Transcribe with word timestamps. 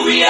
We. 0.00 0.22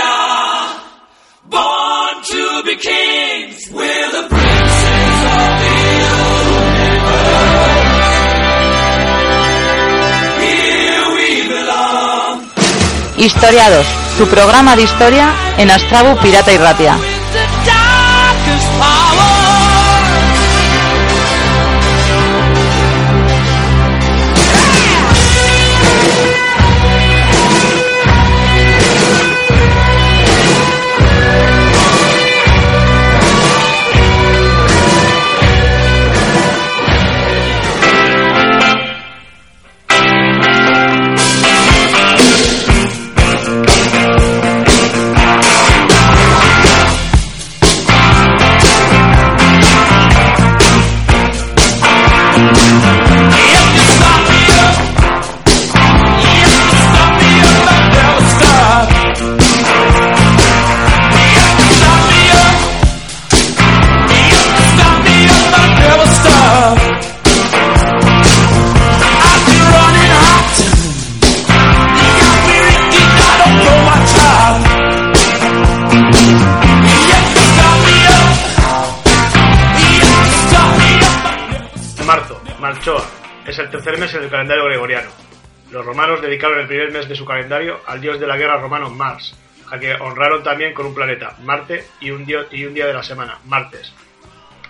Historiados, 13.23 13.87
tu 14.19 14.27
programa 14.27 14.75
de 14.75 14.83
historia 14.83 15.33
en 15.57 15.71
Astrabu 15.71 16.19
Pirata 16.21 16.53
y 16.53 16.59
Ratia. 16.59 17.12
En 84.15 84.25
el 84.25 84.31
calendario 84.31 84.65
gregoriano. 84.65 85.11
Los 85.71 85.87
romanos 85.87 86.21
dedicaron 86.21 86.61
el 86.61 86.67
primer 86.67 86.93
mes 86.93 87.09
de 87.09 87.15
su 87.15 87.25
calendario 87.25 87.81
al 87.87 88.01
dios 88.01 88.21
de 88.21 88.27
la 88.27 88.37
guerra 88.37 88.59
romano 88.59 88.91
Mars, 88.91 89.35
a 89.71 89.79
que 89.79 89.95
honraron 89.95 90.43
también 90.43 90.75
con 90.75 90.87
un 90.87 90.95
planeta, 90.95 91.35
Marte, 91.43 91.85
y 92.01 92.11
un, 92.11 92.27
día 92.27 92.47
de 92.51 92.93
la 92.93 93.03
semana, 93.03 93.39
martes. 93.47 93.93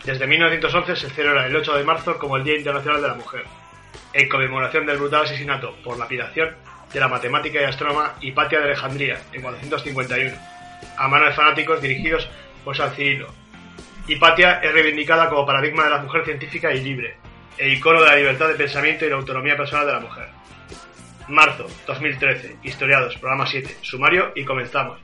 Desde 0.04 0.26
1911 0.26 0.96
se 0.96 1.10
celebra 1.10 1.46
el 1.46 1.56
8 1.56 1.76
de 1.76 1.84
marzo 1.84 2.18
como 2.18 2.36
el 2.36 2.44
Día 2.44 2.56
Internacional 2.56 3.02
de 3.02 3.08
la 3.08 3.14
Mujer, 3.14 3.44
en 4.12 4.28
conmemoración 4.28 4.86
del 4.86 4.98
brutal 4.98 5.24
asesinato 5.24 5.74
por 5.82 5.98
lapidación 5.98 6.54
de 6.92 7.00
la 7.00 7.08
matemática 7.08 7.60
y 7.60 7.64
astrónoma 7.64 8.14
Hipatia 8.20 8.60
de 8.60 8.66
Alejandría 8.66 9.20
en 9.32 9.42
451, 9.42 10.36
a 10.96 11.08
mano 11.08 11.26
de 11.26 11.32
fanáticos 11.32 11.80
dirigidos 11.82 12.28
por 12.64 12.76
San 12.76 12.92
Cirilo. 12.92 13.28
Hipatia 14.06 14.60
es 14.62 14.72
reivindicada 14.72 15.28
como 15.28 15.46
paradigma 15.46 15.84
de 15.84 15.90
la 15.90 15.98
mujer 15.98 16.24
científica 16.24 16.72
y 16.72 16.80
libre, 16.80 17.16
e 17.58 17.70
icono 17.70 18.00
de 18.00 18.06
la 18.06 18.16
libertad 18.16 18.48
de 18.48 18.54
pensamiento 18.54 19.04
y 19.04 19.10
la 19.10 19.16
autonomía 19.16 19.56
personal 19.56 19.86
de 19.86 19.92
la 19.92 20.00
mujer. 20.00 20.28
Marzo 21.28 21.66
2013, 21.86 22.56
Historiados, 22.62 23.16
programa 23.16 23.46
7, 23.46 23.76
sumario 23.80 24.32
y 24.34 24.44
comenzamos. 24.44 24.98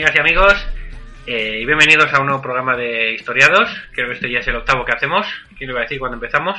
Amigas 0.00 0.16
y 0.16 0.18
amigos 0.18 0.66
eh, 1.26 1.58
y 1.60 1.66
bienvenidos 1.66 2.10
a 2.14 2.20
un 2.20 2.26
nuevo 2.28 2.40
programa 2.40 2.74
de 2.74 3.12
Historiados. 3.12 3.68
Creo 3.92 4.08
que 4.08 4.14
este 4.14 4.30
ya 4.30 4.38
es 4.38 4.48
el 4.48 4.56
octavo 4.56 4.82
que 4.82 4.92
hacemos. 4.92 5.26
¿Quién 5.58 5.68
lo 5.68 5.74
iba 5.74 5.80
a 5.80 5.82
decir 5.82 5.98
cuando 5.98 6.14
empezamos? 6.14 6.56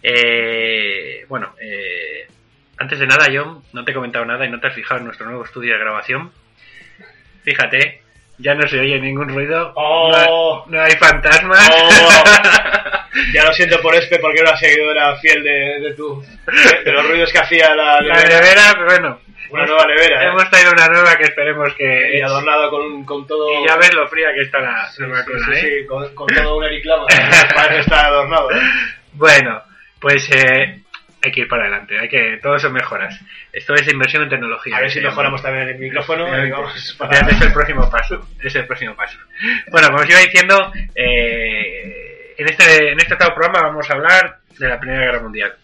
Eh, 0.00 1.24
bueno, 1.28 1.56
eh, 1.60 2.28
antes 2.76 3.00
de 3.00 3.06
nada, 3.08 3.26
John, 3.34 3.64
no 3.72 3.84
te 3.84 3.90
he 3.90 3.94
comentado 3.94 4.24
nada 4.24 4.46
y 4.46 4.48
no 4.48 4.60
te 4.60 4.68
has 4.68 4.74
fijado 4.74 5.00
en 5.00 5.06
nuestro 5.06 5.26
nuevo 5.26 5.44
estudio 5.44 5.72
de 5.72 5.80
grabación. 5.80 6.30
Fíjate, 7.42 8.02
ya 8.38 8.54
no 8.54 8.68
se 8.68 8.78
oye 8.78 9.00
ningún 9.00 9.28
ruido. 9.28 9.72
Oh. 9.74 10.12
No, 10.12 10.66
no 10.68 10.80
hay 10.80 10.92
fantasmas. 10.92 11.68
Ya 13.32 13.42
lo 13.42 13.52
siento 13.52 13.80
por 13.80 13.94
Espe 13.96 14.20
porque 14.20 14.38
era 14.38 14.50
una 14.50 14.58
seguidora 14.60 15.16
fiel 15.16 15.42
de, 15.42 15.80
de, 15.80 15.94
tu, 15.94 16.22
de, 16.22 16.84
de 16.84 16.92
los 16.92 17.08
ruidos 17.08 17.32
que 17.32 17.38
hacía 17.38 17.74
la, 17.74 18.00
La 18.00 18.22
nevera, 18.22 18.74
pero 18.74 18.84
bueno. 18.84 19.20
Una 19.50 19.64
nueva 19.66 19.86
nevera, 19.86 20.22
¿eh? 20.24 20.28
Hemos 20.28 20.50
traído 20.50 20.72
una 20.72 20.86
nueva 20.88 21.16
que 21.16 21.24
esperemos 21.24 21.74
que... 21.74 22.18
y 22.18 22.20
adornado 22.20 22.70
con, 22.70 23.04
con 23.04 23.26
todo. 23.26 23.62
Y 23.62 23.66
ya 23.66 23.76
ves 23.76 23.94
lo 23.94 24.06
fría 24.08 24.28
que 24.34 24.42
está 24.42 24.60
la 24.60 24.88
Sí, 24.90 25.02
nueva 25.02 25.22
sí, 25.24 25.30
cola, 25.30 25.46
sí, 25.46 25.52
¿eh? 25.52 25.60
sí, 25.80 25.86
con, 25.86 26.14
con 26.14 26.26
todo 26.28 26.56
un 26.58 26.64
ericlama. 26.64 27.06
Parece 27.54 27.74
que 27.74 27.80
está 27.80 28.06
adornado. 28.06 28.50
¿eh? 28.52 28.60
Bueno, 29.12 29.62
pues 30.00 30.28
eh, 30.30 30.82
hay 31.24 31.32
que 31.32 31.40
ir 31.40 31.48
para 31.48 31.62
adelante, 31.62 31.98
hay 31.98 32.08
que 32.08 32.38
todo 32.42 32.58
son 32.58 32.72
mejoras. 32.72 33.18
Esto 33.52 33.74
es 33.74 33.90
inversión 33.92 34.22
en 34.22 34.28
tecnología. 34.28 34.76
A 34.76 34.80
ver 34.80 34.90
si 34.90 35.00
mejoramos 35.00 35.42
también 35.42 35.68
el 35.68 35.78
micrófono. 35.78 36.26
para- 36.98 37.18
Es 37.28 37.40
el 37.42 37.52
próximo 37.52 37.90
paso. 37.90 38.28
Es 38.42 38.54
el 38.54 38.66
próximo 38.66 38.94
paso. 38.94 39.18
Bueno, 39.70 39.88
como 39.88 40.00
os 40.02 40.08
iba 40.10 40.20
diciendo, 40.20 40.72
eh, 40.94 42.34
en 42.38 42.48
este 42.48 42.92
en 42.92 42.98
este 43.00 43.14
octavo 43.14 43.34
programa 43.34 43.68
vamos 43.68 43.90
a 43.90 43.94
hablar 43.94 44.36
de 44.58 44.68
la 44.68 44.78
Primera 44.78 45.06
Guerra 45.06 45.20
Mundial. 45.22 45.54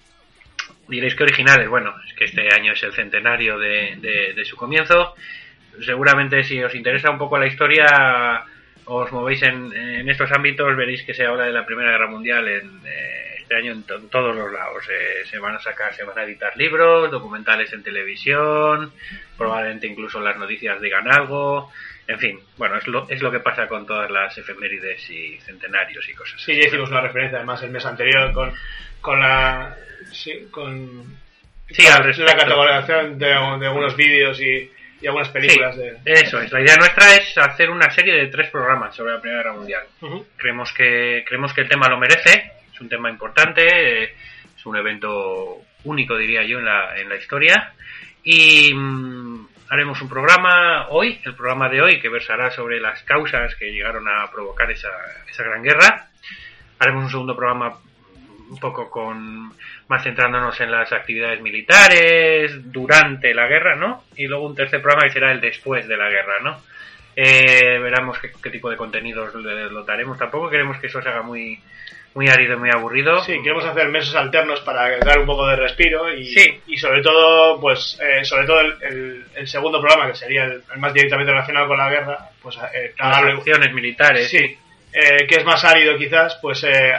Diréis 0.88 1.14
que 1.14 1.22
originales, 1.24 1.68
bueno, 1.68 1.94
es 2.06 2.12
que 2.14 2.24
este 2.24 2.48
año 2.54 2.72
es 2.72 2.82
el 2.82 2.92
centenario 2.92 3.58
de, 3.58 3.96
de- 4.00 4.32
de 4.34 4.44
su 4.44 4.56
comienzo. 4.56 5.14
Seguramente 5.84 6.44
si 6.44 6.62
os 6.62 6.74
interesa 6.74 7.10
un 7.10 7.18
poco 7.18 7.38
la 7.38 7.46
historia, 7.46 8.44
os 8.84 9.10
movéis 9.12 9.42
en, 9.42 9.72
en 9.74 10.08
estos 10.08 10.30
ámbitos, 10.30 10.76
veréis 10.76 11.02
que 11.04 11.14
se 11.14 11.24
habla 11.26 11.44
de 11.46 11.52
la 11.52 11.64
Primera 11.66 11.90
Guerra 11.90 12.06
Mundial 12.08 12.46
en, 12.48 12.80
eh, 12.86 13.36
este 13.40 13.56
año 13.56 13.72
en, 13.72 13.82
to- 13.82 13.96
en 13.96 14.08
todos 14.08 14.36
los 14.36 14.52
lados. 14.52 14.84
Eh, 14.90 15.24
se 15.26 15.38
van 15.38 15.56
a 15.56 15.58
sacar, 15.60 15.94
se 15.94 16.04
van 16.04 16.18
a 16.18 16.24
editar 16.24 16.56
libros, 16.56 17.10
documentales 17.10 17.72
en 17.72 17.82
televisión, 17.82 18.92
probablemente 19.36 19.86
incluso 19.86 20.20
las 20.20 20.36
noticias 20.36 20.80
digan 20.80 21.10
algo. 21.12 21.70
En 22.06 22.18
fin, 22.18 22.38
bueno, 22.58 22.76
es 22.76 22.86
lo, 22.86 23.08
es 23.08 23.22
lo 23.22 23.30
que 23.32 23.40
pasa 23.40 23.66
con 23.66 23.86
todas 23.86 24.10
las 24.10 24.36
efemérides 24.36 25.08
y 25.08 25.38
centenarios 25.40 26.06
y 26.08 26.12
cosas 26.12 26.38
Sí, 26.42 26.52
así. 26.52 26.60
ya 26.60 26.66
hicimos 26.68 26.90
una 26.90 27.00
referencia 27.00 27.38
además 27.38 27.62
el 27.62 27.70
mes 27.70 27.86
anterior 27.86 28.30
con, 28.34 28.52
con 29.04 29.20
la. 29.20 29.76
Sí, 30.12 30.48
con. 30.50 31.18
Sí, 31.68 31.84
con 31.84 31.92
al 31.92 32.18
la 32.26 32.36
catalogación 32.36 33.18
de, 33.18 33.26
de 33.26 33.66
algunos 33.66 33.94
vídeos 33.96 34.40
y, 34.40 34.70
y 35.00 35.06
algunas 35.06 35.28
películas 35.28 35.74
Sí, 35.76 35.82
de. 35.82 35.98
Eso 36.06 36.40
es. 36.40 36.50
La 36.50 36.60
idea 36.62 36.76
nuestra 36.76 37.14
es 37.14 37.36
hacer 37.36 37.68
una 37.70 37.90
serie 37.90 38.14
de 38.14 38.26
tres 38.28 38.50
programas 38.50 38.96
sobre 38.96 39.12
la 39.12 39.20
Primera 39.20 39.42
Guerra 39.42 39.54
Mundial. 39.56 39.82
Creemos 40.36 40.72
que 40.72 41.22
creemos 41.26 41.52
que 41.52 41.60
el 41.60 41.68
tema 41.68 41.88
lo 41.88 41.98
merece. 41.98 42.52
Es 42.72 42.80
un 42.80 42.88
tema 42.88 43.10
importante. 43.10 43.62
eh, 44.04 44.14
Es 44.56 44.64
un 44.66 44.76
evento 44.76 45.58
único, 45.84 46.16
diría 46.16 46.42
yo, 46.44 46.58
en 46.58 46.64
la, 46.64 46.96
en 46.96 47.08
la 47.10 47.16
historia. 47.16 47.74
Y 48.22 48.72
mm, 48.74 49.48
haremos 49.68 50.00
un 50.00 50.08
programa 50.08 50.88
hoy, 50.88 51.20
el 51.24 51.34
programa 51.34 51.68
de 51.68 51.82
hoy, 51.82 52.00
que 52.00 52.08
versará 52.08 52.50
sobre 52.50 52.80
las 52.80 53.02
causas 53.02 53.54
que 53.56 53.70
llegaron 53.70 54.08
a 54.08 54.30
provocar 54.30 54.70
esa, 54.70 54.88
esa 55.28 55.42
gran 55.42 55.62
guerra. 55.62 56.08
Haremos 56.78 57.04
un 57.04 57.10
segundo 57.10 57.36
programa 57.36 57.78
un 58.50 58.58
poco 58.58 58.90
con 58.90 59.52
más 59.88 60.02
centrándonos 60.02 60.60
en 60.60 60.70
las 60.70 60.92
actividades 60.92 61.40
militares 61.40 62.52
durante 62.72 63.34
la 63.34 63.46
guerra, 63.46 63.76
¿no? 63.76 64.04
Y 64.16 64.26
luego 64.26 64.46
un 64.46 64.54
tercer 64.54 64.80
programa 64.82 65.06
que 65.08 65.12
será 65.14 65.32
el 65.32 65.40
después 65.40 65.86
de 65.88 65.96
la 65.96 66.08
guerra, 66.10 66.40
¿no? 66.42 66.60
Eh, 67.16 67.78
veremos 67.80 68.18
qué, 68.18 68.30
qué 68.42 68.50
tipo 68.50 68.68
de 68.70 68.76
contenidos 68.76 69.32
lo 69.34 69.84
daremos. 69.84 70.18
Tampoco 70.18 70.50
queremos 70.50 70.78
que 70.78 70.88
eso 70.88 71.00
se 71.00 71.08
haga 71.08 71.22
muy 71.22 71.58
muy 72.16 72.28
árido 72.28 72.54
y 72.54 72.58
muy 72.58 72.70
aburrido. 72.70 73.20
Sí, 73.24 73.40
queremos 73.42 73.64
hacer 73.64 73.88
meses 73.88 74.14
alternos 74.14 74.60
para 74.60 74.98
dar 74.98 75.18
un 75.18 75.26
poco 75.26 75.48
de 75.48 75.56
respiro 75.56 76.12
y, 76.14 76.24
Sí. 76.26 76.60
y 76.68 76.76
sobre 76.76 77.02
todo, 77.02 77.60
pues, 77.60 77.98
eh, 78.00 78.24
sobre 78.24 78.46
todo 78.46 78.60
el, 78.60 78.74
el- 78.82 79.24
el 79.34 79.48
segundo 79.48 79.80
programa, 79.80 80.06
que 80.06 80.14
sería 80.14 80.44
el, 80.44 80.62
el 80.72 80.78
más 80.78 80.94
directamente 80.94 81.32
relacionado 81.32 81.66
con 81.66 81.76
la 81.76 81.90
guerra, 81.90 82.18
pues, 82.40 82.56
eh, 82.72 82.94
las 82.96 83.16
acciones 83.18 83.72
militares. 83.72 84.28
sí, 84.30 84.56
eh, 84.94 85.26
que 85.26 85.36
es 85.36 85.44
más 85.44 85.64
árido 85.64 85.96
quizás, 85.98 86.38
pues 86.40 86.62
eh, 86.64 86.92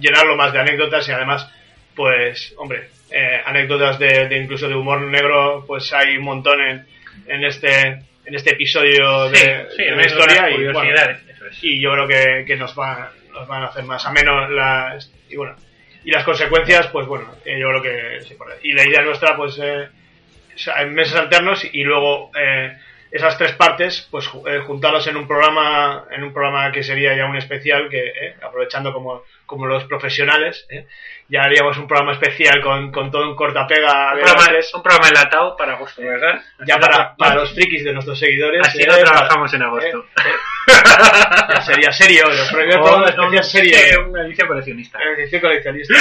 llenarlo 0.00 0.36
más 0.36 0.52
de 0.52 0.60
anécdotas 0.60 1.06
y 1.08 1.12
además, 1.12 1.48
pues, 1.94 2.54
hombre, 2.56 2.88
eh, 3.10 3.42
anécdotas 3.44 3.98
de, 3.98 4.26
de 4.26 4.38
incluso 4.38 4.68
de 4.68 4.74
humor 4.74 5.02
negro, 5.02 5.64
pues 5.66 5.92
hay 5.92 6.16
un 6.16 6.24
montón 6.24 6.60
en, 6.60 6.86
en 7.26 7.44
este 7.44 8.02
en 8.26 8.34
este 8.34 8.54
episodio 8.54 9.28
de, 9.28 9.66
Sí, 9.76 9.84
de 9.84 9.90
la 9.92 10.06
historia 10.06 10.50
y, 10.50 10.64
bueno, 10.64 10.80
curiosidades, 10.80 11.22
eso 11.28 11.46
es. 11.46 11.58
y 11.62 11.80
yo 11.80 11.92
creo 11.92 12.08
que, 12.08 12.44
que 12.44 12.56
nos, 12.56 12.76
va, 12.76 13.12
nos 13.32 13.46
van 13.46 13.62
a 13.62 13.66
hacer 13.66 13.84
más 13.84 14.04
ameno 14.04 14.48
las 14.48 15.12
y 15.30 15.36
bueno 15.36 15.54
y 16.04 16.10
las 16.10 16.24
consecuencias 16.24 16.88
pues 16.88 17.06
bueno 17.06 17.32
eh, 17.44 17.58
yo 17.58 17.68
creo 17.68 17.82
que 17.82 18.20
sí, 18.22 18.36
y 18.64 18.72
la 18.72 18.84
idea 18.84 19.02
nuestra 19.02 19.36
pues 19.36 19.58
eh, 19.62 19.88
es 20.54 20.68
en 20.76 20.92
meses 20.94 21.14
alternos 21.14 21.64
y 21.72 21.84
luego 21.84 22.32
eh, 22.36 22.76
esas 23.16 23.36
tres 23.38 23.52
partes 23.52 24.06
pues 24.10 24.30
eh, 24.46 24.60
juntarlos 24.66 25.06
en 25.06 25.16
un 25.16 25.26
programa 25.26 26.06
en 26.10 26.22
un 26.22 26.32
programa 26.32 26.70
que 26.70 26.82
sería 26.82 27.16
ya 27.16 27.26
un 27.26 27.36
especial 27.36 27.88
que 27.88 28.08
eh, 28.08 28.36
aprovechando 28.42 28.92
como 28.92 29.22
como 29.46 29.66
los 29.66 29.84
profesionales 29.84 30.66
eh, 30.68 30.86
ya 31.28 31.42
haríamos 31.42 31.76
un 31.78 31.86
programa 31.88 32.12
especial 32.12 32.60
con, 32.62 32.90
con 32.92 33.10
todo 33.10 33.28
un 33.28 33.34
cortapega 33.36 34.12
Un 34.12 34.18
de 34.18 34.22
programa, 34.24 34.46
tres, 34.48 34.72
un 34.74 34.82
programa 34.82 35.08
enlatado 35.08 35.56
para 35.56 35.72
agosto, 35.74 36.02
¿verdad? 36.02 36.40
ya 36.66 36.78
para, 36.78 37.14
para 37.16 37.34
los 37.36 37.52
frikis 37.54 37.84
de 37.84 37.92
nuestros 37.92 38.18
seguidores 38.18 38.66
Así 38.66 38.82
eh, 38.82 38.86
no 38.86 38.92
para- 38.94 39.04
trabajamos 39.04 39.52
en 39.54 39.62
agosto. 39.62 40.04
eh, 40.24 40.34
ya 41.54 41.60
sería 41.62 41.92
serio 41.92 42.24
el 42.30 42.38
primer 42.56 42.76
O- 42.78 42.82
programa 42.84 43.06
o- 43.06 43.08
especial 43.08 43.44
serio 43.44 43.76
sí, 43.78 43.96
una 44.08 44.22
edición 44.22 44.48
coleccionista. 44.48 44.98
Edición 45.16 45.40
coleccionista. 45.40 45.94
¿no? 45.94 46.00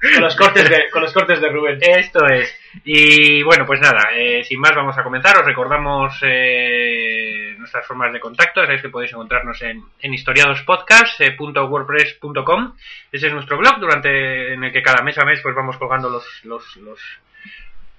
con, 0.14 0.22
los 0.22 0.36
cortes 0.36 0.68
de, 0.68 0.90
con 0.90 1.02
los 1.02 1.12
cortes 1.12 1.40
de 1.40 1.48
Rubén. 1.48 1.78
Esto 1.80 2.24
es. 2.26 2.56
Y 2.84 3.42
bueno, 3.42 3.66
pues 3.66 3.80
nada, 3.80 4.10
eh, 4.14 4.44
sin 4.44 4.60
más 4.60 4.74
vamos 4.76 4.96
a 4.96 5.02
comenzar. 5.02 5.36
Os 5.38 5.44
recordamos 5.44 6.16
eh, 6.22 7.54
nuestras 7.58 7.84
formas 7.86 8.12
de 8.12 8.20
contacto. 8.20 8.60
Sabéis 8.62 8.82
que 8.82 8.88
podéis 8.90 9.10
encontrarnos 9.12 9.60
en, 9.62 9.82
en 10.00 10.14
historiadospodcast.wordpress.com. 10.14 12.74
Ese 13.10 13.26
es 13.26 13.32
nuestro 13.32 13.58
blog 13.58 13.80
durante 13.80 14.39
en 14.52 14.64
el 14.64 14.72
que 14.72 14.82
cada 14.82 15.02
mes 15.02 15.18
a 15.18 15.24
mes 15.24 15.40
pues 15.42 15.54
vamos 15.54 15.76
colgando 15.76 16.08
los, 16.08 16.44
los, 16.44 16.76
los 16.76 17.00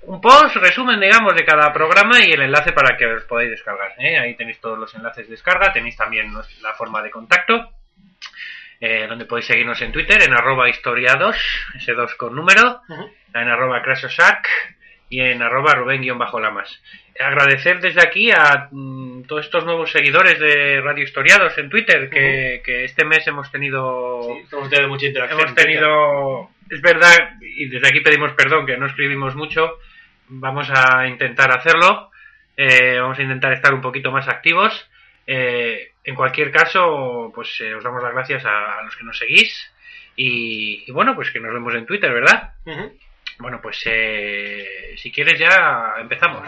un 0.03 0.19
post, 0.19 0.55
resumen, 0.55 0.99
digamos, 0.99 1.35
de 1.35 1.45
cada 1.45 1.71
programa 1.71 2.19
y 2.25 2.31
el 2.31 2.41
enlace 2.41 2.71
para 2.71 2.97
que 2.97 3.05
os 3.05 3.23
podáis 3.25 3.51
descargar. 3.51 3.93
¿eh? 3.99 4.17
Ahí 4.17 4.35
tenéis 4.35 4.59
todos 4.59 4.77
los 4.77 4.93
enlaces 4.95 5.27
de 5.27 5.31
descarga, 5.31 5.71
tenéis 5.71 5.95
también 5.95 6.33
la 6.61 6.73
forma 6.73 7.03
de 7.03 7.11
contacto, 7.11 7.71
eh, 8.79 9.05
donde 9.07 9.25
podéis 9.25 9.45
seguirnos 9.45 9.79
en 9.81 9.91
Twitter, 9.91 10.21
en 10.23 10.33
arroba 10.33 10.69
historiados, 10.69 11.37
ese 11.75 11.93
2 11.93 12.15
con 12.15 12.35
número, 12.35 12.81
en 13.33 13.47
arroba 13.47 13.83
crasosac 13.83 14.47
y 15.09 15.21
en 15.21 15.43
arroba 15.43 15.73
Rubén-Lamas. 15.75 16.81
Agradecer 17.19 17.79
desde 17.81 18.01
aquí 18.01 18.31
a 18.31 18.67
mm, 18.71 19.23
todos 19.23 19.45
estos 19.45 19.63
nuevos 19.65 19.91
seguidores 19.91 20.39
de 20.39 20.81
Radio 20.81 21.03
Historiados 21.03 21.57
en 21.57 21.69
Twitter, 21.69 22.09
que, 22.09 22.61
que 22.65 22.85
este 22.85 23.05
mes 23.05 23.25
hemos 23.27 23.51
tenido 23.51 24.23
Sí, 24.23 24.45
hemos 24.55 24.69
tenido 24.69 24.87
mucha 24.89 25.05
interacción. 25.07 25.39
hemos 25.41 25.55
tenido 25.55 26.49
es 26.69 26.81
verdad 26.81 27.35
y 27.41 27.67
desde 27.67 27.87
aquí 27.89 27.99
pedimos 27.99 28.31
perdón 28.33 28.65
que 28.65 28.77
no 28.77 28.85
escribimos 28.87 29.35
mucho 29.35 29.77
vamos 30.29 30.69
a 30.71 31.05
intentar 31.07 31.51
hacerlo 31.51 32.09
eh, 32.55 32.97
vamos 32.99 33.19
a 33.19 33.23
intentar 33.23 33.51
estar 33.53 33.73
un 33.73 33.81
poquito 33.81 34.11
más 34.11 34.27
activos 34.27 34.87
Eh, 35.27 35.91
en 36.03 36.15
cualquier 36.15 36.49
caso 36.51 37.31
pues 37.35 37.59
eh, 37.61 37.75
os 37.75 37.83
damos 37.83 38.01
las 38.01 38.13
gracias 38.13 38.43
a, 38.45 38.79
a 38.79 38.83
los 38.83 38.95
que 38.95 39.03
nos 39.03 39.17
seguís 39.17 39.53
y, 40.15 40.83
y 40.87 40.91
bueno 40.91 41.13
pues 41.15 41.29
que 41.31 41.39
nos 41.39 41.53
vemos 41.53 41.73
en 41.75 41.85
Twitter 41.85 42.11
verdad 42.11 42.53
Ujú. 42.65 42.91
Bueno 43.41 43.59
pues 43.61 43.81
eh, 43.85 44.93
si 44.95 45.11
quieres 45.11 45.39
ya 45.39 45.93
empezamos 45.99 46.43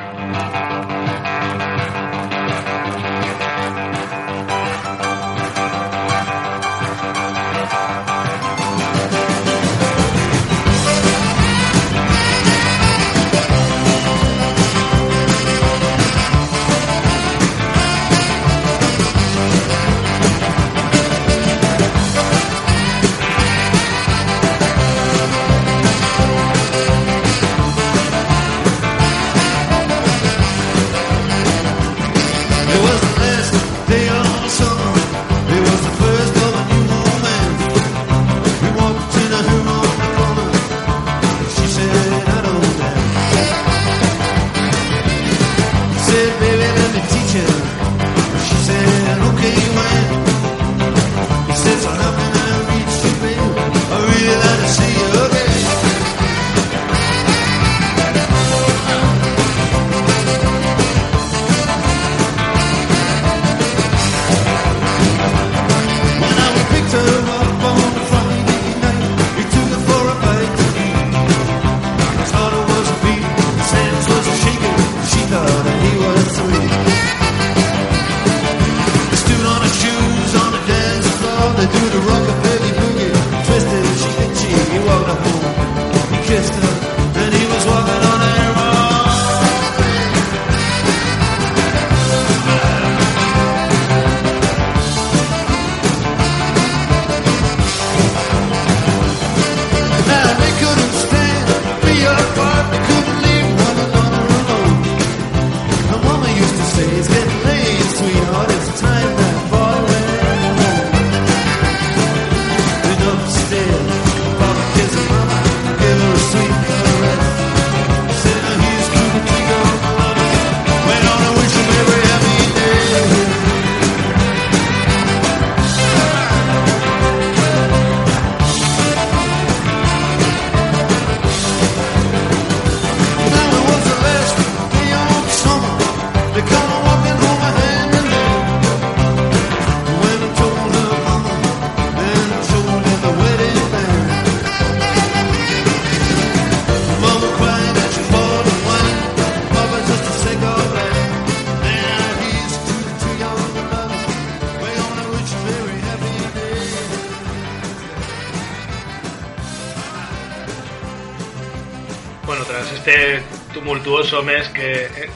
este 162.93 163.23
tumultuoso 163.53 164.23
mes 164.23 164.47
que, 164.49 164.83
eh, 164.85 165.09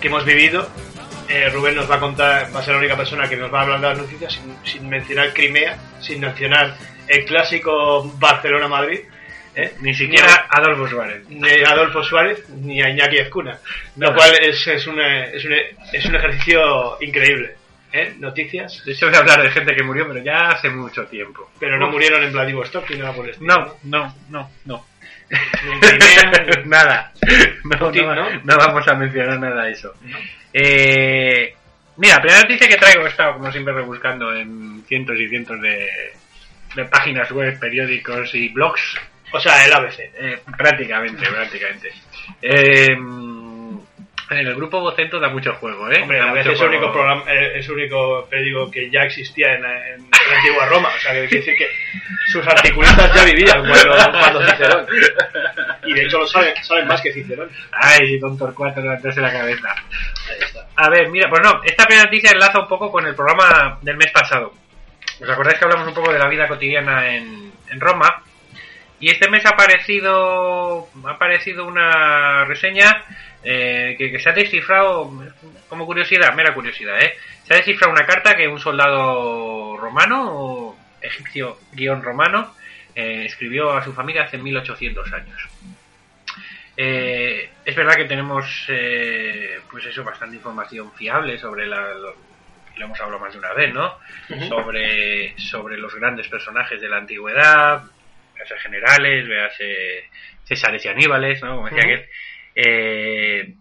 que 0.00 0.08
hemos 0.08 0.24
vivido, 0.24 0.68
eh, 1.28 1.48
Rubén 1.50 1.76
nos 1.76 1.90
va 1.90 1.96
a 1.96 2.00
contar, 2.00 2.54
va 2.54 2.60
a 2.60 2.62
ser 2.62 2.74
la 2.74 2.80
única 2.80 2.96
persona 2.96 3.28
que 3.28 3.36
nos 3.36 3.52
va 3.52 3.60
a 3.60 3.62
hablar 3.62 3.80
de 3.80 3.88
las 3.88 3.98
noticias 3.98 4.32
sin, 4.32 4.56
sin 4.64 4.88
mencionar 4.88 5.32
Crimea, 5.32 5.78
sin 6.00 6.20
mencionar 6.20 6.76
el 7.06 7.24
clásico 7.24 8.04
Barcelona-Madrid, 8.18 9.00
¿eh? 9.54 9.74
Ni 9.80 9.94
siquiera 9.94 10.46
Adolfo 10.48 10.88
Suárez. 10.88 11.22
ni 11.28 11.48
a 11.48 11.70
Adolfo 11.70 12.02
Suárez 12.02 12.48
ni 12.48 12.80
a 12.82 12.88
Iñaki 12.88 13.18
Ezcuna, 13.18 13.58
lo 13.96 14.14
cual 14.14 14.32
es, 14.40 14.66
es, 14.66 14.86
una- 14.86 15.24
es, 15.26 15.44
un, 15.44 15.52
es 15.92 16.04
un 16.06 16.14
ejercicio 16.16 16.96
increíble. 17.00 17.54
¿eh? 17.92 18.14
Noticias, 18.18 18.84
De 18.84 18.92
hecho, 18.92 19.06
voy 19.06 19.16
a 19.16 19.18
hablar 19.18 19.42
de 19.42 19.50
gente 19.50 19.74
que 19.74 19.82
murió, 19.82 20.06
pero 20.06 20.22
ya 20.22 20.50
hace 20.50 20.70
mucho 20.70 21.04
tiempo. 21.06 21.50
pero 21.58 21.76
no 21.78 21.86
Uf. 21.86 21.92
murieron 21.92 22.22
en 22.22 22.32
Vladivostok 22.32 22.88
ni 22.90 22.98
nada 22.98 23.12
por 23.12 23.24
el 23.24 23.32
estilo. 23.32 23.52
No, 23.52 23.76
no, 23.82 24.14
no, 24.28 24.50
no. 24.66 24.86
Ni 25.64 25.72
en 25.72 25.80
Crimea, 25.80 26.32
ni- 26.64 26.68
nada. 26.70 27.09
No, 27.80 27.86
Putin, 27.86 28.06
no, 28.06 28.14
¿no? 28.14 28.30
no 28.44 28.56
vamos 28.58 28.86
a 28.86 28.94
mencionar 28.94 29.40
nada 29.40 29.64
de 29.64 29.72
eso. 29.72 29.94
Eh, 30.52 31.54
mira, 31.96 32.20
primera 32.20 32.42
noticia 32.42 32.68
que 32.68 32.76
traigo 32.76 33.06
he 33.06 33.08
estado, 33.08 33.34
como 33.34 33.50
siempre, 33.50 33.72
rebuscando 33.72 34.34
en 34.36 34.84
cientos 34.86 35.18
y 35.18 35.28
cientos 35.28 35.60
de, 35.62 35.88
de 36.76 36.84
páginas 36.84 37.30
web, 37.32 37.58
periódicos 37.58 38.34
y 38.34 38.48
blogs. 38.50 38.98
O 39.32 39.40
sea, 39.40 39.64
el 39.64 39.72
ABC. 39.72 39.98
Eh, 39.98 40.40
prácticamente, 40.58 41.26
prácticamente. 41.26 41.90
Eh, 42.42 42.96
en 44.30 44.46
el 44.46 44.54
grupo 44.54 44.80
Vocento 44.80 45.18
da 45.18 45.28
mucho 45.28 45.52
juego, 45.54 45.90
¿eh? 45.90 46.02
Hombre, 46.02 46.20
a 46.20 46.32
veces 46.32 46.54
es 46.54 46.60
el 46.60 46.68
único 46.68 46.92
programa, 46.92 47.24
eh, 47.26 47.58
es 47.58 47.66
el 47.66 47.72
único 47.72 48.26
periódico 48.30 48.70
que 48.70 48.88
ya 48.90 49.02
existía 49.02 49.54
en, 49.54 49.64
en 49.64 50.10
la 50.10 50.36
antigua 50.36 50.66
Roma. 50.66 50.88
O 50.94 50.98
sea, 51.00 51.12
que 51.12 51.26
quiere 51.26 51.44
decir 51.44 51.54
que 51.56 51.68
sus 52.26 52.46
articulistas 52.46 53.12
ya 53.12 53.24
vivían 53.24 53.66
cuando, 53.66 54.10
cuando 54.12 54.46
Cicerón. 54.46 54.86
Y 55.84 55.94
de 55.94 56.02
hecho 56.02 56.18
lo 56.18 56.26
saben, 56.26 56.54
saben 56.62 56.86
más 56.86 57.00
que 57.00 57.12
Cicerón. 57.12 57.50
Ay, 57.72 58.20
con 58.20 58.38
Torcuato 58.38 58.80
levantarse 58.80 59.20
la 59.20 59.32
cabeza. 59.32 59.68
Ahí 59.70 60.38
está. 60.40 60.66
A 60.76 60.88
ver, 60.88 61.08
mira, 61.08 61.28
pues 61.28 61.42
no, 61.42 61.60
esta 61.64 61.84
primera 61.86 62.04
noticia 62.04 62.30
enlaza 62.30 62.60
un 62.60 62.68
poco 62.68 62.90
con 62.90 63.04
el 63.06 63.14
programa 63.14 63.78
del 63.82 63.96
mes 63.96 64.12
pasado. 64.12 64.52
¿Os 65.20 65.28
acordáis 65.28 65.58
que 65.58 65.64
hablamos 65.64 65.88
un 65.88 65.94
poco 65.94 66.12
de 66.12 66.18
la 66.18 66.28
vida 66.28 66.46
cotidiana 66.46 67.14
en, 67.14 67.52
en 67.68 67.80
Roma? 67.80 68.22
Y 69.00 69.10
este 69.10 69.30
mes 69.30 69.44
ha 69.46 69.50
aparecido, 69.50 70.88
ha 71.06 71.10
aparecido 71.10 71.64
una 71.64 72.44
reseña 72.44 73.02
eh, 73.42 73.94
que, 73.96 74.10
que 74.10 74.18
se 74.18 74.30
ha 74.30 74.32
descifrado, 74.32 75.10
como 75.68 75.86
curiosidad, 75.86 76.34
mera 76.34 76.54
curiosidad, 76.54 77.00
¿eh? 77.02 77.14
Se 77.44 77.54
ha 77.54 77.56
descifrado 77.56 77.92
una 77.92 78.06
carta 78.06 78.36
que 78.36 78.48
un 78.48 78.60
soldado 78.60 79.76
romano, 79.76 80.28
o 80.32 80.78
egipcio 81.00 81.58
guion 81.72 82.02
romano, 82.02 82.54
eh, 82.94 83.24
escribió 83.24 83.72
a 83.72 83.84
su 83.84 83.92
familia 83.92 84.24
hace 84.24 84.38
1800 84.38 85.12
años. 85.12 85.48
Eh, 86.76 87.50
es 87.64 87.74
verdad 87.76 87.96
que 87.96 88.04
tenemos, 88.04 88.64
eh, 88.68 89.60
pues 89.70 89.86
eso, 89.86 90.04
bastante 90.04 90.36
información 90.36 90.92
fiable 90.92 91.38
sobre 91.38 91.66
la, 91.66 91.94
lo, 91.94 92.14
lo 92.76 92.84
hemos 92.84 93.00
hablado 93.00 93.20
más 93.20 93.32
de 93.32 93.38
una 93.38 93.52
vez, 93.52 93.72
¿no? 93.74 93.98
sobre, 94.48 95.38
sobre 95.38 95.76
los 95.76 95.94
grandes 95.94 96.28
personajes 96.28 96.80
de 96.80 96.88
la 96.88 96.98
antigüedad, 96.98 97.82
véase 98.34 98.58
generales, 98.58 99.28
véase 99.28 100.08
Césares 100.44 100.84
y 100.84 100.88
Aníbales, 100.88 101.42
¿no? 101.42 101.56
Como 101.56 101.68
decía 101.68 101.84
Ujú. 101.84 101.92
aquel. 101.92 102.08
Eh, 102.54 103.54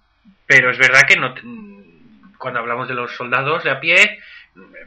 pero 0.45 0.71
es 0.71 0.77
verdad 0.77 1.01
que 1.07 1.15
no, 1.15 1.35
cuando 2.37 2.59
hablamos 2.59 2.87
de 2.87 2.95
los 2.95 3.11
soldados 3.15 3.63
de 3.63 3.71
a 3.71 3.79
pie, 3.79 4.19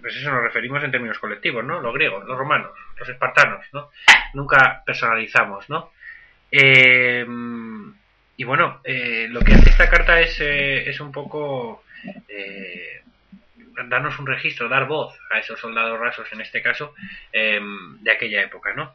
pues 0.00 0.16
eso 0.16 0.30
nos 0.30 0.42
referimos 0.42 0.82
en 0.82 0.90
términos 0.90 1.18
colectivos, 1.18 1.64
¿no? 1.64 1.80
Los 1.80 1.94
griegos, 1.94 2.25
los 2.26 2.37
romanos, 2.37 2.73
los 2.99 3.09
espartanos, 3.09 3.64
¿no? 3.73 3.90
Nunca 4.35 4.82
personalizamos, 4.85 5.68
¿no? 5.71 5.92
Eh, 6.50 7.25
y 8.37 8.44
bueno, 8.44 8.80
eh, 8.85 9.26
lo 9.30 9.40
que 9.40 9.54
hace 9.54 9.71
esta 9.71 9.88
carta 9.88 10.21
es, 10.21 10.40
eh, 10.40 10.88
es 10.88 11.00
un 11.00 11.12
poco 11.12 11.85
darnos 13.88 14.18
un 14.18 14.26
registro, 14.26 14.68
dar 14.68 14.87
voz 14.87 15.18
a 15.30 15.38
esos 15.38 15.59
soldados 15.59 15.99
rasos, 15.99 16.26
en 16.32 16.40
este 16.40 16.62
caso, 16.62 16.94
de 17.32 18.11
aquella 18.11 18.42
época, 18.42 18.75
¿no? 18.75 18.94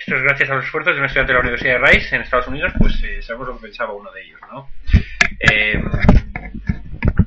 Esto 0.00 0.16
es 0.16 0.22
gracias 0.22 0.48
a 0.50 0.54
los 0.54 0.64
esfuerzos 0.64 0.94
de 0.94 1.00
un 1.00 1.04
estudiante 1.06 1.32
de 1.32 1.34
la 1.34 1.40
Universidad 1.40 1.78
de 1.80 1.86
Rice 1.86 2.16
en 2.16 2.22
Estados 2.22 2.48
Unidos, 2.48 2.72
pues 2.78 3.02
eh, 3.04 3.20
sabemos 3.22 3.48
lo 3.48 3.56
que 3.56 3.62
pensaba 3.66 3.92
uno 3.92 4.10
de 4.10 4.22
ellos, 4.22 4.40
¿no? 4.50 4.70
Eh, 5.38 5.78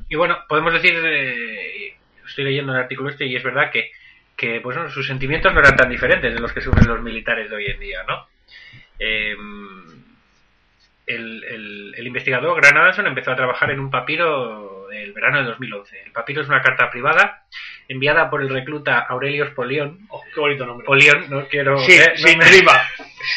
y 0.08 0.16
bueno, 0.16 0.38
podemos 0.48 0.72
decir, 0.72 0.92
eh, 1.04 1.94
estoy 2.26 2.44
leyendo 2.44 2.72
el 2.74 2.80
artículo 2.80 3.10
este 3.10 3.26
y 3.26 3.36
es 3.36 3.42
verdad 3.44 3.70
que, 3.70 3.92
que 4.36 4.60
pues, 4.60 4.76
sus 4.92 5.06
sentimientos 5.06 5.54
no 5.54 5.60
eran 5.60 5.76
tan 5.76 5.88
diferentes 5.88 6.34
de 6.34 6.40
los 6.40 6.52
que 6.52 6.60
sufren 6.60 6.88
los 6.88 7.00
militares 7.00 7.48
de 7.48 7.56
hoy 7.56 7.66
en 7.66 7.78
día, 7.78 8.02
¿no? 8.08 8.26
Eh, 8.98 9.36
el, 11.06 11.44
el- 11.96 12.06
investigador 12.06 12.56
Granadanson 12.60 13.06
empezó 13.06 13.30
a 13.32 13.36
trabajar 13.36 13.70
en 13.70 13.80
un 13.80 13.90
papiro 13.90 14.73
el 14.94 15.12
verano 15.12 15.38
de 15.38 15.44
2011. 15.44 16.02
El 16.04 16.12
papiro 16.12 16.42
es 16.42 16.48
una 16.48 16.62
carta 16.62 16.90
privada 16.90 17.42
enviada 17.88 18.30
por 18.30 18.40
el 18.42 18.48
recluta 18.48 18.98
Aurelius 19.00 19.50
Polión. 19.50 19.98
Oh, 20.08 20.22
qué 20.34 20.40
bonito 20.40 20.64
nombre. 20.66 20.86
Polión, 20.86 21.26
no 21.28 21.46
quiero... 21.48 21.78
Sí, 21.80 21.92
eh, 21.92 22.12
no 22.20 22.28
sin 22.28 22.38
me- 22.38 22.44
riba. 22.48 22.82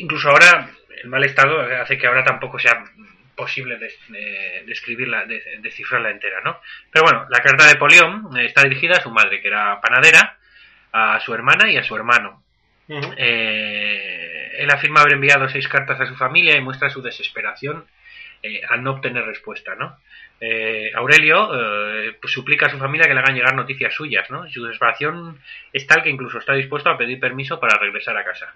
incluso 0.00 0.28
ahora 0.30 0.70
el 1.02 1.08
mal 1.08 1.24
estado 1.24 1.60
hace 1.80 1.96
que 1.98 2.06
ahora 2.06 2.24
tampoco 2.24 2.58
sea 2.58 2.84
posible 3.36 3.78
des- 3.78 3.98
describirla, 4.66 5.24
de- 5.26 5.58
descifrarla 5.60 6.10
entera, 6.10 6.40
¿no? 6.44 6.60
Pero 6.90 7.04
bueno, 7.04 7.26
la 7.30 7.38
carta 7.40 7.66
de 7.68 7.76
Polión 7.76 8.36
eh, 8.36 8.46
está 8.46 8.62
dirigida 8.64 8.96
a 8.96 9.00
su 9.00 9.10
madre, 9.10 9.40
que 9.40 9.48
era 9.48 9.80
panadera, 9.80 10.36
a 10.92 11.20
su 11.20 11.32
hermana 11.34 11.70
y 11.70 11.76
a 11.76 11.84
su 11.84 11.94
hermano. 11.94 12.42
Eh, 13.16 14.52
él 14.58 14.70
afirma 14.70 15.00
haber 15.02 15.12
enviado 15.12 15.48
seis 15.48 15.68
cartas 15.68 16.00
a 16.00 16.06
su 16.06 16.16
familia 16.16 16.56
y 16.56 16.60
muestra 16.62 16.90
su 16.90 17.00
desesperación 17.02 17.86
eh, 18.42 18.60
al 18.68 18.82
no 18.82 18.92
obtener 18.92 19.24
respuesta, 19.24 19.74
¿no? 19.76 19.98
Eh, 20.40 20.90
Aurelio 20.94 21.50
eh, 21.54 22.16
pues 22.20 22.32
suplica 22.32 22.66
a 22.66 22.70
su 22.70 22.78
familia 22.78 23.06
que 23.06 23.14
le 23.14 23.20
hagan 23.20 23.34
llegar 23.34 23.54
noticias 23.54 23.92
suyas, 23.94 24.30
¿no? 24.30 24.48
Su 24.50 24.64
desesperación 24.64 25.38
es 25.72 25.86
tal 25.86 26.02
que 26.02 26.10
incluso 26.10 26.38
está 26.38 26.54
dispuesto 26.54 26.90
a 26.90 26.96
pedir 26.98 27.20
permiso 27.20 27.58
para 27.60 27.78
regresar 27.78 28.16
a 28.16 28.24
casa. 28.24 28.52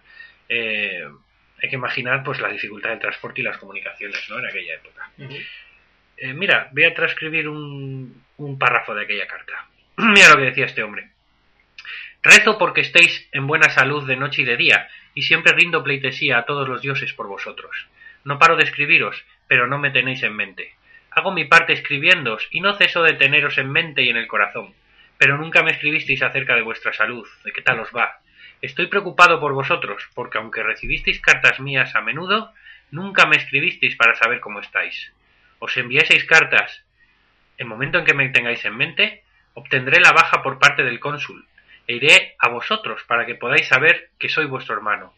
Hay 1.62 1.68
que 1.68 1.76
imaginar 1.76 2.24
pues 2.24 2.40
la 2.40 2.48
dificultad 2.48 2.90
del 2.90 2.98
transporte 2.98 3.40
y 3.40 3.44
las 3.44 3.56
comunicaciones, 3.56 4.28
¿no? 4.28 4.38
En 4.38 4.46
aquella 4.46 4.74
época. 4.74 5.10
Eh, 6.16 6.32
mira, 6.34 6.68
voy 6.72 6.84
a 6.84 6.94
transcribir 6.94 7.48
un, 7.48 8.24
un 8.36 8.58
párrafo 8.58 8.94
de 8.94 9.04
aquella 9.04 9.26
carta. 9.26 9.66
mira 9.96 10.30
lo 10.30 10.36
que 10.38 10.46
decía 10.46 10.66
este 10.66 10.82
hombre. 10.82 11.10
Rezo 12.22 12.58
porque 12.58 12.82
estéis 12.82 13.28
en 13.32 13.46
buena 13.46 13.68
salud 13.70 14.06
de 14.06 14.16
noche 14.16 14.42
y 14.42 14.44
de 14.44 14.56
día, 14.56 14.88
y 15.14 15.22
siempre 15.22 15.52
rindo 15.52 15.82
pleitesía 15.82 16.38
a 16.38 16.44
todos 16.44 16.68
los 16.68 16.80
dioses 16.80 17.12
por 17.12 17.26
vosotros. 17.26 17.88
No 18.24 18.38
paro 18.38 18.56
de 18.56 18.64
escribiros, 18.64 19.24
pero 19.48 19.66
no 19.66 19.78
me 19.78 19.90
tenéis 19.90 20.22
en 20.22 20.34
mente. 20.34 20.74
Hago 21.10 21.32
mi 21.32 21.44
parte 21.44 21.72
escribiéndoos, 21.72 22.46
y 22.50 22.60
no 22.60 22.74
ceso 22.74 23.02
de 23.02 23.14
teneros 23.14 23.58
en 23.58 23.70
mente 23.70 24.02
y 24.02 24.08
en 24.08 24.16
el 24.16 24.28
corazón. 24.28 24.72
Pero 25.18 25.36
nunca 25.36 25.62
me 25.62 25.72
escribisteis 25.72 26.22
acerca 26.22 26.54
de 26.54 26.62
vuestra 26.62 26.92
salud, 26.92 27.26
de 27.44 27.52
qué 27.52 27.62
tal 27.62 27.80
os 27.80 27.90
va. 27.94 28.20
Estoy 28.62 28.86
preocupado 28.86 29.40
por 29.40 29.54
vosotros, 29.54 30.08
porque 30.14 30.38
aunque 30.38 30.62
recibisteis 30.62 31.20
cartas 31.20 31.58
mías 31.58 31.96
a 31.96 32.00
menudo, 32.00 32.52
nunca 32.92 33.26
me 33.26 33.36
escribisteis 33.36 33.96
para 33.96 34.14
saber 34.14 34.38
cómo 34.38 34.60
estáis. 34.60 35.12
Os 35.58 35.76
envié 35.76 36.06
seis 36.06 36.24
cartas. 36.24 36.84
El 37.58 37.66
momento 37.66 37.98
en 37.98 38.04
que 38.04 38.14
me 38.14 38.28
tengáis 38.28 38.64
en 38.64 38.76
mente, 38.76 39.24
obtendré 39.54 40.00
la 40.00 40.12
baja 40.12 40.44
por 40.44 40.60
parte 40.60 40.84
del 40.84 41.00
cónsul, 41.00 41.44
e 41.88 41.96
iré 41.96 42.36
a 42.38 42.48
vosotros 42.48 43.02
para 43.08 43.26
que 43.26 43.34
podáis 43.34 43.66
saber 43.66 44.10
que 44.20 44.28
soy 44.28 44.46
vuestro 44.46 44.76
hermano, 44.76 45.12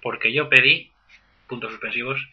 porque 0.00 0.32
yo 0.32 0.48
pedí, 0.48 0.90
puntos 1.48 1.72
suspensivos, 1.72 2.26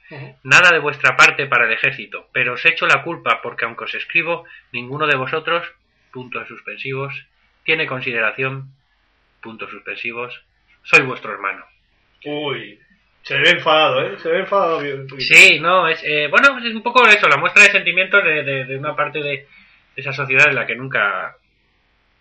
nada 0.43 0.71
de 0.71 0.79
vuestra 0.79 1.17
parte 1.17 1.45
para 1.45 1.65
el 1.65 1.73
ejército, 1.73 2.29
pero 2.31 2.53
os 2.53 2.65
echo 2.65 2.87
la 2.87 3.03
culpa 3.03 3.41
porque 3.43 3.65
aunque 3.65 3.83
os 3.83 3.95
escribo, 3.95 4.45
ninguno 4.71 5.07
de 5.07 5.17
vosotros, 5.17 5.67
puntos 6.13 6.47
suspensivos, 6.47 7.27
tiene 7.65 7.85
consideración, 7.85 8.71
puntos 9.41 9.69
suspensivos, 9.69 10.41
soy 10.83 11.01
vuestro 11.05 11.33
hermano. 11.33 11.65
Uy, 12.25 12.79
se 13.23 13.37
ve 13.37 13.49
enfadado, 13.51 14.01
¿eh? 14.05 14.17
Se 14.21 14.29
ve 14.29 14.39
enfadado. 14.39 14.79
bien. 14.81 15.07
Sí, 15.19 15.59
no, 15.59 15.87
es, 15.87 16.01
eh, 16.03 16.27
bueno, 16.29 16.57
es 16.59 16.73
un 16.75 16.83
poco 16.83 17.05
eso, 17.07 17.27
la 17.27 17.37
muestra 17.37 17.63
de 17.63 17.71
sentimientos 17.71 18.23
de, 18.23 18.43
de- 18.43 18.65
de 18.65 18.77
una 18.77 18.95
parte 18.95 19.19
de, 19.21 19.47
esa 19.95 20.11
sociedad 20.13 20.47
en 20.49 20.55
la 20.55 20.65
que 20.65 20.75
nunca 20.75 21.35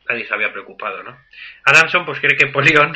nadie 0.09 0.27
se 0.27 0.35
había 0.35 0.53
preocupado, 0.53 1.03
¿no? 1.05 1.17
Adamson 1.65 2.05
pues 2.05 2.19
cree 2.21 2.37
que 2.37 2.49
Polión 2.49 2.93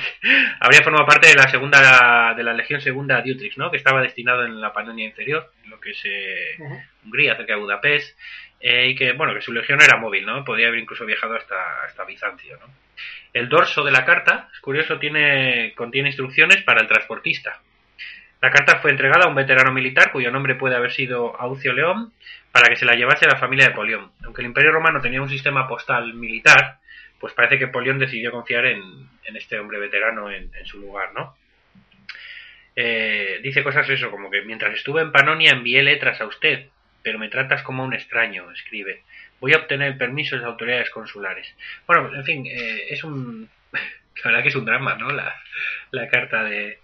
habría 0.60 0.82
formado 0.82 1.06
parte 1.06 1.28
de 1.28 1.34
la 1.34 1.48
segunda 1.48 2.34
de 2.34 2.42
la 2.42 2.52
legión 2.52 2.80
segunda 2.80 3.22
de 3.22 3.32
Utrecht, 3.32 3.56
¿no? 3.56 3.70
Que 3.70 3.76
estaba 3.78 4.02
destinado 4.02 4.44
en 4.44 4.60
la 4.60 4.72
Panonia 4.72 5.06
inferior, 5.06 5.50
en 5.64 5.70
lo 5.70 5.80
que 5.80 5.90
es 5.92 6.00
eh. 6.04 6.56
Hungría, 7.04 7.36
cerca 7.36 7.54
de 7.54 7.60
Budapest, 7.60 8.18
eh, 8.60 8.88
y 8.88 8.94
que 8.94 9.12
bueno 9.12 9.34
que 9.34 9.40
su 9.40 9.52
legión 9.52 9.80
era 9.80 9.98
móvil, 9.98 10.26
¿no? 10.26 10.44
Podría 10.44 10.68
haber 10.68 10.80
incluso 10.80 11.06
viajado 11.06 11.36
hasta 11.36 11.84
hasta 11.84 12.04
Bizancio, 12.04 12.58
¿no? 12.58 12.66
El 13.32 13.48
dorso 13.48 13.84
de 13.84 13.92
la 13.92 14.04
carta, 14.04 14.48
es 14.52 14.60
curioso, 14.60 14.98
tiene 14.98 15.72
contiene 15.76 16.08
instrucciones 16.08 16.62
para 16.62 16.80
el 16.80 16.88
transportista. 16.88 17.60
La 18.40 18.50
carta 18.50 18.78
fue 18.78 18.92
entregada 18.92 19.24
a 19.26 19.28
un 19.28 19.34
veterano 19.34 19.72
militar 19.72 20.12
cuyo 20.12 20.30
nombre 20.30 20.54
puede 20.54 20.76
haber 20.76 20.92
sido 20.92 21.34
Aucio 21.40 21.72
León 21.72 22.12
para 22.52 22.68
que 22.68 22.76
se 22.76 22.84
la 22.84 22.94
llevase 22.94 23.24
a 23.24 23.32
la 23.32 23.38
familia 23.38 23.68
de 23.68 23.74
Polión. 23.74 24.12
Aunque 24.24 24.42
el 24.42 24.48
Imperio 24.48 24.70
Romano 24.70 25.00
tenía 25.00 25.20
un 25.20 25.28
sistema 25.28 25.66
postal 25.66 26.14
militar, 26.14 26.78
pues 27.18 27.34
parece 27.34 27.58
que 27.58 27.66
Polión 27.66 27.98
decidió 27.98 28.30
confiar 28.30 28.66
en, 28.66 28.80
en 29.24 29.36
este 29.36 29.58
hombre 29.58 29.80
veterano 29.80 30.30
en, 30.30 30.50
en 30.54 30.66
su 30.66 30.78
lugar, 30.78 31.12
¿no? 31.14 31.36
Eh, 32.76 33.40
dice 33.42 33.64
cosas 33.64 33.88
eso, 33.90 34.08
como 34.08 34.30
que 34.30 34.42
mientras 34.42 34.72
estuve 34.72 35.02
en 35.02 35.10
Panonia 35.10 35.50
envié 35.50 35.82
letras 35.82 36.20
a 36.20 36.26
usted, 36.26 36.68
pero 37.02 37.18
me 37.18 37.28
tratas 37.28 37.62
como 37.62 37.84
un 37.84 37.94
extraño, 37.94 38.50
escribe. 38.52 39.02
Voy 39.40 39.52
a 39.54 39.58
obtener 39.58 39.88
el 39.92 39.98
permiso 39.98 40.34
de 40.36 40.42
las 40.42 40.50
autoridades 40.50 40.90
consulares. 40.90 41.54
Bueno, 41.86 42.14
en 42.14 42.24
fin, 42.24 42.46
eh, 42.46 42.86
es 42.90 43.04
un... 43.04 43.48
La 44.24 44.30
verdad 44.30 44.42
que 44.42 44.48
es 44.48 44.56
un 44.56 44.64
drama, 44.64 44.96
¿no? 44.96 45.10
La, 45.10 45.32
la 45.92 46.08
carta 46.08 46.42
de... 46.42 46.78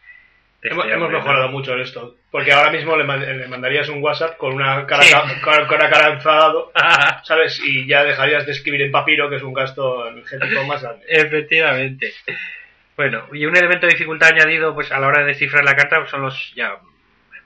de 0.62 0.70
Hemos, 0.70 0.86
este 0.86 0.96
mejorado 0.98 1.48
mucho 1.48 1.74
en 1.74 1.80
esto. 1.80 2.16
Porque 2.30 2.52
ahora 2.52 2.70
mismo 2.70 2.96
le, 2.96 3.02
man- 3.02 3.20
le 3.38 3.48
mandarías 3.48 3.88
un 3.88 4.00
WhatsApp 4.00 4.36
con 4.36 4.54
una 4.54 4.86
cara, 4.86 5.02
Sí. 5.02 5.12
ca- 5.12 5.66
con 5.66 5.76
una 5.78 5.90
cara 5.90 6.12
enfadado, 6.14 6.70
¿sabes? 7.24 7.60
Y 7.64 7.86
ya 7.88 8.04
dejarías 8.04 8.46
de 8.46 8.52
escribir 8.52 8.82
en 8.82 8.92
papiro, 8.92 9.28
que 9.28 9.36
es 9.36 9.42
un 9.42 9.52
gasto 9.52 10.06
energético 10.08 10.62
más 10.64 10.80
grande. 10.80 11.04
Efectivamente. 11.08 12.12
Bueno, 12.96 13.26
y 13.32 13.44
un 13.46 13.56
elemento 13.56 13.86
de 13.86 13.94
dificultad 13.94 14.30
añadido 14.32 14.72
pues 14.74 14.92
a 14.92 15.00
la 15.00 15.08
hora 15.08 15.22
de 15.22 15.26
descifrar 15.26 15.64
la 15.64 15.74
carta 15.74 15.98
pues, 15.98 16.10
son 16.10 16.22
los, 16.22 16.52
ya 16.54 16.76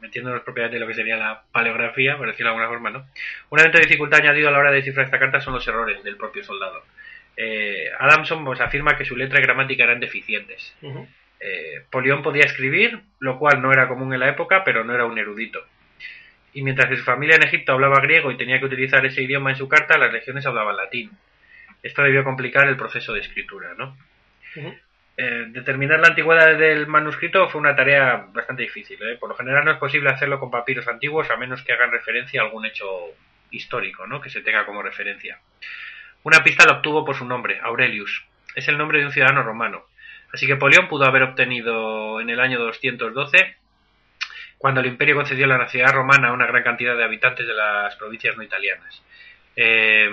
metiéndonos 0.00 0.42
propiedades 0.42 0.74
de 0.74 0.80
lo 0.80 0.87
que 0.87 0.94
sería 0.94 1.16
la 1.16 1.42
paleografía, 1.52 2.16
por 2.16 2.26
decirlo 2.26 2.50
de 2.50 2.56
alguna 2.56 2.68
forma, 2.68 2.90
¿no? 2.90 3.06
Un 3.50 3.58
elemento 3.58 3.78
de 3.78 3.84
dificultad 3.84 4.20
añadido 4.20 4.48
a 4.48 4.52
la 4.52 4.58
hora 4.58 4.70
de 4.70 4.76
descifrar 4.76 5.06
esta 5.06 5.18
carta 5.18 5.40
son 5.40 5.54
los 5.54 5.66
errores 5.66 6.02
del 6.02 6.16
propio 6.16 6.44
soldado. 6.44 6.84
Eh, 7.37 7.90
Adamson 7.98 8.44
pues, 8.44 8.61
afirma 8.61 8.96
que 8.96 9.04
su 9.04 9.16
letra 9.16 9.38
y 9.38 9.42
gramática 9.42 9.84
eran 9.84 10.00
deficientes. 10.00 10.74
Eh, 11.40 11.84
Polión 11.90 12.22
podía 12.22 12.44
escribir, 12.44 13.00
lo 13.20 13.38
cual 13.38 13.62
no 13.62 13.70
era 13.72 13.87
común 13.87 14.12
en 14.12 14.20
la 14.20 14.28
época, 14.28 14.64
pero 14.64 14.82
no 14.84 14.92
era 14.92 15.04
un 15.04 15.18
erudito. 15.18 15.64
Y 16.52 16.62
mientras 16.62 16.88
que 16.88 16.96
su 16.96 17.04
familia 17.04 17.37
en 17.37 17.44
Egipto 17.44 17.72
hablaba 17.72 18.00
griego 18.00 18.32
y 18.32 18.37
tenía 18.37 18.58
que 18.58 18.66
utilizar 18.66 19.06
ese 19.06 19.22
idioma 19.22 19.50
en 19.50 19.56
su 19.56 19.68
carta, 19.68 19.98
las 19.98 20.12
legiones 20.12 20.46
hablaban 20.46 20.76
latín. 20.76 21.12
Esto 21.82 22.02
debió 22.02 22.24
complicar 22.24 22.66
el 22.66 22.76
proceso 22.76 23.12
de 23.12 23.20
escritura, 23.20 23.74
¿no? 23.76 23.96
Ujú. 24.56 24.74
Eh, 25.20 25.46
determinar 25.48 25.98
la 25.98 26.11
antigüedad 26.11 26.57
del 26.57 26.87
manuscrito 26.87 27.48
fue 27.48 27.61
una 27.61 27.74
tarea 27.74 28.28
bastante 28.33 28.62
difícil. 28.62 29.02
¿eh? 29.02 29.16
Por 29.18 29.28
lo 29.28 29.35
general 29.35 29.64
no 29.64 29.72
es 29.72 29.78
posible 29.78 30.11
hacerlo 30.11 30.38
con 30.38 30.48
papiros 30.48 30.87
antiguos 30.87 31.28
a 31.28 31.37
menos 31.37 31.62
que 31.62 31.72
hagan 31.72 31.90
referencia 31.90 32.40
a 32.40 32.44
algún 32.44 32.64
hecho 32.64 32.87
histórico, 33.50 34.07
¿no? 34.07 34.20
que 34.20 34.31
se 34.31 34.42
tenga 34.42 34.64
como 34.64 34.81
referencia. 34.81 35.40
Una 36.22 36.44
pista 36.44 36.64
la 36.64 36.74
obtuvo 36.74 37.04
por 37.04 37.16
su 37.16 37.24
nombre, 37.24 37.59
Aurelius. 37.61 38.26
Es 38.54 38.68
el 38.68 38.78
nombre 38.78 39.00
de 39.00 39.07
un 39.07 39.12
ciudadano 39.12 39.42
romano. 39.42 39.87
Así 40.33 40.46
que 40.46 40.54
Polión 40.54 40.87
pudo 40.87 41.04
haber 41.04 41.24
obtenido 41.24 42.20
en 42.20 42.31
el 42.31 42.38
año 42.38 42.61
212, 42.61 43.57
cuando 44.57 44.81
el 44.81 44.87
imperio 44.87 45.16
concedió 45.16 45.48
la 45.48 45.59
nacionalidad 45.59 45.96
romana 45.96 46.28
a 46.28 46.33
una 46.33 46.46
gran 46.46 46.62
cantidad 46.62 46.96
de 46.96 47.02
habitantes 47.02 47.44
de 47.44 47.54
las 47.54 47.96
provincias 47.96 48.37
no 48.37 48.44
italianas. 48.44 49.02
Eh, 49.57 50.09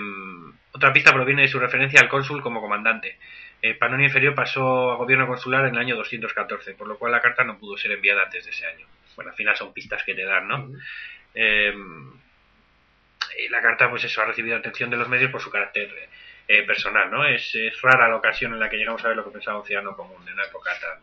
otra 0.71 0.91
pista 0.91 1.13
proviene 1.13 1.43
de 1.43 1.47
su 1.47 1.59
referencia 1.59 1.99
al 2.01 2.09
cónsul 2.09 2.41
como 2.41 2.59
comandante. 2.59 3.19
Eh, 3.65 3.73
Panonia 3.73 4.05
Inferior 4.05 4.35
pasó 4.35 4.91
a 4.91 4.95
gobierno 4.95 5.25
consular 5.25 5.65
en 5.65 5.73
el 5.73 5.79
año 5.81 5.95
214, 5.95 6.75
por 6.75 6.87
lo 6.87 6.99
cual 6.99 7.11
la 7.13 7.21
carta 7.21 7.43
no 7.43 7.57
pudo 7.57 7.75
ser 7.77 7.91
enviada 7.93 8.21
antes 8.23 8.45
de 8.45 8.51
ese 8.51 8.67
año. 8.67 8.85
Bueno, 9.15 9.31
al 9.31 9.37
final 9.37 9.55
son 9.57 9.73
pistas 9.73 10.03
que 10.03 10.13
te 10.13 10.23
dan, 10.23 10.47
¿no? 10.47 10.69
Eh, 11.33 11.73
y 13.43 13.49
la 13.49 13.61
carta, 13.61 13.89
pues 13.89 14.03
eso, 14.03 14.21
ha 14.21 14.25
recibido 14.25 14.55
atención 14.55 14.89
de 14.89 14.97
los 14.97 15.09
medios 15.09 15.31
por 15.31 15.41
su 15.41 15.49
carácter 15.49 15.89
eh, 16.47 16.61
personal, 16.63 17.09
¿no? 17.09 17.25
Es, 17.25 17.55
es 17.55 17.81
rara 17.81 18.07
la 18.07 18.15
ocasión 18.17 18.53
en 18.53 18.59
la 18.59 18.69
que 18.69 18.77
llegamos 18.77 19.03
a 19.03 19.07
ver 19.07 19.17
lo 19.17 19.23
que 19.25 19.31
pensaba 19.31 19.59
un 19.59 19.65
ciudadano 19.65 19.95
común 19.95 20.21
en 20.27 20.33
una 20.33 20.43
época 20.45 20.71
tan, 20.79 20.99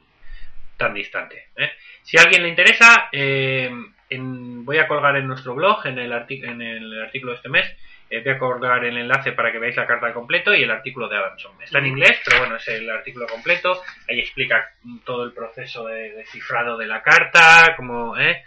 tan 0.77 0.95
distante. 0.95 1.49
¿eh? 1.57 1.73
Si 2.03 2.17
a 2.17 2.23
alguien 2.23 2.43
le 2.45 2.49
interesa, 2.49 3.09
eh, 3.13 3.71
en- 4.09 4.65
voy 4.65 4.79
a 4.79 4.87
colgar 4.87 5.17
en 5.17 5.27
nuestro 5.27 5.55
blog, 5.55 5.85
en 5.87 5.99
el, 5.99 6.13
arti- 6.13 6.45
en 6.45 6.63
el 6.63 7.03
artículo 7.03 7.33
de 7.33 7.37
este 7.37 7.49
mes, 7.49 7.77
voy 8.21 8.33
a 8.33 8.39
colgar 8.39 8.85
el 8.85 8.99
enlace 8.99 9.33
para 9.33 9.51
que 9.51 9.59
veáis 9.59 9.77
la 9.77 9.87
carta 9.87 10.07
al 10.07 10.13
completo 10.13 10.55
y 10.55 10.63
el 10.63 10.71
artículo 10.71 11.09
de 11.09 11.17
Adamson. 11.17 11.53
Está 11.63 11.79
en 11.79 11.87
inglés, 11.87 12.21
pero 12.25 12.41
bueno, 12.41 12.57
es 12.57 12.69
el 12.69 12.89
artículo 12.91 13.27
completo. 13.27 13.83
Ahí 14.09 14.21
explica 14.21 14.75
todo 15.05 15.25
el 15.25 15.33
proceso 15.33 15.87
de 15.87 16.13
descifrado 16.13 16.77
de 16.77 16.87
la 16.87 17.03
carta, 17.03 17.75
cómo 17.77 18.19
¿eh? 18.19 18.45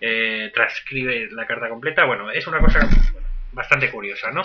Eh, 0.00 0.50
transcribe 0.54 1.28
la 1.30 1.46
carta 1.46 1.68
completa. 1.68 2.04
Bueno, 2.04 2.30
es 2.30 2.46
una 2.46 2.58
cosa 2.58 2.80
bastante 3.52 3.90
curiosa, 3.90 4.30
¿no? 4.30 4.42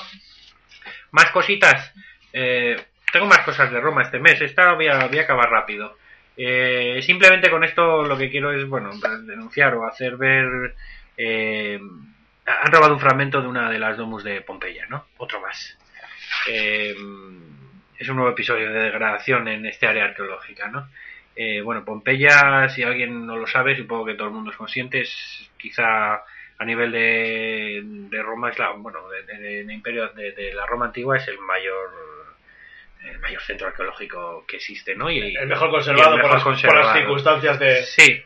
Más 1.11 1.31
cositas. 1.31 1.93
Eh, 2.31 2.77
tengo 3.11 3.25
más 3.25 3.39
cosas 3.39 3.71
de 3.71 3.81
Roma 3.81 4.03
este 4.03 4.19
mes. 4.19 4.39
Esta 4.41 4.73
voy 4.73 4.87
a, 4.87 5.07
voy 5.07 5.19
a 5.19 5.23
acabar 5.23 5.49
rápido. 5.49 5.97
Eh, 6.37 7.01
simplemente 7.01 7.49
con 7.49 7.65
esto 7.65 8.03
lo 8.03 8.17
que 8.17 8.29
quiero 8.29 8.53
es, 8.53 8.65
bueno, 8.65 8.91
denunciar 9.25 9.75
o 9.75 9.85
hacer 9.85 10.15
ver. 10.15 10.75
Han 12.45 12.71
robado 12.71 12.93
un 12.93 12.99
fragmento 12.99 13.41
de 13.41 13.47
una 13.47 13.69
de 13.69 13.79
las 13.79 13.97
domus 13.97 14.23
de 14.23 14.41
Pompeya, 14.41 14.85
¿no? 14.89 15.05
Otro 15.17 15.39
más. 15.41 15.77
Eh, 16.47 16.95
es 17.97 18.09
un 18.09 18.15
nuevo 18.15 18.31
episodio 18.31 18.71
de 18.71 18.79
degradación 18.83 19.47
en 19.47 19.65
este 19.65 19.87
área 19.87 20.05
arqueológica, 20.05 20.67
¿no? 20.69 20.87
Eh, 21.35 21.61
bueno, 21.61 21.85
Pompeya, 21.85 22.67
si 22.69 22.83
alguien 22.83 23.25
no 23.25 23.37
lo 23.37 23.47
sabe, 23.47 23.77
supongo 23.77 24.05
que 24.05 24.15
todo 24.15 24.27
el 24.27 24.33
mundo 24.33 24.51
es 24.51 24.57
consciente, 24.57 25.01
es 25.01 25.49
quizá 25.57 26.15
a 26.57 26.65
nivel 26.65 26.91
de, 26.91 27.81
de 27.83 28.21
Roma, 28.21 28.49
es 28.49 28.59
la, 28.59 28.71
bueno, 28.71 29.07
de, 29.09 29.23
de- 29.23 29.63
de 29.63 29.73
imperio 29.73 30.09
de, 30.09 30.51
la 30.53 30.65
Roma 30.65 30.85
antigua 30.87 31.17
es 31.17 31.27
el 31.27 31.39
mayor 31.39 31.89
el 33.03 33.17
mayor 33.17 33.41
centro 33.41 33.65
arqueológico 33.67 34.45
que 34.47 34.57
existe, 34.57 34.95
¿no? 34.95 35.09
Y, 35.09 35.35
El 35.35 35.47
mejor 35.47 35.71
conservado, 35.71 36.11
por, 36.11 36.17
mejor 36.17 36.33
las, 36.33 36.43
por 36.43 36.51
conservado. 36.53 36.83
las 36.83 36.97
circunstancias 36.97 37.59
de... 37.59 37.81
Sí, 37.83 38.23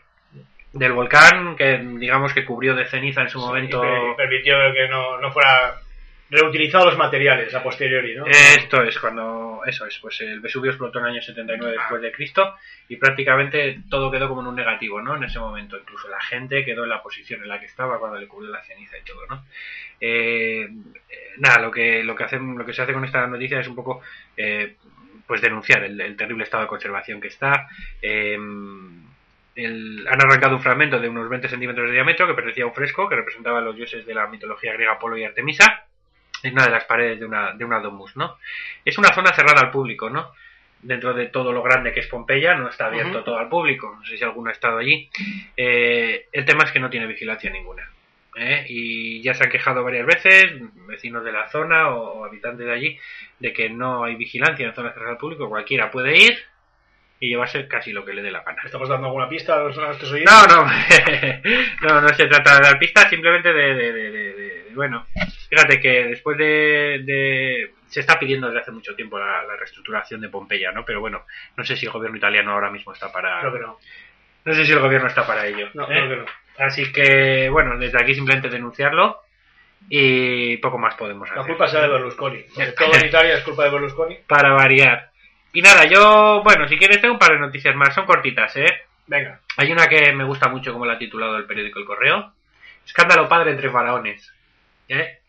del 0.76 0.92
volcán 0.94 1.56
que 1.56 1.78
digamos 1.98 2.34
que 2.34 2.46
cubrió 2.46 2.76
de 2.76 2.86
ceniza 2.86 3.22
en 3.22 3.30
su 3.30 3.40
momento. 3.40 3.84
y 3.84 3.88
per- 3.90 4.12
y 4.12 4.16
permitió 4.16 4.56
que 4.74 4.88
no, 4.90 5.18
no 5.20 5.32
fuera 5.32 5.80
reutilizado 6.30 6.86
los 6.86 6.98
materiales 6.98 7.54
a 7.54 7.62
posteriori, 7.64 8.16
¿no? 8.16 8.26
Esto 8.26 8.82
es 8.84 8.98
cuando, 9.00 9.62
eso 9.66 9.86
es, 9.86 9.98
pues 10.00 10.20
el 10.22 10.40
Vesubio 10.40 10.72
explotó 10.72 10.98
en 11.00 11.06
el 11.06 11.12
año 11.12 11.22
79 11.22 11.76
después 11.78 12.02
de 12.02 12.12
Cristo 12.12 12.56
y 12.90 12.96
prácticamente 12.98 13.80
todo 13.90 14.10
quedó 14.12 14.28
como 14.28 14.42
en 14.42 14.48
un 14.48 14.56
negativo, 14.56 15.00
¿no? 15.02 15.16
En 15.16 15.24
ese 15.24 15.40
momento, 15.40 15.78
incluso 15.78 16.10
la 16.10 16.20
gente 16.20 16.66
quedó 16.66 16.84
en 16.84 16.90
la 16.90 17.02
posición 17.04 17.42
en 17.44 17.48
la 17.48 17.60
que 17.60 17.68
estaba 17.68 18.00
cuando 18.00 18.18
le 18.20 18.28
cubrió 18.28 18.52
la 18.52 18.64
ceniza 18.64 18.98
y 18.98 19.04
todo, 19.04 19.22
¿no? 19.30 19.46
Eh, 20.02 20.64
eh, 20.64 20.70
nada, 21.38 21.60
lo 21.62 21.72
que 21.72 22.04
lo 22.04 22.16
que 22.16 22.24
hacen, 22.24 22.58
lo 22.58 22.66
que 22.66 22.74
se 22.74 22.82
hace 22.82 22.92
con 22.94 23.06
esta 23.06 23.26
noticia 23.28 23.60
es 23.60 23.68
un 23.68 23.76
poco, 23.76 24.02
eh, 24.36 24.76
pues 25.28 25.42
denunciar 25.42 25.84
el, 25.84 26.02
el 26.02 26.18
terrible 26.18 26.44
estado 26.44 26.64
de 26.64 26.70
conservación 26.70 27.22
que 27.22 27.28
está. 27.30 27.68
Eh, 28.02 28.38
el- 29.56 30.06
han 30.08 30.22
arrancado 30.22 30.56
un 30.56 30.62
fragmento 30.62 31.00
de 31.00 31.10
unos 31.10 31.30
20 31.30 31.48
centímetros 31.50 31.88
de 31.88 31.94
diámetro 31.94 32.28
que 32.28 32.34
pertenecía 32.34 32.64
a 32.66 32.68
un 32.68 32.74
fresco 32.74 33.08
que 33.10 33.16
representaba 33.16 33.60
a 33.60 33.62
los 33.62 33.76
dioses 33.76 34.06
de 34.06 34.14
la 34.14 34.28
mitología 34.28 34.74
griega 34.74 34.94
Apolo 34.94 35.18
y 35.18 35.24
Artemisa 35.24 35.86
en 36.44 36.54
una 36.54 36.66
de 36.66 36.72
las 36.72 36.84
paredes 36.86 37.20
de 37.20 37.26
una, 37.26 37.54
de 37.54 37.66
una 37.66 37.80
domus, 37.80 38.16
¿no? 38.18 38.38
Es 38.84 38.98
una 38.98 39.14
zona 39.14 39.34
cerrada 39.34 39.62
al 39.62 39.72
público, 39.72 40.10
¿no? 40.10 40.32
Dentro 40.82 41.14
de 41.14 41.28
todo 41.28 41.52
lo 41.52 41.64
grande 41.64 41.92
que 41.94 42.02
es 42.02 42.08
Pompeya, 42.08 42.54
no 42.54 42.70
está 42.70 42.88
abierto 42.88 43.18
Ujú. 43.18 43.24
todo 43.26 43.38
al 43.40 43.50
público. 43.50 43.96
No 43.98 44.06
sé 44.06 44.18
si 44.18 44.24
alguno 44.24 44.50
ha 44.50 44.54
estado 44.54 44.78
allí. 44.78 45.10
Eh, 45.58 46.28
el 46.32 46.46
tema 46.46 46.64
es 46.66 46.72
que 46.72 46.80
no 46.80 46.90
tiene 46.92 47.08
vigilancia 47.08 47.50
ninguna. 47.50 47.90
¿eh? 48.36 48.66
Y 48.70 49.22
ya 49.24 49.34
se 49.34 49.46
han 49.46 49.50
quejado 49.50 49.84
varias 49.84 50.06
veces, 50.06 50.52
vecinos 50.88 51.24
de 51.24 51.32
la 51.32 51.48
zona 51.50 51.90
o, 51.90 52.20
o 52.20 52.26
habitantes 52.26 52.66
de 52.68 52.74
allí, 52.74 53.00
de 53.40 53.54
que 53.54 53.70
no 53.70 54.04
hay 54.04 54.16
vigilancia 54.16 54.68
en 54.68 54.76
zonas 54.76 54.94
cerradas 54.94 55.14
al 55.14 55.18
público. 55.20 55.50
Cualquiera 55.50 55.90
puede 55.90 56.16
ir 56.18 56.38
y 57.20 57.30
llevarse 57.30 57.68
casi 57.68 57.92
lo 57.94 58.04
que 58.04 58.14
le 58.14 58.22
dé 58.22 58.32
la 58.32 58.44
gana. 58.44 58.62
¿Estamos 58.66 58.90
dando 58.90 59.08
alguna 59.08 59.30
pista 59.30 59.56
a 59.56 59.60
los 59.64 59.78
a 59.78 59.88
oyentes? 59.90 60.26
No, 60.26 60.46
no, 60.48 60.66
no, 61.82 62.02
no 62.02 62.10
se 62.10 62.28
trata 62.28 62.56
de 62.56 62.62
dar 62.62 62.80
pistas, 62.80 63.10
simplemente 63.10 63.54
de, 63.54 63.74
de- 63.74 63.94
de- 63.94 64.12
de- 64.12 64.34
de- 64.34 64.34
de- 64.64 64.76
bueno, 64.76 65.06
fíjate 65.50 65.80
que 65.80 65.90
después 66.08 66.38
de, 66.38 67.72
se 67.88 68.02
está 68.02 68.20
pidiendo 68.20 68.48
desde 68.48 68.60
hace 68.60 68.72
mucho 68.72 68.94
tiempo 68.96 69.18
la, 69.18 69.44
la 69.44 69.56
reestructuración 69.56 70.20
de 70.20 70.28
Pompeya, 70.30 70.72
¿no? 70.74 70.84
Pero 70.84 71.00
bueno, 71.00 71.26
no 71.56 71.64
sé 71.64 71.78
si 71.78 71.86
el 71.86 71.92
gobierno 71.94 72.18
italiano 72.18 72.52
ahora 72.52 72.70
mismo 72.70 72.92
está 72.92 73.12
para, 73.12 73.40
Creo 73.40 73.54
que 73.54 73.60
no. 73.60 73.80
no 74.44 74.54
sé 74.54 74.66
si 74.66 74.74
el 74.74 74.80
gobierno 74.80 75.08
está 75.08 75.26
para 75.26 75.48
ello. 75.48 75.70
No, 75.74 75.84
¿eh? 75.84 75.88
creo 75.88 76.10
que 76.10 76.16
no. 76.18 76.26
Así 76.58 76.92
que 76.92 77.50
bueno, 77.50 77.78
desde 77.78 78.02
aquí 78.02 78.14
simplemente 78.16 78.50
denunciarlo 78.50 79.22
y 79.90 80.58
poco 80.58 80.78
más 80.78 80.96
podemos 80.96 81.30
hacer. 81.30 81.42
La 81.42 81.48
culpa 81.48 81.68
sea 81.68 81.82
de 81.82 81.88
Berlusconi. 81.90 82.44
Todo 82.78 82.94
en 82.96 83.06
Italia 83.06 83.36
es 83.36 83.44
culpa 83.44 83.64
de 83.66 83.70
Berlusconi. 83.72 84.18
para 84.28 84.52
variar. 84.52 85.12
Y 85.56 85.62
nada, 85.62 85.86
yo, 85.86 86.42
bueno, 86.44 86.68
si 86.68 86.78
quieres 86.78 87.00
tengo 87.00 87.14
un 87.14 87.20
par 87.20 87.32
de 87.32 87.40
noticias 87.40 87.76
más, 87.76 87.96
son 87.96 88.06
cortitas, 88.06 88.56
¿eh? 88.58 88.82
Venga. 89.08 89.40
Hay 89.56 89.72
una 89.72 89.88
que 89.88 90.12
me 90.12 90.26
gusta 90.26 90.50
mucho, 90.50 90.74
como 90.74 90.86
la 90.86 90.94
ha 90.94 90.98
titulado 91.00 91.38
el 91.38 91.46
periódico 91.46 91.80
El 91.80 91.86
Correo. 91.86 92.34
Escándalo 92.86 93.30
padre 93.30 93.52
entre 93.52 93.70
faraones. 93.70 94.34
¿Eh? 94.90 95.20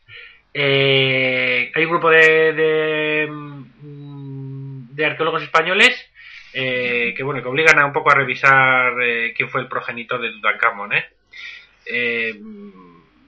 Eh, 0.52 1.72
hay 1.72 1.84
un 1.84 1.90
grupo 1.90 2.10
de, 2.10 2.52
de, 2.52 3.28
mm, 3.30 4.94
de 4.96 5.06
arqueólogos 5.06 5.44
españoles 5.44 6.10
eh, 6.58 7.12
que 7.14 7.22
bueno 7.22 7.42
que 7.42 7.48
obligan 7.48 7.78
a 7.78 7.84
un 7.84 7.92
poco 7.92 8.10
a 8.10 8.14
revisar 8.14 8.94
eh, 9.02 9.34
quién 9.36 9.50
fue 9.50 9.60
el 9.60 9.68
progenitor 9.68 10.20
de 10.20 10.30
Tutankamón. 10.30 10.90
¿eh? 10.94 11.04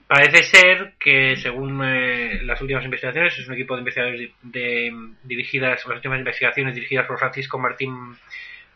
Parece 0.09 0.41
ser 0.41 0.93
que 0.99 1.35
según 1.37 1.81
eh, 1.85 2.39
las 2.41 2.59
últimas 2.61 2.83
investigaciones 2.83 3.37
es 3.37 3.47
un 3.47 3.53
equipo 3.53 3.75
de 3.75 3.81
investigadores 3.81 4.19
de, 4.19 4.33
de- 4.59 4.91
dirigidas 5.23 5.85
las 5.85 5.95
últimas 5.97 6.17
investigaciones 6.17 6.73
dirigidas 6.73 7.05
por 7.05 7.19
Francisco 7.19 7.59
Martín 7.59 7.93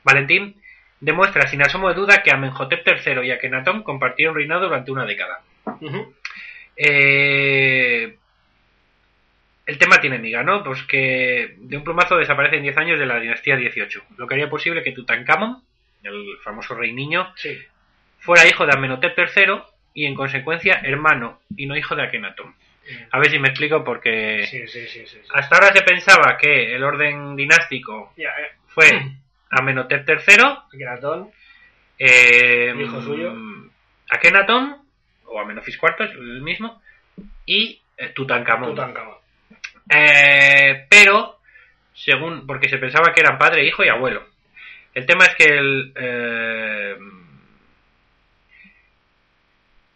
Valentín 0.04 0.56
demuestra 1.00 1.48
sin 1.48 1.63
asomo 1.63 1.89
de 1.89 1.96
duda 1.96 2.22
que 2.22 2.30
Amenhotep 2.32 2.88
III 2.88 3.26
y 3.26 3.32
Akenatón 3.32 3.82
compartieron 3.82 4.36
reinado 4.36 4.65
durante 4.67 4.91
una 4.91 5.06
década. 5.06 5.41
Eh, 6.76 8.15
el 9.65 9.78
tema 9.80 10.00
tiene 10.00 10.19
miga, 10.19 10.43
¿no? 10.43 10.63
Pues 10.63 10.84
que 10.84 11.56
de 11.58 11.78
un 11.78 11.84
plumazo 11.84 12.15
desaparecen 12.17 12.62
10 12.62 12.78
años 12.78 13.00
de 13.00 13.06
la 13.06 13.19
dinastía 13.19 13.56
18, 13.58 14.04
lo 14.17 14.28
que 14.28 14.36
haría 14.36 14.50
posible 14.52 14.84
que 14.84 14.91
Tutankamón, 14.91 15.63
el 16.04 16.38
famoso 16.43 16.76
rey 16.76 16.93
niño, 16.93 17.32
Sí. 17.38 17.58
fuera 18.19 18.48
hijo 18.48 18.65
de 18.65 18.74
Amenhotep 18.74 19.17
III 19.17 19.62
y 19.93 20.06
en 20.06 20.15
consecuencia 20.15 20.82
hermano 20.84 21.39
y 21.56 21.65
no 21.65 21.75
hijo 21.75 21.95
de 21.95 22.03
Akenatón. 22.03 22.53
A 23.12 23.19
ver 23.19 23.29
si 23.32 23.39
me 23.39 23.47
explico 23.49 23.84
porque 23.84 24.45
Sí, 24.47 24.67
sí, 24.67 24.88
sí, 24.88 25.06
sí. 25.06 25.06
sí. 25.08 25.17
hasta 25.34 25.56
ahora 25.56 25.71
se 25.73 25.84
pensaba 25.84 26.38
que 26.38 26.75
el 26.75 26.84
orden 26.84 27.36
dinástico 27.36 28.13
Ya, 28.17 28.29
eh, 28.29 28.51
fue 28.67 28.89
Amenhotep 29.51 30.08
III, 30.10 30.38
Akhenaton. 30.73 31.29
eh, 31.99 32.73
Hijo 32.77 33.01
suyo. 33.01 33.34
Akenatón, 34.10 34.77
o 35.25 35.39
Amenofis 35.39 35.79
IV, 35.82 36.06
es 36.06 36.12
el 36.12 36.41
mismo, 36.41 36.82
y 37.45 37.79
eh, 37.97 38.10
Tutankamón. 38.10 38.71
Tutankamón. 38.71 39.15
Eh, 39.89 40.86
pero, 40.89 41.39
según, 41.93 42.45
porque 42.47 42.69
se 42.69 42.77
pensaba 42.79 43.13
que 43.13 43.21
eran 43.21 43.38
padre, 43.38 43.65
hijo 43.65 43.84
y 43.84 43.89
abuelo. 43.89 44.23
El 44.93 45.06
tema 45.06 45.25
es 45.25 45.36
que 45.36 45.43
el, 45.45 45.93
eh, 45.95 46.95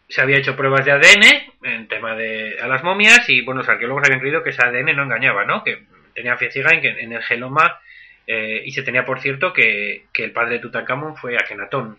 se 0.10 0.22
había 0.22 0.38
hecho 0.38 0.56
pruebas 0.56 0.86
de 0.86 0.92
ADN 0.92 1.24
en 1.64 1.88
tema 1.88 2.16
de 2.16 2.60
a 2.62 2.68
las 2.68 2.84
momias 2.84 3.28
y 3.30 3.42
bueno, 3.42 3.60
los 3.62 3.70
arqueólogos 3.70 4.04
habían 4.06 4.20
creído 4.20 4.44
que 4.44 4.52
ese 4.52 4.66
ADN 4.66 4.96
no 4.96 5.04
engañaba, 5.04 5.46
¿no? 5.46 5.64
Que 5.64 5.84
tenía 6.14 6.38
fe 6.38 6.50
en, 6.54 6.86
en 6.86 7.14
el 7.14 7.24
genoma 7.24 7.80
eh, 8.26 8.64
y 8.66 8.72
se 8.72 8.84
tenía 8.84 9.06
por 9.06 9.20
cierto 9.20 9.54
que, 9.54 10.06
que 10.14 10.24
el 10.24 10.32
padre 10.32 10.56
de 10.56 10.60
Tutankamón 10.60 11.16
fue 11.16 11.36
Akenatón. 11.36 11.98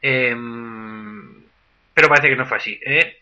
Em, 0.00 1.42
pero 1.94 2.08
parece 2.08 2.28
que 2.28 2.36
no 2.36 2.46
fue 2.46 2.58
así. 2.58 2.80
¿eh? 2.84 3.18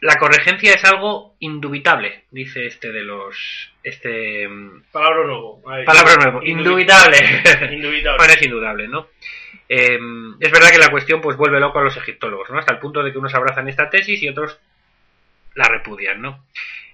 Em, 0.00 0.08
la 0.08 0.16
corregencia 0.16 0.74
es 0.74 0.84
algo 0.84 1.34
indubitable, 1.40 2.24
dice 2.30 2.66
este 2.66 2.92
de 2.92 3.02
los. 3.02 3.72
Este. 3.82 4.42
em, 4.44 4.82
Palabra 4.92 5.26
nuevo. 5.26 5.62
Palabra 5.62 6.16
nuevo. 6.22 6.42
Indubitable. 6.42 7.18
Indubitable. 7.72 8.16
Bueno, 8.18 8.32
es 8.32 8.42
indudable, 8.42 8.88
¿no? 8.88 9.08
Eh, 9.68 9.98
es 10.40 10.50
verdad 10.50 10.70
que 10.70 10.78
la 10.78 10.90
cuestión 10.90 11.20
pues 11.20 11.36
vuelve 11.36 11.60
loco 11.60 11.78
a 11.78 11.84
los 11.84 11.96
egiptólogos, 11.96 12.48
¿no? 12.50 12.58
Hasta 12.58 12.72
el 12.72 12.78
punto 12.78 13.02
de 13.02 13.12
que 13.12 13.18
unos 13.18 13.34
abrazan 13.34 13.68
esta 13.68 13.90
tesis 13.90 14.22
y 14.22 14.28
otros 14.28 14.58
la 15.54 15.64
repudian, 15.68 16.22
¿no? 16.22 16.46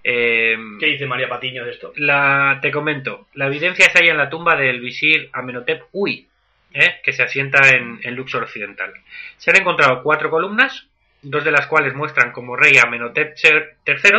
Eh, 0.02 0.56
¿Qué 0.80 0.86
dice 0.86 1.06
María 1.06 1.28
Patiño 1.28 1.64
de 1.64 1.70
esto? 1.70 1.92
la, 1.96 2.58
te 2.60 2.70
comento, 2.70 3.28
la 3.34 3.46
evidencia 3.46 3.88
se 3.90 3.98
halla 3.98 4.10
en 4.10 4.18
la 4.18 4.28
tumba 4.28 4.54
del 4.54 4.80
visir 4.80 5.30
Amenhotep 5.32 5.84
Uy, 5.92 6.28
¿eh? 6.74 7.00
que 7.02 7.12
se 7.12 7.22
asienta 7.22 7.70
en, 7.70 8.00
en 8.02 8.14
Luxor 8.14 8.42
Occidental. 8.42 8.92
Se 9.38 9.50
han 9.50 9.56
encontrado 9.56 10.02
cuatro 10.02 10.28
columnas, 10.28 10.88
dos 11.24 11.44
de 11.44 11.50
las 11.50 11.66
cuales 11.66 11.94
muestran 11.94 12.32
como 12.32 12.56
rey 12.56 12.76
a 12.78 12.88
III 12.88 14.12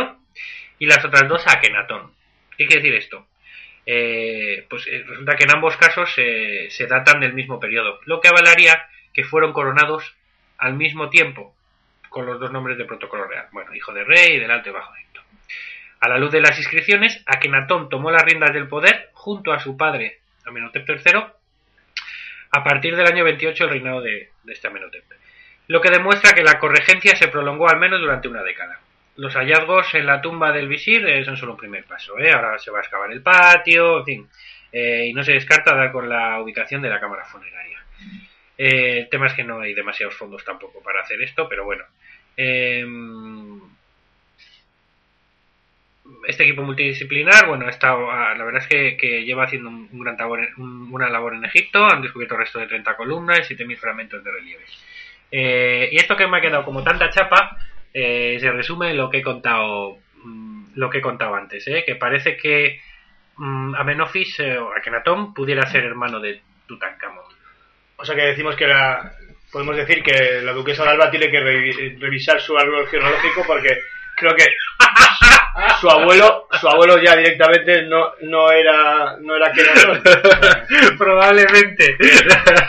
y 0.78 0.86
las 0.86 1.04
otras 1.04 1.28
dos 1.28 1.46
a 1.46 1.52
Akenatón. 1.52 2.12
¿Qué 2.56 2.66
quiere 2.66 2.82
decir 2.82 2.94
esto? 2.94 3.26
Eh, 3.86 4.66
pues 4.68 4.86
eh, 4.88 5.04
resulta 5.06 5.36
que 5.36 5.44
en 5.44 5.52
ambos 5.54 5.76
casos 5.76 6.12
se 6.12 6.86
datan 6.88 7.20
del 7.20 7.32
mismo 7.32 7.60
periodo, 7.60 8.00
lo 8.04 8.20
que 8.20 8.28
avalaría 8.28 8.88
que 9.12 9.24
fueron 9.24 9.52
coronados 9.52 10.14
al 10.58 10.74
mismo 10.74 11.08
tiempo, 11.08 11.54
con 12.08 12.26
los 12.26 12.40
dos 12.40 12.50
nombres 12.50 12.78
de 12.78 12.84
protocolo 12.84 13.26
real. 13.26 13.46
Bueno, 13.52 13.74
hijo 13.74 13.92
de 13.92 14.04
rey 14.04 14.36
y 14.36 14.38
del 14.38 14.50
alto 14.50 14.70
y 14.70 14.72
bajo 14.72 14.94
Egipto. 14.94 15.20
A 16.00 16.08
la 16.08 16.18
luz 16.18 16.30
de 16.32 16.40
las 16.40 16.58
inscripciones, 16.58 17.22
Akenatón 17.26 17.88
tomó 17.88 18.10
las 18.10 18.22
riendas 18.22 18.52
del 18.52 18.68
poder 18.68 19.10
junto 19.12 19.52
a 19.52 19.60
su 19.60 19.76
padre, 19.76 20.20
Amenhotep 20.44 20.88
III, 20.88 21.24
a 22.50 22.64
partir 22.64 22.96
del 22.96 23.06
año 23.06 23.24
28 23.24 23.64
del 23.64 23.72
reinado 23.72 24.00
de, 24.00 24.30
de 24.44 24.52
este 24.52 24.68
Amenhotep. 24.68 25.04
Lo 25.68 25.80
que 25.80 25.90
demuestra 25.90 26.32
que 26.34 26.42
la 26.44 26.58
corregencia 26.58 27.16
se 27.16 27.28
prolongó 27.28 27.68
al 27.68 27.78
menos 27.78 28.00
durante 28.00 28.28
una 28.28 28.42
década. 28.42 28.78
Los 29.16 29.34
hallazgos 29.34 29.94
en 29.94 30.06
la 30.06 30.20
tumba 30.20 30.52
del 30.52 30.68
visir 30.68 31.06
eh, 31.08 31.24
son 31.24 31.36
solo 31.36 31.52
un 31.52 31.58
primer 31.58 31.84
paso. 31.84 32.18
¿eh? 32.18 32.30
Ahora 32.32 32.58
se 32.58 32.70
va 32.70 32.78
a 32.78 32.82
excavar 32.82 33.10
el 33.12 33.22
patio, 33.22 33.98
en 33.98 34.04
fin. 34.04 34.28
Eh, 34.72 35.06
y 35.08 35.12
no 35.14 35.24
se 35.24 35.32
descarta 35.32 35.74
dar 35.74 35.90
con 35.90 36.08
la 36.08 36.40
ubicación 36.40 36.82
de 36.82 36.90
la 36.90 37.00
cámara 37.00 37.24
funeraria. 37.24 37.80
Eh, 38.58 38.98
el 39.00 39.08
tema 39.08 39.26
es 39.26 39.32
que 39.34 39.44
no 39.44 39.60
hay 39.60 39.74
demasiados 39.74 40.14
fondos 40.14 40.44
tampoco 40.44 40.82
para 40.82 41.00
hacer 41.00 41.20
esto, 41.22 41.48
pero 41.48 41.64
bueno. 41.64 41.84
Em, 42.36 43.60
este 46.28 46.44
equipo 46.44 46.62
multidisciplinar, 46.62 47.46
bueno, 47.48 47.68
estado, 47.68 48.10
ah, 48.10 48.34
la 48.36 48.44
verdad 48.44 48.62
es 48.68 48.96
que, 48.96 49.24
lleva 49.24 49.44
haciendo 49.44 49.68
un, 49.70 49.88
gran 50.00 50.16
labor, 50.16 50.40
un- 50.58 50.88
una 50.92 51.08
labor 51.08 51.34
en 51.34 51.44
Egipto, 51.44 51.84
han 51.84 52.02
descubierto 52.02 52.36
restos 52.36 52.60
de 52.62 52.68
30 52.68 52.96
columnas 52.96 53.38
y 53.50 53.54
7.000 53.54 53.78
fragmentos 53.78 54.22
de 54.22 54.30
relieves. 54.30 54.70
Eh, 55.30 55.88
y 55.92 55.96
esto 55.96 56.16
que 56.16 56.26
me 56.26 56.38
ha 56.38 56.40
quedado 56.40 56.64
como 56.64 56.82
tanta 56.82 57.10
chapa, 57.10 57.56
eh, 57.92 58.38
se 58.40 58.50
resume 58.50 58.90
en 58.90 58.96
lo 58.96 59.10
que 59.10 59.18
he 59.18 59.22
contado, 59.22 59.98
mm, 60.22 60.66
lo 60.74 60.90
que 60.90 60.98
he 60.98 61.02
contado 61.02 61.34
antes, 61.34 61.66
¿eh? 61.68 61.82
que 61.84 61.96
parece 61.96 62.36
que 62.36 62.80
mm, 63.36 63.74
Amenofis 63.74 64.38
eh, 64.40 64.58
o 64.58 64.72
Akenatón 64.72 65.34
pudiera 65.34 65.66
ser 65.66 65.84
hermano 65.84 66.20
de 66.20 66.40
Tutankamón. 66.66 67.24
O 67.96 68.04
sea 68.04 68.14
que 68.14 68.22
decimos 68.26 68.56
que 68.56 68.66
la, 68.66 69.12
podemos 69.50 69.76
decir 69.76 70.02
que 70.02 70.40
la 70.42 70.52
duquesa 70.52 70.84
de 70.84 70.90
Alba 70.90 71.10
tiene 71.10 71.30
que 71.30 71.40
revi- 71.42 71.98
revisar 71.98 72.40
su 72.40 72.56
árbol 72.58 72.86
genealógico 72.88 73.42
porque 73.46 73.78
creo 74.16 74.34
que 74.34 74.44
su 75.80 75.90
abuelo, 75.90 76.48
su 76.60 76.68
abuelo 76.68 77.02
ya 77.02 77.16
directamente 77.16 77.82
no, 77.82 78.12
no 78.22 78.50
era, 78.50 79.16
no 79.20 79.36
era 79.36 79.52
Kenatón. 79.52 80.02
Probablemente. 80.98 81.96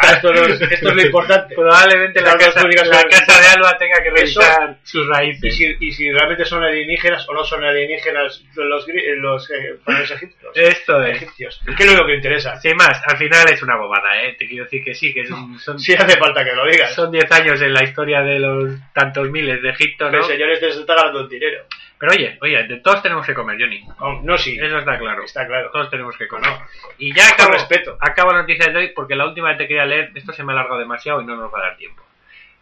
Ah, 0.02 0.14
Esto, 0.14 0.34
no 0.34 0.42
es, 0.46 0.62
esto 0.62 0.90
es 0.90 0.96
lo 0.96 1.02
importante. 1.02 1.56
Probablemente 1.56 2.22
la 2.22 2.32
dos 2.36 2.46
casa, 2.54 2.68
la 2.68 3.04
casa 3.04 3.42
de 3.42 3.48
Alba 3.48 3.78
tenga 3.78 4.02
que 4.04 4.10
revisar 4.12 4.78
sus 4.84 5.06
Y 5.06 5.10
raíces. 5.10 5.58
si, 5.58 5.76
y 5.80 5.92
si 5.92 6.12
realmente 6.12 6.46
son 6.46 6.64
alienígenas 6.64 7.28
o 7.30 7.34
no 7.34 7.44
son 7.44 7.64
alienígenas 7.64 8.44
los, 8.56 8.88
gri- 8.88 9.16
los, 9.18 9.50
eh, 9.52 9.78
los 9.86 10.12
egipcios. 10.12 10.52
Esto 10.56 11.04
es. 11.04 11.18
egipcios. 11.18 11.62
¿Qué 11.78 11.84
es 11.84 11.94
lo 11.96 12.06
que 12.06 12.16
interesa? 12.16 12.56
Sin 12.60 12.76
más, 12.76 13.02
al 13.08 13.18
final 13.18 13.46
es 13.52 13.62
una 13.64 13.78
bobada, 13.78 14.22
¿eh? 14.24 14.36
Te 14.38 14.48
quiero 14.48 14.64
decir 14.66 14.84
que 14.84 14.94
sí, 14.94 15.14
que 15.14 15.22
es 15.22 15.32
un- 15.32 15.60
son 15.60 15.80
Si 15.80 15.94
hace 15.94 16.18
falta 16.18 16.44
que 16.44 16.54
lo 16.54 16.66
digas. 16.66 16.94
son 16.94 17.12
10 17.12 17.32
años 17.32 17.62
en 17.62 17.74
la 17.74 17.84
historia 17.84 18.22
de 18.22 18.40
los 18.40 18.72
tantos 18.94 19.30
miles 19.30 19.62
de 19.62 19.70
Egipto, 19.70 20.10
¿no? 20.12 20.18
El 20.20 20.24
señor 20.24 20.50
este 20.52 20.72
se 20.72 20.80
está 20.82 20.96
ganando 20.96 21.22
el 21.22 21.30
dinero. 21.40 21.66
Pero 22.00 22.12
oye, 22.12 22.38
oye, 22.42 22.64
de 22.68 22.78
todos 22.78 23.02
tenemos 23.02 23.26
que 23.26 23.34
comer, 23.34 23.58
Johnny. 23.60 23.84
Oh, 24.00 24.22
no, 24.24 24.38
sí. 24.38 24.58
Eso 24.62 24.78
está 24.78 24.98
claro. 25.00 25.24
Está 25.24 25.48
claro. 25.48 25.70
Todos 25.72 25.90
tenemos 25.90 26.16
que 26.18 26.28
comer. 26.28 26.50
No. 26.50 26.68
Y 27.00 27.14
ya 27.16 27.30
acabo, 27.30 27.54
respeto. 27.54 27.98
acabo 28.00 28.32
la 28.32 28.42
noticia 28.42 28.72
de 28.72 28.78
hoy 28.78 28.88
porque 28.96 29.16
la 29.16 29.26
última 29.26 29.52
que 29.54 29.64
te 29.64 29.68
quería 29.68 29.86
leer, 29.86 30.12
esto 30.14 30.32
se 30.34 30.44
me 30.44 30.52
ha 30.52 30.56
alargado 30.56 30.80
demasiado 30.80 31.22
y 31.22 31.26
no 31.26 31.36
nos 31.36 31.52
va 31.54 31.60
a 31.60 31.62
dar 31.70 31.78
tiempo. 31.78 32.04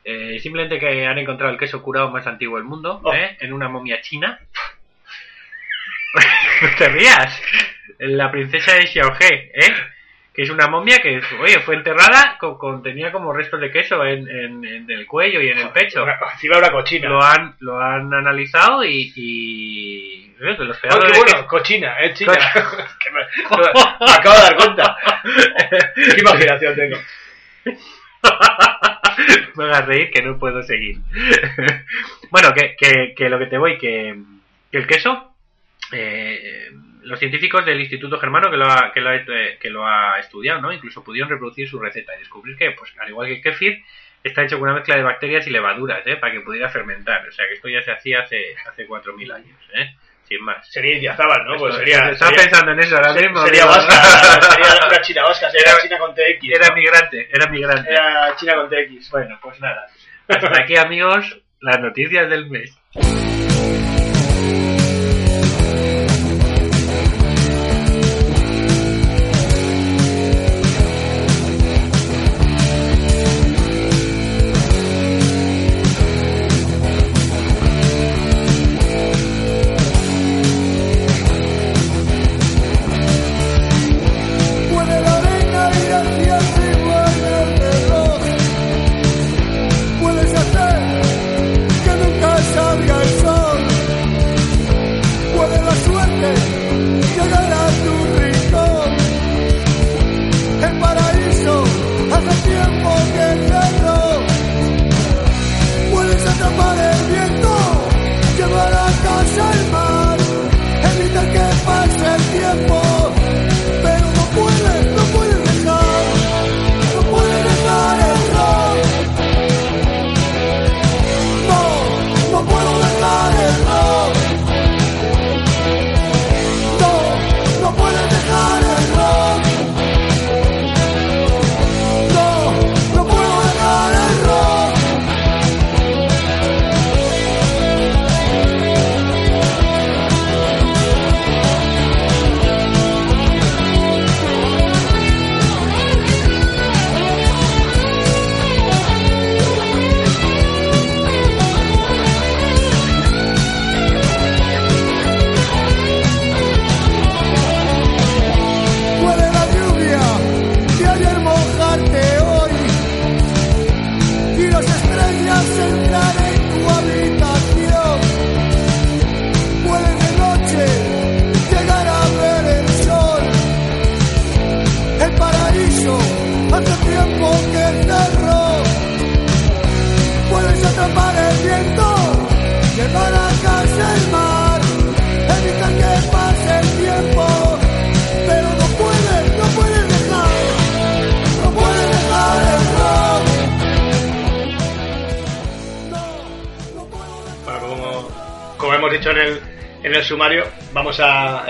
Eh, 0.03 0.39
simplemente 0.39 0.79
que 0.79 1.05
han 1.05 1.17
encontrado 1.17 1.51
el 1.51 1.59
queso 1.59 1.81
curado 1.81 2.11
más 2.11 2.27
antiguo 2.27 2.57
del 2.57 2.65
mundo, 2.65 3.01
Oh. 3.03 3.13
¿eh? 3.13 3.37
en 3.41 3.51
una 3.53 3.67
momia 3.67 3.99
china. 4.01 4.39
no 6.61 6.69
te 6.77 6.89
rías. 6.89 7.41
La 7.99 8.31
princesa 8.31 8.73
de 8.75 8.87
Xiaohe, 8.87 9.51
¿eh? 9.53 9.73
Que 10.35 10.41
es 10.43 10.49
una 10.49 10.67
momia 10.67 10.99
que 11.01 11.21
oye, 11.39 11.59
fue 11.61 11.75
enterrada 11.75 12.37
con, 12.39 12.57
con- 12.57 12.83
tenía 12.83 13.11
como 13.11 13.31
restos 13.31 13.61
de 13.61 13.71
queso 13.71 14.03
en, 14.05 14.27
en- 14.29 14.65
en 14.65 14.91
el 14.91 15.05
cuello 15.07 15.41
y 15.41 15.47
en 15.49 15.57
el 15.59 15.69
pecho. 15.69 16.03
Una- 16.03 16.17
Encima 16.33 16.57
una 16.57 16.71
cochina. 16.71 17.07
Lo 17.09 17.23
han, 17.23 17.55
lo 17.59 17.79
han 17.79 18.13
analizado 18.13 18.83
y, 18.83 19.13
y 19.15 20.35
eh, 20.41 20.55
los 20.59 20.77
Oh, 20.77 20.99
qué 20.99 21.17
bueno, 21.19 21.47
cochina, 21.47 21.95
eh, 22.01 22.13
china. 22.13 22.33
Que 22.99 23.11
me, 23.11 23.19
me 24.05 24.11
acabo 24.11 24.35
de 24.35 24.41
dar 24.41 24.55
cuenta. 24.57 24.97
Qué 25.95 26.19
imaginación 26.21 26.75
tengo. 26.75 26.97
me 29.55 29.63
hagas 29.65 29.85
reír 29.85 30.11
que 30.11 30.21
no 30.21 30.37
puedo 30.37 30.61
seguir. 30.63 30.97
bueno, 32.31 32.53
que, 32.53 32.75
que, 32.77 33.13
que 33.15 33.29
lo 33.29 33.39
que 33.39 33.45
te 33.47 33.57
voy, 33.57 33.77
que, 33.77 34.15
que 34.71 34.77
el 34.77 34.87
queso, 34.87 35.33
eh, 35.91 36.71
los 37.05 37.19
científicos 37.19 37.65
del 37.65 37.79
Instituto 37.79 38.19
Germano 38.19 38.49
que 38.51 38.57
lo, 38.57 38.65
ha, 38.65 38.91
que, 38.93 38.99
lo 39.01 39.09
ha, 39.09 39.15
eh, 39.15 39.57
que 39.59 39.69
lo 39.69 39.85
ha 39.87 40.19
estudiado, 40.19 40.61
¿no? 40.61 40.71
Incluso 40.73 41.03
pudieron 41.03 41.29
reproducir 41.29 41.67
su 41.69 41.79
receta 41.79 42.15
y 42.15 42.19
descubrir 42.19 42.57
que, 42.57 42.71
pues, 42.71 42.91
al 42.99 43.09
igual 43.09 43.27
que 43.27 43.35
el 43.35 43.41
kefir, 43.41 43.83
está 44.23 44.43
hecho 44.43 44.57
con 44.57 44.67
una 44.69 44.77
mezcla 44.77 44.95
de 44.95 45.03
bacterias 45.03 45.45
y 45.47 45.51
levaduras, 45.51 46.05
¿eh? 46.07 46.15
Para 46.17 46.33
que 46.33 46.41
pudiera 46.41 46.67
fermentar. 46.69 47.27
O 47.27 47.31
sea, 47.31 47.47
que 47.47 47.53
esto 47.53 47.69
ya 47.69 47.81
se 47.83 47.91
hacía 47.91 48.21
hace, 48.21 48.55
hace 48.69 48.87
4.000 48.87 49.33
años, 49.33 49.57
¿eh? 49.73 49.95
sin 50.27 50.43
más. 50.43 50.67
Sería 50.71 50.97
Idiazábal, 50.97 51.45
¿no? 51.45 51.55
Pues 51.57 51.75
sería. 51.75 51.99
Estaba 52.09 52.31
sería- 52.31 52.43
pensando 52.45 52.71
en 52.71 52.79
eso 52.79 52.95
ahora 52.95 53.13
se- 53.13 53.21
mismo. 53.21 53.45
sería 53.45 53.65
vasca, 53.67 53.93
sería 54.41 54.87
una 54.87 55.01
china 55.01 55.21
vasca, 55.23 55.51
sería 55.51 55.71
Era- 55.73 55.81
china 55.83 55.97
con 55.99 56.15
TX. 56.15 56.49
Era 56.55 56.67
¿no? 56.69 56.75
migrante, 56.75 57.29
era 57.31 57.51
migrante. 57.51 57.91
Era 57.91 58.35
china 58.35 58.55
con 58.55 58.69
TX. 58.69 59.11
Bueno, 59.11 59.37
pues 59.43 59.61
nada. 59.61 59.85
Hasta 60.27 60.63
aquí, 60.63 60.75
amigos, 60.77 61.39
las 61.61 61.79
noticias 61.79 62.27
del 62.27 62.49
mes. 62.49 62.75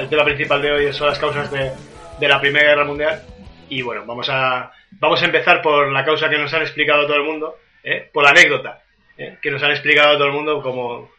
El 0.05 0.09
tema 0.11 0.23
principal 0.23 0.61
de 0.61 0.71
hoy 0.71 0.93
son 0.93 1.07
las 1.07 1.17
causas 1.17 1.49
de, 1.51 1.71
de 2.19 2.27
la 2.27 2.39
Primera 2.39 2.67
Guerra 2.69 2.85
Mundial. 2.85 3.23
Y 3.69 3.81
bueno, 3.81 4.05
vamos 4.05 4.29
a, 4.29 4.71
vamos 4.91 5.19
a 5.19 5.25
empezar 5.25 5.63
por 5.63 5.91
la 5.91 6.05
causa 6.05 6.29
que 6.29 6.37
nos 6.37 6.53
han 6.53 6.61
explicado 6.61 7.07
todo 7.07 7.15
el 7.15 7.23
mundo, 7.23 7.57
¿eh? 7.83 8.07
por 8.13 8.23
la 8.23 8.29
anécdota 8.29 8.83
¿eh? 9.17 9.39
que 9.41 9.49
nos 9.49 9.63
han 9.63 9.71
explicado 9.71 10.13
todo 10.17 10.27
el 10.27 10.33
mundo 10.33 10.61
como 10.61 11.09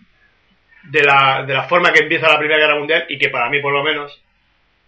de 0.85 1.03
la, 1.03 1.43
de 1.45 1.53
la 1.53 1.65
forma 1.65 1.93
que 1.93 2.05
empieza 2.05 2.29
la 2.29 2.39
Primera 2.39 2.61
Guerra 2.61 2.79
Mundial 2.79 3.07
y 3.09 3.19
que 3.19 3.29
para 3.29 3.51
mí, 3.51 3.59
por 3.59 3.73
lo 3.73 3.83
menos, 3.83 4.23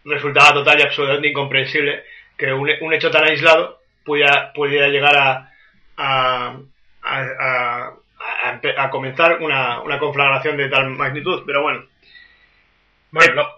resultaba 0.05 0.53
total 0.55 0.79
y 0.79 0.83
absolutamente 0.85 1.29
incomprensible 1.31 2.05
que 2.37 2.53
un, 2.53 2.71
un 2.81 2.95
hecho 2.95 3.11
tan 3.11 3.25
aislado 3.25 3.81
pudiera, 4.05 4.53
pudiera 4.53 4.87
llegar 4.87 5.17
a, 5.17 5.51
a, 5.97 6.57
a, 7.03 8.91
comenzar 8.91 9.39
una, 9.43 9.81
una 9.81 9.99
conflagración 9.99 10.57
de 10.57 10.69
tal 10.69 10.91
magnitud. 10.91 11.43
Pero 11.45 11.63
bueno, 11.63 11.85
Bueno, 13.11 13.35
lo- 13.35 13.58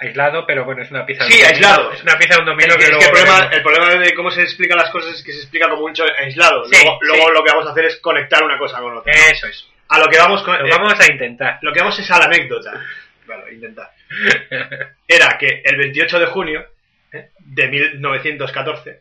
aislado, 0.00 0.46
pero 0.46 0.64
bueno, 0.64 0.82
es 0.82 0.90
una 0.90 1.04
pieza 1.04 1.24
Sí, 1.24 1.38
de 1.38 1.44
un 1.44 1.50
aislado. 1.50 1.92
Es 1.92 2.02
una 2.02 2.16
pieza 2.18 2.34
de 2.34 2.40
un 2.40 2.46
dominó 2.46 2.74
es 2.74 2.76
que, 2.76 2.84
es 2.84 2.90
luego 2.90 3.00
que 3.00 3.06
el, 3.06 3.12
problema, 3.12 3.50
el 3.52 3.62
problema 3.62 4.04
de 4.04 4.14
cómo 4.14 4.30
se 4.30 4.42
explican 4.42 4.78
las 4.78 4.90
cosas 4.90 5.14
es 5.14 5.22
que 5.22 5.32
se 5.32 5.40
explica 5.40 5.68
como 5.68 5.84
un 5.84 5.90
hecho 5.90 6.04
aislado. 6.18 6.64
Sí, 6.64 6.76
luego 6.76 6.98
sí. 7.00 7.06
luego 7.06 7.30
lo 7.30 7.44
que 7.44 7.50
vamos 7.50 7.66
a 7.66 7.72
hacer 7.72 7.84
es 7.86 7.96
conectar 7.96 8.42
una 8.42 8.58
cosa 8.58 8.78
con 8.80 8.96
otra. 8.96 9.12
Eso 9.12 9.46
es. 9.46 9.68
A 9.88 9.98
lo 9.98 10.06
que 10.06 10.18
vamos 10.18 10.42
con, 10.42 10.58
Lo 10.58 10.66
eh, 10.66 10.70
vamos 10.70 11.00
a 11.00 11.10
intentar. 11.10 11.58
lo 11.62 11.72
que 11.72 11.80
vamos 11.80 11.98
es 11.98 12.10
a 12.10 12.18
la 12.18 12.26
anécdota. 12.26 12.84
Bueno, 13.26 13.48
intentar. 13.50 13.90
Era 15.08 15.36
que 15.38 15.62
el 15.64 15.76
28 15.76 16.18
de 16.18 16.26
junio 16.26 16.66
¿eh? 17.12 17.30
de 17.38 17.68
1914 17.68 19.00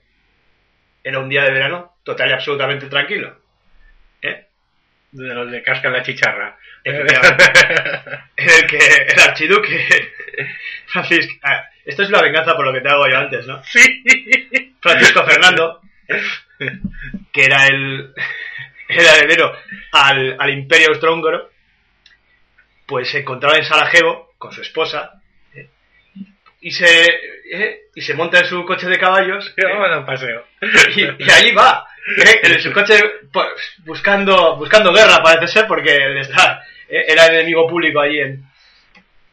era 1.04 1.20
un 1.20 1.30
día 1.30 1.44
de 1.44 1.52
verano 1.52 1.98
total 2.04 2.30
y 2.30 2.34
absolutamente 2.34 2.88
tranquilo. 2.88 3.38
De 5.12 5.34
los 5.34 5.50
de 5.50 5.64
casca 5.64 5.90
la 5.90 6.04
chicharra. 6.04 6.58
Efectivamente. 6.84 7.44
en 8.38 8.50
el 8.50 8.68
que 8.68 8.78
el 8.78 9.20
archiduque 9.20 10.14
Francisco 10.88 11.34
ah, 11.44 11.66
esto 11.86 12.04
es 12.04 12.10
una 12.10 12.22
venganza 12.22 12.56
por 12.56 12.66
lo 12.66 12.74
que 12.74 12.82
te 12.82 12.90
hago 12.90 13.08
yo 13.08 13.18
antes, 13.18 13.48
¿no? 13.48 13.64
sí. 13.64 14.04
Francisco 14.82 15.26
Fernando 15.26 15.82
que 17.32 17.44
era 17.44 17.68
el 17.68 18.14
era 18.88 19.16
heredero 19.16 19.54
al, 19.92 20.36
al 20.40 20.50
imperio 20.50 20.90
austrohúngaro 20.90 21.52
pues 22.86 23.10
se 23.10 23.20
encontraba 23.20 23.58
en 23.58 23.66
Sarajevo 23.66 24.34
con 24.38 24.52
su 24.54 24.62
esposa 24.62 25.22
¿eh? 25.54 25.70
y 26.62 26.72
se 26.72 27.06
¿eh? 27.52 27.82
y 27.96 28.02
se 28.02 28.14
monta 28.14 28.40
en 28.40 28.46
su 28.46 28.66
coche 28.66 28.88
de 28.88 29.00
caballos 29.00 29.54
¿eh? 29.58 29.64
Paseo. 30.06 30.46
y, 30.96 31.24
y 31.24 31.32
allí 31.32 31.52
va 31.52 31.86
¿eh? 32.18 32.40
en 32.44 32.62
su 32.62 32.72
coche 32.72 33.00
pues, 33.32 33.48
buscando 33.86 34.56
buscando 34.58 34.94
guerra 34.94 35.22
parece 35.24 35.48
ser 35.48 35.68
porque 35.68 35.96
él 35.96 36.18
está 36.18 36.64
¿eh? 36.90 37.06
era 37.08 37.26
el 37.28 37.36
enemigo 37.36 37.68
público 37.68 38.00
allí 38.00 38.20
en 38.20 38.44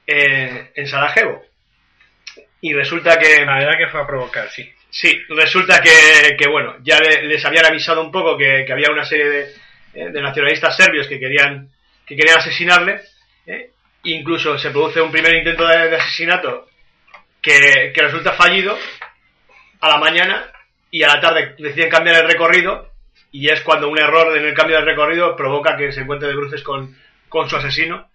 en, 0.06 0.70
en 0.74 0.86
Sarajevo 0.86 1.42
y 2.60 2.72
resulta 2.72 3.18
que 3.18 3.44
La 3.44 3.56
verdad 3.58 3.78
que 3.78 3.88
fue 3.88 4.00
a 4.00 4.06
provocar, 4.06 4.48
sí. 4.50 4.70
Sí, 4.88 5.20
resulta 5.28 5.82
que, 5.82 6.36
que, 6.38 6.48
bueno, 6.48 6.76
ya 6.82 6.98
le- 7.00 7.24
les 7.24 7.44
habían 7.44 7.66
avisado 7.66 8.00
un 8.00 8.12
poco 8.12 8.38
que, 8.38 8.64
que 8.64 8.72
había 8.72 8.90
una 8.92 9.04
serie 9.04 9.28
de, 9.92 10.10
de 10.10 10.22
nacionalistas 10.22 10.76
serbios 10.76 11.08
que 11.08 11.18
querían, 11.18 11.68
que 12.06 12.16
querían 12.16 12.38
asesinarle. 12.38 13.00
¿eh? 13.46 13.70
Incluso 14.04 14.56
se 14.56 14.70
produce 14.70 15.00
un 15.00 15.10
primer 15.10 15.34
intento 15.34 15.66
de, 15.66 15.90
de 15.90 15.96
asesinato 15.96 16.68
que, 17.42 17.92
que 17.94 18.02
resulta 18.02 18.32
fallido 18.34 18.78
a 19.80 19.88
la 19.88 19.98
mañana 19.98 20.50
y 20.96 21.02
a 21.02 21.08
la 21.08 21.20
tarde 21.20 21.56
deciden 21.58 21.90
cambiar 21.90 22.22
el 22.22 22.28
recorrido 22.30 22.88
y 23.32 23.48
es 23.48 23.60
cuando 23.62 23.88
un 23.88 23.98
error 23.98 24.36
en 24.36 24.44
el 24.44 24.54
cambio 24.54 24.76
de 24.76 24.84
recorrido 24.84 25.34
provoca 25.34 25.76
que 25.76 25.90
se 25.90 26.02
encuentre 26.02 26.28
de 26.28 26.36
bruces 26.36 26.62
con, 26.62 26.96
con 27.28 27.50
su 27.50 27.56
asesino 27.56 28.08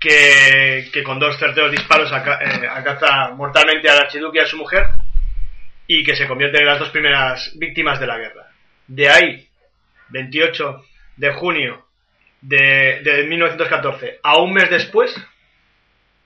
que, 0.00 0.88
que 0.92 1.02
con 1.04 1.18
dos 1.20 1.38
certeros 1.38 1.70
disparos 1.70 2.12
aca- 2.12 2.40
eh, 2.42 2.66
alcanza 2.66 3.30
mortalmente 3.36 3.88
al 3.88 3.98
archiduque 4.00 4.38
y 4.38 4.42
a 4.42 4.46
su 4.46 4.56
mujer 4.56 4.88
y 5.86 6.02
que 6.02 6.16
se 6.16 6.26
convierten 6.26 6.62
en 6.62 6.66
las 6.66 6.78
dos 6.80 6.90
primeras 6.90 7.52
víctimas 7.56 8.00
de 8.00 8.06
la 8.08 8.18
guerra. 8.18 8.48
De 8.88 9.08
ahí, 9.08 9.48
28 10.08 10.84
de 11.18 11.32
junio 11.34 11.86
de, 12.40 13.00
de 13.04 13.24
1914, 13.28 14.18
a 14.24 14.38
un 14.38 14.52
mes 14.52 14.68
después, 14.70 15.14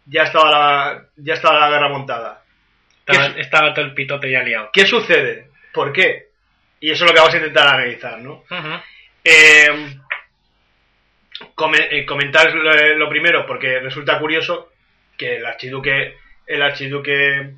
ya 0.07 0.23
estaba 0.23 0.51
la, 0.51 1.03
ya 1.17 1.35
estaba 1.35 1.61
la 1.61 1.71
guerra 1.71 1.89
montada. 1.91 2.43
¿Qué, 3.05 3.13
Estaba, 3.13 3.39
estaba 3.41 3.75
todo 3.75 3.85
el 3.85 3.95
pitote 3.95 4.31
ya 4.31 4.43
liado. 4.43 4.71
qué 4.73 4.87
sucede? 4.87 5.50
¿Por 5.73 5.93
qué? 5.93 6.29
Y 6.81 6.91
eso 6.91 7.05
es 7.05 7.11
lo 7.11 7.15
que 7.15 7.21
vamos 7.21 7.35
a 7.35 7.39
intentar 7.39 7.69
analizar, 7.69 8.19
¿no? 8.19 8.45
Eh, 9.23 9.69
eh, 11.91 12.07
comentar 12.07 12.55
lo, 12.55 12.97
lo 12.97 13.09
primero, 13.09 13.47
porque 13.47 13.81
resulta 13.81 14.19
curioso 14.19 14.73
que 15.17 15.37
el 15.37 15.47
archiduque, 15.47 16.17
el 16.47 16.63
archiduque 16.63 17.55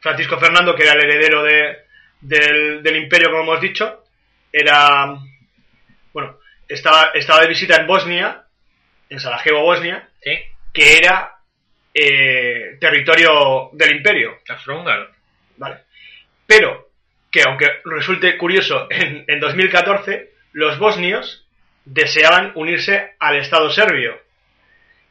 Francisco 0.00 0.38
Fernando, 0.38 0.74
que 0.74 0.82
era 0.82 0.92
el 0.92 1.04
heredero 1.04 1.42
de, 1.42 1.78
del, 2.20 2.82
del 2.82 2.96
imperio, 2.96 3.30
como 3.30 3.42
hemos 3.42 3.60
dicho, 3.60 4.04
era, 4.52 5.16
bueno, 6.12 6.38
estaba, 6.68 7.10
estaba 7.14 7.40
de 7.40 7.48
visita 7.48 7.76
en 7.76 7.86
Bosnia, 7.86 8.44
en 9.08 9.20
Sarajevo, 9.20 9.62
Bosnia, 9.62 10.08
Sí, 10.22 10.38
que 10.72 10.98
era 10.98 11.36
eh, 11.92 12.76
territorio 12.80 13.70
del 13.72 13.96
imperio. 13.96 14.38
¿vale? 15.56 15.78
Pero 16.46 16.91
que 17.32 17.42
aunque 17.42 17.68
resulte 17.84 18.36
curioso, 18.36 18.86
en, 18.90 19.24
en 19.26 19.40
2014 19.40 20.30
los 20.52 20.78
bosnios 20.78 21.46
deseaban 21.84 22.52
unirse 22.54 23.14
al 23.18 23.36
Estado 23.36 23.70
serbio, 23.70 24.20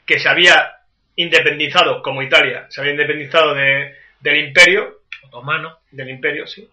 que 0.05 0.19
se 0.19 0.29
había 0.29 0.73
independizado, 1.15 2.01
como 2.01 2.21
Italia, 2.21 2.67
se 2.69 2.79
había 2.79 2.93
independizado 2.93 3.53
de- 3.55 3.95
del 4.21 4.37
imperio, 4.47 4.99
Otomano. 5.23 5.79
del 5.91 6.09
imperio, 6.09 6.45
sí. 6.47 6.69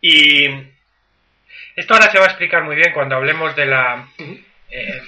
Y 0.00 0.46
Esto 1.76 1.94
ahora 1.94 2.10
se 2.10 2.18
va 2.18 2.24
a 2.24 2.28
explicar 2.28 2.64
muy 2.64 2.76
bien 2.76 2.92
cuando 2.92 3.16
hablemos 3.16 3.54
de 3.56 3.66
la 3.66 4.06
eh, 4.70 5.00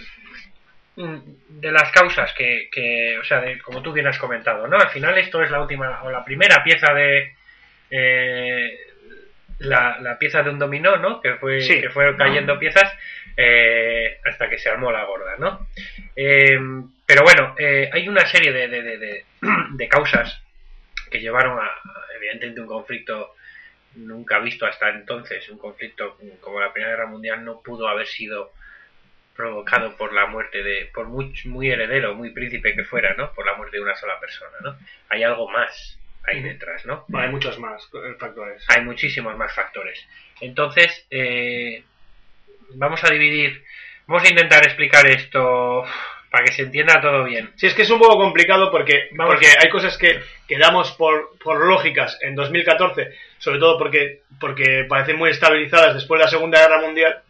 mm, 0.96 1.16
de 1.60 1.72
las 1.72 1.90
causas 1.92 2.32
que, 2.34 2.68
que, 2.72 3.18
o 3.18 3.24
sea, 3.24 3.40
de, 3.40 3.58
como 3.60 3.82
tú 3.82 3.92
bien 3.92 4.06
has 4.06 4.18
comentado, 4.18 4.66
¿no? 4.66 4.76
Al 4.78 4.90
final 4.90 5.16
esto 5.18 5.42
es 5.42 5.50
la 5.50 5.60
última 5.60 6.02
o 6.04 6.10
la 6.10 6.24
primera 6.24 6.62
pieza 6.64 6.92
de 6.94 7.34
eh, 7.90 8.78
la, 9.58 9.98
la 10.00 10.18
pieza 10.18 10.42
de 10.42 10.50
un 10.50 10.58
dominó, 10.58 10.96
¿no? 10.96 11.20
Que 11.20 11.34
fue 11.34 11.60
Sí. 11.60 11.80
que 11.80 11.90
fueron 11.90 12.16
cayendo 12.16 12.58
piezas 12.58 12.92
eh, 13.36 14.18
hasta 14.24 14.48
que 14.48 14.58
se 14.58 14.68
armó 14.70 14.90
la 14.92 15.04
gorda, 15.04 15.36
¿no? 15.38 15.66
Eh, 16.16 16.58
pero 17.06 17.22
bueno, 17.22 17.54
eh, 17.58 17.90
hay 17.92 18.08
una 18.08 18.24
serie 18.26 18.52
de, 18.52 18.68
de, 18.68 18.82
de, 18.82 18.98
de- 18.98 19.24
de 19.72 19.88
causas 19.88 20.40
que 21.10 21.20
llevaron 21.20 21.58
a, 21.58 21.70
evidentemente, 22.16 22.60
un 22.60 22.66
conflicto 22.66 23.34
nunca 23.96 24.38
visto 24.40 24.66
hasta 24.66 24.88
entonces. 24.90 25.48
Un 25.48 25.58
conflicto 25.58 26.18
como 26.40 26.60
la 26.60 26.72
Primera 26.72 26.92
Guerra 26.96 27.06
Mundial 27.06 27.44
no 27.44 27.60
pudo 27.62 27.86
haber 27.88 28.06
sido 28.06 28.52
provocado 29.36 29.96
por 29.96 30.12
la 30.12 30.26
muerte 30.26 30.62
de, 30.62 30.90
por 30.94 31.06
muy, 31.08 31.32
muy 31.46 31.70
heredero, 31.70 32.14
muy 32.14 32.30
príncipe 32.30 32.74
que 32.74 32.84
fuera, 32.84 33.14
¿no? 33.14 33.32
Por 33.34 33.46
la 33.46 33.54
muerte 33.54 33.76
de 33.76 33.82
una 33.82 33.94
sola 33.96 34.18
persona, 34.20 34.56
¿no? 34.62 34.76
Hay 35.08 35.22
algo 35.24 35.48
más 35.50 35.98
ahí 36.26 36.42
detrás, 36.42 36.84
¿no? 36.86 37.04
hay 37.14 37.28
muchos 37.28 37.58
más 37.58 37.82
eh, 37.94 38.14
factores. 38.18 38.64
Hay 38.68 38.82
muchísimos 38.84 39.36
más 39.36 39.54
factores. 39.54 39.98
Entonces, 40.40 41.06
eh, 41.10 41.82
vamos 42.74 43.02
a 43.04 43.08
dividir, 43.08 43.62
vamos 44.06 44.24
a 44.24 44.30
intentar 44.30 44.64
explicar 44.64 45.06
esto 45.06 45.84
para 46.30 46.46
que 46.46 46.52
se 46.52 46.62
entienda 46.62 47.00
todo 47.00 47.22
bien. 47.22 47.52
Sí, 47.54 47.66
es 47.66 47.74
que 47.74 47.82
es 47.82 47.90
un 47.90 48.00
poco 48.00 48.16
complicado 48.16 48.68
porque, 48.70 49.08
Vamos. 49.12 49.34
porque 49.34 49.46
hay 49.56 49.70
cosas 49.70 49.96
que, 49.96 50.20
que 50.48 50.58
damos 50.58 50.90
por, 50.92 51.38
por 51.38 51.64
lógicas 51.64 52.18
en 52.22 52.34
2014, 52.34 53.12
sobre 53.38 53.60
todo 53.60 53.78
porque, 53.78 54.22
porque 54.40 54.84
parecen 54.88 55.16
muy 55.16 55.30
estabilizadas 55.30 55.94
después 55.94 56.18
de 56.18 56.24
la 56.24 56.30
Segunda 56.30 56.60
Guerra 56.60 56.80
Mundial 56.80 57.22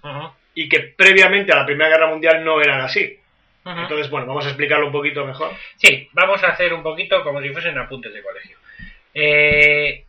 y 0.54 0.70
que 0.70 0.80
previamente 0.80 1.52
a 1.52 1.56
la 1.56 1.66
Primera 1.66 1.90
Guerra 1.90 2.06
Mundial 2.06 2.42
no 2.42 2.62
eran 2.62 2.80
así. 2.80 3.18
Entonces, 3.66 4.08
bueno, 4.08 4.26
vamos 4.26 4.44
a 4.46 4.48
explicarlo 4.48 4.86
un 4.86 4.92
poquito 4.92 5.24
mejor. 5.26 5.50
Sí, 5.76 6.08
vamos 6.12 6.42
a 6.42 6.48
hacer 6.48 6.72
un 6.72 6.82
poquito 6.82 7.22
como 7.22 7.40
si 7.42 7.50
fuesen 7.50 7.76
apuntes 7.76 8.12
de 8.12 8.22
colegio. 8.22 8.56
Eh, 9.14 10.04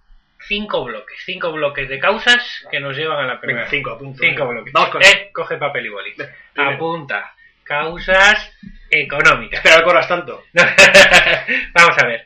cinco 0.47 0.83
bloques, 0.83 1.17
cinco 1.25 1.51
bloques 1.51 1.87
de 1.87 1.99
causas 1.99 2.65
que 2.71 2.79
nos 2.79 2.95
llevan 2.97 3.23
a 3.23 3.27
la 3.27 3.39
primera. 3.39 3.61
Venga, 3.61 3.69
cinco, 3.69 3.91
apunto. 3.91 4.19
Cinco 4.19 4.41
Venga. 4.41 4.45
bloques. 4.53 4.73
Vamos 4.73 4.89
con 4.89 5.01
Eh, 5.03 5.29
coge 5.33 5.57
papel 5.57 5.85
y 5.85 5.89
boli. 5.89 6.13
Apunta. 6.55 7.33
Causas 7.63 8.51
económicas. 8.91 9.63
Espera, 9.63 9.83
corras 9.83 10.07
tanto. 10.07 10.43
Vamos 11.73 11.97
a 11.97 12.05
ver. 12.05 12.25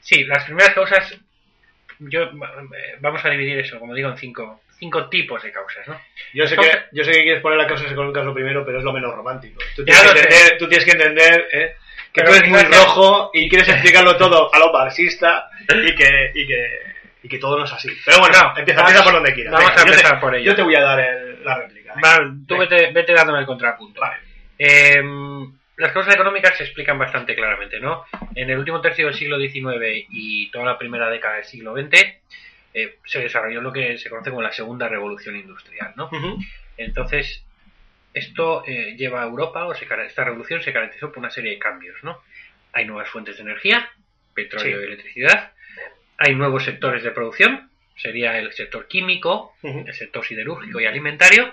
Sí, 0.00 0.24
las 0.24 0.44
primeras 0.44 0.72
causas, 0.72 1.18
yo 1.98 2.22
eh, 2.22 2.96
vamos 3.00 3.22
a 3.24 3.28
dividir 3.28 3.58
eso, 3.58 3.78
como 3.78 3.94
digo, 3.94 4.08
en 4.08 4.16
cinco, 4.16 4.62
cinco 4.78 5.08
tipos 5.10 5.42
de 5.42 5.52
causas, 5.52 5.86
¿no? 5.86 6.00
Yo 6.32 6.46
sé, 6.46 6.56
que, 6.56 6.70
yo 6.92 7.04
sé 7.04 7.12
que 7.12 7.22
quieres 7.24 7.42
poner 7.42 7.58
las 7.58 7.66
causas 7.66 7.92
económicas 7.92 8.24
lo 8.24 8.32
primero, 8.32 8.64
pero 8.64 8.78
es 8.78 8.84
lo 8.84 8.92
menos 8.94 9.14
romántico. 9.14 9.60
Tú 9.76 9.84
Ya 9.84 10.00
tienes, 10.00 10.04
lo 10.06 10.12
que 10.14 10.18
sé. 10.20 10.24
entender, 10.28 10.58
tú 10.58 10.68
tienes 10.68 10.84
que 10.86 10.92
entender 10.92 11.48
eh, 11.52 11.76
que 12.12 12.22
tú 12.22 12.30
eres 12.32 12.48
muy 12.48 12.62
rojo 12.62 13.30
y 13.34 13.48
quieres 13.48 13.68
explicarlo 13.68 14.16
todo 14.16 14.52
a 14.54 14.58
lo 14.58 14.72
marxista 14.72 15.48
y 15.68 15.94
que, 15.94 16.30
y 16.34 16.46
que, 16.46 16.66
y 17.22 17.28
que 17.28 17.38
todo 17.38 17.58
no 17.58 17.64
es 17.64 17.72
así. 17.72 17.88
Pero 18.04 18.18
bueno, 18.20 18.38
No, 18.38 18.58
empieza, 18.58 18.80
vamos- 18.80 18.90
empieza 18.92 19.04
por 19.04 19.12
donde 19.14 19.34
quieras. 19.34 19.52
vamos 19.52 19.70
a 19.70 19.74
te- 19.74 19.80
empezar 19.82 20.20
por 20.20 20.34
ello. 20.34 20.44
Yo 20.46 20.56
te 20.56 20.62
voy 20.62 20.74
a 20.74 20.80
dar 20.80 21.00
el- 21.00 21.44
la 21.44 21.58
réplica. 21.58 21.94
venga. 21.94 22.08
Va, 22.18 22.30
tú 22.46 22.56
vete, 22.58 22.90
vete 22.92 23.12
dándome 23.12 23.40
el 23.40 23.46
contrapunto. 23.46 24.00
Vale. 24.00 24.16
Eh, 24.58 25.02
las 25.76 25.92
causas 25.92 26.14
económicas 26.14 26.56
se 26.56 26.64
explican 26.64 26.98
bastante 26.98 27.34
claramente, 27.36 27.78
¿no? 27.78 28.04
En 28.34 28.50
el 28.50 28.58
último 28.58 28.80
tercio 28.80 29.06
del 29.06 29.14
siglo 29.14 29.38
XIX 29.38 30.06
y 30.10 30.50
toda 30.50 30.64
la 30.64 30.78
primera 30.78 31.08
década 31.08 31.36
del 31.36 31.44
siglo 31.44 31.72
XX 31.74 32.20
eh, 32.74 32.96
se 33.04 33.20
desarrolló 33.20 33.60
lo 33.60 33.72
que 33.72 33.96
se 33.98 34.10
conoce 34.10 34.30
como 34.30 34.42
la 34.42 34.52
segunda 34.52 34.88
revolución 34.88 35.36
industrial, 35.36 35.92
¿no? 35.96 36.10
Entonces, 36.76 37.44
esto 38.18 38.62
eh, 38.66 38.94
lleva 38.96 39.22
a 39.22 39.26
Europa, 39.26 39.64
o 39.66 39.74
se, 39.74 39.86
esta 40.06 40.24
revolución 40.24 40.62
se 40.62 40.72
caracterizó 40.72 41.08
por 41.08 41.18
una 41.18 41.30
serie 41.30 41.52
de 41.52 41.58
cambios, 41.58 41.96
¿no? 42.02 42.22
Hay 42.72 42.84
nuevas 42.84 43.08
fuentes 43.08 43.36
de 43.36 43.42
energía, 43.42 43.90
petróleo 44.34 44.78
Sí. 44.78 44.82
y 44.82 44.86
electricidad, 44.86 45.52
hay 46.18 46.34
nuevos 46.34 46.64
sectores 46.64 47.02
de 47.02 47.10
producción, 47.12 47.70
sería 47.96 48.38
el 48.38 48.52
sector 48.52 48.86
químico, 48.86 49.54
el 49.62 49.94
sector 49.94 50.24
siderúrgico 50.24 50.80
y 50.80 50.86
alimentario, 50.86 51.52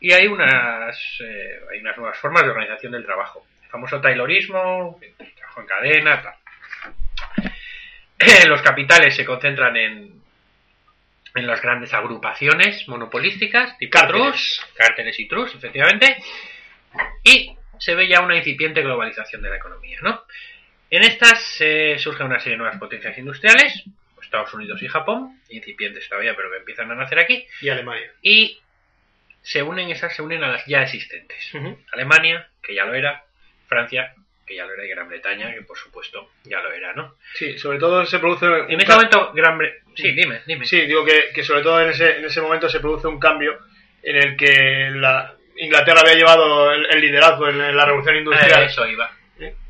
y 0.00 0.12
hay 0.12 0.26
unas, 0.26 0.96
eh, 1.20 1.60
hay 1.72 1.80
unas 1.80 1.96
nuevas 1.96 2.18
formas 2.18 2.44
de 2.44 2.50
organización 2.50 2.92
del 2.92 3.04
trabajo. 3.04 3.44
El 3.64 3.68
famoso 3.68 4.00
taylorismo, 4.00 4.98
el 5.02 5.34
trabajo 5.34 5.60
en 5.60 5.66
cadena, 5.66 6.22
tal. 6.22 6.34
Los 8.48 8.62
capitales 8.62 9.14
se 9.14 9.24
concentran 9.24 9.76
en, 9.76 10.17
en 11.38 11.46
las 11.46 11.62
grandes 11.62 11.94
agrupaciones 11.94 12.86
monopolísticas, 12.88 13.78
tipo 13.78 13.98
Cárteles. 13.98 14.60
cárteles 14.74 15.18
y 15.20 15.28
trust, 15.28 15.54
efectivamente, 15.56 16.16
y 17.24 17.56
se 17.78 17.94
ve 17.94 18.08
ya 18.08 18.20
una 18.20 18.36
incipiente 18.36 18.82
globalización 18.82 19.40
de 19.42 19.50
la 19.50 19.56
economía, 19.56 19.98
¿no? 20.02 20.22
En 20.90 21.02
estas 21.02 21.56
eh, 21.60 21.96
surgen 21.98 22.26
una 22.26 22.40
serie 22.40 22.52
de 22.52 22.58
nuevas 22.58 22.78
potencias 22.78 23.16
industriales, 23.18 23.84
Estados 24.22 24.52
Unidos 24.52 24.82
y 24.82 24.88
Japón, 24.88 25.40
incipientes 25.48 26.06
todavía, 26.08 26.34
pero 26.36 26.50
que 26.50 26.58
empiezan 26.58 26.90
a 26.90 26.94
nacer 26.94 27.18
aquí, 27.18 27.46
Y 27.62 27.68
Alemania. 27.70 28.12
y 28.20 28.58
se 29.40 29.62
unen 29.62 29.88
esas 29.90 30.14
se 30.14 30.20
unen 30.20 30.42
a 30.44 30.48
las 30.48 30.66
ya 30.66 30.82
existentes. 30.82 31.50
Alemania, 31.92 32.48
que 32.62 32.74
ya 32.74 32.84
lo 32.84 32.94
era, 32.94 33.24
Francia, 33.66 34.14
que 34.46 34.56
ya 34.56 34.66
lo 34.66 34.74
era, 34.74 34.84
y 34.84 34.88
Gran 34.88 35.08
Bretaña, 35.08 35.54
que 35.54 35.62
por 35.62 35.78
supuesto 35.78 36.30
ya 36.44 36.60
lo 36.60 36.72
era, 36.72 36.92
¿no? 36.92 37.14
Sí, 37.34 37.56
sobre 37.58 37.78
todo 37.78 38.04
se 38.04 38.18
produce... 38.18 38.46
En 38.68 38.80
ese 38.80 38.92
momento, 38.92 39.32
Gran 39.34 39.56
Bre... 39.56 39.82
Sí, 40.02 40.12
dime, 40.12 40.40
dime. 40.46 40.64
Sí, 40.66 40.80
digo 40.86 41.04
que, 41.04 41.30
que 41.34 41.42
sobre 41.42 41.62
todo 41.62 41.80
en 41.80 41.90
ese, 41.90 42.18
en 42.18 42.24
ese 42.24 42.40
momento 42.40 42.68
se 42.68 42.80
produce 42.80 43.06
un 43.08 43.18
cambio 43.18 43.58
en 44.02 44.16
el 44.16 44.36
que 44.36 44.90
la 44.94 45.34
Inglaterra 45.56 46.00
había 46.02 46.14
llevado 46.14 46.72
el, 46.72 46.86
el 46.86 47.00
liderazgo 47.00 47.48
en, 47.48 47.76
la 47.76 47.84
revolución 47.84 48.14
Eh, 48.14 48.18
industrial 48.18 48.62
eso 48.64 48.86
iba. 48.86 49.10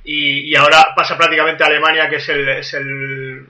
y, 0.04 0.50
y 0.50 0.54
ahora 0.56 0.88
pasa 0.96 1.16
prácticamente 1.16 1.62
a 1.64 1.66
Alemania, 1.66 2.08
que 2.08 2.16
es 2.16 2.28
el, 2.28 2.48
es 2.48 2.74
el, 2.74 2.86
el, 2.86 3.46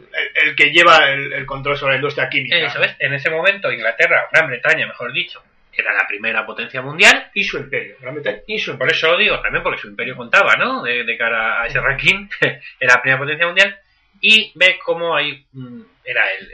el 0.49 0.57
que 0.57 0.71
lleva 0.71 1.11
el, 1.11 1.45
control 1.47 1.77
sobre 1.77 1.93
la 1.95 1.97
industria 1.99 2.29
química. 2.29 2.57
Eso 2.59 2.83
es, 2.83 2.95
en 2.99 3.13
ese 3.15 3.31
momento 3.31 3.71
Inglaterra, 3.73 4.29
Gran 4.33 4.49
Bretaña, 4.49 4.87
mejor 4.87 5.13
dicho, 5.13 5.43
era 5.73 5.93
la 5.93 6.07
primera 6.09 6.45
potencia 6.47 6.83
mundial. 6.83 7.31
Y 7.35 7.45
su 7.45 7.59
imperio, 7.59 7.97
Gran 8.01 8.15
Bretaña 8.15 8.39
y 8.49 8.59
su 8.59 8.73
Por 8.79 8.89
imperio. 8.89 8.95
eso 8.97 9.13
lo 9.13 9.19
digo, 9.19 9.41
también 9.41 9.63
porque 9.63 9.81
su 9.81 9.89
imperio 9.89 10.17
contaba, 10.17 10.55
¿no? 10.57 10.83
De, 10.83 11.05
de 11.05 11.17
cara 11.17 11.63
a 11.63 11.67
ese 11.67 11.81
ranking, 11.81 12.29
era 12.81 12.95
la 12.95 13.03
primera 13.03 13.19
potencia 13.19 13.47
mundial. 13.47 13.77
Y 14.21 14.53
ve 14.55 14.79
cómo 14.85 15.15
hay. 15.17 15.47
mm, 15.53 15.83
Era 16.05 16.25
el, 16.33 16.45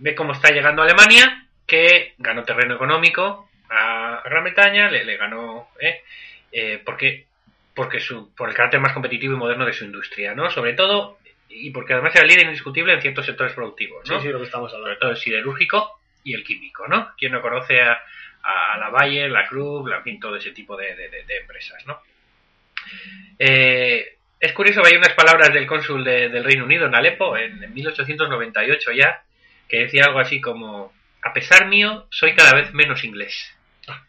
el- 0.00 0.14
cómo 0.14 0.32
está 0.32 0.50
llegando 0.52 0.82
Alemania, 0.82 1.46
que 1.66 2.14
ganó 2.18 2.44
terreno 2.44 2.74
económico 2.74 3.48
a 3.70 4.22
Gran 4.24 4.44
Bretaña, 4.44 4.90
le, 4.90 5.04
le 5.04 5.16
ganó. 5.16 5.68
¿eh? 5.80 6.02
Eh, 6.52 6.82
porque 6.84 7.26
porque 7.74 8.00
su, 8.00 8.34
por 8.34 8.48
el 8.48 8.54
carácter 8.54 8.80
más 8.80 8.92
competitivo 8.94 9.34
y 9.34 9.36
moderno 9.36 9.66
de 9.66 9.72
su 9.74 9.84
industria, 9.84 10.34
¿no? 10.34 10.50
Sobre 10.50 10.72
todo, 10.72 11.18
y 11.50 11.68
porque 11.70 11.92
además 11.92 12.14
era 12.16 12.24
líder 12.24 12.46
indiscutible 12.46 12.94
en 12.94 13.02
ciertos 13.02 13.26
sectores 13.26 13.52
productivos, 13.52 14.08
¿no? 14.08 14.18
Sí, 14.18 14.26
sí, 14.26 14.32
lo 14.32 14.38
que 14.38 14.46
estamos 14.46 14.70
sobre 14.70 14.82
hablando. 14.84 15.00
todo 15.00 15.10
el 15.10 15.16
siderúrgico 15.18 16.00
y 16.24 16.32
el 16.34 16.42
químico, 16.42 16.88
¿no? 16.88 17.12
¿Quién 17.18 17.32
no 17.32 17.42
conoce 17.42 17.82
a, 17.82 18.00
a 18.42 18.78
la 18.78 18.88
Bayer, 18.88 19.30
la 19.30 19.46
Krupp, 19.46 19.88
la, 19.88 19.98
en 19.98 20.02
fin, 20.04 20.20
todo 20.20 20.36
ese 20.36 20.52
tipo 20.52 20.74
de, 20.76 20.94
de- 20.96 21.08
de- 21.10 21.24
de 21.24 21.36
empresas, 21.36 21.86
¿no? 21.86 22.00
Eh, 23.38 24.15
es 24.40 24.52
curioso 24.52 24.82
que 24.82 24.88
hay 24.90 24.96
unas 24.96 25.14
palabras 25.14 25.52
del 25.52 25.66
cónsul 25.66 26.04
de- 26.04 26.28
del 26.28 26.44
Reino 26.44 26.64
Unido 26.64 26.86
en 26.86 26.94
Alepo, 26.94 27.36
en, 27.36 27.62
en 27.62 27.72
1898 27.74 28.92
ya, 28.92 29.22
que 29.68 29.80
decía 29.80 30.04
algo 30.04 30.18
así 30.20 30.40
como, 30.40 30.92
a 31.22 31.32
pesar 31.32 31.66
mío, 31.66 32.06
soy 32.10 32.34
cada 32.34 32.54
vez 32.54 32.72
menos 32.74 33.02
inglés. 33.04 33.52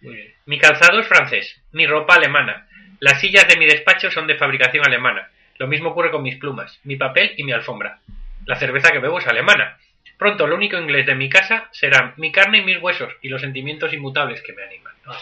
Muy 0.02 0.16
bien. 0.16 0.34
Mi 0.46 0.58
calzado 0.60 1.00
es 1.00 1.08
francés, 1.08 1.62
mi 1.72 1.86
ropa 1.88 2.16
alemana, 2.16 2.68
las 3.00 3.20
sillas 3.22 3.48
de 3.48 3.58
mi 3.58 3.66
despacho 3.66 4.10
son 4.12 4.28
de 4.28 4.36
fabricación 4.36 4.86
alemana, 4.86 5.30
lo 5.60 5.68
mismo 5.68 5.90
ocurre 5.90 6.12
con 6.12 6.24
mis 6.24 6.36
plumas, 6.38 6.80
mi 6.84 6.96
papel 6.96 7.34
y 7.38 7.44
mi 7.44 7.52
alfombra. 7.52 8.00
La 8.46 8.56
cerveza 8.56 8.92
que 8.92 9.00
bebo 9.00 9.20
es 9.20 9.28
alemana. 9.28 9.78
Pronto 10.18 10.48
lo 10.48 10.56
único 10.56 10.78
inglés 10.80 11.06
de 11.06 11.14
mi 11.16 11.30
casa 11.30 11.70
serán 11.72 12.14
mi 12.18 12.32
carne 12.32 12.60
y 12.60 12.64
mis 12.64 12.78
huesos 12.82 13.14
y 13.22 13.30
los 13.30 13.42
sentimientos 13.42 13.94
inmutables 13.94 14.42
que 14.42 14.54
me 14.54 14.64
animan. 14.64 14.94
Ah, 15.06 15.16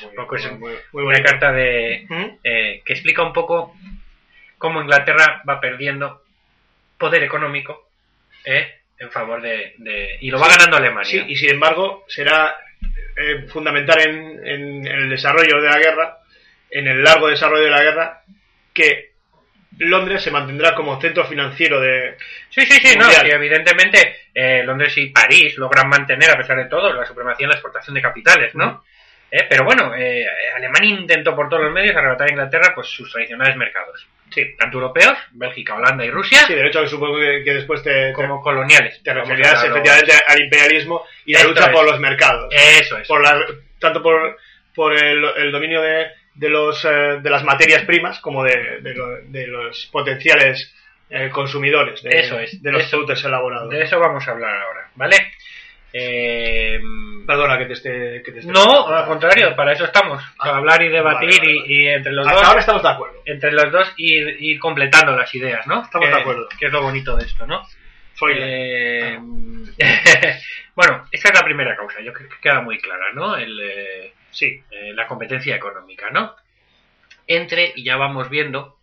muy 0.93 1.05
bien, 1.13 1.23
carta 1.23 1.51
de 1.51 2.05
Ujú. 2.09 2.39
eh, 2.43 2.81
que 2.85 2.93
explica 2.93 3.23
un 3.23 3.33
poco 3.33 3.75
cómo 4.65 4.81
Inglaterra 4.81 5.43
va 5.47 5.59
perdiendo 5.61 6.23
poder 6.97 7.21
económico 7.23 7.87
eh, 8.43 8.79
en 8.97 9.11
favor 9.11 9.39
de, 9.41 9.75
de- 9.77 10.17
y 10.21 10.31
lo 10.31 10.39
va 10.39 10.47
Sí, 10.47 10.53
ganando 10.57 10.77
Alemania. 10.77 11.05
Sí, 11.11 11.23
y 11.27 11.35
sin 11.35 11.51
embargo 11.51 12.03
será 12.07 12.55
eh, 13.15 13.45
fundamental 13.47 13.99
en, 14.01 14.47
en- 14.47 14.87
en 14.87 14.95
el 15.03 15.09
desarrollo 15.09 15.61
de 15.61 15.69
la 15.69 15.77
guerra, 15.77 16.17
en 16.71 16.87
el 16.87 17.03
largo 17.03 17.27
desarrollo 17.27 17.63
de 17.65 17.69
la 17.69 17.83
guerra, 17.83 18.21
que 18.73 19.11
Londres 19.77 20.23
se 20.23 20.31
mantendrá 20.31 20.73
como 20.73 20.99
centro 20.99 21.25
financiero 21.25 21.79
de... 21.79 22.17
Sí, 22.49 22.61
sí, 22.65 22.79
sí, 22.81 22.97
no, 22.97 23.05
sí, 23.09 23.15
evidentemente 23.29 24.15
eh, 24.33 24.63
Londres 24.65 24.97
y 24.97 25.07
París 25.11 25.57
logran 25.57 25.87
mantener, 25.89 26.31
a 26.31 26.37
pesar 26.37 26.57
de 26.57 26.65
todo, 26.65 26.91
la 26.93 27.05
supremacía 27.05 27.45
en 27.45 27.49
la 27.49 27.55
exportación 27.55 27.93
de 27.93 28.01
capitales, 28.01 28.55
¿no? 28.55 28.83
Eh, 29.37 29.45
pero 29.49 29.65
bueno, 29.65 29.93
eh, 29.95 30.25
Alemania 30.55 30.91
intentó 30.97 31.35
por 31.35 31.49
todos 31.49 31.63
los 31.63 31.73
medios 31.73 31.95
arrebatar 31.95 32.27
a 32.27 32.31
Inglaterra 32.31 32.71
pues 32.73 32.87
sus 32.87 33.11
tradicionales 33.11 33.57
mercados. 33.57 34.07
Sí, 34.29 34.55
tanto 34.57 34.77
europeos, 34.77 35.17
Bélgica, 35.31 35.75
Holanda 35.75 36.05
y 36.05 36.09
Rusia, 36.09 36.39
Sí, 36.47 36.53
de 36.55 36.67
hecho 36.67 36.81
que 36.81 36.87
supongo 36.87 37.17
que, 37.19 37.43
que 37.43 37.53
después 37.53 37.83
te, 37.83 38.13
como 38.13 38.41
coloniales. 38.41 39.01
te 39.03 39.13
referirás 39.13 39.63
efectivamente 39.63 40.13
al 40.27 40.41
imperialismo 40.41 41.03
y 41.25 41.33
la 41.33 41.39
Esto 41.39 41.49
lucha 41.51 41.65
es. 41.65 41.71
por 41.71 41.85
los 41.85 41.99
mercados. 41.99 42.53
Eso 42.53 42.97
es. 42.97 43.07
por 43.07 43.21
la, 43.21 43.39
tanto 43.79 44.01
por, 44.01 44.37
por 44.73 44.93
el, 44.93 45.23
el 45.37 45.51
dominio 45.51 45.81
de, 45.81 46.07
de, 46.35 46.49
los, 46.49 46.83
eh, 46.85 47.19
de 47.21 47.29
las 47.29 47.43
materias 47.43 47.83
primas 47.83 48.19
como 48.19 48.43
de, 48.43 48.79
de, 48.81 48.93
lo- 48.95 49.17
de 49.21 49.47
los 49.47 49.85
potenciales 49.91 50.73
eh, 51.09 51.29
consumidores 51.29 52.01
de, 52.01 52.19
Eso 52.19 52.39
es, 52.39 52.61
de 52.63 52.71
los 52.71 52.81
eso. 52.81 52.91
productos 52.91 53.23
elaborados. 53.25 53.69
De 53.69 53.81
eso 53.83 53.99
vamos 53.99 54.25
a 54.27 54.31
hablar 54.31 54.55
ahora, 54.55 54.89
¿vale? 54.95 55.17
Eh, 55.97 56.79
Perdona 57.25 57.57
que 57.57 57.65
te 57.65 57.73
esté... 57.73 58.21
Que 58.21 58.31
te 58.33 58.39
esté 58.39 58.51
no, 58.51 58.87
al 58.87 59.05
contrario, 59.07 59.55
para 59.55 59.71
eso 59.71 59.85
estamos, 59.85 60.21
para 60.37 60.51
Ah, 60.55 60.57
hablar 60.57 60.81
y 60.83 60.89
debatir 60.89 61.29
vale, 61.39 61.55
vale, 61.59 61.73
y- 61.73 61.87
entre 61.87 62.11
los 62.11 62.27
Hasta 62.27 62.37
dos 62.39 62.47
ahora 62.47 62.59
estamos 62.59 62.83
de 62.83 62.89
acuerdo. 62.89 63.21
entre 63.25 63.51
los 63.53 63.71
dos 63.71 63.93
ir, 63.97 64.37
ir 64.41 64.59
completando 64.59 65.15
las 65.15 65.33
ideas, 65.33 65.65
¿no? 65.67 65.83
Estamos 65.83 66.07
que, 66.09 66.13
de 66.13 66.19
acuerdo. 66.21 66.49
Que 66.59 66.65
es 66.67 66.71
lo 66.73 66.81
bonito 66.81 67.15
de 67.15 67.25
esto, 67.25 67.47
¿no? 67.47 67.65
Eh, 68.29 69.17
bueno, 70.75 71.05
esa 71.11 71.29
es 71.29 71.33
la 71.33 71.43
primera 71.45 71.75
causa, 71.75 72.01
yo 72.01 72.13
creo 72.13 72.29
que 72.29 72.39
queda 72.41 72.61
muy 72.61 72.77
clara, 72.79 73.11
¿no? 73.13 73.35
El, 73.37 73.59
eh, 73.61 74.13
Sí, 74.31 74.61
eh, 74.69 74.91
la 74.93 75.07
competencia 75.07 75.55
económica, 75.55 76.09
¿no? 76.11 76.35
Entre, 77.25 77.71
y 77.75 77.83
ya 77.85 77.95
vamos 77.95 78.29
viendo, 78.29 78.77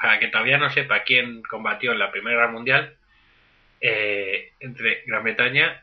para 0.00 0.18
que 0.18 0.26
todavía 0.28 0.58
no 0.58 0.68
sepa 0.70 1.04
quién 1.04 1.42
combatió 1.44 1.92
en 1.92 2.00
la 2.00 2.10
Primera 2.10 2.36
Guerra 2.36 2.50
Mundial, 2.52 2.94
eh, 3.80 4.50
entre 4.60 5.02
Gran 5.06 5.22
Bretaña 5.22 5.80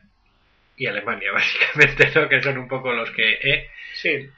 y 0.76 0.86
Alemania, 0.86 1.32
básicamente, 1.34 2.10
¿no? 2.14 2.28
Que 2.28 2.42
son 2.42 2.58
un 2.58 2.68
poco 2.68 2.92
los 2.92 3.10
que... 3.10 3.38
eh, 3.42 3.70
sí. 3.94 4.28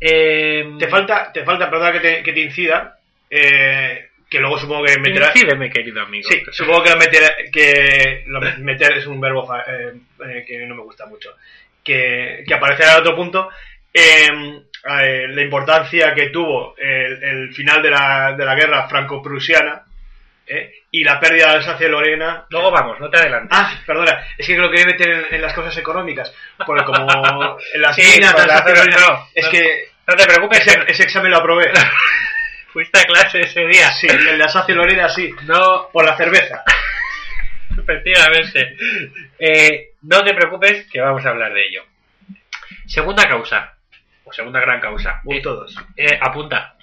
eh, 0.00 0.70
Te 0.78 0.88
falta, 0.88 1.32
te 1.32 1.44
falta 1.44 1.70
perdona 1.70 1.92
que 1.92 2.00
te, 2.00 2.22
que 2.22 2.32
te 2.32 2.40
incida, 2.40 2.98
eh, 3.30 4.08
que 4.28 4.38
luego 4.38 4.58
supongo 4.58 4.84
que 4.84 4.98
meterá... 4.98 5.28
Incídeme, 5.34 5.70
querido 5.70 6.02
amigo. 6.02 6.28
Sí, 6.28 6.42
supongo 6.52 6.82
que, 6.82 6.90
lo 6.90 6.96
meter, 6.98 7.22
que 7.52 8.24
lo 8.26 8.40
meter 8.58 8.98
es 8.98 9.06
un 9.06 9.20
verbo 9.20 9.48
eh, 9.56 9.92
eh, 10.26 10.44
que 10.46 10.58
no 10.66 10.74
me 10.74 10.82
gusta 10.82 11.06
mucho. 11.06 11.34
Que, 11.82 12.44
que 12.46 12.54
aparecerá 12.54 12.92
en 12.94 13.00
otro 13.00 13.16
punto. 13.16 13.48
eh, 13.94 14.28
eh, 14.84 15.26
la 15.28 15.42
importancia 15.42 16.14
que 16.14 16.28
tuvo 16.28 16.76
el, 16.76 17.22
el 17.22 17.54
final 17.54 17.82
de 17.82 17.90
la, 17.90 18.34
de 18.36 18.44
la 18.44 18.54
guerra 18.54 18.88
franco-prusiana 18.88 19.84
eh, 20.48 20.72
y 20.90 21.04
la 21.04 21.18
pérdida 21.20 21.48
de 21.50 21.56
Alsacia-Lorena. 21.56 22.46
Luego 22.50 22.70
vamos, 22.70 22.98
no 23.00 23.08
te 23.10 23.18
adelantes. 23.18 23.50
Ah, 23.58 23.80
perdona, 23.86 24.24
es 24.36 24.46
que 24.46 24.56
lo 24.56 24.70
quería 24.70 24.86
meter 24.86 25.08
en, 25.10 25.34
en 25.34 25.42
las 25.42 25.52
cosas 25.54 25.76
económicas. 25.76 26.32
Porque 26.66 26.84
como 26.84 26.98
en 27.74 27.80
las 27.82 27.94
Sí, 27.96 28.02
minas 28.16 28.34
la- 28.34 28.42
Alsacia-Lorena, 28.42 28.96
no, 29.08 29.28
es 29.34 29.44
no. 29.44 29.50
que 29.50 29.88
No 30.06 30.16
te 30.16 30.24
preocupes, 30.26 30.66
ese, 30.66 30.80
ese 30.88 31.02
examen 31.04 31.30
lo 31.30 31.38
aprobé. 31.38 31.70
fuiste 32.72 32.98
a 33.00 33.04
clase 33.04 33.40
ese 33.40 33.66
día. 33.66 33.90
Sí, 33.92 34.06
el 34.08 34.38
de 34.38 34.44
Alsacia-Lorena 34.44 35.08
sí, 35.08 35.30
No, 35.44 35.88
por 35.92 36.04
la 36.04 36.16
cerveza. 36.16 36.62
efectivamente. 37.78 38.76
Eh, 39.38 39.90
no 40.02 40.22
te 40.24 40.34
preocupes, 40.34 40.86
que 40.90 41.00
vamos 41.00 41.24
a 41.24 41.30
hablar 41.30 41.52
de 41.52 41.66
ello. 41.66 41.84
Segunda 42.86 43.28
causa, 43.28 43.74
o 44.24 44.32
segunda 44.32 44.60
gran 44.60 44.80
causa. 44.80 45.20
Eh, 45.28 45.40
todos. 45.42 45.74
eh, 45.96 46.18
apunta. 46.20 46.74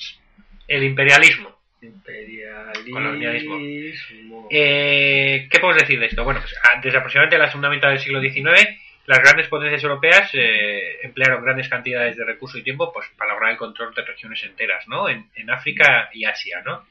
El 0.67 0.83
imperialismo. 0.83 1.54
Colonialismo. 2.91 3.57
Eh, 4.49 5.47
¿Qué 5.49 5.59
podemos 5.59 5.81
decir 5.81 5.99
de 5.99 6.07
esto? 6.07 6.23
Bueno, 6.23 6.39
pues, 6.41 6.53
ah, 6.63 6.79
desde 6.81 6.97
aproximadamente 6.97 7.37
la 7.37 7.47
segunda 7.47 7.69
mitad 7.69 7.89
del 7.89 7.99
siglo 7.99 8.21
XIX, 8.21 8.67
las 9.05 9.19
grandes 9.19 9.47
potencias 9.47 9.83
europeas 9.83 10.29
eh, 10.33 10.99
emplearon 11.03 11.43
grandes 11.43 11.69
cantidades 11.69 12.17
de 12.17 12.25
recursos 12.25 12.59
y 12.59 12.63
tiempo 12.63 12.91
pues, 12.91 13.07
para 13.17 13.33
lograr 13.33 13.51
el 13.51 13.57
control 13.57 13.93
de 13.93 14.03
regiones 14.03 14.43
enteras, 14.43 14.87
¿no? 14.87 15.07
En, 15.07 15.29
en 15.35 15.49
África 15.49 16.09
y 16.13 16.25
Asia, 16.25 16.61
¿no? 16.65 16.85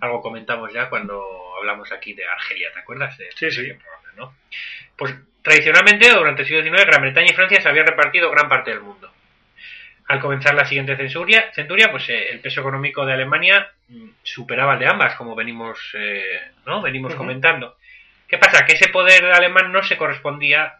Algo 0.00 0.22
comentamos 0.22 0.72
ya 0.72 0.88
cuando 0.88 1.22
hablamos 1.58 1.92
aquí 1.92 2.14
de 2.14 2.26
Argelia, 2.26 2.72
¿te 2.72 2.80
acuerdas? 2.80 3.16
De, 3.18 3.28
Sí, 3.34 3.50
sí. 3.50 3.72
programa, 3.72 4.12
¿no? 4.16 4.34
Pues 4.96 5.14
tradicionalmente, 5.42 6.10
durante 6.10 6.42
el 6.42 6.48
siglo 6.48 6.62
XIX, 6.62 6.86
Gran 6.86 7.02
Bretaña 7.02 7.30
y 7.30 7.34
Francia 7.34 7.60
se 7.60 7.68
habían 7.68 7.86
repartido 7.86 8.30
gran 8.30 8.48
parte 8.48 8.70
del 8.70 8.80
mundo. 8.80 8.97
Al 10.08 10.20
comenzar 10.20 10.54
la 10.54 10.64
siguiente 10.64 10.96
centuria, 10.96 11.52
centuria 11.52 11.90
pues 11.90 12.08
eh, 12.08 12.30
el 12.30 12.40
peso 12.40 12.60
económico 12.60 13.04
de 13.04 13.12
Alemania 13.12 13.70
mm, 13.88 14.08
superaba 14.22 14.72
el 14.74 14.78
de 14.80 14.86
ambas, 14.88 15.14
como 15.16 15.34
venimos, 15.34 15.78
eh, 15.94 16.50
¿no? 16.66 16.80
venimos 16.82 17.14
comentando. 17.14 17.76
¿Qué 18.26 18.38
pasa? 18.38 18.64
Que 18.66 18.72
ese 18.74 18.88
poder 18.88 19.24
alemán 19.26 19.70
no 19.72 19.82
se 19.82 19.96
correspondía 19.96 20.76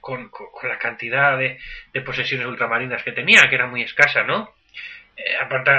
con, 0.00 0.28
con- 0.28 0.50
con 0.52 0.68
la 0.68 0.78
cantidad 0.78 1.36
de, 1.38 1.58
de 1.92 2.00
posesiones 2.02 2.46
ultramarinas 2.46 3.02
que 3.02 3.12
tenía, 3.12 3.48
que 3.48 3.54
era 3.56 3.66
muy 3.66 3.82
escasa, 3.82 4.22
¿no? 4.22 4.54
Eh, 5.16 5.34
aparte, 5.40 5.70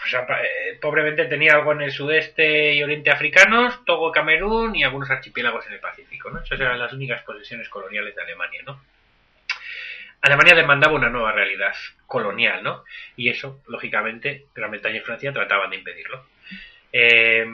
pues, 0.00 0.14
eh, 0.14 0.78
pobremente 0.80 1.26
tenía 1.26 1.52
algo 1.54 1.72
en 1.72 1.82
el 1.82 1.92
sudeste 1.92 2.72
y 2.74 2.82
oriente 2.82 3.10
africanos, 3.10 3.84
Togo, 3.84 4.10
Camerún 4.10 4.74
y 4.74 4.84
algunos 4.84 5.10
archipiélagos 5.10 5.66
en 5.66 5.74
el 5.74 5.80
Pacífico, 5.80 6.30
¿no? 6.30 6.40
Esas 6.40 6.58
eran 6.60 6.78
las 6.78 6.92
únicas 6.94 7.22
posesiones 7.22 7.68
coloniales 7.68 8.14
de 8.16 8.22
Alemania, 8.22 8.62
¿no? 8.66 8.80
Alemania 10.26 10.54
demandaba 10.54 10.94
una 10.94 11.08
nueva 11.08 11.32
realidad 11.32 11.74
colonial, 12.06 12.62
¿no? 12.62 12.84
Y 13.16 13.28
eso, 13.28 13.60
lógicamente, 13.68 14.46
Gran 14.54 14.70
Bretaña 14.70 14.98
y 14.98 15.00
Francia 15.00 15.32
trataban 15.32 15.70
de 15.70 15.76
impedirlo. 15.76 16.26
Eh, 16.92 17.46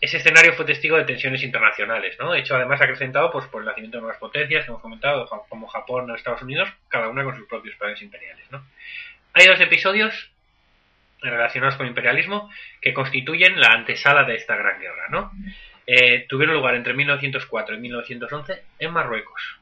ese 0.00 0.16
escenario 0.16 0.54
fue 0.54 0.64
testigo 0.64 0.96
de 0.96 1.04
tensiones 1.04 1.42
internacionales, 1.42 2.16
¿no? 2.18 2.34
Hecho 2.34 2.56
además 2.56 2.80
acrecentado 2.80 3.30
pues, 3.30 3.46
por 3.46 3.60
el 3.60 3.66
nacimiento 3.66 3.98
de 3.98 4.02
nuevas 4.02 4.18
potencias 4.18 4.64
que 4.64 4.70
hemos 4.70 4.80
comentado, 4.80 5.28
como 5.48 5.68
Japón 5.68 6.10
o 6.10 6.14
Estados 6.14 6.42
Unidos, 6.42 6.70
cada 6.88 7.08
una 7.08 7.22
con 7.22 7.36
sus 7.36 7.46
propios 7.46 7.76
planes 7.76 8.00
imperiales, 8.00 8.50
¿no? 8.50 8.64
Hay 9.34 9.46
dos 9.46 9.60
episodios 9.60 10.30
relacionados 11.20 11.76
con 11.76 11.84
el 11.84 11.90
imperialismo 11.90 12.50
que 12.80 12.94
constituyen 12.94 13.60
la 13.60 13.68
antesala 13.72 14.24
de 14.24 14.36
esta 14.36 14.56
gran 14.56 14.80
guerra, 14.80 15.08
¿no? 15.10 15.32
Eh, 15.86 16.24
tuvieron 16.28 16.56
lugar 16.56 16.76
entre 16.76 16.94
1904 16.94 17.74
y 17.74 17.78
1911 17.80 18.62
en 18.78 18.92
Marruecos. 18.92 19.59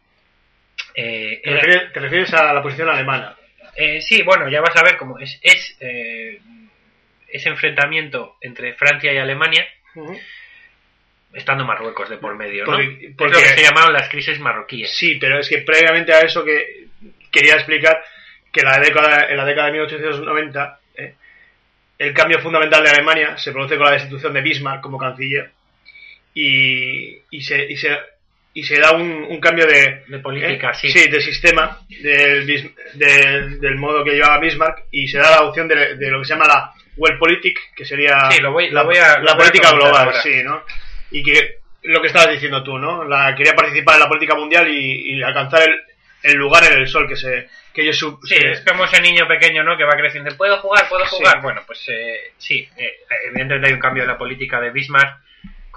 Eh, 1.01 1.41
¿Te 1.45 1.51
era- 1.51 1.61
refieres, 1.61 1.93
te 1.93 2.01
refieres 2.01 2.35
a 2.35 2.53
la 2.53 2.63
posición 2.63 2.89
alemana? 2.89 3.37
eh, 3.77 4.01
sí, 4.03 4.23
bueno, 4.23 4.49
ya 4.49 4.61
vas 4.61 4.75
a 4.77 4.83
ver 4.83 4.97
cómo 4.97 5.19
es, 5.21 5.39
es 5.43 5.77
eh, 5.81 6.41
ese 7.29 7.49
enfrentamiento 7.51 8.37
entre 8.41 8.75
Francia 8.75 9.13
y 9.13 9.19
Alemania, 9.19 9.65
estando 11.33 11.65
Marruecos 11.65 12.09
de 12.09 12.17
por 12.17 12.35
medio, 12.37 12.65
¿no? 12.65 12.73
Porque- 12.73 13.07
Es 13.07 13.17
lo 13.19 13.39
que 13.39 13.49
se 13.49 13.63
llamaban 13.63 13.93
las 13.93 14.09
crisis 14.09 14.41
marroquíes. 14.41 14.91
Sí, 14.97 15.17
pero 15.21 15.39
es 15.39 15.49
que 15.49 15.59
previamente 15.59 16.13
a 16.13 16.21
eso 16.21 16.45
que 16.45 16.87
quería 17.31 17.55
explicar 17.55 18.03
que 18.53 18.63
la 18.63 18.79
década, 18.81 19.27
en 19.31 19.37
la 19.37 19.45
década 19.45 19.67
de 19.67 19.73
1890 19.75 20.81
eh, 20.97 21.15
el 21.99 22.13
cambio 22.15 22.41
fundamental 22.41 22.83
de 22.83 22.91
Alemania 22.91 23.37
se 23.39 23.53
produce 23.53 23.77
con 23.77 23.87
la 23.87 23.93
destitución 23.93 24.33
de 24.33 24.41
Bismarck 24.41 24.81
como 24.81 24.99
canciller 24.99 25.51
y, 26.35 27.19
y, 27.31 27.41
se, 27.43 27.65
y, 27.71 27.77
se, 27.77 27.97
y 28.55 28.63
se 28.65 28.81
da 28.81 28.93
un, 28.93 29.11
un 29.29 29.41
cambio 29.41 29.67
de, 29.67 30.03
De 30.09 30.19
política, 30.19 30.71
eh, 30.71 30.89
sí. 30.91 31.09
de 31.09 31.21
sistema 31.21 31.79
del, 31.89 32.73
del, 33.61 33.77
modo 33.77 34.03
que 34.05 34.13
llevaba 34.13 34.39
Bismarck 34.41 34.85
y 34.91 35.07
se 35.09 35.19
da 35.19 35.31
la 35.31 35.43
opción 35.43 35.69
de, 35.69 35.95
de 35.97 36.11
lo 36.11 36.19
que 36.21 36.25
se 36.25 36.35
llama 36.35 36.47
la 36.49 36.73
Weltpolitik, 36.97 37.75
que 37.77 37.85
sería 37.85 38.31
Sí, 38.31 38.41
lo 38.41 38.51
voy- 38.53 38.71
la, 38.71 38.81
lo 38.83 38.87
voy 38.87 38.97
a- 38.97 39.19
lo 39.19 39.25
la 39.25 39.35
voy 39.35 39.43
a 39.45 39.47
política 39.51 39.73
global, 39.73 40.07
ahora. 40.09 40.23
sí, 40.23 40.43
¿no? 40.43 40.63
Y 41.11 41.23
que 41.23 41.59
lo 41.85 42.01
que 42.01 42.09
estabas 42.09 42.31
diciendo 42.33 42.63
tú, 42.65 42.79
¿no? 42.79 43.05
La 43.05 43.35
quería 43.37 43.55
participar 43.55 43.95
en 43.95 44.01
la 44.01 44.09
política 44.09 44.35
mundial 44.35 44.69
y, 44.69 45.15
y 45.15 45.23
alcanzar 45.23 45.63
el, 45.69 45.81
el 46.25 46.37
lugar 46.37 46.65
en 46.65 46.73
el 46.79 46.89
sol 46.89 47.07
que 47.09 47.17
se 47.17 47.49
que 47.73 47.83
ellos 47.83 47.97
su- 47.99 48.19
Sí, 48.25 48.35
es 48.35 48.61
como 48.63 48.85
ese 48.85 49.01
niño 49.01 49.29
pequeño, 49.29 49.63
¿no? 49.63 49.77
Que 49.77 49.85
va 49.85 49.93
creciendo. 49.97 50.35
¿Puedo 50.37 50.59
jugar? 50.59 50.89
¿Puedo 50.89 51.07
Sí. 51.07 51.17
jugar? 51.17 51.41
Bueno, 51.43 51.63
pues 51.67 51.85
eh, 51.89 52.33
sí. 52.37 52.69
eh, 52.77 52.97
evidentemente 53.29 53.69
hay 53.69 53.75
un 53.75 53.79
cambio 53.81 54.03
en 54.03 54.09
la 54.09 54.19
política 54.19 54.61
de 54.61 54.71
Bismarck 54.71 55.21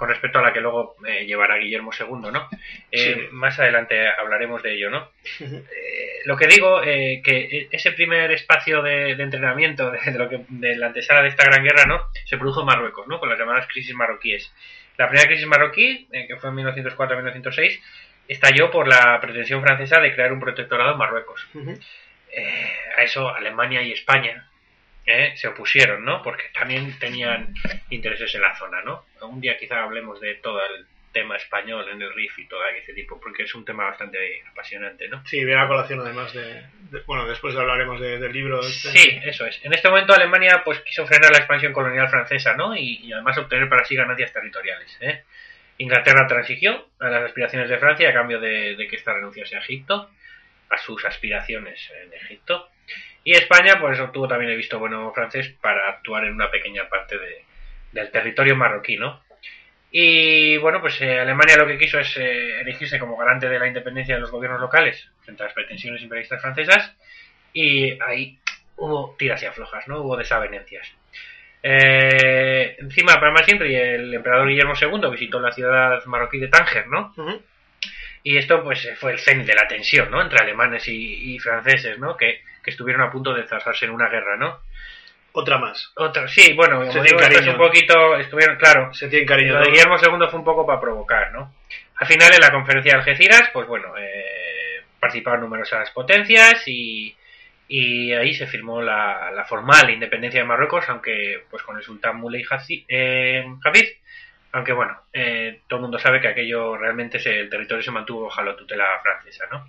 con 0.02 0.08
respecto 0.08 0.40
a 0.40 0.42
la 0.42 0.52
que 0.52 0.60
luego 0.60 0.96
eh, 1.06 1.26
llevará 1.26 1.58
Guillermo 1.58 1.92
II, 1.96 2.32
¿no? 2.32 2.48
Eh, 2.90 2.98
Sí. 3.14 3.28
Más 3.30 3.56
adelante 3.60 4.04
hablaremos 4.08 4.60
de 4.60 4.74
ello, 4.74 4.90
¿no? 4.90 5.12
Eh, 5.38 6.22
lo 6.24 6.36
que 6.36 6.48
digo, 6.48 6.80
que 6.82 7.68
ese 7.70 7.92
primer 7.92 8.32
espacio 8.32 8.82
de, 8.82 9.14
de 9.14 9.22
entrenamiento 9.22 9.92
de, 9.92 10.00
de 10.10 10.18
lo 10.18 10.28
que, 10.28 10.40
de 10.48 10.74
la 10.74 10.88
antesala 10.88 11.22
de 11.22 11.28
esta 11.28 11.44
gran 11.44 11.62
guerra, 11.62 11.84
¿no? 11.86 12.00
Se 12.24 12.36
produjo 12.36 12.62
en 12.62 12.66
Marruecos, 12.66 13.06
¿no? 13.06 13.20
Con 13.20 13.28
las 13.28 13.38
llamadas 13.38 13.68
crisis 13.68 13.94
marroquíes. 13.94 14.52
La 14.96 15.06
primera 15.08 15.28
crisis 15.28 15.46
marroquí, 15.46 16.08
que 16.10 16.36
fue 16.36 16.50
en 16.50 16.56
1904-1906, 16.56 17.80
estalló 18.26 18.72
por 18.72 18.88
la 18.88 19.20
pretensión 19.20 19.62
francesa 19.62 20.00
de 20.00 20.12
crear 20.14 20.32
un 20.32 20.40
protectorado 20.40 20.90
en 20.94 20.98
Marruecos. 20.98 21.46
A 22.98 23.02
eso 23.04 23.32
Alemania 23.32 23.82
y 23.82 23.92
España 23.92 24.48
eh, 25.06 25.32
se 25.36 25.46
opusieron, 25.46 26.04
¿no? 26.04 26.22
Porque 26.22 26.44
también 26.58 26.98
tenían 26.98 27.54
intereses 27.90 28.34
en 28.34 28.42
la 28.42 28.56
zona, 28.56 28.82
¿no? 28.82 29.04
Un 29.28 29.40
día 29.40 29.56
quizá 29.58 29.82
hablemos 29.82 30.20
de 30.20 30.34
todo 30.36 30.60
el 30.64 30.86
tema 31.12 31.36
español 31.36 31.86
en 31.90 32.00
el 32.00 32.12
RIF 32.14 32.38
y 32.38 32.46
todo 32.48 32.60
ese 32.68 32.94
tipo, 32.94 33.20
porque 33.20 33.42
es 33.42 33.54
un 33.54 33.66
tema 33.66 33.84
bastante 33.84 34.42
apasionante, 34.50 35.08
¿no? 35.08 35.22
Sí, 35.26 35.44
viene 35.44 35.60
a 35.60 35.68
colación 35.68 36.00
además 36.00 36.32
de, 36.32 36.62
de- 36.90 37.00
Bueno, 37.06 37.26
después 37.26 37.54
hablaremos 37.54 38.00
de- 38.00 38.18
del 38.18 38.32
libro. 38.32 38.60
este. 38.60 38.88
Sí, 38.90 39.20
eso 39.24 39.44
es. 39.46 39.62
En 39.62 39.74
este 39.74 39.90
momento 39.90 40.14
Alemania 40.14 40.62
pues 40.64 40.80
quiso 40.80 41.06
frenar 41.06 41.30
la 41.30 41.38
expansión 41.38 41.72
colonial 41.74 42.08
francesa, 42.08 42.54
¿no? 42.56 42.74
Y, 42.74 43.00
y 43.02 43.12
además 43.12 43.36
obtener 43.36 43.68
para 43.68 43.84
sí 43.84 43.94
ganancias 43.94 44.32
territoriales. 44.32 44.96
¿eh? 45.02 45.22
Inglaterra 45.78 46.26
transigió 46.26 46.88
a 47.00 47.08
las 47.10 47.24
aspiraciones 47.24 47.68
de 47.68 47.78
Francia 47.78 48.08
a 48.08 48.12
cambio 48.14 48.40
de, 48.40 48.76
de 48.76 48.88
que 48.88 48.96
ésta 48.96 49.12
renunciase 49.12 49.56
a 49.56 49.60
Egipto, 49.60 50.10
a 50.70 50.78
sus 50.78 51.04
aspiraciones 51.04 51.90
en 52.04 52.12
Egipto. 52.14 52.70
Y 53.24 53.32
España 53.34 53.78
pues 53.80 54.00
obtuvo 54.00 54.26
también 54.28 54.50
el 54.52 54.56
visto 54.56 54.78
bueno 54.78 55.12
francés 55.12 55.54
para 55.60 55.90
actuar 55.90 56.24
en 56.24 56.32
una 56.34 56.50
pequeña 56.50 56.88
parte 56.88 57.18
de- 57.18 57.44
del 57.92 58.10
territorio 58.10 58.56
marroquí, 58.56 58.96
¿no? 58.96 59.22
Y 59.94 60.56
bueno, 60.56 60.80
pues 60.80 61.00
eh, 61.02 61.20
Alemania 61.20 61.58
lo 61.58 61.66
que 61.66 61.78
quiso 61.78 61.98
es 62.00 62.16
eh, 62.16 62.60
erigirse 62.60 62.98
como 62.98 63.16
garante 63.16 63.46
de 63.48 63.58
la 63.58 63.66
independencia 63.66 64.14
de 64.14 64.22
los 64.22 64.30
gobiernos 64.30 64.60
locales 64.60 65.06
frente 65.20 65.42
a 65.42 65.46
las 65.46 65.54
pretensiones 65.54 66.02
imperialistas 66.02 66.40
francesas 66.40 66.94
y 67.52 67.98
ahí 68.00 68.38
hubo 68.76 69.14
tiras 69.18 69.42
y 69.42 69.46
aflojas, 69.46 69.86
¿no? 69.88 70.00
Hubo 70.00 70.16
desavenencias. 70.16 70.88
Eh, 71.62 72.76
encima, 72.78 73.20
para 73.20 73.32
más 73.32 73.44
siempre, 73.44 73.94
el 73.94 74.12
emperador 74.14 74.48
Guillermo 74.48 74.72
II 74.80 75.10
visitó 75.10 75.38
la 75.40 75.52
ciudad 75.52 76.02
marroquí 76.06 76.38
de 76.38 76.48
Tánger, 76.48 76.86
¿no? 76.88 77.14
Y 78.24 78.38
esto 78.38 78.64
pues 78.64 78.88
fue 78.98 79.12
el 79.12 79.18
cenit 79.18 79.46
de 79.46 79.54
la 79.54 79.68
tensión, 79.68 80.10
¿no? 80.10 80.22
Entre 80.22 80.38
alemanes 80.42 80.88
y, 80.88 81.34
y 81.34 81.38
franceses, 81.38 81.98
¿no? 81.98 82.16
Que, 82.16 82.40
que 82.62 82.70
estuvieron 82.70 83.02
a 83.02 83.10
punto 83.10 83.34
de 83.34 83.42
enzarzarse 83.42 83.84
en 83.84 83.90
una 83.90 84.08
guerra, 84.08 84.36
¿no? 84.38 84.60
Otra 85.34 85.58
más. 85.58 85.90
Otra, 85.96 86.28
sí, 86.28 86.52
bueno, 86.54 86.80
Se 86.92 87.00
digo, 87.00 87.04
esto 87.04 87.16
es 87.16 87.28
cariño. 87.36 87.52
un 87.52 87.58
poquito, 87.58 88.16
estuvieron, 88.16 88.56
claro, 88.56 88.92
Se 88.92 89.08
tiene 89.08 89.24
cariño. 89.26 89.54
lo 89.54 89.60
de. 89.60 89.70
Guillermo 89.70 89.96
II 89.96 90.26
fue 90.30 90.38
un 90.38 90.44
poco 90.44 90.66
para 90.66 90.80
provocar, 90.80 91.32
¿no? 91.32 91.54
Al 91.96 92.06
final, 92.06 92.32
en 92.34 92.40
la 92.40 92.50
conferencia 92.50 92.92
de 92.92 92.98
Algeciras, 92.98 93.48
pues 93.52 93.66
bueno, 93.66 93.94
eh, 93.98 94.82
participaron 95.00 95.40
numerosas 95.40 95.90
potencias 95.92 96.62
y, 96.66 97.16
y 97.68 98.12
ahí 98.12 98.34
se 98.34 98.46
firmó 98.46 98.82
la, 98.82 99.30
la 99.30 99.44
formal 99.46 99.88
independencia 99.88 100.40
de 100.40 100.46
Marruecos, 100.46 100.84
aunque 100.88 101.44
pues 101.50 101.62
con 101.62 101.76
el 101.78 101.82
sultán 101.82 102.16
Muley 102.18 102.44
eh, 102.88 103.44
Hafid, 103.64 103.86
aunque 104.52 104.72
bueno, 104.74 105.00
eh, 105.14 105.60
todo 105.66 105.78
el 105.78 105.82
mundo 105.82 105.98
sabe 105.98 106.20
que 106.20 106.28
aquello 106.28 106.76
realmente 106.76 107.18
se- 107.18 107.40
el 107.40 107.48
territorio 107.48 107.82
se 107.82 107.90
mantuvo 107.90 108.24
bajo 108.26 108.42
la 108.42 108.54
tutela 108.56 108.84
francesa, 109.02 109.46
¿no? 109.50 109.66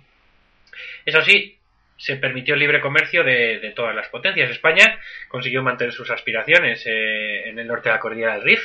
Eso 1.06 1.22
sí, 1.22 1.56
se 2.04 2.16
permitió 2.16 2.52
el 2.52 2.60
libre 2.60 2.82
comercio 2.82 3.24
de, 3.24 3.60
de 3.60 3.70
todas 3.70 3.94
las 3.94 4.08
potencias. 4.08 4.50
España 4.50 5.00
consiguió 5.26 5.62
mantener 5.62 5.94
sus 5.94 6.10
aspiraciones 6.10 6.84
eh, 6.84 7.48
en 7.48 7.58
el 7.58 7.66
norte 7.66 7.88
de 7.88 7.94
la 7.94 8.00
cordillera 8.00 8.34
del 8.34 8.44
Rif. 8.44 8.60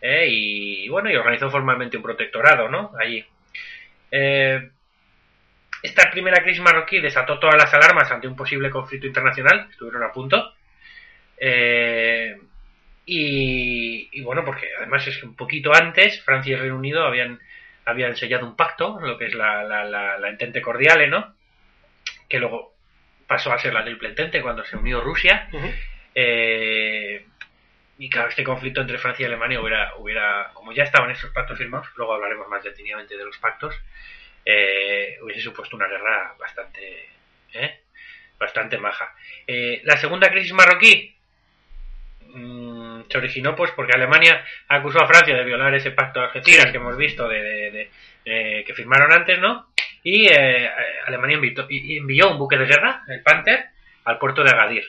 ¿eh? 0.00 0.26
y 0.26 0.88
bueno, 0.88 1.10
y 1.10 1.16
organizó 1.16 1.50
formalmente 1.50 1.98
un 1.98 2.02
protectorado, 2.02 2.70
¿no? 2.70 2.92
Allí. 2.98 3.22
Eh, 4.10 4.70
esta 5.82 6.10
primera 6.10 6.42
crisis 6.42 6.62
marroquí 6.62 6.98
desató 6.98 7.38
todas 7.38 7.56
las 7.56 7.74
alarmas 7.74 8.10
ante 8.10 8.26
un 8.26 8.34
posible 8.34 8.70
conflicto 8.70 9.06
internacional, 9.06 9.66
estuvieron 9.70 10.02
a 10.02 10.10
punto. 10.10 10.54
Eh, 11.36 12.38
y, 13.04 14.08
y 14.12 14.22
bueno, 14.22 14.46
porque 14.46 14.66
además 14.78 15.06
es 15.06 15.18
que 15.18 15.26
un 15.26 15.36
poquito 15.36 15.74
antes 15.74 16.22
Francia 16.22 16.52
y 16.52 16.54
el 16.54 16.60
Reino 16.60 16.76
Unido 16.76 17.04
habían, 17.04 17.38
habían 17.84 18.16
sellado 18.16 18.46
un 18.46 18.56
pacto, 18.56 18.98
lo 18.98 19.18
que 19.18 19.26
es 19.26 19.34
la, 19.34 19.62
la, 19.62 19.84
la, 19.84 20.16
la 20.16 20.28
Entente 20.30 20.62
Cordiale, 20.62 21.08
¿no? 21.08 21.35
Que 22.28 22.38
luego 22.38 22.74
pasó 23.26 23.52
a 23.52 23.58
ser 23.58 23.72
la 23.74 23.84
Triple 23.84 24.08
Entente 24.10 24.40
cuando 24.42 24.64
se 24.64 24.76
unió 24.76 25.00
Rusia. 25.00 25.48
Eh, 26.14 27.24
y 27.98 28.08
claro, 28.10 28.28
este 28.28 28.44
conflicto 28.44 28.80
entre 28.80 28.98
Francia 28.98 29.24
y 29.24 29.26
Alemania 29.26 29.60
hubiera, 29.60 29.94
hubiera 29.96 30.50
como 30.54 30.72
ya 30.72 30.82
estaban 30.84 31.10
esos 31.10 31.30
pactos 31.32 31.56
firmados, 31.58 31.88
luego 31.96 32.14
hablaremos 32.14 32.46
más 32.48 32.62
detenidamente 32.62 33.16
de 33.16 33.24
los 33.24 33.38
pactos, 33.38 33.74
eh, 34.44 35.16
hubiese 35.22 35.40
supuesto 35.40 35.76
una 35.76 35.88
guerra 35.88 36.34
bastante, 36.38 37.08
¿eh? 37.54 37.80
bastante 38.38 38.76
maja. 38.78 39.14
Eh, 39.46 39.80
la 39.84 39.96
segunda 39.96 40.28
crisis 40.30 40.52
marroquí 40.52 41.16
mm, 42.22 43.02
se 43.10 43.18
originó 43.18 43.54
pues 43.56 43.70
porque 43.72 43.92
Alemania 43.94 44.44
acusó 44.68 45.02
a 45.02 45.06
Francia 45.08 45.34
de 45.34 45.44
violar 45.44 45.74
ese 45.74 45.90
pacto 45.90 46.20
de 46.20 46.26
Algeciras 46.26 46.66
Sí. 46.66 46.70
que 46.72 46.76
hemos 46.78 46.96
visto 46.96 47.26
de, 47.28 47.42
de- 47.42 47.70
de- 47.70 47.90
eh, 48.26 48.64
que 48.66 48.74
firmaron 48.74 49.12
antes, 49.12 49.38
¿no? 49.38 49.72
Y 50.08 50.28
eh, 50.28 50.70
Alemania 51.06 51.34
invitó- 51.36 51.66
envió 51.68 52.30
un 52.30 52.38
buque 52.38 52.56
de 52.56 52.66
guerra, 52.66 53.02
el 53.08 53.22
Panther, 53.22 53.70
al 54.04 54.18
puerto 54.18 54.44
de 54.44 54.50
Agadir 54.50 54.84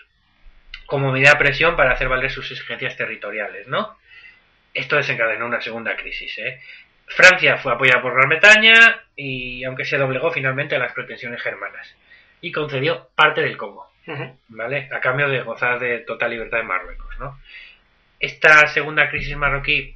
como 0.86 1.12
medida 1.12 1.32
de 1.32 1.38
presión 1.38 1.76
para 1.76 1.92
hacer 1.94 2.08
valer 2.08 2.30
sus 2.30 2.50
exigencias 2.52 2.96
territoriales, 2.96 3.68
¿no? 3.68 3.98
Esto 4.76 4.96
desencadenó 4.96 5.48
una 5.48 5.60
segunda 5.60 5.96
crisis, 5.96 6.38
¿eh? 6.38 6.62
Francia 7.08 7.58
fue 7.58 7.74
apoyada 7.74 8.00
por 8.02 8.14
Gran 8.14 8.30
Bretaña 8.30 8.74
y 9.16 9.64
aunque 9.64 9.86
se 9.86 9.98
doblegó 9.98 10.32
finalmente 10.32 10.76
a 10.76 10.80
las 10.80 10.94
pretensiones 10.94 11.42
germanas 11.42 11.96
y 12.40 12.52
concedió 12.52 13.10
parte 13.16 13.42
del 13.42 13.58
Congo. 13.58 13.92
¿vale? 14.50 14.88
A 14.94 15.00
cambio 15.02 15.28
de 15.30 15.42
gozar 15.42 15.80
de 15.80 16.00
total 16.00 16.30
libertad 16.32 16.60
en 16.62 16.68
Marruecos, 16.68 17.18
¿no? 17.20 17.40
Esta 18.20 18.68
segunda 18.68 19.10
crisis 19.10 19.36
marroquí 19.36 19.96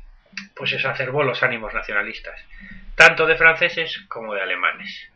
pues 0.56 0.74
exacerbó 0.74 1.24
los 1.24 1.44
ánimos 1.44 1.74
nacionalistas, 1.74 2.44
tanto 2.96 3.26
de 3.28 3.36
franceses 3.38 4.04
como 4.10 4.34
de 4.34 4.42
alemanes, 4.42 5.11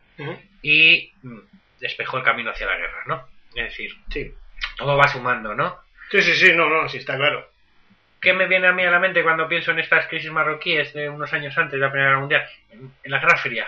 Y 0.62 1.12
mm, 1.22 1.38
despejó 1.80 2.18
el 2.18 2.24
camino 2.24 2.50
hacia 2.50 2.66
la 2.66 2.76
guerra, 2.76 3.02
¿no? 3.06 3.26
Es 3.54 3.64
decir, 3.70 3.92
Sí. 4.10 4.32
todo 4.76 4.96
va 4.96 5.08
sumando, 5.08 5.54
¿no? 5.54 5.78
Sí, 6.10 6.22
sí, 6.22 6.34
sí, 6.34 6.52
no, 6.54 6.68
no, 6.68 6.88
sí, 6.88 6.98
está 6.98 7.16
claro. 7.16 7.48
¿Qué 8.20 8.32
me 8.32 8.46
viene 8.46 8.66
a 8.68 8.72
mí 8.72 8.82
a 8.84 8.90
la 8.90 8.98
mente 8.98 9.22
cuando 9.22 9.48
pienso 9.48 9.70
en 9.72 9.78
estas 9.80 10.06
crisis 10.06 10.30
marroquíes 10.30 10.92
de 10.94 11.08
unos 11.08 11.32
años 11.32 11.56
antes 11.58 11.72
de 11.72 11.78
la 11.78 11.90
Primera 11.90 12.10
Guerra 12.10 12.20
Mundial? 12.20 12.48
En, 12.70 12.90
en 13.02 13.10
la 13.10 13.18
Guerra 13.20 13.36
Fría. 13.38 13.66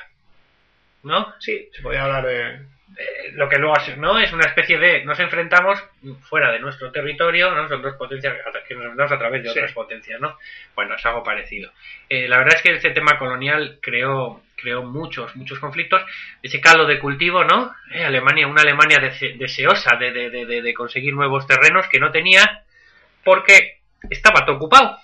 ¿No? 1.04 1.34
Sí, 1.38 1.68
se 1.72 1.82
podía 1.82 2.04
hablar 2.04 2.26
de. 2.26 2.54
Eh, 2.96 3.32
lo 3.34 3.48
que 3.48 3.58
luego 3.58 3.74
¿no? 3.98 4.18
es 4.18 4.32
una 4.32 4.46
especie 4.46 4.78
de. 4.78 5.04
Nos 5.04 5.20
enfrentamos 5.20 5.82
fuera 6.22 6.50
de 6.50 6.58
nuestro 6.58 6.90
territorio, 6.90 7.50
¿no? 7.52 7.68
Son 7.68 7.82
dos 7.82 7.94
potencias 7.96 8.34
que 8.66 8.74
nos 8.74 8.84
enfrentamos 8.84 9.12
a 9.12 9.18
través 9.18 9.42
de 9.42 9.50
Sí. 9.50 9.58
otras 9.58 9.72
potencias, 9.72 10.20
¿no? 10.20 10.36
Bueno, 10.74 10.96
es 10.96 11.06
algo 11.06 11.22
parecido. 11.22 11.70
Eh, 12.08 12.26
la 12.26 12.38
verdad 12.38 12.56
es 12.56 12.62
que 12.62 12.72
este 12.72 12.90
tema 12.90 13.16
colonial 13.18 13.78
creó, 13.80 14.42
creó 14.60 14.82
muchos, 14.82 15.34
muchos 15.36 15.58
conflictos. 15.58 16.02
Ese 16.42 16.60
caldo 16.60 16.86
de 16.86 16.98
cultivo, 16.98 17.44
¿no? 17.44 17.72
Eh, 17.92 18.04
Alemania, 18.04 18.46
una 18.46 18.62
Alemania 18.62 18.98
dese- 18.98 19.36
deseosa 19.38 19.96
de, 19.96 20.10
de- 20.12 20.30
de- 20.62 20.74
conseguir 20.74 21.14
nuevos 21.14 21.46
terrenos 21.46 21.86
que 21.88 22.00
no 22.00 22.10
tenía 22.10 22.64
porque 23.24 23.78
estaba 24.10 24.44
todo 24.44 24.56
ocupado. 24.56 24.98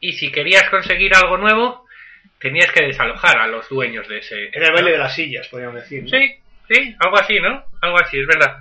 Y 0.00 0.12
si 0.14 0.30
querías 0.32 0.68
conseguir 0.70 1.14
algo 1.14 1.36
nuevo, 1.36 1.86
tenías 2.38 2.72
que 2.72 2.84
desalojar 2.86 3.38
a 3.38 3.46
los 3.46 3.68
dueños 3.68 4.08
de 4.08 4.18
ese. 4.18 4.48
Era 4.52 4.68
el 4.68 4.72
baile 4.72 4.92
de 4.92 4.98
las 4.98 5.14
sillas, 5.14 5.46
podríamos 5.48 5.76
decir. 5.82 6.02
¿no? 6.04 6.08
Sí, 6.08 6.34
sí, 6.68 6.96
algo 6.98 7.18
así, 7.18 7.38
¿no? 7.40 7.64
Algo 7.82 7.98
así, 8.00 8.18
es 8.18 8.26
verdad. 8.26 8.56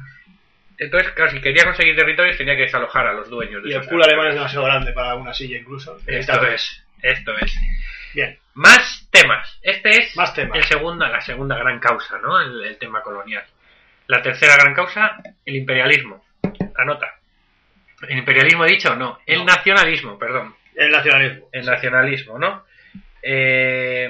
Entonces, 0.77 1.11
claro, 1.11 1.31
si 1.31 1.41
quería 1.41 1.65
conseguir 1.65 1.95
territorios 1.95 2.37
tenía 2.37 2.55
que 2.55 2.61
desalojar 2.63 3.05
a 3.07 3.13
los 3.13 3.29
dueños 3.29 3.61
de 3.63 3.69
Y 3.69 3.73
el 3.73 3.85
culo 3.85 4.05
alemán 4.05 4.27
es 4.27 4.33
demasiado 4.35 4.65
grande 4.65 4.93
para 4.93 5.15
una 5.15 5.33
silla, 5.33 5.57
incluso. 5.57 5.97
Esto 6.07 6.47
es, 6.47 6.83
esto 7.01 7.37
es. 7.37 7.53
Bien, 8.13 8.37
Más 8.59 9.07
temas. 9.09 9.57
Este 9.61 9.89
es 10.01 10.15
Más 10.17 10.33
temas. 10.33 10.57
el 10.57 10.63
segunda, 10.65 11.07
la 11.07 11.21
segunda 11.21 11.57
gran 11.57 11.79
causa, 11.79 12.17
¿no? 12.19 12.39
El, 12.41 12.61
el 12.65 12.77
tema 12.77 13.01
colonial. 13.01 13.43
La 14.07 14.21
tercera 14.21 14.55
gran 14.57 14.73
causa, 14.73 15.15
el 15.45 15.55
imperialismo. 15.55 16.25
Anota. 16.75 17.13
¿El 18.07 18.17
imperialismo 18.17 18.65
he 18.65 18.71
dicho? 18.71 18.95
No. 18.95 19.19
El 19.25 19.39
No. 19.39 19.45
nacionalismo, 19.45 20.17
perdón. 20.19 20.55
el 20.75 20.91
nacionalismo. 20.91 21.47
El 21.53 21.65
nacionalismo, 21.65 22.37
¿no? 22.39 22.63
Eh, 23.21 24.09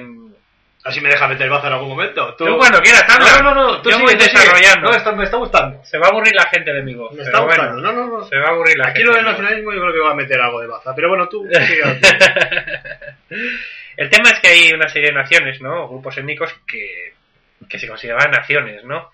Así 0.82 0.98
me 1.02 1.10
deja 1.10 1.28
meter 1.28 1.50
baza 1.50 1.66
en 1.66 1.74
algún 1.74 1.90
momento. 1.90 2.34
Tú, 2.36 2.46
tú 2.46 2.56
cuando 2.56 2.80
quieras, 2.80 3.04
habla. 3.06 3.42
No, 3.42 3.54
no, 3.54 3.72
no, 3.72 3.82
tú 3.82 3.90
Yo 3.90 3.96
sigue, 3.96 4.06
voy 4.06 4.14
desarrollando. 4.18 4.88
No, 4.90 4.96
está- 4.96 5.12
me 5.12 5.24
está 5.24 5.36
gustando. 5.36 5.84
Se 5.84 5.98
va 5.98 6.06
a 6.06 6.10
aburrir 6.10 6.34
la 6.34 6.44
gente 6.48 6.72
de 6.72 6.82
mi 6.82 6.94
voz. 6.94 7.12
Me 7.12 7.22
está 7.22 7.40
bueno, 7.40 7.64
gustando. 7.64 7.82
No, 7.82 7.92
no, 7.92 8.18
no. 8.18 8.24
Se 8.24 8.38
va 8.38 8.46
a 8.46 8.50
aburrir 8.52 8.78
la 8.78 8.84
Aquí 8.88 8.98
gente. 8.98 9.10
lo 9.10 9.16
del 9.16 9.24
nacionalismo 9.26 9.72
yo 9.74 9.80
creo 9.82 9.92
que 9.92 10.00
va 10.00 10.10
a 10.12 10.14
meter 10.14 10.40
algo 10.40 10.60
de 10.60 10.66
baza. 10.68 10.94
Pero 10.94 11.08
bueno, 11.10 11.28
tú 11.28 11.46
sigue. 11.52 11.82
El 13.96 14.08
tema 14.10 14.30
es 14.30 14.40
que 14.40 14.48
hay 14.48 14.72
una 14.72 14.88
serie 14.88 15.08
de 15.10 15.14
naciones, 15.16 15.60
¿no? 15.60 15.88
Grupos 15.88 16.16
étnicos 16.18 16.52
que, 16.66 17.12
que 17.68 17.78
se 17.78 17.88
consideraban 17.88 18.30
naciones, 18.30 18.84
¿no? 18.84 19.10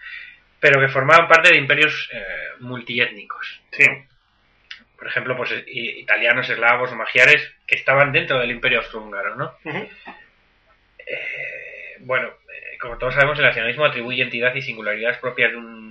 Pero 0.61 0.81
que 0.81 0.89
formaban 0.89 1.29
parte 1.29 1.51
de 1.53 1.59
imperios 1.59 2.09
eh, 2.13 2.25
multiétnicos. 2.61 3.61
sí. 3.73 3.85
Por 4.99 5.09
ejemplo, 5.09 5.37
pues 5.37 5.53
i- 5.67 6.01
italianos, 6.01 6.49
eslavos 6.49 6.91
o 6.91 6.97
magiares 6.97 7.53
que 7.67 7.75
estaban 7.75 8.13
dentro 8.13 8.39
del 8.39 8.51
imperio 8.51 8.79
austrohúngaro, 8.79 9.37
¿no? 9.37 9.53
Eh, 10.99 11.97
bueno, 12.01 12.29
eh, 12.29 12.79
como 12.81 12.97
todos 12.99 13.15
sabemos, 13.15 13.39
el 13.39 13.45
nacionalismo 13.45 13.85
atribuye 13.85 14.23
entidad 14.23 14.55
y 14.55 14.63
singularidades 14.63 15.19
propias 15.19 15.51
de 15.53 15.59
un, 15.59 15.86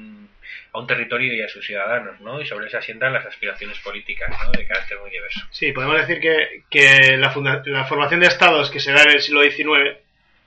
a 0.73 0.79
un 0.79 0.87
territorio 0.87 1.33
y 1.33 1.41
a 1.41 1.49
sus 1.49 1.65
ciudadanos, 1.65 2.19
¿no? 2.21 2.41
Y 2.41 2.45
sobre 2.45 2.65
eso 2.67 2.71
se 2.71 2.77
asientan 2.77 3.13
las 3.13 3.25
aspiraciones 3.25 3.79
políticas, 3.79 4.29
¿no? 4.43 4.51
De 4.51 4.65
carácter 4.65 4.99
muy 4.99 5.09
diverso. 5.09 5.39
Sí, 5.51 5.71
podemos 5.71 5.97
decir 5.99 6.19
que, 6.19 6.63
que 6.69 7.17
la, 7.17 7.31
funda- 7.31 7.61
la 7.65 7.85
formación 7.85 8.19
de 8.19 8.27
estados 8.27 8.69
que 8.71 8.79
se 8.79 8.91
da 8.91 9.03
en 9.03 9.11
el 9.11 9.21
siglo 9.21 9.41
XIX, 9.43 9.97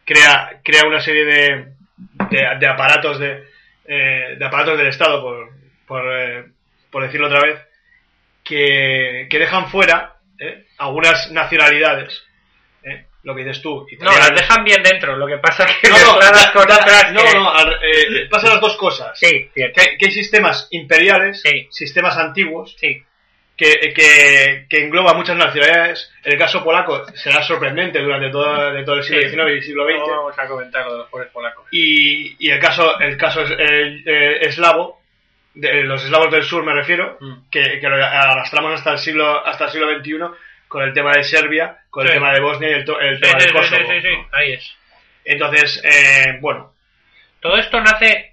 crea, 0.05 0.61
crea 0.65 0.87
una 0.87 1.01
serie 1.01 1.25
de, 1.25 1.67
de, 2.31 2.57
de 2.59 2.67
aparatos 2.67 3.19
de, 3.19 3.45
eh, 3.87 4.37
de 4.39 4.45
aparatos 4.45 4.79
del 4.79 4.87
Estado, 4.89 5.21
por, 5.23 5.51
por, 5.87 6.05
eh, 6.19 6.45
por 6.91 7.03
decirlo 7.05 7.27
otra 7.29 7.41
vez, 7.41 7.59
que, 8.45 9.27
que 9.31 9.39
dejan 9.39 9.69
fuera 9.71 10.17
eh, 10.39 10.65
algunas 10.79 11.31
nacionalidades. 11.33 12.25
Lo 13.25 13.35
que 13.35 13.45
dices 13.45 13.61
tú. 13.63 13.81
No, 13.81 13.87
italianas. 13.91 14.31
las 14.31 14.41
dejan 14.41 14.65
bien 14.65 14.83
dentro, 14.83 15.17
lo 15.17 15.27
que 15.27 15.39
pasa 15.39 15.65
es 15.65 15.77
que 15.79 15.89
No, 15.91 15.97
no, 16.15 16.19
da- 16.21 16.53
con 16.53 16.67
da- 16.67 16.77
otras 16.77 17.13
no, 17.13 17.23
que- 17.23 17.35
no, 17.35 17.51
al- 17.53 17.79
eh, 17.83 18.29
pasan 18.31 18.51
las 18.51 18.61
dos 18.61 18.77
cosas. 18.77 19.19
Sí. 19.19 19.51
Que 19.55 19.65
hay, 19.65 19.97
que 19.99 20.07
hay 20.07 20.13
sistemas 20.13 20.69
imperiales, 20.71 21.43
Sí. 21.43 21.67
sistemas 21.71 22.17
antiguos, 22.17 22.75
Sí, 22.79 23.03
que, 23.57 23.93
que, 23.93 24.67
que 24.71 24.85
engloba 24.85 25.15
muchas 25.15 25.37
nacionalidades. 25.37 26.13
El 26.23 26.39
caso 26.39 26.63
polaco 26.63 27.05
será 27.15 27.43
sorprendente 27.43 27.99
durante 27.99 28.31
todo, 28.31 28.73
de 28.73 28.85
todo 28.85 28.97
el 28.97 29.03
siglo. 29.03 29.21
XIX 29.23 29.35
y 29.49 29.53
el 29.57 29.63
siglo 29.65 29.85
XX. 29.85 29.99
vamos 30.09 30.39
a 30.39 30.47
comentar 30.47 30.87
lo 30.87 30.93
de 30.93 30.99
los 30.99 31.09
pobres 31.09 31.29
polacos. 31.33 31.67
Y, 31.73 32.37
y 32.39 32.51
el 32.51 32.61
caso, 32.61 32.99
el 33.01 33.17
caso 33.17 33.43
es, 33.43 33.51
eh, 33.51 34.03
eh, 34.07 34.39
eslavo, 34.43 35.03
de 35.55 35.83
los 35.83 36.05
eslavos 36.05 36.31
del 36.31 36.45
sur 36.45 36.63
me 36.65 36.73
refiero, 36.73 37.17
Mm. 37.21 37.49
que, 37.51 37.81
que 37.81 37.89
lo 37.89 37.97
arrastramos 37.97 38.75
hasta 38.75 38.93
el 38.93 38.99
siglo 38.99 39.45
hasta 39.45 39.65
el 39.65 39.71
siglo 39.73 39.91
XXI 39.99 40.19
con 40.69 40.83
el 40.83 40.93
tema 40.93 41.13
de 41.15 41.25
Serbia, 41.25 41.79
con 41.91 42.07
el 42.07 42.13
tema 42.13 42.33
de 42.33 42.41
Bosnia 42.41 42.69
y 42.71 42.73
el, 42.75 42.85
to- 42.85 43.01
el 43.01 43.17
Sí, 43.17 43.23
tema 43.23 43.41
sí, 43.41 43.47
de 43.47 43.53
sí, 43.53 43.57
Kosovo. 43.59 43.91
sí, 43.91 44.01
sí, 44.01 44.09
sí, 44.09 44.27
ahí 44.33 44.53
es. 44.53 44.77
Entonces, 45.25 45.81
eh, 45.85 46.39
bueno, 46.41 46.73
Todo 47.41 47.57
esto 47.59 47.81
nace, 47.81 48.33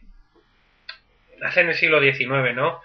nace 1.39 1.61
en 1.61 1.69
el 1.69 1.75
siglo 1.75 1.99
XIX, 2.01 2.55
¿no? 2.55 2.81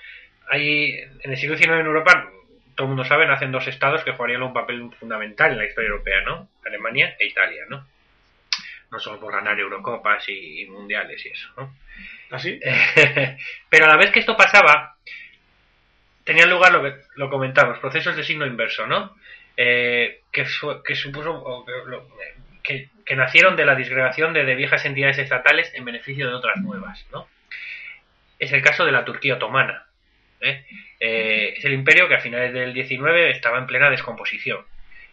Hay, 0.48 0.92
en 1.22 1.30
el 1.30 1.36
siglo 1.36 1.56
XIX 1.56 1.70
en 1.80 1.86
Europa, 1.86 2.28
todo 2.74 2.84
el 2.86 2.88
mundo 2.88 3.04
sabe, 3.04 3.26
nacen 3.26 3.52
dos 3.52 3.66
estados 3.66 4.02
que 4.04 4.12
jugarían 4.12 4.42
un 4.42 4.52
papel 4.52 4.90
fundamental 4.98 5.52
en 5.52 5.58
la 5.58 5.66
historia 5.66 5.88
europea, 5.90 6.20
¿no? 6.22 6.48
Alemania 6.66 7.16
e 7.18 7.26
Italia, 7.26 7.64
¿no? 7.68 7.86
No 8.90 8.98
solo 8.98 9.20
por 9.20 9.32
ganar 9.32 9.58
Eurocopas 9.58 10.28
y, 10.28 10.62
y 10.62 10.66
mundiales 10.66 11.24
y 11.24 11.28
eso, 11.28 11.48
¿no? 11.56 11.74
así. 12.32 12.58
Pero 13.68 13.84
a 13.84 13.88
la 13.88 13.96
vez 13.96 14.10
que 14.10 14.20
esto 14.20 14.36
pasaba, 14.36 14.96
tenían 16.24 16.50
lugar 16.50 16.72
lo 16.72 16.82
que 16.82 16.94
lo 17.16 17.30
comentamos, 17.30 17.78
procesos 17.78 18.16
de 18.16 18.24
signo 18.24 18.46
inverso, 18.46 18.86
¿no? 18.86 19.16
Eh, 19.62 20.22
que, 20.32 20.46
su- 20.46 20.82
que 20.82 20.94
supuso 20.94 21.32
o 21.34 21.66
que, 21.66 21.72
lo- 21.86 22.08
que- 22.62 22.88
que 23.04 23.14
nacieron 23.16 23.56
de 23.56 23.66
la 23.66 23.74
disgregación 23.74 24.32
de, 24.32 24.44
de 24.44 24.54
viejas 24.54 24.84
entidades 24.86 25.18
estatales 25.18 25.70
en 25.74 25.84
beneficio 25.84 26.26
de 26.28 26.34
otras 26.34 26.56
nuevas, 26.62 27.04
¿no? 27.12 27.28
Es 28.38 28.52
el 28.52 28.62
caso 28.62 28.86
de 28.86 28.92
la 28.92 29.04
Turquía 29.04 29.34
otomana. 29.34 29.84
¿eh? 30.40 30.64
Eh, 30.98 31.54
es 31.58 31.64
el 31.66 31.74
imperio 31.74 32.08
que 32.08 32.14
a 32.14 32.20
finales 32.20 32.54
del 32.54 32.72
19 32.72 33.30
estaba 33.32 33.58
en 33.58 33.66
plena 33.66 33.90
descomposición 33.90 34.64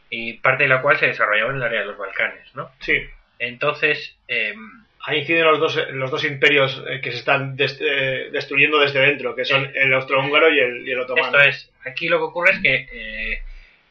y 0.10 0.34
parte 0.36 0.64
de 0.64 0.70
la 0.70 0.82
cual 0.82 0.98
se 0.98 1.08
desarrollaba 1.08 1.50
en 1.52 1.58
el 1.58 1.64
área 1.64 1.82
de 1.82 1.88
los 1.88 1.98
Balcanes, 1.98 2.56
¿no? 2.56 2.72
Sí. 2.80 2.94
Entonces, 3.40 4.16
em, 4.30 4.86
Ahí 5.10 5.20
inciden 5.20 5.46
los 5.46 5.60
dos, 5.60 5.78
los 5.92 6.12
dos 6.12 6.24
imperios 6.26 6.84
eh, 6.90 7.00
que 7.02 7.12
se 7.12 7.18
están 7.20 7.56
des- 7.56 7.80
eh, 7.82 8.30
destruyendo 8.32 8.78
desde 8.80 9.00
dentro, 9.00 9.36
que 9.36 9.46
son 9.46 9.72
el 9.74 9.94
austrohúngaro 9.94 10.50
y 10.54 10.60
el, 10.60 10.86
y 10.88 10.92
el 10.92 11.00
otomano. 11.00 11.28
Esto 11.38 11.50
es, 11.50 11.72
aquí 11.86 12.08
lo 12.10 12.18
que 12.18 12.24
ocurre 12.26 12.52
es 12.54 12.60
que 12.60 12.88
eh, 12.92 13.42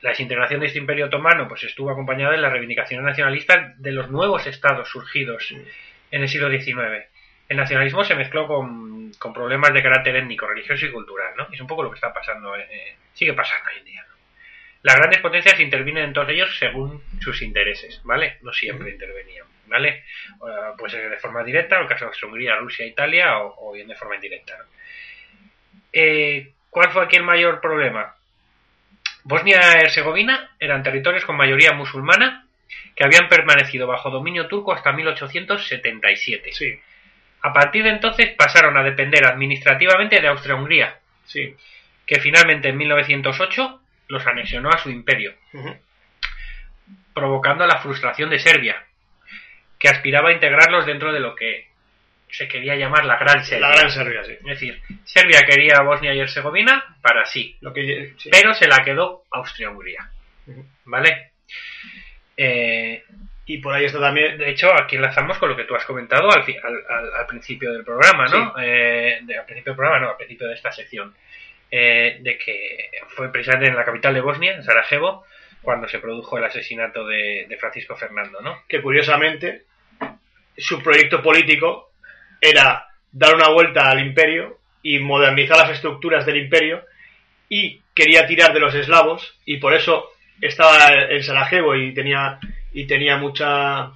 la 0.01 0.11
desintegración 0.11 0.61
de 0.61 0.67
este 0.67 0.79
imperio 0.79 1.07
otomano 1.07 1.49
pues 1.49 1.65
estuvo 1.65 1.91
acompañada 1.91 2.33
de 2.33 2.39
las 2.39 2.53
reivindicaciones 2.53 3.05
nacionalistas 3.05 3.81
de 3.81 3.93
los 3.93 4.11
nuevos 4.11 4.47
estados 4.47 4.89
surgidos 4.89 5.51
en 6.11 6.23
el 6.23 6.29
siglo 6.29 6.51
XIX. 6.51 7.07
El 7.49 7.57
nacionalismo 7.57 8.05
se 8.05 8.15
mezcló 8.15 8.47
con, 8.47 9.13
con 9.19 9.33
problemas 9.33 9.73
de 9.73 9.83
carácter 9.83 10.17
étnico, 10.17 10.47
religioso 10.47 10.87
y 10.87 10.91
cultural, 10.91 11.35
¿no? 11.37 11.49
Es 11.53 11.61
un 11.61 11.67
poco 11.67 11.83
lo 11.83 11.91
que 11.91 11.97
está 11.97 12.13
pasando, 12.13 12.57
eh, 12.57 12.67
eh, 12.71 12.97
sigue 13.15 13.33
pasando 13.35 13.71
hoy 13.71 13.79
en 13.79 13.85
día. 13.85 14.05
¿no? 14.09 14.17
Las 14.83 14.97
grandes 14.97 15.21
potencias 15.21 15.59
intervienen 15.61 16.05
en 16.05 16.13
todos 16.13 16.29
ellos 16.29 16.59
según 16.59 17.03
sus 17.21 17.41
intereses, 17.43 18.01
¿vale? 18.05 18.39
No 18.43 18.53
siempre 18.53 18.91
intervenían, 18.91 19.47
¿vale? 19.67 20.05
Pues 20.77 20.93
de 20.93 21.17
forma 21.17 21.43
directa, 21.43 21.77
en 21.77 21.83
el 21.83 21.89
caso 21.89 22.05
de 22.05 22.09
Austria-Hungría, 22.09 22.57
Rusia, 22.57 22.87
Italia, 22.87 23.39
o, 23.39 23.71
o 23.71 23.73
bien 23.73 23.89
de 23.89 23.97
forma 23.97 24.17
indirecta, 24.17 24.57
¿no? 24.59 24.65
Eh, 25.99 26.53
¿Cuál 26.69 26.91
fue 26.91 27.05
aquí 27.05 27.17
el 27.17 27.23
mayor 27.23 27.63
problema? 27.63 28.16
Bosnia 29.27 29.59
y 29.59 29.81
Herzegovina 29.81 30.51
eran 30.61 30.85
territorios 30.85 31.25
con 31.25 31.37
mayoría 31.37 31.73
musulmana 31.73 32.47
que 32.95 33.05
habían 33.05 33.29
permanecido 33.29 33.89
bajo 33.89 34.09
dominio 34.09 34.47
turco 34.47 34.73
hasta 34.73 34.93
1877. 34.93 36.53
Sí, 36.53 36.79
A 37.43 37.53
partir 37.53 37.83
de 37.83 37.91
entonces 37.91 38.37
pasaron 38.37 38.79
a 38.79 38.85
depender 38.85 39.27
administrativamente 39.27 40.21
de 40.21 40.29
Austria-Hungría, 40.29 41.01
sí. 41.25 41.57
que 42.07 42.21
finalmente 42.21 42.69
en 42.69 42.77
1908 42.77 43.81
los 44.07 44.25
anexionó 44.29 44.71
a 44.71 44.79
su 44.79 44.91
imperio, 44.91 45.35
provocando 47.13 47.67
la 47.67 47.81
frustración 47.81 48.31
de 48.31 48.39
Serbia, 48.39 48.85
que 49.81 49.89
aspiraba 49.89 50.29
a 50.29 50.35
integrarlos 50.35 50.87
dentro 50.87 51.13
de 51.13 51.19
lo 51.19 51.35
que 51.35 51.67
se 52.31 52.49
quería 52.49 52.77
llamar 52.77 53.05
la 53.05 53.17
Gran 53.19 53.45
Serbia. 53.45 53.69
La 53.69 53.77
Gran 53.77 53.91
Serbia, 53.91 54.25
sí. 54.25 54.33
Es 54.33 54.45
decir, 54.45 54.81
Serbia 55.05 55.43
quería 55.47 55.81
Bosnia 55.83 56.13
y 56.15 56.21
Herzegovina 56.21 56.97
para 57.03 57.25
sí, 57.27 57.57
Lo 57.61 57.73
que, 57.73 58.15
sí. 58.19 58.29
pero 58.31 58.53
se 58.55 58.67
la 58.69 58.85
quedó 58.85 59.25
Austria-Hungría. 59.31 60.11
¿Vale? 60.85 61.33
Eh, 62.37 63.03
Y 63.47 63.59
por 63.59 63.75
ahí 63.75 63.85
está 63.85 64.01
también. 64.01 64.39
de 64.39 64.51
hecho, 64.51 64.73
aquí 64.75 64.97
enlazamos 64.97 65.39
con 65.39 65.49
lo 65.49 65.57
que 65.57 65.65
tú 65.65 65.75
has 65.77 65.85
comentado 65.85 66.29
al, 66.33 66.45
principio 67.29 67.73
del 67.73 67.85
programa, 67.85 68.27
¿no? 68.27 68.55
Eh, 68.61 69.21
de- 69.23 69.39
al 69.39 69.45
principio 69.45 69.73
del 69.73 69.77
programa, 69.77 70.01
no, 70.01 70.11
al 70.11 70.17
principio 70.17 70.49
de 70.49 70.55
esta 70.55 70.73
sección. 70.73 71.15
Eh, 71.71 72.19
de 72.21 72.39
que 72.39 72.91
fue 73.09 73.31
precisamente 73.33 73.71
en 73.71 73.77
la 73.77 73.85
capital 73.85 74.15
de 74.15 74.21
Bosnia, 74.21 74.55
en 74.55 74.63
Sarajevo, 74.63 75.25
cuando 75.63 75.89
se 75.89 75.99
produjo 75.99 76.39
el 76.39 76.45
asesinato 76.45 77.05
de, 77.07 77.47
de 77.49 77.57
Francisco 77.57 77.97
Fernando, 77.97 78.41
¿no? 78.41 78.63
que 78.69 78.81
curiosamente 78.81 79.63
su 80.57 80.81
proyecto 80.81 81.21
político 81.23 81.91
era 82.41 82.87
dar 83.13 83.35
una 83.35 83.49
vuelta 83.49 83.91
al 83.91 84.01
imperio 84.01 84.59
y 84.83 84.99
modernizar 84.99 85.57
las 85.59 85.71
estructuras 85.71 86.25
del 86.27 86.37
imperio 86.37 86.85
y 87.49 87.81
quería 87.95 88.27
tirar 88.27 88.53
de 88.53 88.61
los 88.61 88.75
eslavos 88.75 89.35
y 89.45 89.57
por 89.59 89.73
eso 89.75 90.11
estaba 90.41 90.79
en 91.11 91.23
Sarajevo 91.23 91.75
y 91.75 91.93
tenía 91.95 92.39
y 92.73 92.87
tenía 92.87 93.17
mucha 93.17 93.93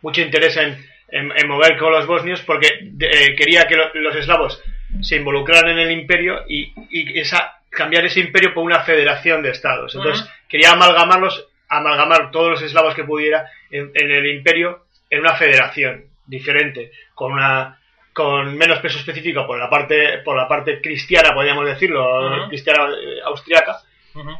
mucho 0.00 0.20
interés 0.20 0.56
en, 0.56 0.78
en- 1.08 1.32
en 1.36 1.48
mover 1.48 1.76
con 1.78 1.92
los 1.92 2.06
bosnios 2.06 2.40
porque 2.42 2.68
eh, 3.00 3.34
quería 3.36 3.64
que 3.66 3.76
lo- 3.76 3.92
los 3.94 4.14
eslavos 4.16 4.62
se 5.00 5.16
involucraran 5.16 5.70
en 5.70 5.78
el 5.78 5.90
imperio 5.90 6.44
y, 6.48 6.72
y 6.90 7.18
esa 7.18 7.58
cambiar 7.70 8.04
ese 8.04 8.20
imperio 8.20 8.52
por 8.52 8.62
una 8.64 8.80
federación 8.84 9.42
de 9.42 9.50
estados. 9.50 9.94
Entonces 9.94 10.24
quería 10.48 10.72
amalgamarlos 10.72 11.48
amalgamar 11.68 12.30
todos 12.30 12.50
los 12.50 12.62
eslavos 12.62 12.94
que 12.94 13.04
pudiera 13.04 13.50
en, 13.70 13.90
en 13.94 14.10
el 14.10 14.26
imperio 14.26 14.84
en 15.08 15.20
una 15.20 15.34
federación 15.36 16.04
diferente 16.32 16.90
con 17.14 17.32
una 17.32 17.78
con 18.12 18.56
menos 18.56 18.78
peso 18.80 18.98
específico 18.98 19.46
por 19.46 19.58
la 19.58 19.70
parte 19.70 20.18
por 20.18 20.36
la 20.36 20.46
parte 20.48 20.80
cristiana 20.80 21.32
podríamos 21.32 21.64
decirlo 21.66 22.48
cristiana 22.48 22.84
eh, 22.90 23.20
austriaca 23.24 23.78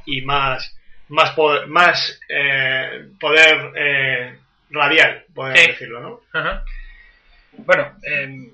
y 0.06 0.20
más 0.22 0.76
más 1.08 1.30
poder, 1.32 1.66
más 1.68 2.20
eh, 2.28 3.06
poder 3.20 3.72
eh, 3.76 4.38
radial 4.70 5.24
Sí. 5.54 5.66
decirlo 5.68 6.00
no. 6.00 6.20
Bueno, 7.64 7.92
em, 8.02 8.50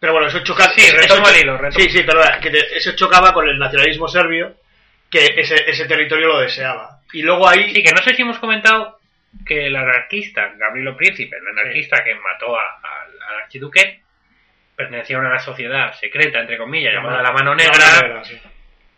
pero 0.00 0.12
bueno 0.14 0.28
eso 0.28 0.40
chocaba 0.42 0.72
Sí, 0.74 0.90
retomo 0.90 1.28
el 1.28 1.36
hilo, 1.40 1.58
sí 1.70 1.88
sí 1.90 2.04
que 2.40 2.50
te- 2.50 2.76
eso 2.76 2.92
chocaba 2.92 3.32
con 3.32 3.48
el 3.48 3.58
nacionalismo 3.58 4.08
serbio 4.08 4.54
que 5.10 5.26
ese, 5.36 5.56
ese 5.70 5.84
territorio 5.86 6.28
lo 6.28 6.40
deseaba. 6.40 7.00
Y 7.12 7.20
luego 7.22 7.46
ahí 7.46 7.72
sí, 7.74 7.82
que 7.82 7.92
no 7.92 8.02
sé 8.02 8.14
si 8.14 8.22
hemos 8.22 8.38
comentado 8.38 8.98
que 9.46 9.66
el 9.66 9.76
anarquista, 9.76 10.52
Gabrielo 10.56 10.96
Príncipe, 10.96 11.36
el 11.36 11.48
anarquista 11.58 12.02
que 12.04 12.14
mató 12.14 12.56
a- 12.58 12.62
a- 12.82 13.02
al 13.28 13.42
archiduque, 13.42 14.00
pertenecía 14.76 15.16
a 15.16 15.20
una 15.20 15.38
sociedad 15.38 15.92
secreta, 15.94 16.40
entre 16.40 16.58
comillas, 16.58 16.92
llamada 16.94 17.22
La 17.22 17.32
Mano 17.32 17.54
Negra, 17.54 17.72
La 17.78 17.84
Mano 18.02 18.08
Negra, 18.08 18.24
sí. 18.24 18.40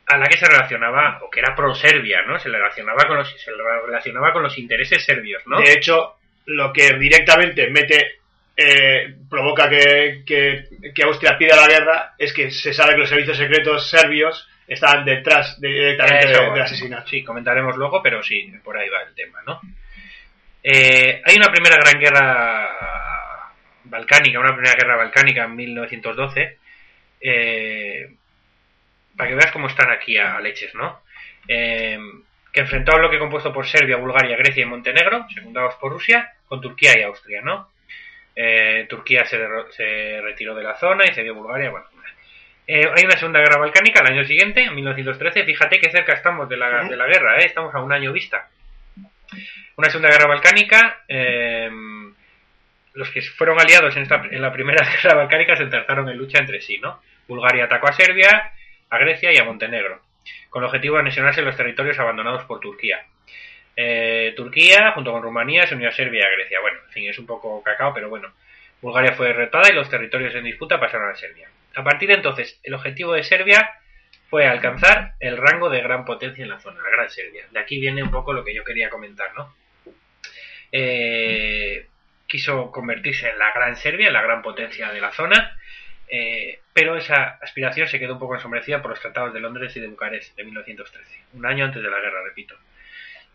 a 0.07 0.17
la 0.19 0.27
que 0.27 0.37
se 0.37 0.47
relacionaba, 0.47 1.19
o 1.23 1.31
que 1.31 1.41
era 1.41 1.55
pro-Serbia, 1.55 2.23
¿no? 2.27 2.39
Se 2.39 2.49
le 2.49 2.59
relacionaba 2.59 3.05
con 3.07 3.17
los, 3.19 3.41
se 3.41 3.51
relacionaba 3.87 4.33
con 4.33 4.43
los 4.43 4.57
intereses 4.59 5.05
serbios, 5.05 5.43
¿no? 5.47 5.59
De 5.61 5.73
hecho, 5.73 6.17
lo 6.47 6.73
que 6.73 6.95
directamente 6.99 7.71
mete, 7.71 8.19
eh, 8.57 9.17
provoca 9.29 9.69
que, 9.69 10.23
que, 10.27 10.65
que 10.95 11.03
Austria 11.05 11.37
pida 11.39 11.57
la 11.57 11.67
guerra 11.67 12.15
es 12.19 12.33
que 12.33 12.51
se 12.51 12.73
sabe 12.73 12.93
que 12.93 13.01
los 13.01 13.09
servicios 13.09 13.37
secretos 13.37 13.89
serbios 13.91 14.49
estaban 14.69 15.05
detrás 15.05 15.61
de- 15.61 15.69
directamente 15.69 16.29
de- 16.29 16.61
asesinato. 16.63 17.09
Sí, 17.09 17.25
comentaremos 17.25 17.77
luego, 17.77 18.01
pero 18.03 18.23
sí, 18.23 18.53
por 18.63 18.77
ahí 18.79 18.89
va 18.89 19.03
el 19.03 19.15
tema, 19.15 19.41
¿no? 19.47 19.61
Eh, 20.67 21.21
hay 21.23 21.37
una 21.37 21.53
primera 21.53 21.77
gran 21.77 22.01
guerra 22.01 23.51
balcánica, 23.85 24.41
una 24.41 24.55
primera 24.55 24.75
guerra 24.75 24.97
balcánica 24.97 25.45
en 25.45 25.55
1912, 25.55 26.59
eh, 27.21 28.15
para 29.15 29.29
que 29.29 29.37
veas 29.37 29.53
cómo 29.53 29.67
están 29.69 29.91
aquí 29.91 30.17
a, 30.17 30.37
a 30.37 30.41
leches, 30.41 30.75
¿no? 30.75 31.03
Eh, 31.47 31.99
que 32.51 32.61
enfrentó 32.61 32.93
al 32.93 33.01
bloque 33.01 33.19
compuesto 33.19 33.53
por 33.53 33.67
Serbia, 33.67 33.97
Bulgaria, 33.97 34.37
Grecia 34.37 34.63
y 34.63 34.67
Montenegro, 34.67 35.27
secundados 35.35 35.75
por 35.75 35.93
Rusia, 35.93 36.33
con 36.47 36.61
Turquía 36.61 36.99
y 36.99 37.03
Austria, 37.03 37.43
¿no? 37.43 37.69
Eh, 38.35 38.87
Turquía 38.89 39.25
se, 39.27 39.39
se 39.71 40.21
retiró 40.23 40.55
de 40.55 40.63
la 40.63 40.77
zona 40.77 41.05
y 41.05 41.13
se 41.13 41.23
dio 41.23 41.35
Bulgaria, 41.35 41.71
bueno. 41.71 41.87
Eh, 42.67 42.89
hay 42.97 43.05
una 43.05 43.19
segunda 43.19 43.41
guerra 43.41 43.59
balcánica 43.59 44.01
el 44.03 44.13
año 44.13 44.25
siguiente, 44.25 44.63
en 44.63 44.75
1913. 44.75 45.45
Fíjate 45.45 45.79
que 45.79 45.91
cerca 45.91 46.15
estamos 46.15 46.49
de 46.49 46.57
la, 46.57 46.85
de 46.85 46.97
la 46.97 47.07
guerra, 47.07 47.39
¿eh? 47.39 47.45
estamos 47.45 47.75
a 47.75 47.81
un 47.81 47.93
año 47.93 48.13
vista. 48.13 48.49
Una 49.77 49.91
segunda 49.91 50.11
guerra 50.11 50.29
balcánica, 50.29 51.05
eh, 51.09 51.71
los 52.95 53.11
que 53.11 53.23
fueron 53.23 53.61
aliados 53.61 53.97
en, 53.97 54.05
esta, 54.05 54.23
en 54.31 54.41
la 54.41 54.53
primera 54.53 54.87
guerra 55.03 55.17
balcánica 55.17 55.57
se 55.57 55.67
trataron 55.67 56.09
en 56.09 56.17
lucha 56.17 56.39
entre 56.39 56.61
sí, 56.61 56.79
¿no? 56.79 57.03
Bulgaria 57.27 57.65
atacó 57.65 57.89
a 57.89 57.93
Serbia, 57.93 58.53
a 58.91 58.99
Grecia 58.99 59.33
y 59.33 59.39
a 59.39 59.45
Montenegro, 59.45 60.01
con 60.51 60.63
el 60.63 60.67
objetivo 60.67 60.97
de 60.97 61.01
anexionarse 61.01 61.43
los 61.43 61.57
territorios 61.57 61.99
abandonados 61.99 62.45
por 62.45 62.61
Turquía. 62.61 63.05
Eh, 63.77 64.33
Turquía, 64.37 64.93
junto 64.93 65.11
con 65.11 65.23
Rumanía, 65.23 65.67
se 65.67 65.75
unió 65.75 65.89
a 65.89 65.93
Serbia 65.93 66.21
y 66.21 66.25
a 66.25 66.37
Grecia. 66.37 66.61
Bueno, 66.61 66.79
en 66.87 66.93
fin, 66.93 67.09
es 67.09 67.19
un 67.19 67.27
poco 67.27 67.63
cacao, 67.63 67.93
pero 67.93 68.09
bueno. 68.09 68.33
Bulgaria 68.81 69.13
fue 69.13 69.29
derrotada 69.29 69.71
y 69.71 69.75
los 69.75 69.89
territorios 69.89 70.35
en 70.35 70.45
disputa 70.45 70.79
pasaron 70.79 71.11
a 71.11 71.15
Serbia. 71.15 71.49
A 71.75 71.83
partir 71.83 72.09
de 72.09 72.17
entonces, 72.17 72.61
el 72.63 72.75
objetivo 72.75 73.15
de 73.15 73.25
Serbia 73.25 73.79
fue 74.29 74.47
alcanzar 74.47 75.15
el 75.21 75.39
rango 75.39 75.71
de 75.71 75.81
gran 75.81 76.05
potencia 76.05 76.43
en 76.43 76.51
la 76.51 76.61
zona, 76.61 76.83
la 76.83 76.91
Gran 76.91 77.11
Serbia. 77.11 77.47
De 77.51 77.59
aquí 77.59 77.81
viene 77.81 78.03
un 78.03 78.11
poco 78.11 78.33
lo 78.33 78.45
que 78.45 78.55
yo 78.55 78.63
quería 78.63 78.91
comentar, 78.91 79.35
¿no? 79.35 79.55
Eh, 80.77 81.87
quiso 82.27 82.73
convertirse 82.73 83.31
en 83.31 83.39
la 83.39 83.53
Gran 83.53 83.77
Serbia, 83.77 84.09
en 84.09 84.13
la 84.13 84.23
gran 84.23 84.43
potencia 84.43 84.91
de 84.91 85.01
la 85.01 85.13
zona, 85.13 85.57
eh, 86.09 86.59
pero 86.73 86.97
esa 86.97 87.39
aspiración 87.41 87.87
se 87.87 88.01
quedó 88.01 88.15
un 88.15 88.19
poco 88.19 88.35
ensombrecida 88.35 88.83
por 88.83 88.91
los 88.91 89.01
tratados 89.01 89.33
de 89.33 89.39
Londres 89.39 89.77
y 89.77 89.81
de 89.81 89.87
Bucarest 89.87 90.37
de 90.37 90.43
1913, 90.43 91.21
un 91.35 91.47
año 91.47 91.65
antes 91.65 91.81
de 91.81 91.89
la 91.89 92.01
guerra, 92.01 92.25
repito, 92.25 92.57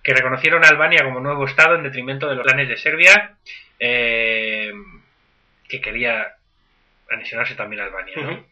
que 0.03 0.13
reconocieron 0.13 0.65
a 0.65 0.67
Albania 0.67 1.05
como 1.05 1.21
nuevo 1.21 1.45
Estado 1.45 1.75
en 1.75 1.83
detrimento 1.83 2.27
de 2.27 2.35
los 2.35 2.43
planes 2.43 2.67
de 2.67 2.75
Serbia, 2.75 3.37
eh, 3.79 4.73
que 5.69 5.79
quería 5.79 6.35
anexionarse 7.09 7.55
también 7.55 7.83
a 7.83 7.85
Albania. 7.85 8.17
¿no? 8.17 8.45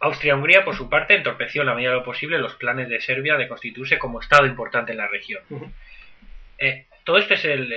Austria-Hungría, 0.00 0.64
por 0.64 0.74
su 0.74 0.90
parte, 0.90 1.14
entorpeció 1.14 1.62
en 1.62 1.68
la 1.68 1.74
medida 1.74 1.90
de 1.90 1.98
lo 1.98 2.04
posible 2.04 2.36
los 2.38 2.56
planes 2.56 2.88
de 2.88 3.00
Serbia 3.00 3.36
de 3.36 3.46
constituirse 3.46 3.96
como 3.96 4.20
Estado 4.20 4.46
importante 4.46 4.90
en 4.90 4.98
la 4.98 5.06
región. 5.06 5.44
Eh, 6.58 6.86
todo 7.04 7.18
esto 7.18 7.34
es 7.34 7.44
el, 7.44 7.72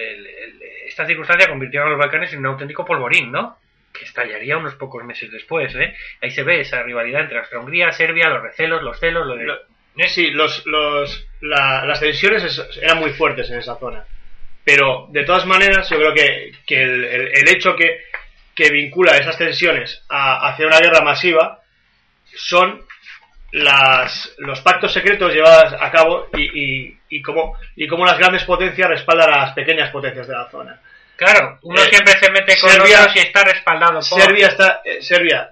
esta 0.85 1.05
circunstancia 1.05 1.47
convirtió 1.49 1.83
a 1.83 1.89
los 1.89 1.99
Balcanes 1.99 2.31
en 2.33 2.39
un 2.39 2.45
auténtico 2.47 2.85
polvorín, 2.85 3.31
¿no? 3.31 3.57
Que 3.93 4.05
estallaría 4.05 4.57
unos 4.57 4.75
pocos 4.75 5.03
meses 5.03 5.31
después, 5.31 5.73
¿eh? 5.75 5.95
Ahí 6.21 6.31
se 6.31 6.43
ve 6.43 6.59
esa 6.61 6.83
rivalidad 6.83 7.21
entre 7.21 7.39
Austria-Hungría, 7.39 7.91
Serbia, 7.91 8.29
los 8.29 8.43
recelos, 8.43 8.83
los 8.83 8.99
celos, 8.99 9.25
lo 9.27 9.35
de... 9.35 9.43
Lo- 9.45 9.59
Sí, 10.07 10.29
los, 10.31 10.65
los, 10.65 11.25
la- 11.41 11.85
las 11.85 12.01
tensiones 12.01 12.43
es- 12.43 12.77
eran 12.81 12.99
muy 12.99 13.11
fuertes 13.11 13.49
en 13.49 13.59
esa 13.59 13.77
zona. 13.77 14.03
Pero, 14.65 15.07
de 15.11 15.23
todas 15.23 15.45
maneras, 15.45 15.89
yo 15.89 15.97
creo 15.97 16.13
que, 16.13 16.51
que 16.67 16.81
el- 16.83 17.05
el 17.05 17.47
hecho 17.47 17.75
que, 17.77 18.01
que 18.53 18.69
vincula 18.71 19.15
esas 19.17 19.37
tensiones 19.37 20.03
a- 20.09 20.49
hacia 20.49 20.67
una 20.67 20.79
guerra 20.79 21.01
masiva 21.01 21.61
son 22.35 22.84
las, 23.51 24.33
los 24.39 24.59
pactos 24.61 24.91
secretos 24.93 25.33
llevados 25.33 25.73
a 25.79 25.91
cabo 25.91 26.27
y, 26.35 26.43
y, 26.43 26.99
y, 27.09 27.21
cómo, 27.21 27.57
y 27.75 27.87
cómo 27.87 28.05
las 28.05 28.17
grandes 28.17 28.43
potencias 28.43 28.89
respaldan 28.89 29.33
a 29.33 29.37
las 29.45 29.53
pequeñas 29.53 29.89
potencias 29.91 30.27
de 30.27 30.33
la 30.33 30.49
zona. 30.49 30.79
Claro, 31.15 31.59
uno 31.61 31.81
Eh, 31.81 31.87
siempre 31.89 32.13
se 32.13 32.29
mete 32.31 32.59
con 32.59 32.69
Serbia- 32.69 32.99
otros 33.01 33.15
y 33.15 33.19
está 33.19 33.43
respaldado 33.45 33.93
por... 33.93 34.03
Serbia 34.21 34.47
está, 34.47 34.81
eh, 34.83 35.01
Serbia, 35.01 35.51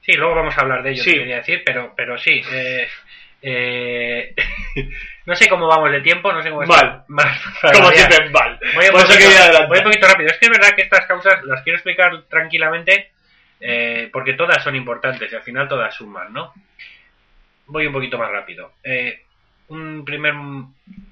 Sí, 0.00 0.12
luego 0.12 0.36
vamos 0.36 0.56
a 0.56 0.60
hablar 0.60 0.84
de 0.84 0.90
ello, 0.92 1.02
Sí. 1.02 1.14
quería 1.14 1.36
decir, 1.38 1.62
pero, 1.66 1.92
pero 1.96 2.16
sí. 2.16 2.40
eh, 2.52 2.88
eh, 3.42 4.34
no 5.26 5.34
sé 5.34 5.48
cómo 5.48 5.66
vamos 5.66 5.90
de 5.90 6.00
tiempo, 6.00 6.32
no 6.32 6.42
sé 6.42 6.50
cómo 6.50 6.62
Mal. 6.62 7.02
Mal, 7.08 7.38
como 7.72 7.90
siempre, 7.90 8.30
mal. 8.30 8.58
Voy 8.74 8.88
voy 8.90 9.78
un 9.78 9.84
poquito 9.84 10.06
rápido. 10.06 10.30
Es 10.30 10.38
que 10.38 10.46
es 10.46 10.50
verdad 10.50 10.74
que 10.76 10.82
estas 10.82 11.06
causas 11.06 11.42
las 11.44 11.62
quiero 11.62 11.76
explicar 11.78 12.22
tranquilamente 12.28 13.10
eh, 13.60 14.08
porque 14.12 14.34
todas 14.34 14.62
son 14.62 14.76
importantes 14.76 15.30
y 15.32 15.34
al 15.36 15.42
final 15.42 15.68
todas 15.68 15.94
suman, 15.94 16.32
¿no? 16.32 16.52
Voy 17.66 17.86
un 17.86 17.92
poquito 17.92 18.18
más 18.18 18.30
rápido. 18.30 18.72
Eh, 18.84 19.22
un 19.68 20.04
primer 20.04 20.32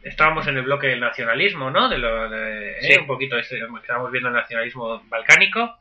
estábamos 0.04 0.46
en 0.46 0.56
el 0.58 0.62
bloque 0.62 0.86
del 0.86 1.00
nacionalismo, 1.00 1.70
¿no? 1.70 1.88
De 1.88 1.98
lo 1.98 2.28
de, 2.28 2.78
eh, 2.78 2.82
Sí. 2.82 2.96
un 2.98 3.06
poquito 3.06 3.36
este- 3.36 3.58
estábamos 3.80 4.12
viendo 4.12 4.28
el 4.28 4.34
nacionalismo 4.34 5.02
balcánico, 5.08 5.78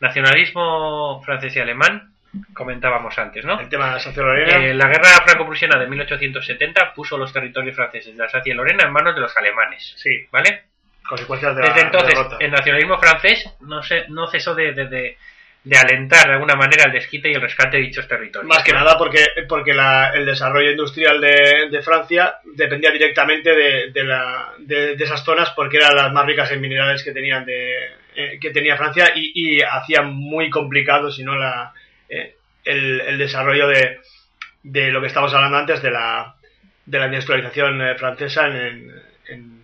nacionalismo 0.00 1.22
francés 1.24 1.56
y 1.56 1.60
alemán, 1.60 2.12
comentábamos 2.54 3.18
antes, 3.18 3.44
¿no? 3.44 3.58
El 3.58 3.68
tema 3.68 3.86
de 3.86 3.92
la 3.92 3.98
Sancia-Lorena. 3.98 4.56
Eh, 4.66 4.74
la 4.74 4.86
guerra 4.88 5.08
franco-prusiana 5.24 5.78
de 5.78 5.86
1870 5.88 6.92
puso 6.94 7.16
los 7.18 7.32
territorios 7.32 7.74
franceses 7.74 8.16
de 8.16 8.22
Alsacia 8.22 8.52
y 8.52 8.56
Lorena 8.56 8.84
en 8.84 8.92
manos 8.92 9.14
de 9.14 9.20
los 9.22 9.36
alemanes, 9.36 9.94
sí, 9.96 10.26
¿vale? 10.30 10.64
consecuencias 11.08 11.54
de 11.54 11.62
la 11.62 11.68
Desde 11.68 11.82
entonces, 11.82 12.14
derrota. 12.14 12.36
el 12.40 12.50
nacionalismo 12.50 12.98
francés 12.98 13.48
no, 13.60 13.80
se, 13.82 14.08
no 14.08 14.26
cesó 14.26 14.54
de, 14.56 14.72
de, 14.72 14.86
de- 14.86 15.18
de 15.66 15.76
alentar 15.76 16.28
de 16.28 16.34
alguna 16.34 16.54
manera 16.54 16.84
el 16.84 16.92
desquite 16.92 17.28
y 17.28 17.34
el 17.34 17.40
rescate 17.40 17.76
de 17.78 17.82
dichos 17.82 18.06
territorios. 18.06 18.48
Más 18.48 18.62
que 18.62 18.72
nada 18.72 18.96
porque, 18.96 19.24
porque 19.48 19.74
la- 19.74 20.10
el 20.14 20.24
desarrollo 20.24 20.70
industrial 20.70 21.20
de, 21.20 21.68
de 21.72 21.82
Francia 21.82 22.36
dependía 22.54 22.92
directamente 22.92 23.50
de, 23.52 23.90
de 23.90 24.04
la- 24.04 24.52
de- 24.58 24.92
esas 24.92 25.24
zonas 25.24 25.50
porque 25.56 25.78
eran 25.78 25.96
las 25.96 26.12
más 26.12 26.24
ricas 26.24 26.52
en 26.52 26.60
minerales 26.60 27.02
que 27.02 27.10
tenían 27.10 27.44
de, 27.44 27.74
eh, 28.14 28.38
que 28.40 28.50
tenía 28.50 28.76
Francia 28.76 29.10
y, 29.16 29.32
y 29.34 29.60
hacía 29.60 30.02
muy 30.02 30.50
complicado, 30.50 31.10
si 31.10 31.24
no, 31.24 31.34
la, 31.36 31.72
eh, 32.08 32.36
el, 32.64 33.00
el 33.00 33.18
desarrollo 33.18 33.66
de, 33.66 33.98
de 34.62 34.92
lo 34.92 35.00
que 35.00 35.08
estamos 35.08 35.34
hablando 35.34 35.56
antes 35.58 35.82
de 35.82 35.90
la, 35.90 36.36
de 36.84 36.98
la 37.00 37.06
industrialización 37.06 37.82
eh, 37.82 37.96
francesa 37.96 38.46
en- 38.46 38.92
en- 39.30 39.55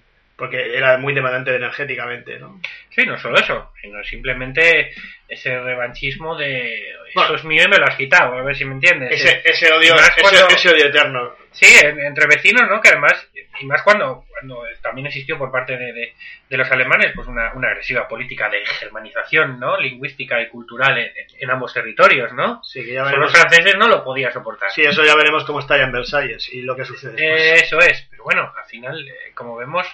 porque 0.42 0.76
era 0.76 0.98
muy 0.98 1.14
demandante 1.14 1.54
energéticamente, 1.54 2.36
¿no? 2.40 2.60
Sí, 2.90 3.06
no 3.06 3.16
solo 3.16 3.38
eso, 3.38 3.70
sino 3.80 4.02
simplemente 4.02 4.92
ese 5.28 5.56
revanchismo 5.60 6.36
de 6.36 6.90
eso 6.90 6.98
Bueno. 7.14 7.36
es 7.36 7.44
mío 7.44 7.62
y 7.64 7.68
me 7.68 7.78
lo 7.78 7.86
has 7.86 7.94
quitado, 7.94 8.36
a 8.36 8.42
ver 8.42 8.56
si 8.56 8.64
me 8.64 8.72
entiendes. 8.74 9.12
Ese, 9.12 9.40
ese 9.44 9.72
odio, 9.72 9.94
ese, 9.94 10.68
odio 10.70 10.86
eterno. 10.86 11.32
Sí, 11.52 11.66
en- 11.84 12.00
entre 12.00 12.26
vecinos, 12.26 12.68
¿no? 12.68 12.80
Que 12.80 12.88
además, 12.88 13.12
y 13.60 13.66
más 13.66 13.82
cuando, 13.82 14.24
cuando 14.30 14.64
también 14.82 15.06
existió 15.06 15.38
por 15.38 15.52
parte 15.52 15.76
de, 15.76 15.92
de- 15.92 16.14
de 16.48 16.56
los 16.56 16.68
alemanes, 16.72 17.12
pues 17.14 17.28
una, 17.28 17.52
una 17.54 17.68
agresiva 17.68 18.08
política 18.08 18.48
de 18.48 18.66
germanización, 18.66 19.60
¿no? 19.60 19.78
Lingüística 19.78 20.40
y 20.42 20.48
cultural 20.48 20.98
en, 20.98 21.12
en 21.38 21.50
ambos 21.50 21.72
territorios, 21.72 22.32
¿no? 22.32 22.62
Sí, 22.64 22.84
que 22.84 22.94
ya 22.94 23.04
veremos. 23.04 23.30
los 23.30 23.32
franceses 23.40 23.76
no 23.78 23.86
lo 23.88 24.02
podían 24.02 24.32
soportar. 24.32 24.72
Sí, 24.72 24.82
eso 24.82 25.04
ya 25.04 25.14
veremos 25.14 25.44
cómo 25.44 25.60
está 25.60 25.76
ya 25.76 25.84
en 25.84 25.92
Versalles 25.92 26.52
y 26.52 26.62
lo 26.62 26.74
que 26.74 26.84
sucede 26.84 27.12
después. 27.12 27.62
Eso 27.62 27.78
es, 27.78 28.06
pero 28.10 28.24
bueno, 28.24 28.52
al 28.60 28.64
final, 28.68 29.06
eh, 29.08 29.32
como 29.34 29.56
vemos, 29.56 29.86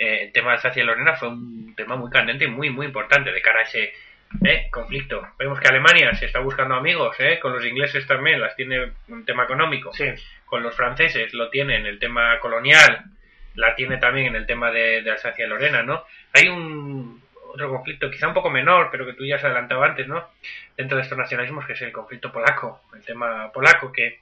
eh, 0.00 0.22
el 0.22 0.32
tema 0.32 0.48
de 0.48 0.56
Alsacia 0.56 0.82
y 0.82 0.86
Lorena 0.86 1.14
fue 1.14 1.28
un 1.28 1.74
tema 1.76 1.94
muy 1.94 2.10
candente 2.10 2.46
y 2.46 2.48
muy, 2.48 2.70
muy 2.70 2.86
importante 2.86 3.32
de 3.32 3.42
cara 3.42 3.60
a 3.60 3.64
ese 3.64 3.92
eh, 4.42 4.68
conflicto. 4.70 5.20
Vemos 5.38 5.60
que 5.60 5.68
Alemania 5.68 6.14
se 6.14 6.24
está 6.24 6.38
buscando 6.40 6.74
amigos, 6.74 7.14
eh, 7.18 7.38
con 7.38 7.52
los 7.52 7.62
ingleses 7.66 8.06
también 8.06 8.40
las 8.40 8.56
tiene 8.56 8.92
un 9.08 9.26
tema 9.26 9.44
económico, 9.44 9.92
Sí, 9.92 10.06
con 10.46 10.62
los 10.62 10.74
franceses 10.74 11.34
lo 11.34 11.50
tiene 11.50 11.76
en 11.76 11.84
el 11.84 11.98
tema 11.98 12.38
colonial, 12.40 13.04
la 13.56 13.74
tiene 13.74 13.98
también 13.98 14.28
en 14.28 14.36
el 14.36 14.46
tema 14.46 14.70
de, 14.70 15.02
de 15.02 15.10
Alsacia 15.10 15.44
y 15.44 15.48
Lorena, 15.50 15.82
¿no? 15.82 16.02
Hay 16.32 16.48
un 16.48 17.22
otro 17.52 17.68
conflicto 17.68 18.10
quizá 18.10 18.26
un 18.28 18.34
poco 18.34 18.48
menor, 18.48 18.88
pero 18.90 19.04
que 19.04 19.12
tú 19.12 19.26
ya 19.26 19.36
has 19.36 19.44
adelantado 19.44 19.82
antes, 19.82 20.08
¿no? 20.08 20.30
Dentro 20.78 20.96
de 20.96 21.02
estos 21.02 21.18
nacionalismos, 21.18 21.66
que 21.66 21.74
es 21.74 21.82
el 21.82 21.92
conflicto 21.92 22.32
polaco, 22.32 22.84
el 22.94 23.04
tema 23.04 23.52
polaco, 23.52 23.92
que, 23.92 24.20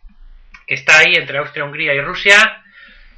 que 0.66 0.74
está 0.74 0.98
ahí 0.98 1.14
entre 1.14 1.38
Austria, 1.38 1.64
Hungría 1.64 1.94
y 1.94 2.00
Rusia, 2.00 2.64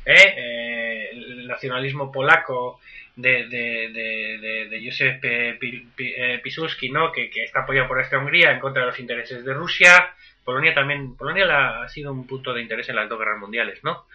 ¿eh? 0.05 0.35
Eh, 0.37 1.11
el 1.13 1.47
nacionalismo 1.47 2.11
polaco 2.11 2.81
de, 3.17 3.47
de, 3.49 3.89
de, 3.93 4.39
de, 4.39 4.69
de 4.69 4.85
Józef 4.85 5.21
Pi- 5.59 5.89
eh, 5.99 6.41
Piłsudski, 6.43 6.91
¿no? 6.91 7.13
Que, 7.13 7.29
que 7.31 7.45
está 7.45 7.61
apoyado 7.61 7.89
por 7.89 7.99
Austria-Hungría 7.99 8.53
en 8.53 8.61
contra 8.61 8.83
de 8.83 8.89
los 8.89 8.99
intereses 9.01 9.45
de 9.45 9.53
Rusia. 9.55 10.15
Polonia 10.45 10.73
también, 10.75 11.17
Polonia 11.17 11.45
la- 11.45 11.83
ha 11.83 11.89
sido 11.89 12.13
un 12.13 12.27
punto 12.27 12.55
de 12.55 12.63
interés 12.63 12.89
en 12.89 12.97
las 12.97 13.09
dos 13.09 13.19
guerras 13.19 13.39
mundiales, 13.39 13.83
¿no? 13.85 14.07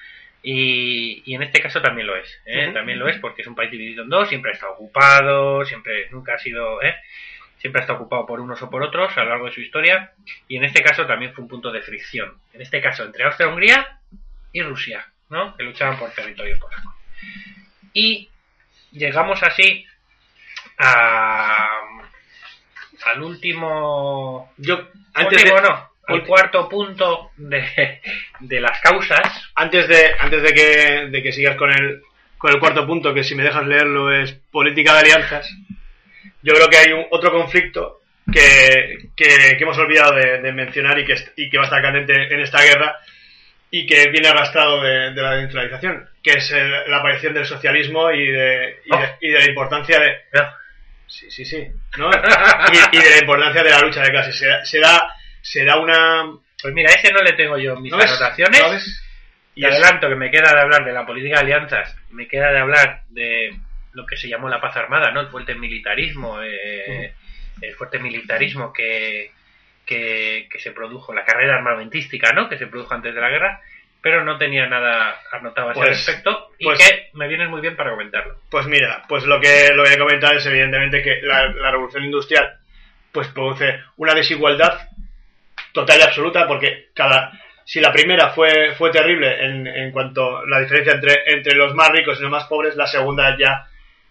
Y, 0.42 1.24
y 1.26 1.34
en 1.36 1.42
este 1.44 1.60
caso 1.60 1.82
también 1.82 2.06
lo 2.08 2.16
es, 2.16 2.40
¿eh? 2.46 2.70
También 2.74 3.00
lo 3.00 3.08
es 3.08 3.18
porque 3.18 3.42
es 3.42 3.48
un 3.48 3.56
país 3.56 3.72
dividido 3.72 4.04
en 4.04 4.10
dos, 4.10 4.30
siempre 4.30 4.52
ha 4.52 4.54
estado 4.54 4.74
ocupado, 4.74 5.66
siempre, 5.66 6.08
nunca 6.12 6.36
ha 6.36 6.40
sido, 6.40 6.82
¿eh? 6.84 6.94
siempre 7.58 7.80
ha 7.80 7.84
estado 7.84 7.98
ocupado 8.00 8.28
por 8.28 8.40
unos 8.40 8.62
o 8.62 8.70
por 8.70 8.84
otros 8.84 9.18
a 9.18 9.24
lo 9.24 9.30
largo 9.32 9.46
de 9.48 9.52
su 9.54 9.62
historia, 9.62 10.12
y 10.48 10.58
en 10.58 10.64
este 10.66 10.84
caso 10.84 11.08
también 11.08 11.34
fue 11.34 11.44
un 11.44 11.48
punto 11.50 11.72
de 11.72 11.82
fricción, 11.82 12.38
en 12.54 12.62
este 12.62 12.80
caso 12.80 13.04
entre 13.04 13.24
Austria-Hungría 13.24 14.00
y 14.52 14.62
Rusia, 14.62 15.08
¿no? 15.30 15.56
que 15.56 15.64
luchaban 15.64 15.98
por 15.98 16.12
territorio 16.12 16.60
polaco. 16.60 16.96
Y 17.94 18.30
llegamos 18.92 19.42
así 19.44 19.86
a, 20.78 21.80
al 23.06 23.22
último 23.22 24.54
yo 24.58 24.88
antes 25.14 25.42
último 25.42 25.62
de, 25.62 25.62
no, 25.62 25.90
al 26.08 26.26
cuarto 26.26 26.70
punto 26.70 27.32
de, 27.38 28.02
de 28.40 28.60
las 28.60 28.80
causas. 28.82 29.50
antes 29.56 29.88
de 29.88 30.16
antes 30.20 30.44
de 30.44 30.54
que, 30.54 31.08
de 31.12 31.24
que 31.24 31.32
sigas 31.32 31.56
con 31.56 31.72
el 31.72 32.02
con 32.38 32.54
el 32.54 32.60
cuarto 32.60 32.86
punto, 32.86 33.14
que 33.14 33.24
si 33.24 33.34
me 33.34 33.44
dejas 33.44 33.66
leerlo 33.66 34.12
es 34.12 34.34
política 34.52 34.94
de 34.94 35.00
alianzas, 35.00 35.50
yo 36.44 36.54
creo 36.54 36.68
que 36.68 36.78
hay 36.78 36.92
un, 36.92 37.06
otro 37.10 37.32
conflicto 37.32 38.02
que, 38.32 39.10
que, 39.16 39.56
que 39.58 39.64
hemos 39.64 39.78
olvidado 39.78 40.16
de, 40.16 40.42
de 40.42 40.52
mencionar 40.52 41.00
y 41.00 41.06
que, 41.06 41.16
y 41.38 41.50
que 41.50 41.58
va 41.58 41.64
a 41.64 41.68
estar 41.68 41.82
candente 41.82 42.14
en 42.14 42.40
esta 42.42 42.62
guerra 42.62 43.00
y 43.78 43.86
que 43.86 44.10
viene 44.10 44.28
arrastrado 44.30 44.82
de, 44.82 45.12
de 45.12 45.22
la 45.22 45.36
neutralización, 45.38 46.08
que 46.24 46.32
es 46.32 46.52
el- 46.52 46.90
la 46.90 46.98
aparición 46.98 47.34
del 47.34 47.46
socialismo 47.46 48.10
y 48.12 48.26
de, 48.28 48.80
y 48.86 48.98
de, 48.98 49.10
y 49.22 49.30
de 49.32 49.40
la 49.40 49.46
importancia 49.50 50.00
de, 50.00 50.18
Sí, 51.08 51.30
sí, 51.30 51.46
sí. 51.46 51.68
¿no? 51.98 52.10
Y, 52.12 52.98
y 52.98 53.02
de 53.02 53.10
la 53.12 53.18
importancia 53.20 53.64
de 53.64 53.70
la 53.70 53.80
lucha 53.82 54.02
de 54.02 54.10
clases. 54.12 54.38
Se 54.38 54.48
da, 54.48 54.66
se 54.66 54.80
da, 54.80 55.14
se 55.42 55.64
da 55.64 55.78
una... 55.80 56.24
Pues 56.62 56.74
mira, 56.74 56.90
ese 56.92 57.12
no 57.14 57.20
le 57.22 57.34
tengo 57.34 57.58
yo 57.58 57.76
mis 57.76 57.92
¿No 57.92 58.00
anotaciones. 58.00 58.62
¿No? 58.62 59.06
Y 59.56 59.66
adelanto 59.66 60.10
que 60.10 60.16
me 60.16 60.32
queda 60.32 60.54
de 60.54 60.62
hablar 60.62 60.84
de 60.84 60.92
la 60.94 61.06
política 61.06 61.36
de 61.36 61.42
alianzas, 61.44 61.96
me 62.10 62.28
queda 62.28 62.52
de 62.52 62.60
hablar 62.60 63.02
de 63.10 63.56
lo 63.94 64.06
que 64.06 64.18
se 64.18 64.28
llamó 64.28 64.50
la 64.50 64.60
paz 64.60 64.76
armada, 64.76 65.12
¿no? 65.12 65.22
El 65.22 65.28
fuerte 65.28 65.56
militarismo, 65.56 66.42
eh, 66.42 67.14
el 67.62 67.74
fuerte 67.76 68.00
militarismo 68.00 68.74
que, 68.74 69.32
que, 69.86 70.48
que 70.52 70.60
se 70.60 70.72
produjo, 70.72 71.14
la 71.14 71.26
carrera 71.26 71.56
armamentística, 71.56 72.34
¿no? 72.34 72.50
Que 72.50 72.58
se 72.58 72.68
produjo 72.68 72.94
antes 72.94 73.14
de 73.14 73.22
la 73.22 73.30
guerra, 73.30 73.62
pero 74.02 74.24
no 74.24 74.38
tenía 74.38 74.68
nada 74.68 75.20
anotado 75.32 75.70
a 75.70 75.72
ese 75.72 75.80
Pues- 75.80 75.90
respecto 76.06 76.52
y 76.60 76.66
pues- 76.66 76.80
que 76.80 77.10
me 77.14 77.28
viene 77.28 77.48
muy 77.48 77.62
bien 77.62 77.76
para 77.76 77.92
comentarlo. 77.92 78.36
Pues 78.50 78.68
mira, 78.68 79.04
pues 79.08 79.26
lo 79.26 79.40
que 79.40 79.70
lo 79.74 79.84
que 79.84 79.94
he 79.94 79.98
comentado 79.98 80.34
es 80.36 80.46
evidentemente 80.46 81.02
que 81.02 81.22
la, 81.22 81.48
la 81.48 81.72
revolución 81.72 82.04
industrial 82.04 82.58
pues 83.12 83.28
produce 83.30 83.80
una 83.98 84.14
desigualdad 84.14 84.80
total 85.72 86.00
y 86.00 86.04
absoluta 86.04 86.48
porque 86.48 86.90
cada 86.94 87.32
si 87.64 87.80
la 87.82 87.92
primera 87.92 88.30
fue 88.30 88.76
fue 88.76 88.92
terrible 88.92 89.44
en, 89.44 89.66
en 89.68 89.92
cuanto 89.92 90.38
a 90.38 90.46
la 90.48 90.60
diferencia 90.60 90.94
entre 90.94 91.24
entre 91.26 91.56
los 91.56 91.74
más 91.74 91.90
ricos 91.90 92.20
y 92.20 92.22
los 92.22 92.32
más 92.32 92.46
pobres, 92.46 92.76
la 92.76 92.88
segunda 92.88 93.36
ya 93.40 93.66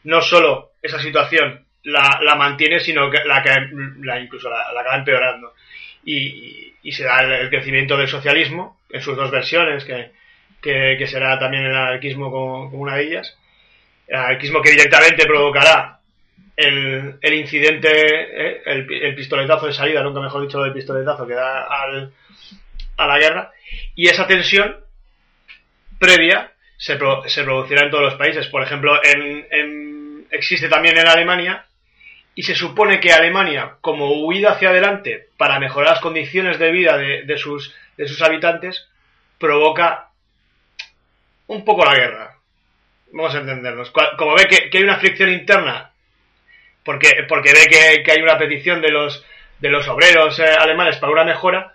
no 0.04 0.20
solo 0.20 0.72
esa 0.82 0.98
situación 0.98 1.64
la, 1.84 2.18
la 2.22 2.34
mantiene, 2.34 2.80
sino 2.80 3.10
que 3.10 3.22
la 3.24 3.42
que 3.42 3.50
la 4.02 4.18
incluso 4.18 4.48
la, 4.50 4.72
la 4.72 4.80
acaba 4.80 4.96
empeorando. 4.96 5.52
Y, 6.04 6.74
y- 6.82 6.92
se 6.92 7.04
el, 7.04 7.48
crecimiento 7.48 7.96
del 7.96 8.08
socialismo 8.08 8.78
en 8.90 9.00
sus 9.00 9.16
dos 9.16 9.30
versiones, 9.30 9.84
que, 9.84 10.10
que, 10.62 10.96
será 11.06 11.38
también 11.38 11.64
el 11.64 11.74
anarquismo 11.74 12.30
como, 12.30 12.68
una 12.80 12.96
de 12.96 13.04
ellas. 13.04 13.36
El 14.06 14.16
anarquismo 14.16 14.60
que 14.60 14.70
directamente 14.70 15.24
provocará 15.26 15.98
el, 16.56 17.16
el 17.20 17.34
incidente, 17.34 17.88
eh, 17.90 18.62
el 18.66 19.14
pistoletazo 19.14 19.66
de 19.66 19.72
salida, 19.72 20.02
nunca 20.02 20.20
mejor 20.20 20.42
dicho 20.42 20.58
lo 20.58 20.64
del 20.64 20.72
pistoletazo 20.74 21.26
que 21.26 21.34
da 21.34 21.64
al, 21.64 22.12
a 22.98 23.06
la 23.06 23.18
guerra. 23.18 23.50
Y 23.94 24.08
esa 24.08 24.26
tensión 24.26 24.76
previa 25.98 26.52
se, 26.76 26.96
pro- 26.96 27.22
se 27.28 27.44
producirá 27.44 27.84
en 27.84 27.90
todos 27.90 28.04
los 28.04 28.14
países. 28.14 28.46
Por 28.48 28.62
ejemplo, 28.62 29.00
en, 29.02 29.46
en- 29.50 30.26
existe 30.30 30.68
también 30.68 30.98
en 30.98 31.08
Alemania 31.08 31.64
y 32.34 32.42
se 32.42 32.54
supone 32.54 33.00
que 33.00 33.12
Alemania, 33.12 33.76
como 33.80 34.24
huida 34.24 34.52
hacia 34.52 34.70
adelante 34.70 35.28
para 35.36 35.60
mejorar 35.60 35.90
las 35.90 36.00
condiciones 36.00 36.58
de 36.58 36.72
vida 36.72 36.96
de, 36.96 37.38
sus, 37.38 37.74
de 37.96 38.08
sus 38.08 38.20
habitantes, 38.22 38.88
provoca 39.38 40.08
un 41.46 41.64
poco 41.64 41.84
la 41.84 41.94
guerra. 41.94 42.36
Vamos 43.12 43.34
a 43.34 43.38
entendernos. 43.38 43.92
Como 44.18 44.34
ve 44.34 44.46
que, 44.48 44.68
que 44.68 44.78
hay 44.78 44.84
una 44.84 44.98
fricción 44.98 45.30
interna, 45.30 45.92
porque, 46.84 47.10
porque 47.28 47.52
ve 47.52 47.66
que, 47.68 48.02
que 48.02 48.12
hay 48.12 48.22
una 48.22 48.36
petición 48.36 48.80
de 48.80 48.90
los, 48.90 49.24
de 49.60 49.70
los 49.70 49.86
obreros 49.88 50.38
eh, 50.40 50.44
alemanes 50.58 50.96
para 50.96 51.12
una 51.12 51.24
mejora, 51.24 51.74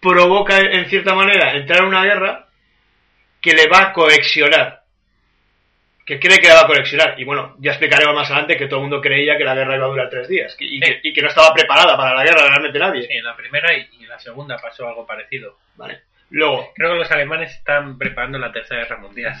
provoca 0.00 0.58
en 0.58 0.86
cierta 0.86 1.14
manera 1.14 1.56
entrar 1.56 1.80
en 1.80 1.86
una 1.86 2.04
guerra 2.04 2.48
que 3.40 3.52
le 3.52 3.68
va 3.68 3.82
a 3.82 3.92
coexionar. 3.92 4.83
Que 6.04 6.20
cree 6.20 6.38
que 6.38 6.48
la 6.48 6.56
va 6.56 6.60
a 6.62 6.66
coexionar. 6.66 7.14
Y 7.18 7.24
bueno, 7.24 7.56
ya 7.58 7.70
explicaremos 7.70 8.14
más 8.14 8.30
adelante 8.30 8.56
que 8.56 8.66
todo 8.66 8.80
el 8.80 8.82
mundo 8.82 9.00
creía 9.00 9.38
que 9.38 9.44
la 9.44 9.54
guerra 9.54 9.76
iba 9.76 9.86
a 9.86 9.88
durar 9.88 10.10
tres 10.10 10.28
días. 10.28 10.54
y, 10.58 10.78
que, 10.80 11.00
y 11.02 11.12
que 11.12 11.22
no 11.22 11.28
estaba 11.28 11.54
preparada 11.54 11.96
para 11.96 12.14
la 12.14 12.24
guerra 12.24 12.48
realmente 12.48 12.78
nadie. 12.78 13.06
Sí, 13.06 13.12
en 13.12 13.24
la 13.24 13.36
primera 13.36 13.72
y, 13.72 13.88
y 13.98 14.04
en 14.04 14.08
la 14.10 14.18
segunda 14.18 14.58
pasó 14.58 14.86
algo 14.86 15.06
parecido. 15.06 15.58
Vale. 15.76 16.02
Luego, 16.30 16.72
Creo 16.74 16.92
que 16.92 16.98
los 16.98 17.10
alemanes 17.10 17.52
están 17.52 17.96
preparando 17.96 18.38
la 18.38 18.52
tercera 18.52 18.82
guerra 18.82 18.96
mundial. 18.96 19.34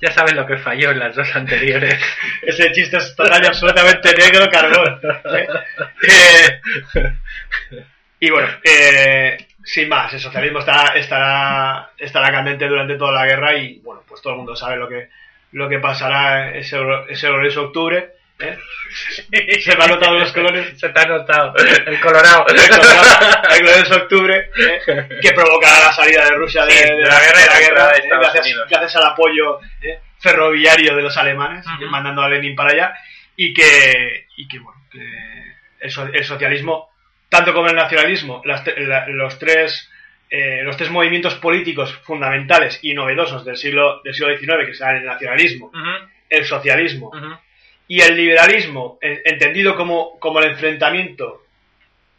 Ya 0.00 0.12
saben 0.12 0.36
lo 0.36 0.46
que 0.46 0.56
falló 0.56 0.90
en 0.90 0.98
las 0.98 1.14
dos 1.16 1.34
anteriores. 1.34 1.98
ese 2.42 2.72
chiste 2.72 2.96
es 2.96 3.14
total 3.16 3.42
y 3.42 3.46
absolutamente 3.46 4.14
negro 4.16 4.50
carbón. 4.50 5.00
¿eh? 5.36 5.48
Eh, 6.08 7.12
y 8.20 8.30
bueno, 8.30 8.48
eh, 8.62 9.46
sin 9.64 9.88
más, 9.88 10.12
el 10.12 10.20
socialismo 10.20 10.60
estará, 10.60 10.94
estará, 10.94 11.90
estará 11.98 12.30
candente 12.30 12.68
durante 12.68 12.96
toda 12.96 13.12
la 13.12 13.26
guerra 13.26 13.56
y 13.56 13.80
bueno, 13.80 14.02
pues 14.06 14.22
todo 14.22 14.34
el 14.34 14.38
mundo 14.38 14.54
sabe 14.54 14.76
lo 14.76 14.88
que, 14.88 15.08
lo 15.52 15.68
que 15.68 15.78
pasará 15.78 16.50
ese, 16.56 16.78
ese 17.08 17.28
glorioso 17.28 17.64
octubre. 17.64 18.10
¿eh? 18.40 18.58
Se 19.62 19.76
me 19.76 19.84
han 19.84 19.90
notado 19.90 20.18
los 20.18 20.32
colores. 20.32 20.78
Se 20.78 20.88
te 20.88 21.00
ha 21.00 21.04
notado. 21.06 21.54
El 21.56 22.00
colorado. 22.00 22.44
El 22.48 22.68
colorado- 22.68 23.42
el 23.50 23.58
glorioso 23.60 23.94
octubre 23.96 24.50
¿eh? 24.58 24.80
que 25.22 25.32
provocará 25.32 25.78
la 25.86 25.92
salida 25.92 26.24
de 26.24 26.30
Rusia 26.36 26.64
de, 26.64 26.72
Sí, 26.72 26.82
de 26.84 26.94
de 26.96 27.02
la 27.02 27.20
guerra 27.20 27.40
y 27.42 27.46
la 27.48 27.60
entrada 27.60 27.88
de 27.92 27.96
¿eh? 27.98 28.00
Estados 28.02 28.22
gracias, 28.24 28.46
Unidos. 28.46 28.68
gracias 28.70 28.96
al 28.96 29.04
apoyo 29.12 29.60
¿eh? 29.82 30.00
ferroviario 30.20 30.94
de 30.96 31.02
los 31.02 31.16
alemanes 31.16 31.64
mandando 31.90 32.22
a 32.22 32.28
Lenin 32.28 32.54
para 32.54 32.70
allá 32.72 32.94
y 33.36 33.52
que, 33.54 34.26
y 34.36 34.46
que 34.48 34.58
bueno 34.58 34.80
que 34.90 34.98
el, 35.80 35.92
el 36.14 36.24
socialismo 36.24 36.90
tanto 37.28 37.52
como 37.54 37.68
el 37.68 37.74
nacionalismo 37.76 38.42
las 38.44 38.62
los 39.08 39.38
tres 39.38 39.90
eh, 40.34 40.62
los 40.62 40.76
tres 40.78 40.88
movimientos 40.90 41.34
políticos 41.34 41.92
fundamentales 42.04 42.78
y 42.82 42.94
novedosos 42.94 43.44
del 43.44 43.56
siglo 43.58 44.00
del 44.02 44.14
siglo 44.14 44.34
XIX 44.38 44.66
que 44.66 44.74
serán 44.74 44.96
el 44.96 45.04
nacionalismo 45.04 45.70
el 46.30 46.44
socialismo 46.46 47.10
y 47.88 48.00
el 48.00 48.16
liberalismo, 48.16 48.98
en- 49.02 49.20
entendido 49.24 49.76
como, 49.76 50.18
como 50.18 50.40
el 50.40 50.52
enfrentamiento 50.52 51.42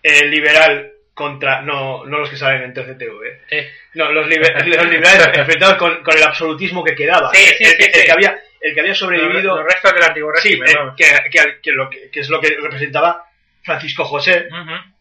eh, 0.03 0.25
liberal 0.27 0.91
contra, 1.15 1.61
no, 1.61 2.05
no 2.05 2.19
los 2.19 2.29
que 2.29 2.37
salen 2.37 2.63
en 2.63 2.73
TCTV, 2.73 3.23
¿eh? 3.49 3.71
No, 3.95 4.11
los, 4.11 4.27
liber- 4.27 4.63
los 4.65 4.89
liberales 4.89 5.29
enfrentados 5.37 5.77
con, 5.77 6.03
con 6.03 6.15
el 6.17 6.23
absolutismo 6.23 6.83
que 6.83 6.93
quedaba, 6.95 7.31
Sí, 7.33 7.41
sí, 7.57 7.63
el, 7.63 7.69
sí, 7.71 7.75
el- 7.79 7.85
el 7.87 7.93
sí. 8.01 8.05
que 8.05 8.11
había, 8.11 8.39
el 8.61 8.73
que 8.73 8.79
había 8.81 8.93
sobrevivido, 8.95 9.55
Los, 9.55 9.65
restos 9.65 9.93
del 9.93 10.03
antiguo 10.03 10.31
régimen. 10.31 10.69
eh, 10.69 10.73
vamos. 10.77 10.95
que, 10.95 11.05
que- 11.31 11.59
que 11.61 11.71
lo 11.71 11.89
que, 11.89 12.09
es 12.13 12.29
lo 12.29 12.39
que 12.41 12.49
representaba 12.61 13.23
Francisco 13.63 14.03
José 14.05 14.47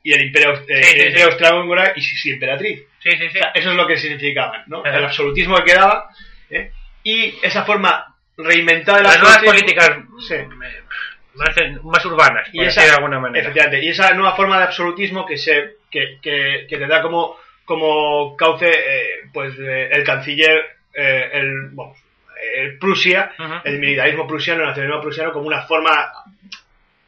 y 0.05 0.13
el 0.15 0.23
imperio, 0.23 0.53
eh, 0.69 0.81
el 0.95 1.07
imperio 1.09 1.93
y 1.97 2.01
Sisi 2.03 2.31
emperatriz. 2.31 2.83
Sí, 3.03 3.11
sí, 3.13 3.29
sí. 3.31 3.39
O 3.39 3.43
sea, 3.43 3.53
eso 3.55 3.71
es 3.71 3.77
lo 3.77 3.87
que 3.87 3.97
significaban, 3.97 4.63
¿no? 4.67 4.85
El 4.85 5.05
absolutismo 5.05 5.57
que 5.57 5.65
quedaba 5.65 6.09
¿eh? 6.51 6.71
y 7.03 7.35
esa 7.43 7.65
forma 7.65 8.15
reinventada 8.37 8.99
del 8.99 9.07
Las 9.09 9.21
nuevas 9.21 9.43
políticas 9.43 9.91
Sí. 10.29 10.37
más, 11.35 11.57
más 11.83 12.05
urbanas, 12.07 12.49
por 12.49 12.63
y 12.63 12.67
esa, 12.67 12.83
de 12.85 12.91
alguna 12.91 13.19
manera. 13.19 13.43
efectivamente, 13.43 13.85
y 13.85 13.89
esa 13.89 14.13
nueva 14.13 14.37
forma 14.37 14.59
de 14.59 14.65
absolutismo 14.65 15.27
que 15.27 15.37
se 15.37 15.77
que, 15.91 16.19
que, 16.23 16.67
que 16.69 16.77
te 16.79 16.87
da 16.87 17.03
como 17.03 17.37
como 17.65 18.37
cauce 18.37 18.69
eh, 18.71 19.07
pues 19.33 19.55
eh, 19.59 19.89
el 19.93 20.05
canciller 20.05 20.77
eh, 20.95 21.31
el 21.33 21.71
vamos, 21.73 21.99
el 22.55 22.79
Prusia 22.79 23.33
el 23.65 23.79
militarismo 23.79 24.27
prusiano 24.27 24.63
el 24.63 24.69
nacionalismo 24.69 25.01
prusiano 25.03 25.33
como 25.33 25.47
una 25.47 25.63
forma 25.63 26.13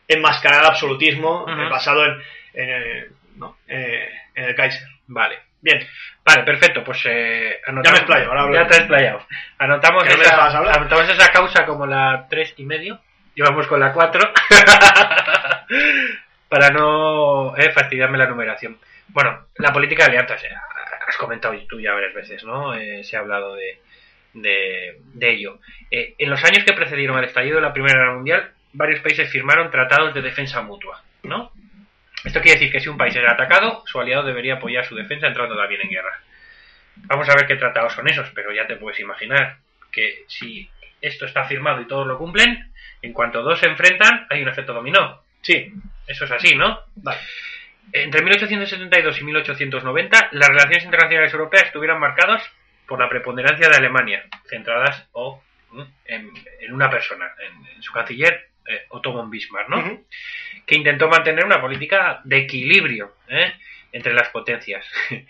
enmascarada 0.06 0.62
de 0.62 0.68
absolutismo 0.68 1.44
basado 1.70 2.04
en 2.04 2.12
en, 2.54 2.70
eh, 2.70 3.06
¿no? 3.36 3.56
En 3.66 4.44
el 4.44 4.54
Kaiser 4.54 4.86
Vale. 5.06 5.38
Bien 5.64 5.86
Vale, 6.24 6.42
perfecto, 6.44 6.82
pues 6.82 7.02
eh, 7.04 7.60
anotamos. 7.66 7.84
Ya 7.84 7.90
me 7.90 7.96
he 7.96 8.00
explayado, 8.00 8.30
ahora 8.30 8.42
hablo. 8.44 8.54
Ya 8.54 8.66
te 8.66 8.74
has 8.74 8.80
explayado. 8.80 9.26
Anotamos, 9.58 10.04
no 10.04 10.10
esa, 10.10 10.46
anotamos 10.72 11.08
esa 11.10 11.30
causa 11.30 11.66
como 11.66 11.86
la 11.86 12.26
tres 12.30 12.54
y 12.56 12.64
medio. 12.64 12.98
Y 13.34 13.42
vamos 13.42 13.66
con 13.66 13.80
la 13.80 13.92
4. 13.92 14.20
Para 16.48 16.70
no 16.70 17.54
eh, 17.56 17.72
fastidiarme 17.72 18.16
la 18.16 18.26
numeración. 18.26 18.78
Bueno, 19.08 19.46
la 19.56 19.72
política 19.72 20.04
de 20.04 20.10
alianzas, 20.10 20.42
eh, 20.44 20.54
has 21.06 21.16
comentado 21.16 21.54
tú 21.68 21.80
ya 21.80 21.92
varias 21.92 22.14
veces, 22.14 22.44
¿no? 22.44 22.74
Eh, 22.74 23.04
se 23.04 23.16
ha 23.16 23.20
hablado 23.20 23.54
de, 23.54 23.80
de, 24.34 25.00
de 25.14 25.30
ello. 25.30 25.58
Eh, 25.90 26.14
en 26.18 26.30
los 26.30 26.42
años 26.44 26.64
que 26.64 26.72
precedieron 26.72 27.16
al 27.16 27.24
estallido 27.24 27.56
de 27.56 27.62
la 27.62 27.72
Primera 27.72 27.98
Guerra 27.98 28.14
Mundial, 28.14 28.52
varios 28.72 29.00
países 29.00 29.30
firmaron 29.30 29.70
tratados 29.70 30.14
de 30.14 30.22
defensa 30.22 30.62
mutua, 30.62 31.02
¿no? 31.22 31.52
Esto 32.24 32.40
quiere 32.40 32.58
decir 32.58 32.72
que 32.72 32.80
si 32.80 32.88
un 32.88 32.96
país 32.96 33.14
era 33.14 33.32
atacado, 33.32 33.82
su 33.86 34.00
aliado 34.00 34.24
debería 34.24 34.54
apoyar 34.54 34.86
su 34.86 34.94
defensa 34.94 35.26
entrando 35.26 35.56
también 35.56 35.82
en 35.82 35.90
guerra. 35.90 36.20
Vamos 36.96 37.28
a 37.28 37.34
ver 37.34 37.46
qué 37.46 37.56
tratados 37.56 37.92
son 37.92 38.08
esos, 38.08 38.30
pero 38.30 38.52
ya 38.52 38.66
te 38.66 38.76
puedes 38.76 38.98
imaginar 39.00 39.58
que 39.92 40.24
si 40.26 40.70
esto 41.00 41.26
está 41.26 41.44
firmado 41.44 41.82
y 41.82 41.86
todos 41.86 42.06
lo 42.06 42.16
cumplen, 42.16 42.72
en 43.02 43.12
cuanto 43.12 43.42
dos 43.42 43.60
se 43.60 43.66
enfrentan, 43.66 44.26
hay 44.30 44.42
un 44.42 44.48
efecto 44.48 44.72
dominó. 44.72 45.22
sí 45.42 45.72
Eso 46.06 46.24
es 46.24 46.30
así, 46.30 46.54
¿no? 46.54 46.80
vale 46.96 47.20
Entre 47.92 48.22
1872 48.22 49.20
y 49.20 49.24
1890, 49.24 50.28
las 50.32 50.48
relaciones 50.48 50.84
internacionales 50.84 51.32
europeas 51.32 51.64
estuvieron 51.64 52.00
marcadas 52.00 52.42
por 52.86 52.98
la 52.98 53.08
preponderancia 53.10 53.68
de 53.68 53.76
Alemania, 53.76 54.24
centradas 54.48 55.06
o 55.12 55.42
mm, 55.72 55.82
en, 56.06 56.30
en 56.60 56.72
una 56.72 56.88
persona, 56.88 57.30
en, 57.38 57.76
en 57.76 57.82
su 57.82 57.92
canciller 57.92 58.53
eh, 58.68 58.84
Otto 58.90 59.12
von 59.12 59.30
Bismarck, 59.30 59.68
¿no? 59.68 60.04
Que 60.66 60.74
intentó 60.76 61.08
mantener 61.08 61.44
una 61.44 61.60
política 61.60 62.20
de 62.24 62.38
equilibrio 62.38 63.14
¿eh? 63.28 63.52
entre 63.92 64.14
las 64.14 64.28
potencias. 64.30 64.86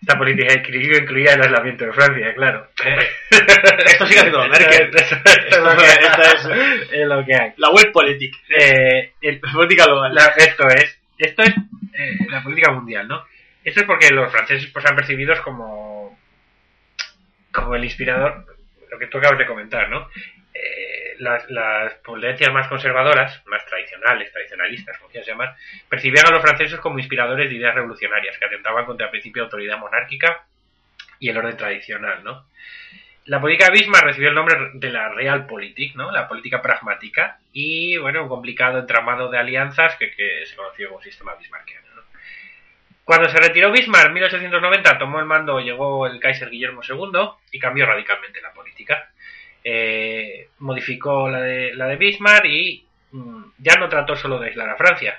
Esta 0.00 0.16
política 0.16 0.54
de 0.54 0.60
equilibrio 0.60 0.98
incluía 1.02 1.34
el 1.34 1.42
aislamiento 1.42 1.84
de 1.84 1.92
Francia, 1.92 2.34
claro. 2.34 2.68
¿eh? 2.84 2.96
Esto 3.86 4.06
sigue 4.06 4.20
haciendo 4.20 4.48
Merkel. 4.48 4.90
Esto- 4.94 5.16
esto 5.24 5.56
es 5.56 5.58
lo 5.58 5.76
que- 5.76 5.84
Esto 5.84 6.22
es- 6.22 6.92
es 6.92 7.06
lo 7.06 7.24
que 7.26 7.34
hay. 7.34 7.52
la 7.58 7.70
web 7.70 7.92
politic 7.92 8.34
Eh, 8.48 9.12
el- 9.20 9.40
política 9.40 9.84
global 9.84 10.14
la- 10.14 10.32
esto 10.38 10.66
es, 10.68 10.98
esto 11.18 11.42
es 11.42 11.50
eh, 11.50 12.16
la 12.30 12.42
política 12.42 12.72
mundial, 12.72 13.06
¿no? 13.06 13.24
Esto 13.62 13.80
es 13.80 13.86
porque 13.86 14.10
los 14.10 14.30
franceses 14.32 14.70
pues 14.72 14.84
han 14.86 14.96
percibidos 14.96 15.40
como 15.40 16.18
como 17.52 17.74
el 17.76 17.84
inspirador, 17.84 18.46
lo 18.90 18.98
que 18.98 19.06
tú 19.06 19.18
acabas 19.18 19.38
de 19.38 19.46
comentar, 19.46 19.88
¿no? 19.88 20.08
Eh, 20.54 21.03
las, 21.18 21.48
las 21.50 21.94
potencias 21.94 22.52
más 22.52 22.68
conservadoras, 22.68 23.42
más 23.46 23.64
tradicionales, 23.66 24.32
tradicionalistas, 24.32 24.98
como 24.98 25.10
quieras 25.10 25.28
llamar, 25.28 25.56
percibían 25.88 26.26
a 26.26 26.30
los 26.30 26.42
franceses 26.42 26.80
como 26.80 26.98
inspiradores 26.98 27.48
de 27.48 27.56
ideas 27.56 27.74
revolucionarias 27.74 28.38
que 28.38 28.44
atentaban 28.44 28.84
contra 28.86 29.06
el 29.06 29.10
principio 29.10 29.42
de 29.42 29.46
autoridad 29.46 29.78
monárquica 29.78 30.44
y 31.18 31.28
el 31.28 31.36
orden 31.38 31.56
tradicional, 31.56 32.22
¿no? 32.22 32.46
La 33.26 33.40
política 33.40 33.70
de 33.70 33.78
Bismarck 33.78 34.04
recibió 34.04 34.28
el 34.28 34.34
nombre 34.34 34.56
de 34.74 34.90
la 34.90 35.08
Realpolitik, 35.08 35.96
¿no? 35.96 36.12
La 36.12 36.28
política 36.28 36.60
pragmática 36.60 37.38
y, 37.52 37.96
bueno, 37.96 38.24
un 38.24 38.28
complicado 38.28 38.78
entramado 38.78 39.30
de 39.30 39.38
alianzas 39.38 39.96
que, 39.96 40.10
que 40.10 40.44
se 40.44 40.54
conoció 40.54 40.90
como 40.90 41.00
sistema 41.00 41.34
bismarckiano, 41.34 41.86
¿no? 41.94 42.02
Cuando 43.04 43.28
se 43.30 43.38
retiró 43.38 43.70
Bismarck 43.70 44.08
en 44.08 44.14
1890, 44.14 44.98
tomó 44.98 45.20
el 45.20 45.26
mando, 45.26 45.60
llegó 45.60 46.06
el 46.06 46.20
Kaiser 46.20 46.50
Guillermo 46.50 46.82
II 46.86 47.30
y 47.52 47.58
cambió 47.58 47.86
radicalmente 47.86 48.42
la 48.42 48.52
política. 48.52 49.10
Eh, 49.66 50.48
modificó 50.58 51.28
la 51.30 51.40
de, 51.40 51.74
la 51.74 51.86
de 51.86 51.96
Bismarck 51.96 52.44
y 52.44 52.86
mm, 53.12 53.42
ya 53.58 53.76
no 53.76 53.88
trató 53.88 54.14
solo 54.14 54.38
de 54.38 54.48
aislar 54.48 54.68
a 54.68 54.76
Francia. 54.76 55.18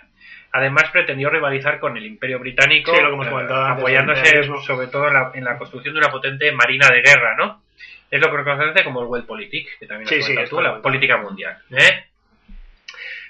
Además 0.51 0.89
pretendió 0.91 1.29
rivalizar 1.29 1.79
con 1.79 1.97
el 1.97 2.05
Imperio 2.05 2.39
Británico, 2.39 2.93
Sí, 2.95 3.01
lo 3.01 3.07
que 3.09 3.13
hemos 3.15 3.27
eh, 3.27 3.29
comentado 3.31 3.65
apoyándose 3.65 4.43
sobre 4.65 4.87
todo 4.87 5.07
en 5.07 5.13
la, 5.15 5.31
en 5.33 5.43
la 5.43 5.57
construcción 5.57 5.93
de 5.95 5.99
una 5.99 6.11
potente 6.11 6.51
marina 6.51 6.87
de 6.87 7.01
guerra, 7.01 7.35
¿no? 7.35 7.63
Es 8.09 8.21
lo 8.21 8.29
que 8.29 8.43
conoce 8.43 8.83
como 8.83 9.01
el 9.01 9.07
World 9.07 9.25
Politik, 9.25 9.79
que 9.79 9.87
también 9.87 10.07
Sí, 10.07 10.21
sí, 10.21 10.35
tú, 10.49 10.61
la 10.61 10.79
política 10.81 11.17
mundial. 11.17 11.57
¿eh? 11.71 12.05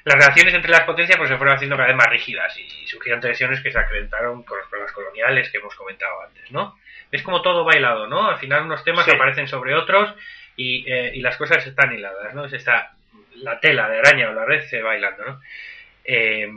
Las 0.03 0.15
relaciones 0.15 0.53
entre 0.53 0.69
las 0.69 0.81
potencias 0.83 1.17
pues, 1.17 1.29
se 1.29 1.37
fueron 1.37 1.55
haciendo 1.55 1.75
cada 1.77 1.87
vez 1.87 1.97
más 1.97 2.07
rígidas 2.09 2.55
y 2.59 2.85
surgieron 2.85 3.21
tensiones 3.21 3.61
que 3.61 3.71
se 3.71 3.79
acreditaron 3.79 4.43
con 4.43 4.59
los 4.59 4.67
problemas 4.67 4.91
coloniales 4.91 5.49
que 5.49 5.57
hemos 5.57 5.73
comentado 5.73 6.21
antes, 6.21 6.51
¿no? 6.51 6.77
Es 7.11 7.23
como 7.23 7.41
todo 7.41 7.63
bailado, 7.63 8.05
¿no? 8.05 8.29
Al 8.29 8.37
final 8.37 8.63
unos 8.65 8.83
temas 8.83 9.05
Sí. 9.05 9.11
aparecen 9.11 9.47
sobre 9.47 9.73
otros 9.73 10.13
y, 10.55 10.85
eh, 10.91 11.11
y 11.15 11.21
las 11.21 11.37
cosas 11.37 11.65
están 11.65 11.93
hiladas, 11.93 12.33
¿no? 12.33 12.45
Es 12.45 12.53
esta, 12.53 12.93
la 13.35 13.59
tela 13.59 13.89
de 13.89 13.99
araña 13.99 14.29
o 14.29 14.33
la 14.33 14.45
red 14.45 14.63
se 14.67 14.81
va 14.81 14.89
bailando, 14.89 15.25
¿no? 15.25 15.41
Eh, 16.05 16.47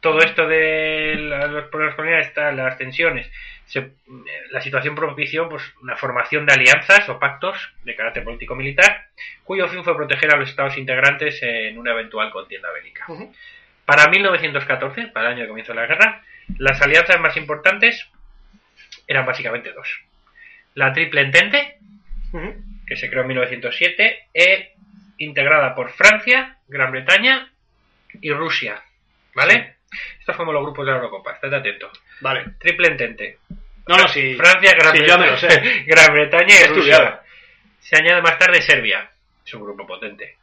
todo 0.00 0.20
esto 0.20 0.46
de 0.46 1.14
los 1.50 1.64
problemas 1.66 1.96
coloniales, 1.96 2.28
está- 2.28 2.52
las 2.52 2.78
tensiones, 2.78 3.30
se- 3.66 3.90
la 4.50 4.60
situación 4.60 4.94
propició 4.94 5.48
pues, 5.48 5.62
una 5.82 5.96
formación 5.96 6.46
de 6.46 6.52
alianzas 6.54 7.08
o 7.08 7.18
pactos 7.18 7.56
de 7.84 7.96
carácter 7.96 8.22
político-militar, 8.22 9.06
cuyo 9.42 9.66
fin 9.68 9.82
fue 9.82 9.96
proteger 9.96 10.32
a 10.32 10.36
los 10.38 10.48
estados 10.48 10.76
integrantes 10.78 11.42
en 11.42 11.76
una 11.78 11.90
eventual 11.92 12.30
contienda 12.30 12.70
bélica. 12.70 13.04
Ujú. 13.08 13.34
Para 13.84 14.08
1914, 14.08 15.08
para 15.08 15.28
el 15.28 15.32
año 15.34 15.42
de 15.42 15.48
comienzo 15.48 15.72
de 15.72 15.80
la 15.80 15.86
guerra, 15.86 16.22
las 16.58 16.80
alianzas 16.82 17.18
más 17.20 17.36
importantes 17.36 18.08
eran 19.08 19.26
básicamente 19.26 19.72
dos. 19.72 19.88
La 20.74 20.92
Triple 20.92 21.22
Entente. 21.22 21.78
Que 22.86 22.96
se 22.96 23.08
creó 23.08 23.22
en 23.22 23.28
1907, 23.28 24.28
e 24.32 24.74
integrada 25.18 25.74
por 25.74 25.90
Francia, 25.92 26.58
Gran 26.68 26.92
Bretaña 26.92 27.50
y 28.20 28.30
Rusia. 28.32 28.82
¿Vale? 29.34 29.76
Estos 30.18 30.36
como 30.36 30.52
los 30.52 30.62
grupos 30.62 30.84
de 30.86 30.92
la 30.92 30.98
Eurocopa, 30.98 31.32
estate 31.32 31.56
atento. 31.56 31.90
Vale. 32.20 32.44
Triple 32.58 32.88
Entente. 32.88 33.38
No, 33.86 33.96
no, 33.96 34.08
sí. 34.08 34.34
Francia, 34.34 34.72
Gran, 34.72 34.96
sí, 34.96 35.02
lo 35.06 35.36
sé. 35.36 35.84
Gran 35.86 36.12
Bretaña 36.12 36.54
y. 36.60 36.66
Rusia. 36.68 37.20
Se 37.78 37.96
añade 37.96 38.22
más 38.22 38.38
tarde 38.38 38.60
Serbia. 38.62 39.08
Es 39.44 39.54
un 39.54 39.62
grupo 39.62 39.86
potente. 39.86 40.36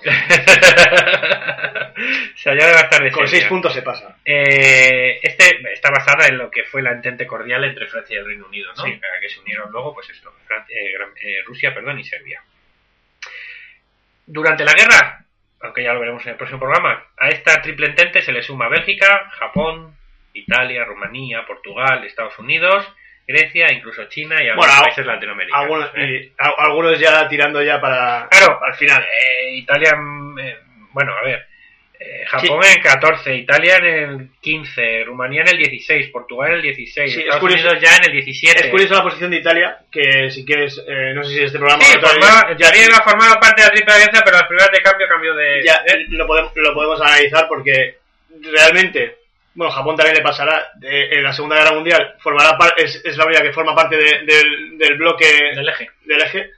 se 2.36 2.56
tarde 2.56 3.10
Con 3.10 3.26
seis 3.26 3.44
puntos 3.46 3.72
se 3.72 3.82
pasa. 3.82 4.16
Eh, 4.24 5.18
este 5.22 5.72
está 5.72 5.90
basada 5.90 6.28
en 6.28 6.38
lo 6.38 6.50
que 6.50 6.64
fue 6.64 6.82
la 6.82 6.92
entente 6.92 7.26
cordial 7.26 7.64
entre 7.64 7.86
Francia 7.86 8.14
y 8.14 8.18
el 8.18 8.26
Reino 8.26 8.46
Unido, 8.46 8.72
¿no? 8.76 8.84
Sí. 8.84 9.00
Que 9.20 9.28
se 9.28 9.40
unieron 9.40 9.70
luego, 9.72 9.94
pues 9.94 10.08
esto, 10.10 10.32
Francia- 10.46 10.76
eh, 10.78 10.92
eh, 11.22 11.42
Rusia, 11.44 11.74
perdón, 11.74 11.98
y 11.98 12.04
Serbia. 12.04 12.42
Durante 14.26 14.64
la 14.64 14.74
guerra, 14.74 15.24
aunque 15.60 15.82
ya 15.82 15.92
lo 15.92 16.00
veremos 16.00 16.22
en 16.24 16.30
el 16.30 16.36
próximo 16.36 16.60
programa, 16.60 17.04
a 17.16 17.28
esta 17.28 17.60
triple 17.60 17.88
entente 17.88 18.22
se 18.22 18.32
le 18.32 18.42
suma 18.42 18.68
Bélgica, 18.68 19.28
Japón, 19.30 19.96
Italia, 20.32 20.84
Rumanía, 20.84 21.44
Portugal, 21.46 22.04
Estados 22.04 22.38
Unidos, 22.38 22.86
Grecia, 23.28 23.70
incluso 23.72 24.04
China 24.08 24.42
y 24.42 24.48
algunos 24.48 24.66
Bueno, 24.70 24.82
países 24.84 25.04
latinoamericanos. 25.06 25.62
Algunos, 25.64 25.90
¿eh? 25.96 26.22
y 26.24 26.32
algunos 26.38 26.98
ya 26.98 27.28
tirando 27.28 27.62
ya 27.62 27.78
para. 27.80 28.26
Claro, 28.30 28.58
al 28.64 28.74
final. 28.74 29.02
eh, 29.02 29.50
Italia, 29.56 29.94
mm, 29.96 30.38
eh, 30.38 30.56
bueno, 30.92 31.12
a 31.14 31.22
ver. 31.22 31.46
eh, 32.00 32.24
Japón 32.26 32.60
en 32.64 32.78
el 32.78 32.82
14, 32.82 33.34
Italia 33.36 33.76
en 33.78 33.84
el 33.84 34.28
15, 34.40 35.02
Rumanía 35.04 35.42
en 35.42 35.48
el 35.48 35.58
16, 35.58 36.08
Portugal 36.10 36.50
en 36.50 36.54
el 36.56 36.62
16, 36.62 36.94
Sí, 37.12 37.18
es 37.18 37.24
Estados 37.24 37.40
curioso- 37.40 37.66
Unidos 37.70 37.82
ya 37.82 37.96
en 37.96 38.04
el 38.06 38.12
17. 38.12 38.60
Es 38.66 38.70
curiosa 38.70 38.94
la 38.94 39.02
posición 39.02 39.30
de 39.32 39.36
Italia, 39.38 39.78
que 39.92 40.30
si 40.30 40.44
quieres, 40.46 40.82
eh, 40.88 41.12
no 41.14 41.22
sé 41.24 41.34
si 41.34 41.42
este 41.42 41.58
programa 41.58 41.82
Sí, 41.84 41.98
formaba, 42.00 42.56
ya, 42.56 42.68
Italia 42.68 42.86
iba 42.86 42.96
a 42.98 43.02
formar 43.02 43.40
parte 43.40 43.60
de 43.62 43.68
la 43.68 43.74
triple 43.74 43.94
alianza, 43.94 44.22
pero 44.24 44.36
las 44.38 44.46
primeras 44.46 44.70
de 44.72 44.80
cambio 44.80 45.06
cambió 45.08 45.34
de. 45.34 45.62
ya, 45.64 45.74
¿eh? 45.86 46.06
lo, 46.10 46.26
podemos, 46.26 46.52
lo 46.54 46.72
podemos 46.72 47.00
analizar 47.02 47.46
porque 47.48 47.98
realmente, 48.54 49.16
bueno, 49.58 49.72
Japón 49.72 49.96
también 49.96 50.16
le 50.16 50.22
pasará. 50.22 50.70
en 50.80 51.22
la 51.24 51.32
Segunda 51.32 51.56
Guerra 51.56 51.74
Mundial 51.74 52.14
formará 52.20 52.56
par- 52.56 52.74
es, 52.76 53.02
es 53.04 53.16
la 53.16 53.26
única 53.26 53.42
que 53.42 53.52
forma 53.52 53.74
parte 53.74 53.96
de- 53.96 54.24
del, 54.24 54.78
del 54.78 54.96
bloque 54.96 55.26
del 55.54 55.68
eje. 55.68 55.90
del 56.04 56.20
eje. 56.22 56.50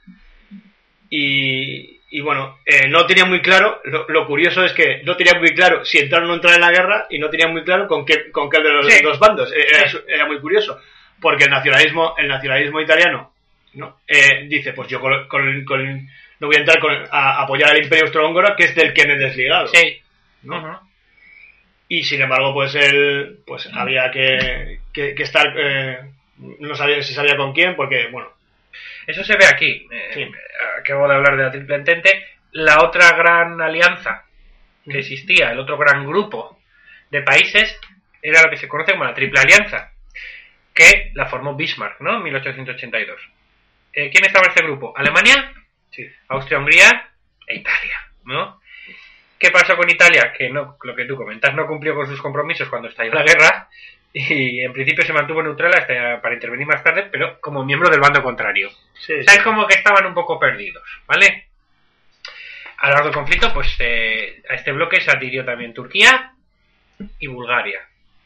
Y, 1.09 1.99
y 2.11 2.21
bueno, 2.21 2.59
eh, 2.65 2.87
no 2.87 3.05
tenía 3.05 3.25
muy 3.25 3.41
claro, 3.41 3.81
lo, 3.85 4.05
lo 4.07 4.25
curioso 4.27 4.63
es 4.63 4.73
que 4.73 5.01
no 5.03 5.15
tenía 5.17 5.33
muy 5.39 5.53
claro 5.53 5.83
si 5.83 5.97
entrar 5.97 6.23
o 6.23 6.27
no 6.27 6.35
entrar 6.35 6.55
en 6.55 6.61
la 6.61 6.71
guerra 6.71 7.07
y 7.09 7.19
no 7.19 7.29
tenía 7.29 7.47
muy 7.47 7.63
claro 7.63 7.87
con 7.87 8.05
qué, 8.05 8.31
con 8.31 8.49
qué 8.49 8.61
de 8.61 8.69
los 8.71 8.85
Sí. 8.87 9.03
dos 9.03 9.19
bandos. 9.19 9.51
Eh, 9.51 9.65
Era, 9.69 9.89
Sí. 9.89 9.97
era 10.07 10.25
muy 10.27 10.39
curioso, 10.39 10.79
porque 11.19 11.45
el 11.45 11.49
nacionalismo, 11.49 12.15
el 12.17 12.27
nacionalismo 12.27 12.81
italiano 12.81 13.33
¿no? 13.73 13.99
Eh, 14.05 14.45
dice, 14.49 14.73
pues 14.73 14.89
yo 14.89 14.99
con, 14.99 15.27
con- 15.29 15.63
con- 15.63 16.07
no 16.41 16.47
voy 16.47 16.55
a 16.57 16.59
entrar 16.59 16.79
con- 16.79 17.07
a 17.09 17.41
apoyar 17.41 17.69
al 17.71 17.81
imperio 17.81 18.03
austrohúngaro, 18.03 18.53
que 18.55 18.65
es 18.65 18.75
del 18.75 18.93
que 18.93 19.07
me 19.07 19.13
he 19.13 19.17
desligado. 19.17 19.67
Sí. 19.67 19.97
¿no? 20.43 20.57
Ujú. 20.57 20.90
Y 21.93 22.03
sin 22.03 22.21
embargo, 22.21 22.53
pues 22.53 22.73
él, 22.73 23.39
pues 23.45 23.69
había 23.73 24.09
que, 24.11 24.79
que, 24.93 25.13
que 25.13 25.23
estar, 25.23 25.53
eh, 25.57 25.99
no 26.37 26.73
sabía 26.73 27.03
si 27.03 27.13
sabía 27.13 27.35
con 27.35 27.51
quién, 27.51 27.75
porque, 27.75 28.07
bueno, 28.07 28.29
Eso 29.05 29.25
se 29.25 29.35
ve 29.35 29.45
aquí. 29.45 29.89
Eh, 29.91 30.11
Sí. 30.13 30.31
Acabo 30.79 31.05
de 31.09 31.15
hablar 31.15 31.35
de 31.35 31.43
la 31.43 31.51
triple 31.51 31.75
entente. 31.75 32.25
La 32.53 32.81
otra 32.81 33.11
gran 33.17 33.59
alianza 33.59 34.23
que 34.89 34.99
existía, 34.99 35.51
el 35.51 35.59
otro 35.59 35.77
gran 35.77 36.07
grupo 36.07 36.61
de 37.09 37.23
países, 37.23 37.77
era 38.21 38.41
lo 38.41 38.49
que 38.49 38.55
se 38.55 38.69
conoce 38.69 38.93
como 38.93 39.03
la 39.03 39.13
Triple 39.13 39.41
Alianza, 39.41 39.91
que 40.73 41.11
la 41.13 41.25
formó 41.25 41.55
Bismarck, 41.55 41.99
¿no? 41.99 42.15
En 42.15 42.23
1882. 42.23 43.19
Eh, 43.91 44.09
¿Quién 44.09 44.23
estaba 44.23 44.45
en 44.45 44.51
este 44.51 44.63
grupo? 44.63 44.93
Alemania, 44.95 45.51
sí. 45.89 46.07
Austria-Hungría 46.29 47.09
e 47.47 47.55
Italia, 47.55 47.99
¿no? 48.23 48.60
¿Qué 49.41 49.49
pasó 49.49 49.75
con 49.75 49.89
Italia? 49.89 50.31
Que 50.37 50.51
no, 50.51 50.77
lo 50.83 50.95
que 50.95 51.05
tú 51.05 51.15
comentas, 51.15 51.53
no 51.55 51.65
cumplió 51.65 51.95
con 51.95 52.05
sus 52.05 52.21
compromisos 52.21 52.69
cuando 52.69 52.89
estalló 52.89 53.11
la 53.11 53.23
guerra 53.23 53.67
y 54.13 54.59
en 54.59 54.71
principio 54.71 55.03
se 55.03 55.13
mantuvo 55.13 55.41
neutral 55.41 55.73
hasta 55.73 56.21
para 56.21 56.35
intervenir 56.35 56.67
más 56.67 56.83
tarde, 56.83 57.07
pero 57.11 57.39
como 57.41 57.65
miembro 57.65 57.89
del 57.89 57.99
bando 57.99 58.21
contrario. 58.21 58.69
Sí, 58.93 59.13
O 59.13 59.23
sea, 59.23 59.33
sí. 59.33 59.39
es 59.39 59.43
como 59.43 59.65
que 59.65 59.73
estaban 59.75 60.05
un 60.05 60.13
poco 60.13 60.39
perdidos, 60.39 60.83
¿vale? 61.07 61.47
A 62.77 62.87
lo 62.89 62.93
largo 62.93 63.07
del 63.07 63.15
conflicto, 63.15 63.51
pues 63.51 63.75
eh, 63.79 64.43
a 64.47 64.53
este 64.53 64.71
bloque 64.73 65.01
se 65.01 65.09
adhirió 65.11 65.43
también 65.43 65.73
Turquía 65.73 66.33
y 67.17 67.25
Bulgaria, 67.25 67.79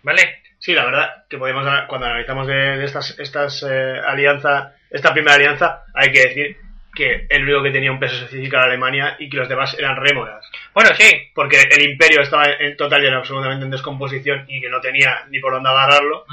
¿vale? 0.04 0.42
Sí, 0.60 0.74
la 0.74 0.84
verdad 0.86 1.26
que 1.30 1.38
podemos, 1.38 1.64
cuando 1.88 2.08
analizamos 2.08 2.48
de, 2.48 2.78
de 2.78 2.86
estas, 2.86 3.18
estas 3.20 3.64
eh, 3.70 4.02
alianzas, 4.06 4.74
esta 4.90 5.14
primera 5.14 5.36
alianza, 5.36 5.84
hay 5.94 6.12
que 6.12 6.22
decir 6.22 6.58
que 6.96 7.28
el 7.30 7.44
único 7.44 7.62
que 7.62 7.72
tenía 7.72 7.92
un 7.92 8.00
peso 8.00 8.16
específico 8.16 8.56
era 8.56 8.66
Alemania 8.66 9.16
y 9.20 9.30
que 9.30 9.38
los 9.38 9.50
demás 9.50 9.76
eran 9.78 9.98
rémoras. 9.98 10.50
Bueno, 10.74 10.92
sí, 10.98 11.30
Porque 11.34 11.58
el 11.70 11.84
imperio 11.84 12.22
estaba 12.22 12.46
en 12.60 12.76
total 12.78 13.04
y 13.04 13.08
en 13.08 13.14
absolutamente 13.14 13.66
en 13.66 13.72
descomposición 13.72 14.46
y 14.48 14.62
que 14.62 14.70
no 14.70 14.80
tenía 14.80 15.26
ni 15.30 15.40
por 15.40 15.54
dónde 15.54 15.70
agarrarlo. 15.70 16.26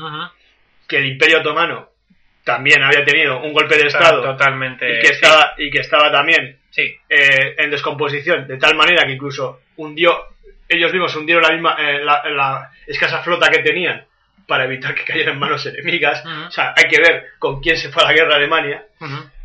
Que 0.88 0.98
el 0.98 1.06
imperio 1.06 1.40
otomano 1.40 1.90
también 2.44 2.82
había 2.82 3.04
tenido 3.04 3.40
un 3.40 3.52
golpe 3.52 3.76
de 3.76 3.86
está 3.86 3.98
estado 3.98 4.22
totalmente... 4.22 4.98
y, 4.98 5.00
que 5.00 5.08
sí, 5.08 5.12
estaba, 5.12 5.54
y 5.58 5.70
que 5.70 5.80
estaba 5.80 6.10
también 6.10 6.58
sí, 6.70 6.96
eh, 7.08 7.54
en 7.58 7.70
descomposición, 7.70 8.46
de 8.46 8.56
tal 8.56 8.74
manera 8.74 9.04
que 9.04 9.12
incluso 9.12 9.60
hundió, 9.76 10.28
ellos 10.68 10.92
mismos 10.92 11.14
hundieron 11.14 11.42
la 11.42 11.50
misma, 11.50 11.76
eh, 11.78 12.04
la, 12.04 12.22
la 12.30 12.70
escasa 12.86 13.22
flota 13.22 13.48
que 13.48 13.62
tenían 13.62 14.04
para 14.46 14.64
evitar 14.64 14.94
que 14.94 15.04
cayeran 15.04 15.34
en 15.34 15.40
manos 15.40 15.64
enemigas. 15.66 16.22
O 16.48 16.50
sea, 16.50 16.74
hay 16.76 16.84
que 16.88 17.00
ver 17.00 17.26
con 17.38 17.60
quién 17.60 17.76
se 17.76 17.90
fue 17.90 18.02
a 18.02 18.06
la 18.06 18.12
guerra 18.12 18.36
Alemania. 18.36 18.84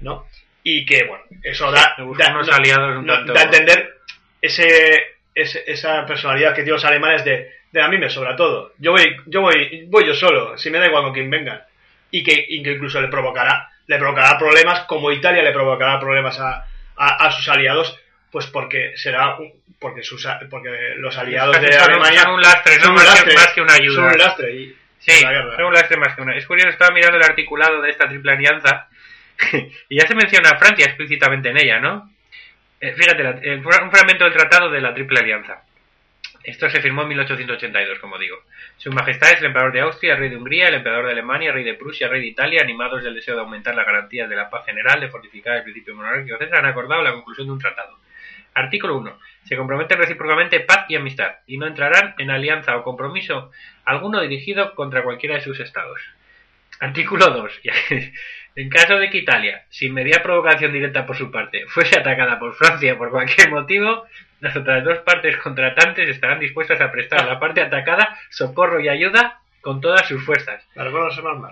¿no? 0.01 0.26
Y 0.70 0.86
que, 0.86 1.05
bueno, 1.05 1.24
eso 1.43 1.72
da, 1.72 1.95
da, 1.97 2.03
unos 2.03 2.47
no- 2.47 2.53
aliados 2.53 2.97
un 2.97 3.05
tanto- 3.07 3.34
da 3.34 3.39
a 3.39 3.43
entender 3.43 3.99
ese, 4.41 5.18
ese- 5.34 5.63
esa 5.68 6.05
personalidad 6.05 6.49
que 6.49 6.63
tienen 6.63 6.74
los 6.74 6.84
alemanes 6.86 7.24
de, 7.24 7.51
de 7.72 7.82
a 7.82 7.88
mí 7.88 7.97
me 7.97 8.09
sobra 8.09 8.36
todo. 8.36 8.74
Yo 8.78 8.91
voy, 8.91 9.15
yo 9.28 9.41
voy, 9.41 9.86
voy 9.88 10.05
yo 10.05 10.13
solo, 10.13 10.57
si 10.57 10.70
me 10.70 10.80
da 10.80 10.88
igual 10.88 11.03
con 11.03 11.13
quien 11.13 11.30
venga. 11.30 11.65
Y 12.11 12.24
que, 12.24 12.45
y 12.49 12.61
que 12.63 12.72
incluso 12.74 12.99
le 13.01 13.07
provocará, 13.07 13.70
le 13.88 13.97
provocará 13.97 14.38
problemas, 14.38 14.82
como 14.82 15.11
Italia 15.11 15.41
le 15.43 15.51
provocará 15.51 15.99
problemas 15.99 16.39
a, 16.39 16.65
a, 16.97 17.26
a 17.28 17.32
sus 17.32 17.47
aliados, 17.49 17.97
pues 18.32 18.47
porque 18.47 18.93
será 18.95 19.36
un- 19.38 19.53
porque 19.80 20.03
sus 20.03 20.28
porque 20.49 20.95
los 20.97 21.18
aliados 21.18 21.55
de 21.61 21.68
Alemania 21.78 22.22
son 22.24 22.34
un 22.34 22.41
lastre, 22.41 22.76
no 22.78 22.82
son 22.84 22.89
un 22.91 22.95
más 22.95 23.05
que- 23.05 23.11
lastre, 23.15 23.34
más 23.36 23.53
que 23.53 23.61
una 23.61 23.74
ayuda. 23.74 23.95
Son 23.95 24.05
un 24.11 24.18
lastre 24.18 24.51
y 24.53 24.76
Sí, 24.99 25.11
son 25.55 25.65
un 25.65 25.74
lastre 25.74 25.97
más 25.97 26.15
que 26.15 26.22
una. 26.24 26.36
Es 26.36 26.45
curioso, 26.47 26.70
estaba 26.70 26.93
mirando 26.93 27.18
el 27.18 27.24
articulado 27.24 27.82
de 27.82 27.91
esta 27.91 28.09
triple 28.09 28.32
alianza 28.34 28.89
y 29.90 30.00
ya 30.00 30.08
se 30.08 30.16
menciona 30.16 30.50
a 30.50 30.58
Francia 30.58 30.86
explícitamente 30.86 31.50
en 31.50 31.58
ella, 31.58 31.80
¿no? 31.80 32.12
Eh, 32.80 32.94
fíjate, 32.94 33.56
un 33.56 33.92
fragmento 33.92 34.24
del 34.24 34.34
tratado 34.34 34.70
de 34.70 34.82
la 34.82 34.94
triple 34.94 35.20
alianza. 35.20 35.64
Esto 36.44 36.70
se 36.70 36.80
firmó 36.80 37.02
en 37.02 37.10
1882, 37.10 38.00
como 38.00 38.18
digo. 38.18 38.38
Su 38.78 38.92
majestad 38.92 39.32
es 39.32 39.40
el 39.40 39.48
emperador 39.48 39.74
de 39.74 39.82
Austria, 39.82 40.16
rey 40.16 40.30
de 40.30 40.38
Hungría, 40.38 40.70
el 40.70 40.76
emperador 40.76 41.08
de 41.08 41.12
Alemania, 41.12 41.52
rey 41.52 41.66
de 41.66 41.74
Prusia, 41.74 42.08
rey 42.08 42.22
de 42.22 42.28
Italia, 42.28 42.62
animados 42.62 43.04
del 43.04 43.16
deseo 43.16 43.36
de 43.36 43.42
aumentar 43.42 43.76
las 43.76 43.86
garantías 43.86 44.30
de 44.30 44.36
la 44.38 44.50
paz 44.50 44.66
general, 44.66 45.02
de 45.02 45.10
fortificar 45.10 45.58
el 45.58 45.64
principio 45.64 45.94
monárquico, 45.94 46.38
etc., 46.40 46.54
han 46.54 46.66
acordado 46.66 47.02
la 47.02 47.12
conclusión 47.12 47.48
de 47.48 47.54
un 47.54 47.60
tratado. 47.60 47.98
Artículo 48.54 48.98
1. 48.98 49.20
Se 49.44 49.58
comprometen 49.58 49.98
recíprocamente 49.98 50.62
paz 50.62 50.86
y 50.88 50.96
amistad, 50.96 51.36
y 51.48 51.58
no 51.58 51.68
entrarán 51.68 52.16
en 52.18 52.32
alianza 52.32 52.78
o 52.78 52.84
compromiso 52.84 53.52
alguno 53.84 54.22
dirigido 54.22 54.74
contra 54.74 55.04
cualquiera 55.04 55.36
de 55.36 55.42
sus 55.42 55.60
estados. 55.60 56.00
Artículo 56.80 57.28
2. 57.28 57.52
En 58.58 58.70
caso 58.70 58.97
de 58.97 59.10
que 59.10 59.20
Italia, 59.20 59.64
sin 59.70 59.93
media 59.93 60.22
provocación 60.24 60.74
directa 60.74 61.05
por 61.05 61.16
su 61.16 61.30
parte, 61.32 61.66
fuese 61.68 61.97
atacada 61.99 62.39
por 62.39 62.55
Francia 62.55 62.97
por 62.97 63.12
cualquier 63.12 63.51
motivo, 63.51 64.05
las 64.39 64.55
otras 64.55 64.84
dos 64.84 64.97
partes 64.99 65.38
contratantes 65.38 66.10
estarán 66.10 66.39
dispuestas 66.39 66.82
a 66.82 66.91
prestar 66.91 67.22
a 67.22 67.26
la 67.28 67.39
parte 67.39 67.62
atacada 67.62 68.18
socorro 68.30 68.80
y 68.80 68.89
ayuda 68.89 69.39
con 69.62 69.80
todas 69.80 70.08
sus 70.08 70.24
fuerzas. 70.26 70.66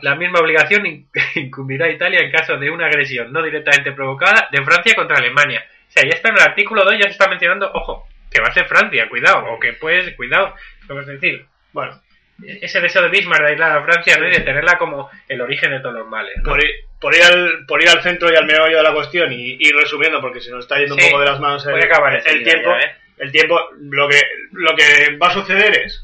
La 0.02 0.16
misma 0.16 0.40
obligación 0.40 0.86
in- 0.86 1.08
incumbirá 1.36 1.86
a 1.86 1.92
Italia 1.92 2.22
en 2.22 2.32
caso 2.32 2.58
de 2.58 2.70
una 2.70 2.88
agresión 2.88 3.32
no 3.32 3.42
directamente 3.44 3.92
provocada 3.92 4.48
de 4.52 4.64
Francia 4.64 4.96
contra 4.96 5.18
Alemania. 5.18 5.64
O 5.88 5.92
sea, 5.92 6.04
ya 6.04 6.16
está 6.16 6.30
en 6.30 6.36
el 6.36 6.42
artículo 6.42 6.84
2, 6.86 6.94
ya 6.98 7.04
se 7.04 7.10
está 7.10 7.28
mencionando, 7.30 7.72
ojo, 7.74 8.08
que 8.32 8.42
va 8.42 8.48
a 8.48 8.54
ser 8.54 8.66
Francia, 8.66 9.08
cuidado, 9.10 9.46
o 9.54 9.60
que 9.60 9.74
puedes, 9.74 10.14
cuidado, 10.16 10.56
vamos 10.88 11.08
a 11.08 11.12
decir, 11.12 11.46
Bueno, 11.72 12.02
ese 12.44 12.82
deseo 12.82 13.02
de 13.04 13.10
Bismarck 13.10 13.44
de 13.44 13.50
aislar 13.52 13.78
a 13.78 13.84
Francia 13.84 14.18
¿no? 14.18 14.28
y 14.28 14.32
de 14.32 14.42
tenerla 14.42 14.78
como 14.78 15.10
el 15.28 15.40
origen 15.42 15.72
de 15.72 15.80
todos 15.80 15.96
los 15.96 16.08
males. 16.08 16.36
¿no? 16.38 16.44
por 16.44 16.64
ir, 16.64 16.70
por 17.00 17.16
ir, 17.16 17.24
al, 17.24 17.66
por 17.66 17.82
ir 17.82 17.90
al 17.90 18.02
centro 18.02 18.32
y 18.32 18.36
al 18.36 18.46
meollo 18.46 18.78
de 18.78 18.84
la 18.84 18.94
cuestión 18.94 19.32
y 19.32 19.58
ir 19.60 19.76
resumiendo, 19.76 20.20
porque 20.22 20.42
se 20.42 20.52
nos 20.52 20.66
está 20.66 20.78
yendo 20.78 20.96
Sí, 20.96 21.04
un 21.06 21.12
poco 21.12 21.22
de 21.22 21.30
las 21.30 21.40
manos 21.40 21.66
el, 21.66 21.76
acabar 21.84 22.16
el 22.26 22.44
tiempo. 22.44 22.70
ya, 22.70 22.80
¿eh? 22.88 22.96
El 23.18 23.32
tiempo, 23.32 23.60
lo 23.80 24.10
que, 24.10 24.22
lo 24.52 24.76
que 24.76 25.16
va 25.18 25.28
a 25.28 25.34
suceder 25.34 25.78
es 25.86 26.04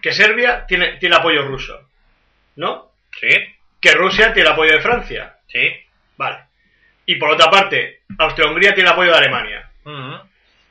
que 0.00 0.12
Serbia 0.12 0.64
tiene, 0.66 0.98
tiene 0.98 1.16
apoyo 1.16 1.42
ruso, 1.42 1.88
¿no? 2.56 2.92
Sí, 3.18 3.28
Que 3.80 3.92
Rusia 3.92 4.32
tiene 4.32 4.48
apoyo 4.50 4.72
de 4.72 4.80
Francia, 4.80 5.36
sí. 5.48 5.68
vale. 6.16 6.38
Y 7.06 7.16
por 7.16 7.30
otra 7.30 7.50
parte, 7.50 8.02
Austria-Hungría 8.16 8.72
tiene 8.74 8.90
apoyo 8.90 9.10
de 9.10 9.18
Alemania. 9.18 9.68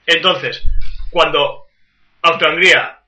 Entonces, 0.06 0.66
cuando 1.10 1.66
Austria-Hungría 2.22 3.00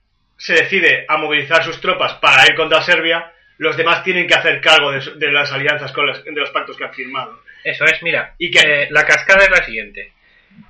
se 0.44 0.54
decide 0.56 1.06
a 1.08 1.16
movilizar 1.18 1.64
sus 1.64 1.80
tropas 1.80 2.16
para 2.16 2.46
ir 2.46 2.56
contra 2.56 2.82
Serbia, 2.82 3.32
los 3.60 3.78
demás 3.78 4.04
tienen 4.04 4.28
que 4.28 4.34
hacer 4.34 4.60
cargo 4.60 4.92
de, 4.92 5.00
de 5.16 5.32
las 5.32 5.52
alianzas 5.54 5.92
con 5.94 6.06
las- 6.08 6.24
de 6.26 6.32
los 6.34 6.50
pactos 6.50 6.76
que 6.76 6.84
han 6.84 6.94
firmado. 6.94 7.40
Eso 7.64 7.86
es, 7.86 8.04
mira. 8.04 8.36
¿Y 8.38 8.52
qué? 8.52 8.60
eh, 8.84 8.88
la 8.92 9.06
cascada 9.06 9.46
es 9.46 9.50
la 9.52 9.64
siguiente. 9.64 10.12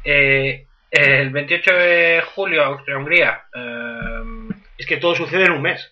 Eh, 0.04 0.66
el 0.92 1.32
28 1.32 1.74
de 1.74 2.24
julio, 2.36 2.64
Austria-Hungría. 2.66 3.42
eh, 3.56 4.54
Es 4.78 4.86
que 4.86 4.98
todo 4.98 5.16
sucede 5.16 5.46
en 5.46 5.54
un 5.54 5.62
mes. 5.64 5.92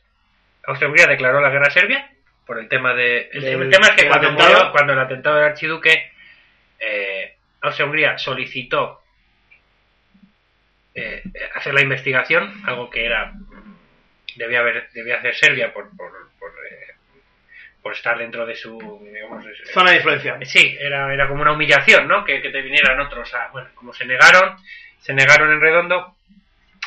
Austria-Hungría 0.66 1.08
declaró 1.08 1.42
la 1.42 1.50
guerra 1.50 1.68
a 1.70 1.72
Serbia 1.72 2.08
por 2.46 2.60
el 2.60 2.68
tema 2.68 2.94
de. 2.94 3.30
El, 3.34 3.70
tema 3.72 3.88
es 3.88 3.92
que 3.96 4.08
cuando, 4.08 4.28
atentado. 4.28 4.54
murió- 4.54 4.72
cuando 4.72 4.94
el 4.94 5.00
atentado 5.00 5.36
del 5.38 5.46
archiduque, 5.46 6.12
eh, 6.80 7.34
Austria-Hungría 7.62 8.18
solicitó 8.20 9.02
eh, 10.94 11.24
hacer 11.56 11.74
la 11.74 11.82
investigación, 11.82 12.62
algo 12.66 12.90
que 12.90 13.06
era 13.06 13.34
debía 14.36 14.60
haber 14.60 14.90
debía 14.94 15.18
hacer 15.18 15.36
Serbia 15.36 15.74
por 15.74 15.90
por, 15.96 16.12
por, 16.40 16.50
eh, 16.70 16.94
por 17.82 17.94
estar 17.94 18.18
dentro 18.18 18.46
de 18.46 18.56
su 18.56 18.78
digamos, 19.12 19.44
Zona 19.74 19.92
de 19.92 19.98
influencia. 19.98 20.38
Sí, 20.46 20.78
era, 20.80 21.14
era 21.14 21.28
como 21.28 21.42
una 21.42 21.54
humillación, 21.54 22.08
¿no? 22.08 22.24
Que, 22.24 22.42
que 22.42 22.50
te 22.50 22.62
vinieran 22.62 23.00
otros 23.00 23.34
a... 23.34 23.48
Bueno, 23.48 23.70
como 23.74 23.92
se 23.94 24.06
negaron, 24.06 24.56
se 25.00 25.14
negaron 25.14 25.52
en 25.52 25.62
redondo. 25.62 26.16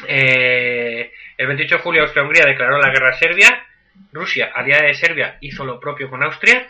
eh, 0.07 1.12
el 1.36 1.47
28 1.49 1.76
de 1.76 1.82
julio 1.82 2.03
Austria-Hungría 2.03 2.47
declaró 2.47 2.78
la 2.78 2.90
guerra 2.90 3.11
a 3.11 3.18
Serbia. 3.18 3.66
Rusia, 4.12 4.51
aliada 4.55 4.86
de 4.86 4.95
Serbia, 4.95 5.36
hizo 5.40 5.64
lo 5.64 5.78
propio 5.80 6.09
con 6.11 6.22
Austria. 6.22 6.66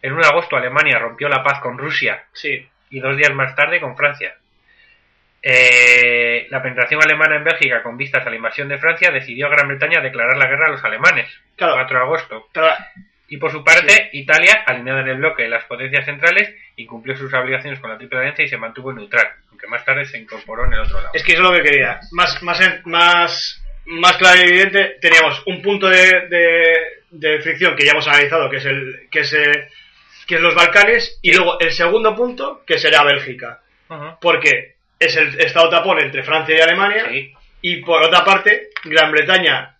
El 0.00 0.12
1 0.12 0.22
de 0.22 0.28
agosto 0.28 0.56
Alemania 0.56 0.98
rompió 0.98 1.28
la 1.28 1.42
paz 1.42 1.60
con 1.60 1.76
Rusia 1.78 2.24
Sí. 2.32 2.66
y 2.90 3.00
dos 3.00 3.16
días 3.16 3.34
más 3.34 3.54
tarde 3.56 3.80
con 3.80 3.96
Francia. 3.96 4.34
Eh, 5.40 6.46
la 6.50 6.62
penetración 6.62 7.00
alemana 7.02 7.36
en 7.36 7.44
Bélgica 7.44 7.82
con 7.82 7.96
vistas 7.96 8.26
a 8.26 8.30
la 8.30 8.36
invasión 8.36 8.68
de 8.68 8.78
Francia 8.78 9.10
decidió 9.10 9.48
Gran 9.48 9.68
Bretaña 9.68 10.00
declarar 10.00 10.36
la 10.36 10.48
guerra 10.48 10.66
a 10.66 10.70
los 10.72 10.84
alemanes. 10.84 11.30
Claro. 11.56 11.74
4 11.74 11.98
de 11.98 12.04
agosto. 12.04 12.48
Y 13.28 13.36
por 13.36 13.52
su 13.52 13.62
parte, 13.62 14.08
Italia, 14.12 14.64
alineada 14.66 15.02
en 15.02 15.08
el 15.08 15.18
bloque 15.18 15.42
de 15.42 15.50
las 15.50 15.64
potencias 15.64 16.06
centrales, 16.06 16.54
incumplió 16.76 17.14
sus 17.16 17.32
obligaciones 17.34 17.78
con 17.78 17.90
la 17.90 17.98
Triple 17.98 18.18
Alianza 18.18 18.42
y 18.42 18.48
se 18.48 18.56
mantuvo 18.56 18.92
neutral, 18.92 19.28
aunque 19.50 19.66
más 19.66 19.84
tarde 19.84 20.06
se 20.06 20.18
incorporó 20.18 20.64
en 20.64 20.72
el 20.72 20.80
otro 20.80 20.96
lado. 20.96 21.10
es 21.12 21.22
que 21.22 21.32
eso 21.32 21.42
es 21.42 21.50
lo 21.50 21.54
que 21.54 21.62
quería. 21.62 22.00
Más, 22.12 22.42
más, 22.42 22.60
más, 22.86 23.62
más 23.84 24.16
claro 24.16 24.40
y 24.40 24.48
evidente, 24.48 24.96
teníamos 25.00 25.42
un 25.46 25.60
punto 25.60 25.88
de, 25.88 26.26
de, 26.28 26.74
de 27.10 27.40
fricción 27.40 27.76
que 27.76 27.84
ya 27.84 27.92
hemos 27.92 28.08
analizado, 28.08 28.48
que 28.48 28.56
es 28.56 28.64
el 28.64 29.08
que 29.10 29.20
es, 29.20 29.32
eh, 29.34 29.68
que 30.26 30.36
es 30.36 30.40
los 30.40 30.54
Balcanes, 30.54 31.18
y 31.20 31.34
luego 31.34 31.60
el 31.60 31.72
segundo 31.72 32.16
punto, 32.16 32.62
que 32.66 32.78
será 32.78 33.04
Bélgica. 33.04 33.60
Porque 34.20 34.76
es 34.98 35.16
el 35.16 35.40
estado 35.40 35.68
tapón 35.70 36.00
entre 36.00 36.22
Francia 36.22 36.56
y 36.56 36.60
Alemania, 36.60 37.04
Sí. 37.10 37.32
y 37.62 37.76
por 37.76 38.02
otra 38.02 38.24
parte, 38.24 38.68
Gran 38.84 39.10
Bretaña, 39.12 39.76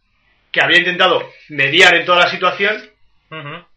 que 0.53 0.61
había 0.61 0.79
intentado 0.79 1.31
mediar 1.51 1.95
en 1.95 2.05
toda 2.05 2.25
la 2.25 2.31
situación, 2.31 2.77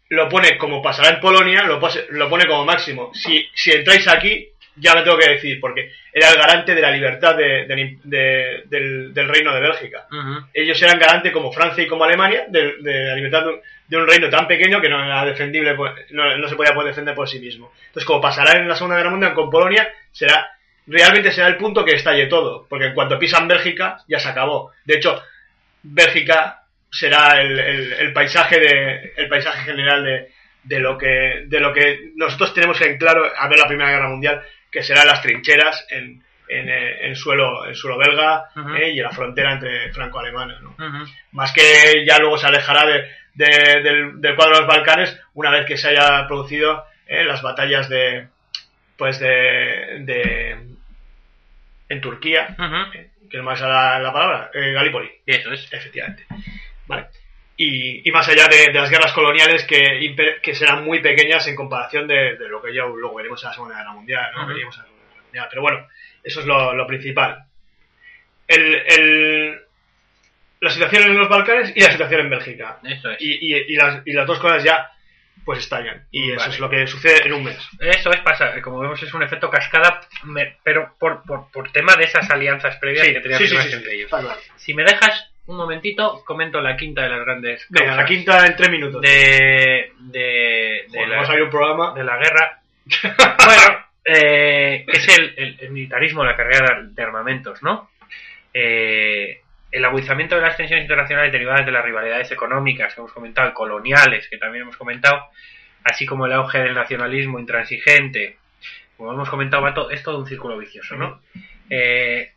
lo 0.08 0.28
pone 0.28 0.56
como 0.58 0.82
pasará 0.82 1.10
en 1.10 1.20
Polonia, 1.20 1.62
lo, 1.64 1.78
pose- 1.80 2.06
lo 2.10 2.28
pone 2.28 2.46
como 2.46 2.64
máximo. 2.64 3.10
Si, 3.14 3.46
si 3.54 3.70
entráis 3.72 4.06
aquí, 4.08 4.48
ya 4.76 4.94
me 4.94 5.02
tengo 5.02 5.18
que 5.18 5.28
decir, 5.30 5.60
porque 5.60 5.90
era 6.12 6.30
el 6.30 6.36
garante 6.36 6.74
de 6.74 6.80
la 6.80 6.90
libertad 6.90 7.34
de- 7.36 7.66
del- 7.66 7.98
de- 8.04 8.62
del, 8.66 9.12
del 9.12 9.28
reino 9.28 9.52
de 9.54 9.60
Bélgica. 9.60 10.06
Ellos 10.54 10.80
eran 10.82 10.98
garante 10.98 11.30
como 11.32 11.52
Francia 11.52 11.84
y 11.84 11.86
como 11.86 12.04
Alemania 12.04 12.44
de, 12.48 12.76
de 12.80 13.04
la 13.04 13.14
libertad 13.14 13.44
de 13.88 13.96
un, 13.98 14.06
reino 14.06 14.30
tan 14.30 14.46
pequeño 14.46 14.80
que 14.80 14.88
no 14.88 15.04
era 15.04 15.24
defendible, 15.26 15.74
por- 15.74 15.94
no, 16.10 16.36
no 16.38 16.48
se 16.48 16.56
podía 16.56 16.72
poder 16.74 16.88
defender 16.90 17.14
por 17.14 17.28
sí 17.28 17.38
mismo. 17.38 17.70
Entonces, 17.88 18.04
como 18.06 18.20
pasará 18.22 18.58
en 18.58 18.66
la 18.68 18.74
Segunda 18.74 18.96
Guerra 18.96 19.10
Mundial 19.10 19.34
con 19.34 19.50
Polonia, 19.50 19.86
será 20.10 20.48
realmente 20.86 21.30
será 21.32 21.48
el 21.48 21.56
punto 21.56 21.84
que 21.84 21.94
estalle 21.94 22.26
todo, 22.26 22.66
porque 22.68 22.86
en 22.86 22.94
cuanto 22.94 23.18
pisan 23.18 23.46
Bélgica, 23.48 23.98
ya 24.08 24.18
se 24.18 24.28
acabó. 24.28 24.72
De 24.84 24.94
hecho, 24.96 25.22
Bélgica 25.82 26.62
será 26.90 27.40
el, 27.40 27.58
el- 27.58 27.92
el 27.94 28.12
paisaje 28.12 28.58
de 28.60 29.12
el 29.16 29.28
paisaje 29.28 29.62
general 29.64 30.04
de, 30.04 30.28
de 30.64 30.78
lo 30.78 30.96
que 30.98 31.44
de 31.46 31.60
lo 31.60 31.72
que 31.72 32.10
nosotros 32.16 32.52
tenemos 32.54 32.80
en 32.82 32.98
claro 32.98 33.24
a 33.36 33.48
ver 33.48 33.58
la 33.58 33.66
Primera 33.66 33.90
Guerra 33.90 34.08
Mundial, 34.08 34.42
que 34.70 34.82
serán 34.82 35.06
las 35.06 35.22
trincheras 35.22 35.86
en, 35.90 36.22
en, 36.48 36.68
eh, 36.68 37.06
en 37.06 37.16
suelo 37.16 37.66
en 37.66 37.74
suelo 37.74 37.96
belga 37.98 38.44
eh, 38.76 38.90
y 38.90 38.98
en 38.98 39.04
la 39.04 39.10
frontera 39.10 39.52
entre 39.52 39.92
franco-alemana. 39.92 40.58
¿no? 40.60 40.74
Más 41.32 41.52
que 41.52 42.04
ya 42.06 42.18
luego 42.18 42.36
se 42.38 42.46
alejará 42.46 42.86
de- 42.86 43.08
de- 43.34 43.80
del, 43.82 44.20
del 44.20 44.36
cuadro 44.36 44.54
de 44.56 44.60
los 44.60 44.68
Balcanes 44.68 45.18
una 45.34 45.50
vez 45.50 45.64
que 45.66 45.78
se 45.78 45.88
haya 45.88 46.26
producido 46.26 46.84
eh, 47.06 47.24
las 47.24 47.40
batallas 47.42 47.88
de 47.88 48.26
pues 48.98 49.18
de, 49.18 50.00
de 50.00 50.56
en 51.92 52.00
Turquía, 52.00 52.54
que 53.30 53.36
no 53.38 53.44
más 53.44 53.60
la, 53.60 53.98
la 53.98 54.12
palabra, 54.12 54.50
eh, 54.54 54.72
Galípoli, 54.72 55.10
eso 55.26 55.52
es. 55.52 55.72
efectivamente. 55.72 56.24
Vale. 56.86 57.06
Y, 57.56 58.08
y 58.08 58.12
más 58.12 58.26
allá 58.28 58.48
de, 58.48 58.72
de 58.72 58.80
las 58.80 58.90
guerras 58.90 59.12
coloniales 59.12 59.64
que, 59.64 59.78
que 60.42 60.54
serán 60.54 60.84
muy 60.84 61.00
pequeñas 61.00 61.46
en 61.46 61.54
comparación 61.54 62.08
de, 62.08 62.36
de 62.36 62.48
lo 62.48 62.60
que 62.62 62.74
ya 62.74 62.82
luego 62.84 63.14
veremos 63.14 63.42
en 63.42 63.48
la 63.48 63.54
Segunda 63.54 63.76
Guerra 63.76 63.92
Mundial, 63.92 64.30
¿no? 64.34 64.40
Ujú. 64.42 64.48
Veríamos 64.48 64.74
en 64.76 64.82
la 64.82 64.86
Segunda 64.88 65.06
Guerra 65.10 65.22
Mundial. 65.24 65.46
Pero 65.50 65.62
bueno, 65.62 65.88
eso 66.24 66.40
es 66.40 66.46
lo, 66.46 66.74
lo 66.74 66.86
principal. 66.86 67.44
El, 68.48 68.74
el- 68.74 69.60
la 70.60 70.70
situación 70.70 71.02
en 71.04 71.18
los 71.18 71.28
Balcanes 71.28 71.72
y 71.74 71.80
la 71.80 71.90
situación 71.92 72.20
en 72.22 72.30
Bélgica. 72.30 72.78
Eso 72.84 73.10
es. 73.10 73.20
Y, 73.20 73.32
y- 73.54 73.64
y 73.72 73.76
las, 73.76 74.02
y 74.06 74.12
las 74.12 74.26
dos 74.26 74.38
cosas 74.38 74.62
ya 74.64 74.90
pues 75.44 75.60
estallan. 75.60 76.06
Y 76.10 76.30
eso 76.32 76.40
Vale. 76.40 76.52
es 76.54 76.60
lo 76.60 76.70
que 76.70 76.86
sucede 76.86 77.26
en 77.26 77.32
un 77.32 77.44
mes. 77.44 77.58
Eso 77.80 78.10
es 78.12 78.20
pasa, 78.20 78.60
como 78.62 78.78
vemos 78.80 79.02
es 79.02 79.12
un 79.14 79.22
efecto 79.22 79.50
cascada, 79.50 80.00
me- 80.24 80.56
pero 80.62 80.94
por, 80.98 81.22
por, 81.24 81.50
por 81.50 81.70
tema 81.72 81.96
de 81.96 82.04
esas 82.04 82.30
alianzas 82.30 82.76
previas 82.76 83.06
que 83.06 83.20
tenían 83.20 83.38
sí, 83.40 83.48
sí, 83.48 83.72
entre 83.72 83.94
ellos. 83.94 84.08
claro. 84.10 84.28
Si 84.56 84.74
me 84.74 84.84
dejas 84.84 85.28
un 85.46 85.56
momentito, 85.56 86.22
comento 86.24 86.60
la 86.60 86.76
quinta 86.76 87.02
de 87.02 87.08
las 87.08 87.20
grandes 87.20 87.66
Venga, 87.68 87.96
la 87.96 88.04
quinta 88.04 88.46
en 88.46 88.54
tres 88.56 88.70
minutos. 88.70 89.00
de, 89.02 89.92
de, 89.98 90.20
de 90.20 90.86
Joder, 90.88 91.08
la, 91.08 91.14
vamos 91.16 91.30
a 91.30 91.32
ver 91.34 91.42
un 91.42 91.50
programa. 91.50 91.94
de 91.94 92.04
la 92.04 92.16
guerra. 92.16 92.60
bueno, 93.44 93.86
eh, 94.04 94.84
es 94.86 95.18
el, 95.18 95.34
el- 95.36 95.56
el 95.60 95.70
militarismo, 95.70 96.24
la 96.24 96.36
carrera 96.36 96.80
de 96.82 97.02
armamentos, 97.02 97.62
¿no? 97.62 97.90
Eh, 98.54 99.41
el 99.72 99.84
agudizamiento 99.84 100.36
de 100.36 100.42
las 100.42 100.56
tensiones 100.56 100.84
internacionales 100.84 101.32
derivadas 101.32 101.66
de 101.66 101.72
las 101.72 101.84
rivalidades 101.84 102.30
económicas 102.30 102.94
que 102.94 103.00
hemos 103.00 103.12
comentado, 103.12 103.52
coloniales 103.54 104.28
que 104.28 104.38
también 104.38 104.62
hemos 104.62 104.76
comentado, 104.76 105.28
así 105.84 106.06
como 106.06 106.26
el 106.26 106.32
auge 106.32 106.58
del 106.60 106.74
nacionalismo 106.74 107.38
intransigente, 107.40 108.36
como 108.96 109.12
hemos 109.14 109.28
comentado, 109.30 109.62
va 109.62 109.74
to- 109.74 109.90
es 109.90 110.02
todo 110.02 110.18
un 110.18 110.26
círculo 110.26 110.56
vicioso, 110.58 110.94
¿no? 110.96 111.20
Eh, 111.70 112.32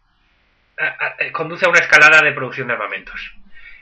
a- 0.77 0.85
a- 1.05 1.15
eh, 1.19 1.31
conduce 1.31 1.65
a 1.65 1.69
una 1.69 1.79
escalada 1.79 2.21
de 2.21 2.31
producción 2.31 2.67
de 2.67 2.73
armamentos 2.73 3.33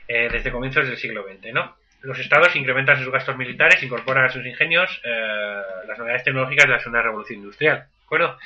eh, 0.08 0.28
desde 0.32 0.52
comienzos 0.52 0.86
del 0.88 0.98
siglo 0.98 1.24
XX, 1.24 1.54
¿no? 1.54 1.78
Los 2.02 2.20
estados 2.20 2.54
incrementan 2.58 2.98
sus 3.02 3.10
gastos 3.12 3.38
militares, 3.38 3.82
incorporan 3.82 4.26
a 4.26 4.30
sus 4.30 4.46
ingenios 4.46 5.00
eh, 5.06 5.62
las 5.88 5.98
novedades 5.98 6.24
tecnológicas 6.26 6.66
de 6.66 6.72
la 6.74 6.80
segunda 6.80 7.02
revolución 7.02 7.40
industrial, 7.40 7.78
¿de 7.78 8.04
acuerdo? 8.06 8.38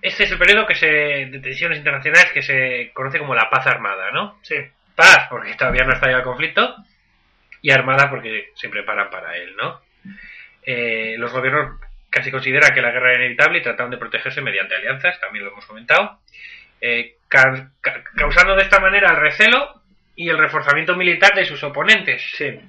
Este 0.00 0.24
es 0.24 0.30
el 0.30 0.38
periodo 0.38 0.66
que 0.66 0.74
se, 0.74 0.86
de 0.86 1.40
tensiones 1.40 1.78
internacionales 1.78 2.30
que 2.32 2.42
se 2.42 2.90
conoce 2.94 3.18
como 3.18 3.34
la 3.34 3.50
paz 3.50 3.66
armada, 3.66 4.10
¿no? 4.12 4.38
Sí. 4.42 4.54
Paz, 4.94 5.26
porque 5.30 5.54
todavía 5.54 5.84
no 5.84 5.92
está 5.92 6.10
ya 6.10 6.18
el 6.18 6.22
conflicto, 6.22 6.76
y 7.62 7.70
armada 7.70 8.08
porque 8.10 8.50
se 8.54 8.68
preparan 8.68 9.10
para 9.10 9.36
él, 9.36 9.54
¿no? 9.56 9.80
Eh, 10.62 11.16
los 11.18 11.32
gobiernos 11.32 11.80
casi 12.10 12.30
consideran 12.30 12.72
que 12.74 12.82
la 12.82 12.90
guerra 12.90 13.10
era 13.12 13.20
inevitable 13.20 13.58
y 13.58 13.62
trataron 13.62 13.90
de 13.90 13.96
protegerse 13.98 14.40
mediante 14.40 14.74
alianzas, 14.76 15.18
también 15.20 15.44
lo 15.44 15.50
hemos 15.52 15.66
comentado, 15.66 16.20
eh, 16.80 17.16
ca- 17.28 17.70
ca- 17.80 18.02
causando 18.16 18.54
de 18.54 18.62
esta 18.62 18.78
manera 18.80 19.10
el 19.10 19.16
recelo 19.16 19.82
y 20.16 20.28
el 20.28 20.38
reforzamiento 20.38 20.94
militar 20.96 21.34
de 21.34 21.44
sus 21.44 21.62
oponentes. 21.64 22.22
Sí. 22.36 22.60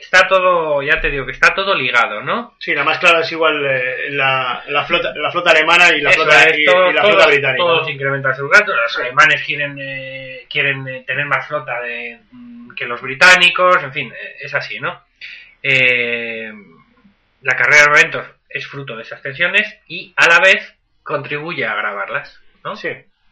Está 0.00 0.26
todo, 0.28 0.82
ya 0.82 1.00
te 1.00 1.10
digo 1.10 1.24
que 1.26 1.32
está 1.32 1.54
todo 1.54 1.74
ligado, 1.74 2.20
¿no? 2.22 2.54
Sí, 2.58 2.74
la 2.74 2.84
más 2.84 2.98
clara 2.98 3.20
es 3.20 3.32
igual 3.32 3.64
eh, 3.66 4.10
la, 4.10 4.62
la 4.68 4.84
flota 4.84 5.12
la 5.14 5.30
flota 5.30 5.50
alemana 5.50 5.88
y 5.96 6.00
la 6.00 6.10
Eso 6.10 6.22
flota, 6.22 6.44
es, 6.44 6.58
y, 6.58 6.64
todo- 6.64 6.90
y 6.90 6.92
la 6.94 7.00
todos- 7.02 7.14
flota 7.14 7.30
británica. 7.30 7.58
Todos 7.64 7.88
incrementan 7.90 8.36
sus 8.36 8.50
gastos. 8.50 8.74
Los 8.76 8.98
alemanes 8.98 9.42
quieren, 9.44 9.76
eh, 9.80 10.46
quieren 10.50 10.86
eh, 10.88 11.04
tener 11.06 11.26
más 11.26 11.46
flota 11.48 11.80
de, 11.80 12.20
mm, 12.32 12.74
que 12.74 12.86
los 12.86 13.00
británicos, 13.00 13.82
en 13.82 13.92
fin, 13.92 14.12
eh, 14.12 14.36
es 14.40 14.54
así, 14.54 14.78
¿no? 14.80 15.02
Eh, 15.62 16.52
la 17.42 17.56
carrera 17.56 17.76
de 17.76 17.82
armamentos 17.84 18.26
es 18.48 18.66
fruto 18.66 18.96
de 18.96 19.02
esas 19.02 19.22
tensiones 19.22 19.78
y 19.88 20.12
a 20.16 20.28
la 20.28 20.40
vez 20.40 20.74
contribuye 21.02 21.64
a 21.66 21.72
agravarlas, 21.72 22.40
¿no? 22.64 22.76
Sí. 22.76 22.90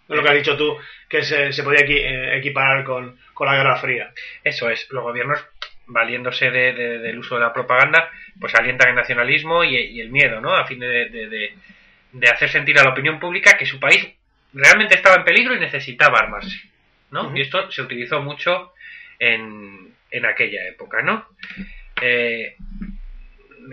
Lo 0.08 0.22
que 0.22 0.28
has 0.28 0.34
dicho 0.34 0.56
tú, 0.56 0.76
que 1.08 1.22
se, 1.22 1.52
se 1.52 1.62
podía 1.62 1.86
equi- 1.86 2.36
equiparar 2.38 2.84
con, 2.84 3.18
con 3.32 3.46
la 3.46 3.54
Guerra 3.56 3.76
Fría. 3.76 4.12
Eso 4.44 4.68
es, 4.68 4.86
los 4.90 5.02
gobiernos, 5.02 5.38
valiéndose 5.86 6.50
de- 6.50 6.72
de- 6.72 6.98
del 6.98 7.18
uso 7.18 7.34
de 7.36 7.42
la 7.42 7.52
propaganda, 7.52 8.10
pues 8.40 8.54
alientan 8.54 8.90
el 8.90 8.94
nacionalismo 8.94 9.64
y, 9.64 9.76
y 9.76 10.00
el 10.00 10.10
miedo, 10.10 10.40
¿no? 10.40 10.54
A 10.54 10.66
fin 10.66 10.78
de, 10.78 11.08
de- 11.08 12.28
hacer 12.30 12.50
sentir 12.50 12.78
a 12.78 12.84
la 12.84 12.90
opinión 12.90 13.18
pública 13.18 13.56
que 13.56 13.66
su 13.66 13.80
país 13.80 14.06
realmente 14.52 14.94
estaba 14.96 15.16
en 15.16 15.24
peligro 15.24 15.54
y 15.54 15.60
necesitaba 15.60 16.18
armarse, 16.18 16.60
¿no? 17.10 17.34
Y 17.36 17.40
esto 17.40 17.70
se 17.70 17.82
utilizó 17.82 18.20
mucho 18.20 18.72
en, 19.18 19.92
en 20.10 20.26
aquella 20.26 20.66
época, 20.68 21.02
¿no? 21.02 21.26
Eh, 22.00 22.56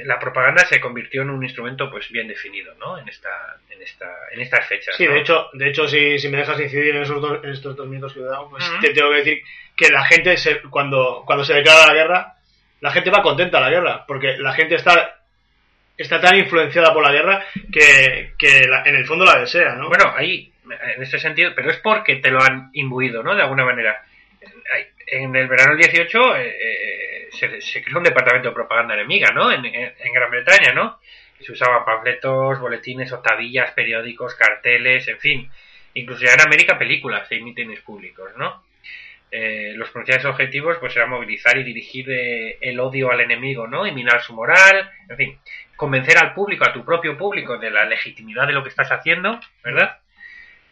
la 0.06 0.20
propaganda 0.20 0.66
se 0.66 0.80
convirtió 0.80 1.22
en 1.24 1.30
un 1.30 1.44
instrumento 1.44 1.90
pues 1.90 2.10
bien 2.12 2.28
definido, 2.28 2.74
¿no? 2.76 2.98
En 2.98 3.08
esta, 3.10 3.30
en 3.70 3.82
esta, 3.82 4.08
en 4.32 4.42
estas 4.42 4.68
fechas. 4.68 4.96
Sí, 4.96 5.06
¿no? 5.06 5.14
de 5.14 5.20
hecho, 5.20 5.50
de 5.54 5.70
hecho 5.70 5.88
si, 5.88 6.18
si 6.20 6.30
me 6.30 6.38
dejas 6.40 6.60
incidir 6.60 6.96
en, 6.96 7.04
esos 7.04 7.22
dos, 7.22 7.44
en 7.44 7.50
estos 7.52 7.76
dos 7.76 7.88
minutos 7.88 8.14
que 8.14 8.20
he 8.20 8.24
dado, 8.24 8.50
pues 8.50 8.64
te 8.82 8.94
tengo 8.94 9.10
que 9.12 9.18
decir 9.18 9.42
que 9.76 9.90
la 9.90 10.04
gente, 10.06 10.38
se- 10.38 10.62
cuando, 10.70 11.24
cuando 11.26 11.44
se 11.44 11.54
declara 11.54 11.88
la 11.88 11.94
guerra, 11.94 12.34
la 12.82 12.92
gente 12.92 13.10
va 13.10 13.22
contenta 13.22 13.58
a 13.58 13.62
la 13.62 13.70
guerra, 13.70 14.06
porque 14.08 14.38
la 14.38 14.54
gente 14.54 14.76
está 14.76 15.16
está 15.98 16.22
tan 16.22 16.38
influenciada 16.38 16.94
por 16.94 17.04
la 17.04 17.12
guerra 17.12 17.46
que, 17.74 18.32
que 18.38 18.62
la- 18.70 18.84
en 18.86 18.96
el 18.96 19.06
fondo 19.06 19.26
la 19.26 19.40
desea, 19.40 19.76
¿no? 19.76 19.90
Bueno, 19.90 20.14
ahí, 20.16 20.52
en 20.96 21.04
este 21.04 21.20
sentido, 21.20 21.52
pero 21.56 21.70
es 21.72 21.78
porque 21.78 22.18
te 22.18 22.30
lo 22.32 22.42
han 22.42 22.70
imbuido, 22.74 23.22
¿no? 23.24 23.36
De 23.36 23.42
alguna 23.42 23.66
manera. 23.66 24.02
En 25.12 25.36
el 25.36 25.48
verano 25.48 25.76
del 25.76 25.90
18 25.90 26.36
eh, 26.38 26.48
eh, 26.48 27.19
se, 27.32 27.84
creó 27.84 27.98
un 27.98 28.04
departamento 28.04 28.50
de 28.50 28.56
propaganda 28.56 28.94
enemiga, 28.94 29.32
¿no? 29.32 29.52
En, 29.52 29.64
Gran 29.64 30.32
Bretaña, 30.32 30.74
¿no? 30.74 31.00
Y 31.40 31.44
se 31.44 31.52
usaban 31.52 31.86
panfletos, 31.86 32.60
boletines, 32.60 33.12
octavillas, 33.12 33.72
periódicos, 33.72 34.36
carteles, 34.36 35.08
en 35.08 35.20
fin. 35.20 35.52
Incluso 35.94 36.26
ya 36.26 36.34
en 36.34 36.42
América 36.42 36.78
películas 36.78 37.28
de 37.30 37.42
mítines 37.42 37.82
públicos, 37.82 38.32
¿no? 38.38 38.64
Eh, 39.32 39.74
los 39.76 39.92
principales 39.92 40.26
objetivos 40.26 40.78
pues 40.80 40.96
eran 40.96 41.12
movilizar 41.12 41.56
y 41.58 41.64
dirigir 41.64 42.10
eh, 42.10 42.58
el 42.62 42.80
odio 42.80 43.12
al 43.12 43.22
enemigo, 43.22 43.68
¿no? 43.68 43.86
Y 43.86 43.92
minar 43.92 44.22
su 44.22 44.34
moral, 44.34 44.90
en 45.08 45.18
fin, 45.18 45.40
convencer 45.76 46.18
al 46.18 46.34
público, 46.34 46.68
a 46.68 46.74
tu 46.74 46.84
propio 46.84 47.18
público, 47.18 47.58
de 47.58 47.70
la 47.70 47.86
legitimidad 47.86 48.48
de 48.48 48.54
lo 48.54 48.64
que 48.64 48.70
estás 48.70 48.92
haciendo, 48.92 49.40
¿verdad? 49.64 50.00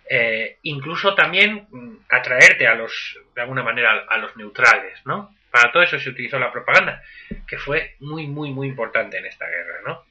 Eh, 0.10 0.58
incluso 0.64 1.14
también 1.14 1.68
mm, 1.70 1.98
atraerte 2.10 2.66
a 2.66 2.76
los, 2.76 3.20
de 3.36 3.42
alguna 3.42 3.62
manera, 3.62 4.06
a, 4.10 4.16
a 4.16 4.18
los 4.18 4.36
neutrales, 4.38 5.00
¿no? 5.06 5.36
Para 5.58 5.72
todo 5.72 5.82
eso 5.82 6.00
se 6.00 6.10
utilizó 6.12 6.38
la 6.38 6.52
propaganda, 6.52 7.02
que 7.48 7.58
fue 7.58 7.96
muy, 8.00 8.28
muy, 8.28 8.52
muy 8.52 8.68
importante 8.68 9.18
en 9.18 9.26
esta 9.26 9.48
guerra, 9.48 9.80
¿no? 9.88 10.04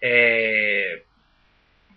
Eh, 0.00 1.02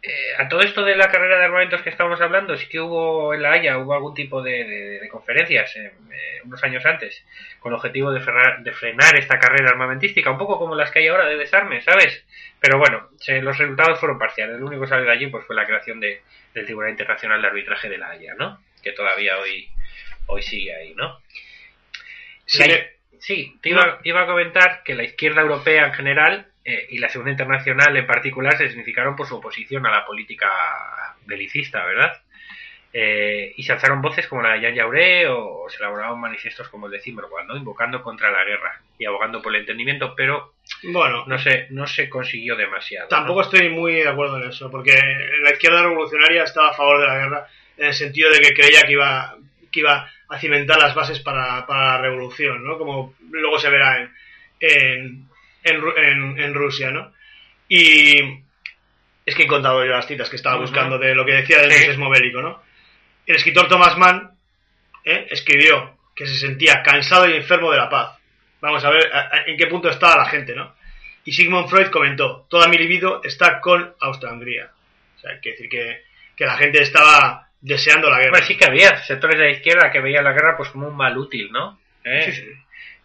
eh, 0.01 0.33
a 0.39 0.47
todo 0.47 0.61
esto 0.61 0.83
de 0.83 0.95
la 0.95 1.11
carrera 1.11 1.37
de 1.37 1.45
armamentos 1.45 1.83
que 1.83 1.91
estábamos 1.91 2.19
hablando, 2.21 2.57
sí 2.57 2.67
que 2.67 2.79
hubo 2.79 3.35
en 3.35 3.43
La 3.43 3.51
Haya, 3.51 3.77
hubo 3.77 3.93
algún 3.93 4.15
tipo 4.15 4.41
de, 4.41 5.07
conferencias 5.11 5.75
eh, 5.75 5.93
eh, 6.11 6.41
unos 6.43 6.63
años 6.63 6.83
antes, 6.87 7.23
con 7.59 7.71
el 7.71 7.77
objetivo 7.77 8.11
de 8.11 8.19
frenar, 8.19 8.63
de 8.63 8.71
frenar 8.71 9.15
esta 9.19 9.37
carrera 9.37 9.69
armamentística, 9.69 10.31
un 10.31 10.39
poco 10.39 10.57
como 10.57 10.73
las 10.73 10.89
que 10.89 10.99
hay 10.99 11.07
ahora 11.09 11.27
de 11.27 11.37
desarme, 11.37 11.83
¿sabes? 11.83 12.25
Pero 12.59 12.79
bueno, 12.79 13.09
los 13.41 13.57
resultados 13.59 13.99
fueron 13.99 14.17
parciales. 14.17 14.59
Lo 14.59 14.65
único 14.65 14.81
que 14.81 14.89
salió 14.89 15.05
de 15.05 15.11
allí 15.11 15.27
pues, 15.27 15.45
fue 15.45 15.55
la 15.55 15.65
creación 15.65 15.99
de, 15.99 16.23
del 16.55 16.65
Tribunal 16.65 16.89
Internacional 16.89 17.39
de 17.43 17.47
Arbitraje 17.47 17.89
de 17.89 17.99
La 17.99 18.09
Haya, 18.09 18.33
¿no? 18.33 18.59
Que 18.81 18.91
todavía 18.91 19.37
hoy, 19.37 19.69
hoy 20.25 20.41
sigue 20.41 20.75
ahí, 20.75 20.95
¿no? 20.95 21.19
Sí, 22.45 22.63
sí, 23.19 23.57
te 23.61 23.69
iba, 23.69 23.99
iba 24.03 24.21
a 24.21 24.27
comentar 24.27 24.83
que 24.83 24.95
la 24.95 25.03
izquierda 25.03 25.41
europea 25.41 25.87
en 25.87 25.93
general 25.93 26.47
eh, 26.63 26.87
y 26.89 26.97
la 26.97 27.09
Segunda 27.09 27.31
Internacional 27.31 27.95
en 27.95 28.07
particular 28.07 28.57
se 28.57 28.67
significaron 28.69 29.15
por 29.15 29.27
su 29.27 29.35
oposición 29.35 29.85
a 29.85 29.91
la 29.91 30.05
política 30.05 30.47
belicista, 31.25 31.85
¿verdad? 31.85 32.21
Eh, 32.97 33.53
y 33.57 33.63
se 33.63 33.73
alzaron 33.73 34.01
voces 34.01 34.25
como 34.25 34.41
la 34.41 34.53
de 34.53 34.61
Jan 34.61 34.75
Jauré 34.77 35.27
o, 35.27 35.65
se 35.67 35.77
elaboraban 35.77 36.17
manifiestos 36.17 36.69
como 36.69 36.85
el 36.85 36.93
de 36.93 37.01
Zimmerwald, 37.01 37.47
¿no? 37.47 37.57
Invocando 37.57 38.01
contra 38.01 38.31
la 38.31 38.45
guerra 38.45 38.79
y 38.97 39.05
abogando 39.05 39.41
por 39.41 39.53
el 39.53 39.59
entendimiento, 39.61 40.15
pero 40.15 40.53
bueno, 40.83 41.25
no 41.27 41.37
se, 41.37 41.67
no 41.71 41.87
se 41.87 42.09
consiguió 42.09 42.55
demasiado. 42.55 43.07
¿no? 43.07 43.09
Tampoco 43.09 43.41
estoy 43.41 43.67
muy 43.69 43.95
de 43.95 44.07
acuerdo 44.07 44.41
en 44.41 44.49
eso, 44.49 44.71
porque 44.71 44.97
la 45.41 45.51
izquierda 45.51 45.83
revolucionaria 45.83 46.43
estaba 46.43 46.69
a 46.69 46.73
favor 46.73 47.01
de 47.01 47.07
la 47.07 47.17
guerra 47.17 47.47
en 47.77 47.87
el 47.87 47.93
sentido 47.93 48.31
de 48.31 48.39
que 48.39 48.53
creía 48.53 48.83
que 48.83 48.93
iba, 48.93 49.35
que 49.71 49.79
iba 49.81 50.09
a 50.29 50.39
cimentar 50.39 50.77
las 50.79 50.95
bases 50.95 51.19
para, 51.19 51.65
para 51.67 51.95
la 51.95 52.01
revolución, 52.01 52.63
¿no? 52.63 52.77
Como 52.77 53.13
luego 53.29 53.59
se 53.59 53.69
verá 53.69 54.01
en, 54.01 54.11
en, 54.59 55.29
en, 55.63 55.81
Ru- 55.81 55.93
en- 55.97 56.39
en 56.39 56.53
Rusia, 56.53 56.91
¿no? 56.91 57.13
Y 57.67 58.19
es 59.25 59.35
que 59.35 59.43
he 59.43 59.47
contado 59.47 59.83
yo 59.85 59.91
las 59.91 60.07
citas 60.07 60.29
que 60.29 60.35
estaba 60.35 60.57
buscando 60.59 60.97
de 60.99 61.15
lo 61.15 61.25
que 61.25 61.33
decía 61.33 61.59
del 61.61 61.71
sismo 61.71 62.09
bélico, 62.09 62.41
¿no? 62.41 62.61
El 63.25 63.35
escritor 63.37 63.67
Thomas 63.67 63.97
Mann 63.97 64.31
¿eh? 65.03 65.27
escribió 65.31 65.97
que 66.15 66.27
se 66.27 66.35
sentía 66.35 66.81
cansado 66.83 67.27
y 67.27 67.33
enfermo 67.35 67.71
de 67.71 67.77
la 67.77 67.89
paz. 67.89 68.17
Vamos 68.61 68.83
a 68.85 68.89
ver 68.91 69.11
a- 69.13 69.29
a- 69.35 69.43
en 69.47 69.57
qué 69.57 69.67
punto 69.67 69.89
estaba 69.89 70.15
la 70.17 70.25
gente, 70.25 70.55
¿no? 70.55 70.75
Y 71.23 71.31
Sigmund 71.31 71.67
Freud 71.69 71.87
comentó, 71.89 72.45
toda 72.49 72.67
mi 72.67 72.77
libido 72.77 73.21
está 73.23 73.59
con 73.59 73.95
Austria-Hungría. 73.99 74.69
O 75.15 75.19
sea, 75.19 75.31
hay 75.31 75.41
que 75.41 75.51
decir 75.51 75.69
que, 75.69 76.03
que 76.35 76.45
la 76.45 76.55
gente 76.55 76.81
estaba 76.83 77.49
deseando 77.61 78.09
la 78.09 78.17
guerra. 78.17 78.31
Bueno, 78.31 78.45
sí 78.45 78.57
que 78.57 78.65
había 78.65 78.97
sectores 78.97 79.37
de 79.37 79.45
la 79.45 79.51
izquierda 79.51 79.91
que 79.91 79.99
veían 79.99 80.23
la 80.23 80.33
guerra 80.33 80.55
pues 80.57 80.69
como 80.69 80.87
un 80.87 80.95
mal 80.95 81.17
útil, 81.17 81.51
¿no? 81.51 81.79
¿Eh? 82.03 82.21
Sí, 82.23 82.31
sí. 82.33 82.51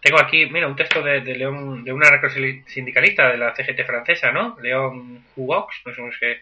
Tengo 0.00 0.18
aquí, 0.18 0.46
mira, 0.46 0.66
un 0.66 0.76
texto 0.76 1.02
de, 1.02 1.20
de 1.20 1.36
León, 1.36 1.84
de 1.84 1.92
una 1.92 2.08
sindicalista 2.66 3.30
de 3.30 3.36
la 3.36 3.54
CGT 3.54 3.84
francesa, 3.84 4.32
¿no? 4.32 4.56
León 4.62 5.24
Huaux, 5.36 5.68
no 5.84 5.92
sé 5.92 6.02
que 6.18 6.40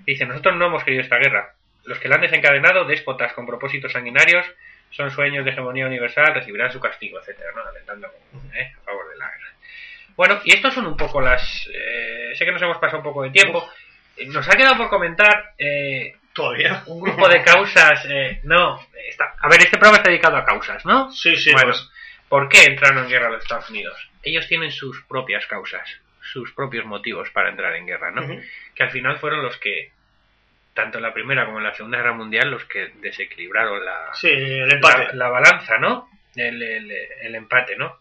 dice, 0.00 0.26
nosotros 0.26 0.56
no 0.56 0.66
hemos 0.66 0.82
querido 0.82 1.02
esta 1.02 1.18
guerra. 1.18 1.54
Los 1.84 2.00
que 2.00 2.08
la 2.08 2.16
han 2.16 2.22
desencadenado, 2.22 2.84
déspotas 2.84 3.32
con 3.32 3.46
propósitos 3.46 3.92
sanguinarios, 3.92 4.44
son 4.90 5.10
sueños 5.10 5.44
de 5.44 5.52
hegemonía 5.52 5.86
universal, 5.86 6.34
recibirán 6.34 6.72
su 6.72 6.80
castigo, 6.80 7.20
etcétera, 7.20 7.50
¿no? 7.54 7.62
Alentando 7.62 8.08
¿eh? 8.54 8.72
a 8.76 8.84
favor 8.84 9.08
de 9.08 9.18
la 9.18 9.26
guerra. 9.26 9.52
Bueno, 10.16 10.40
y 10.44 10.54
estos 10.54 10.74
son 10.74 10.86
un 10.86 10.96
poco 10.96 11.20
las... 11.20 11.68
eh, 11.72 12.32
sé 12.34 12.44
que 12.44 12.52
nos 12.52 12.62
hemos 12.62 12.78
pasado 12.78 12.98
un 12.98 13.04
poco 13.04 13.22
de 13.22 13.30
tiempo. 13.30 13.68
Nos 14.28 14.48
ha 14.48 14.56
quedado 14.56 14.78
por 14.78 14.88
comentar 14.88 15.52
eh, 15.58 16.16
Todavía. 16.36 16.82
un 16.86 17.00
grupo 17.00 17.28
de 17.28 17.42
causas. 17.42 18.04
eh, 18.08 18.40
no, 18.44 18.78
está, 19.08 19.34
a 19.40 19.48
ver, 19.48 19.58
este 19.60 19.78
programa 19.78 19.96
está 19.96 20.10
dedicado 20.10 20.36
a 20.36 20.44
causas, 20.44 20.84
¿no? 20.84 21.10
Sí, 21.10 21.34
sí, 21.36 21.50
bueno, 21.52 21.70
pues. 21.70 21.90
¿por 22.28 22.48
qué 22.48 22.64
entraron 22.64 23.04
en 23.04 23.08
guerra 23.10 23.30
los 23.30 23.42
Estados 23.42 23.68
Unidos? 23.70 23.96
Ellos 24.22 24.46
tienen 24.46 24.70
sus 24.70 25.02
propias 25.04 25.46
causas, 25.46 25.88
sus 26.20 26.52
propios 26.52 26.84
motivos 26.84 27.30
para 27.30 27.48
entrar 27.48 27.74
en 27.76 27.86
guerra, 27.86 28.10
¿no? 28.10 28.22
Que 28.74 28.82
al 28.82 28.90
final 28.90 29.18
fueron 29.18 29.42
los 29.42 29.56
que, 29.56 29.90
tanto 30.74 30.98
en 30.98 31.02
la 31.04 31.14
Primera 31.14 31.46
como 31.46 31.58
en 31.58 31.64
la 31.64 31.74
Segunda 31.74 31.98
Guerra 31.98 32.12
Mundial, 32.12 32.50
los 32.50 32.64
que 32.66 32.92
desequilibraron 32.96 33.84
la, 33.84 34.10
Sí, 34.14 34.28
el 34.28 34.70
empate. 34.72 35.06
la, 35.08 35.12
la 35.14 35.28
balanza, 35.30 35.78
¿no? 35.78 36.10
El, 36.34 36.62
el- 36.62 36.90
el 37.22 37.34
empate, 37.34 37.76
¿no? 37.76 37.98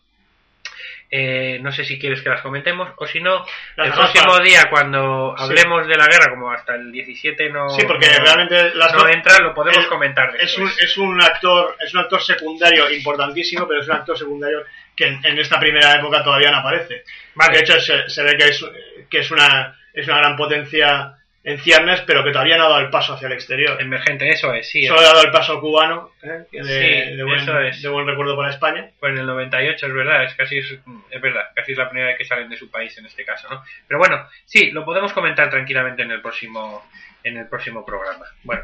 Eh, 1.11 1.59
no 1.61 1.71
sé 1.71 1.85
si 1.85 1.99
quieres 1.99 2.21
que 2.21 2.29
las 2.29 2.41
comentemos 2.41 2.89
o 2.97 3.05
si 3.05 3.21
no, 3.21 3.45
Las 3.75 3.87
el 3.87 3.93
próximo 3.93 4.39
día 4.39 4.63
cuando 4.69 5.35
Sí. 5.37 5.43
hablemos 5.43 5.87
de 5.87 5.95
la 5.97 6.07
guerra, 6.07 6.31
como 6.31 6.51
hasta 6.51 6.75
el 6.75 6.91
17 6.91 7.49
no, 7.51 7.69
Sí, 7.69 7.83
porque 7.87 8.07
no- 8.17 8.23
realmente 8.25 8.73
las 8.75 8.91
no 8.93 9.07
entra, 9.07 9.37
lo 9.39 9.53
podemos 9.53 9.83
el- 9.83 9.87
comentar 9.89 10.35
es 10.39 10.57
un, 10.57 10.67
es 10.67 10.97
un 10.97 11.21
actor 11.21 11.77
es 11.79 11.93
un 11.93 11.99
actor 12.01 12.21
secundario 12.21 12.89
importantísimo 12.89 13.67
pero 13.67 13.81
es 13.81 13.87
un 13.87 13.95
actor 13.95 14.17
secundario 14.17 14.63
que 14.95 15.05
en, 15.05 15.25
en 15.25 15.37
esta 15.39 15.59
primera 15.59 15.93
época 15.93 16.23
todavía 16.23 16.49
no 16.51 16.57
aparece 16.57 17.03
Vale. 17.35 17.53
de 17.57 17.63
hecho 17.63 17.79
se, 17.79 18.09
se 18.09 18.23
ve 18.23 18.35
que 18.37 18.45
es, 18.45 18.65
que 19.09 19.19
es 19.19 19.29
una 19.31 19.77
es 19.93 20.07
una 20.07 20.17
gran 20.17 20.35
potencia 20.35 21.13
en 21.45 21.59
ciernes 21.59 22.01
pero 22.01 22.23
que 22.23 22.31
todavía 22.31 22.57
no 22.57 22.65
ha 22.65 22.69
dado 22.69 22.81
el 22.81 22.89
paso 22.89 23.13
hacia 23.13 23.27
el 23.27 23.33
exterior 23.33 23.79
Emergente, 23.79 24.27
eso 24.27 24.51
es, 24.53 24.67
sí. 24.67 24.85
solo 24.87 24.99
ha 24.99 25.03
dado 25.03 25.21
el 25.21 25.31
paso 25.31 25.61
cubano 25.61 26.11
¿eh? 26.23 26.45
de, 26.51 26.63
Sí, 26.63 27.15
de 27.15 27.23
buen, 27.23 27.39
eso 27.39 27.59
es. 27.59 27.81
de 27.81 27.89
buen 27.89 28.07
recuerdo 28.07 28.35
para 28.35 28.49
España 28.49 28.89
Pues 28.99 29.13
en 29.13 29.19
el 29.19 29.27
98 29.27 29.85
es 29.85 29.93
verdad, 29.93 30.23
es 30.23 30.33
casi 30.33 30.57
es, 30.57 31.21
verdad, 31.21 31.49
casi 31.53 31.73
es 31.73 31.77
la 31.77 31.89
primera 31.89 32.09
vez 32.09 32.17
que 32.17 32.25
salen 32.25 32.49
de 32.49 32.57
su 32.57 32.69
país 32.69 32.97
en 32.97 33.05
este 33.05 33.23
caso, 33.23 33.47
¿no? 33.49 33.63
Pero 33.87 33.99
bueno, 33.99 34.27
sí, 34.45 34.71
lo 34.71 34.83
podemos 34.83 35.13
comentar 35.13 35.49
tranquilamente 35.49 36.01
en 36.01 36.11
el 36.11 36.21
próximo 36.21 36.83
en 37.23 37.37
el 37.37 37.47
próximo 37.47 37.85
programa. 37.85 38.25
Bueno, 38.43 38.63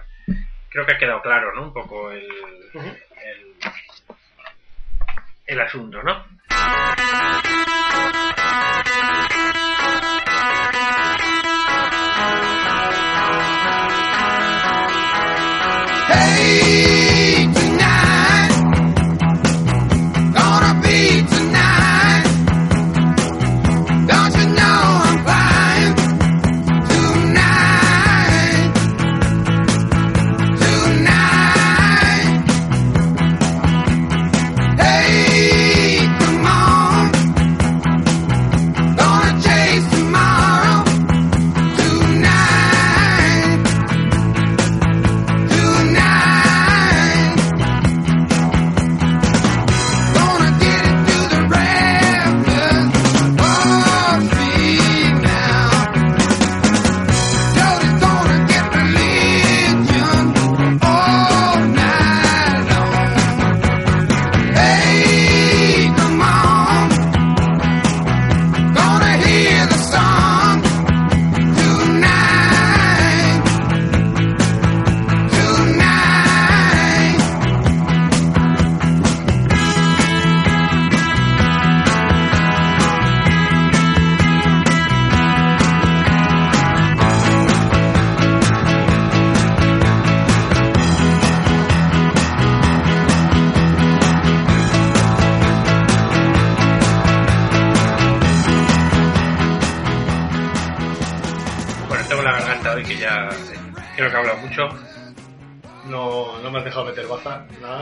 creo 0.70 0.86
que 0.86 0.94
ha 0.94 0.98
quedado 0.98 1.22
claro, 1.22 1.54
¿no? 1.54 1.64
Un 1.64 1.74
poco 1.74 2.12
el, 2.12 2.28
el 5.46 5.60
asunto, 5.62 6.02
¿no? 6.04 6.26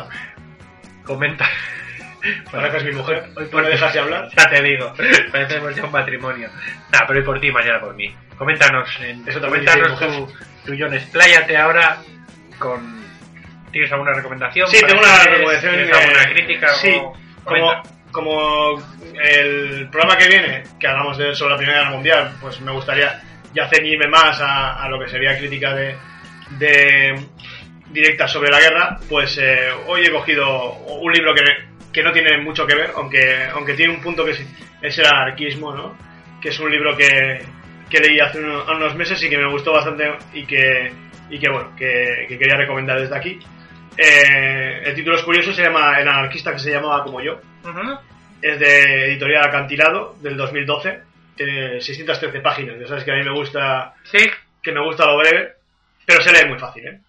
Nada. 0.06 0.10
Comenta. 1.04 1.48
Ahora 2.52 2.70
que 2.72 2.78
es 2.78 2.84
mi 2.84 2.92
mujer, 2.92 3.30
Hoy 3.36 3.46
¿no 3.46 3.50
por 3.50 3.64
me 3.64 3.70
dejas 3.70 3.94
de 3.94 4.00
hablar? 4.02 4.30
Ya 4.38 4.50
te 4.50 4.62
digo, 4.62 4.94
parecemos 5.32 5.74
ya 5.76 5.86
un 5.86 5.92
matrimonio. 5.92 6.50
Nada, 6.92 7.06
pero 7.08 7.20
hoy 7.20 7.26
por 7.26 7.40
ti, 7.40 7.52
mañana 7.52 7.80
por 7.80 7.96
mí. 7.96 8.14
Coméntanos, 8.38 8.90
en, 9.02 9.28
Eso 9.28 9.40
coméntanos 9.40 9.98
tu, 10.00 10.28
tu 10.66 10.76
John, 10.78 10.94
expláyate 10.94 11.56
ahora 11.58 11.98
con... 12.58 13.00
¿Tienes 13.72 13.92
alguna 13.92 14.14
recomendación? 14.14 14.68
Sí, 14.68 14.82
tengo 14.86 15.00
una 15.02 15.24
recomendación. 15.24 15.76
¿Tienes 15.76 15.90
eh, 15.96 16.02
alguna 16.02 16.30
crítica? 16.30 16.68
Sí, 16.70 16.98
o- 17.02 17.14
como, 17.46 17.84
como 18.12 18.84
el 19.24 19.88
programa 19.92 20.18
que 20.18 20.28
viene, 20.28 20.64
que 20.80 20.88
hablamos 20.88 21.18
de 21.18 21.34
sobre 21.36 21.52
la 21.54 21.58
Primera 21.58 21.80
Guerra 21.80 21.92
Mundial, 21.92 22.36
pues 22.42 22.60
me 22.62 22.72
gustaría 22.72 23.22
ya 23.54 23.68
ceñirme 23.70 24.08
más 24.08 24.42
a, 24.42 24.84
a 24.84 24.90
lo 24.90 25.00
que 25.00 25.08
sería 25.10 25.38
crítica 25.38 25.74
de, 25.74 25.96
de 26.58 27.26
directa 27.92 28.28
sobre 28.28 28.50
la 28.52 28.60
guerra. 28.60 28.98
Pues 29.10 29.38
eh, 29.42 29.70
hoy 29.88 30.06
he 30.06 30.12
cogido 30.12 30.74
un 30.74 31.12
libro 31.12 31.34
que, 31.34 31.44
que 31.92 32.04
no 32.04 32.12
tiene 32.12 32.38
mucho 32.40 32.66
que 32.68 32.76
ver, 32.76 32.92
aunque, 32.96 33.44
aunque 33.54 33.74
tiene 33.74 33.94
un 33.94 34.02
punto 34.02 34.24
que 34.26 34.32
es, 34.32 34.46
es 34.82 34.98
el 35.00 35.06
anarquismo, 35.06 35.74
¿no? 35.74 35.98
que 36.42 36.50
es 36.50 36.60
un 36.60 36.72
libro 36.72 36.96
que, 36.96 37.42
que 37.90 38.00
leí 38.00 38.20
hace 38.20 38.40
uno- 38.40 38.64
unos 38.74 38.96
meses 38.96 39.22
y 39.24 39.30
que 39.30 39.38
me 39.38 39.50
gustó 39.52 39.74
bastante 39.74 40.10
y 40.34 40.46
que, 40.46 40.92
y 41.30 41.38
que 41.40 41.50
bueno, 41.50 41.76
que, 41.76 42.26
que 42.30 42.38
quería 42.38 42.56
recomendar 42.56 43.00
desde 43.00 43.18
aquí. 43.18 43.40
Eh, 43.98 44.82
el 44.86 44.96
título 44.96 45.18
es 45.18 45.24
curioso, 45.24 45.52
se 45.54 45.64
llama 45.64 46.00
El 46.00 46.08
anarquista 46.08 46.54
que 46.54 46.60
se 46.60 46.72
llamaba 46.72 47.04
como 47.04 47.22
yo. 47.22 47.42
Es 48.42 48.58
de 48.60 49.06
editorial 49.08 49.44
Acantilado 49.46 50.16
del 50.22 50.38
2012. 50.38 51.00
Tiene 51.36 51.82
613 51.82 52.40
páginas. 52.40 52.78
Ya 52.80 52.88
sabes 52.88 53.04
que 53.04 53.12
a 53.12 53.16
mí 53.16 53.24
me 53.24 53.34
gusta 53.34 53.94
Sí, 54.04 54.20
que 54.64 54.72
me 54.72 54.82
gusta 54.84 55.06
lo 55.06 55.18
breve, 55.18 55.54
pero 56.06 56.22
se 56.22 56.32
lee 56.32 56.48
muy 56.48 56.58
fácil. 56.60 56.88
¿eh? 56.88 57.00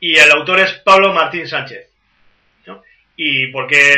Y 0.00 0.16
el 0.16 0.30
autor 0.30 0.60
es 0.60 0.72
Pablo 0.84 1.12
Martín 1.12 1.46
Sánchez. 1.48 1.88
¿no? 2.66 2.82
¿Y 3.16 3.48
por 3.48 3.66
qué, 3.66 3.92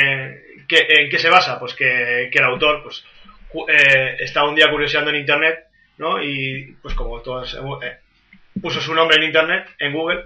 en 0.68 1.10
qué 1.10 1.18
se 1.18 1.28
basa? 1.30 1.58
Pues 1.58 1.74
que, 1.74 2.28
que 2.32 2.38
el 2.38 2.44
autor 2.44 2.82
pues, 2.82 3.04
eh, 3.68 4.16
está 4.20 4.44
un 4.44 4.54
día 4.54 4.70
curioseando 4.70 5.10
en 5.10 5.16
internet, 5.16 5.66
¿no? 5.98 6.22
Y 6.22 6.76
pues 6.80 6.94
como 6.94 7.20
todos 7.20 7.54
eh, 7.82 7.96
puso 8.60 8.80
su 8.80 8.94
nombre 8.94 9.16
en 9.18 9.24
internet, 9.24 9.66
en 9.78 9.92
Google, 9.92 10.24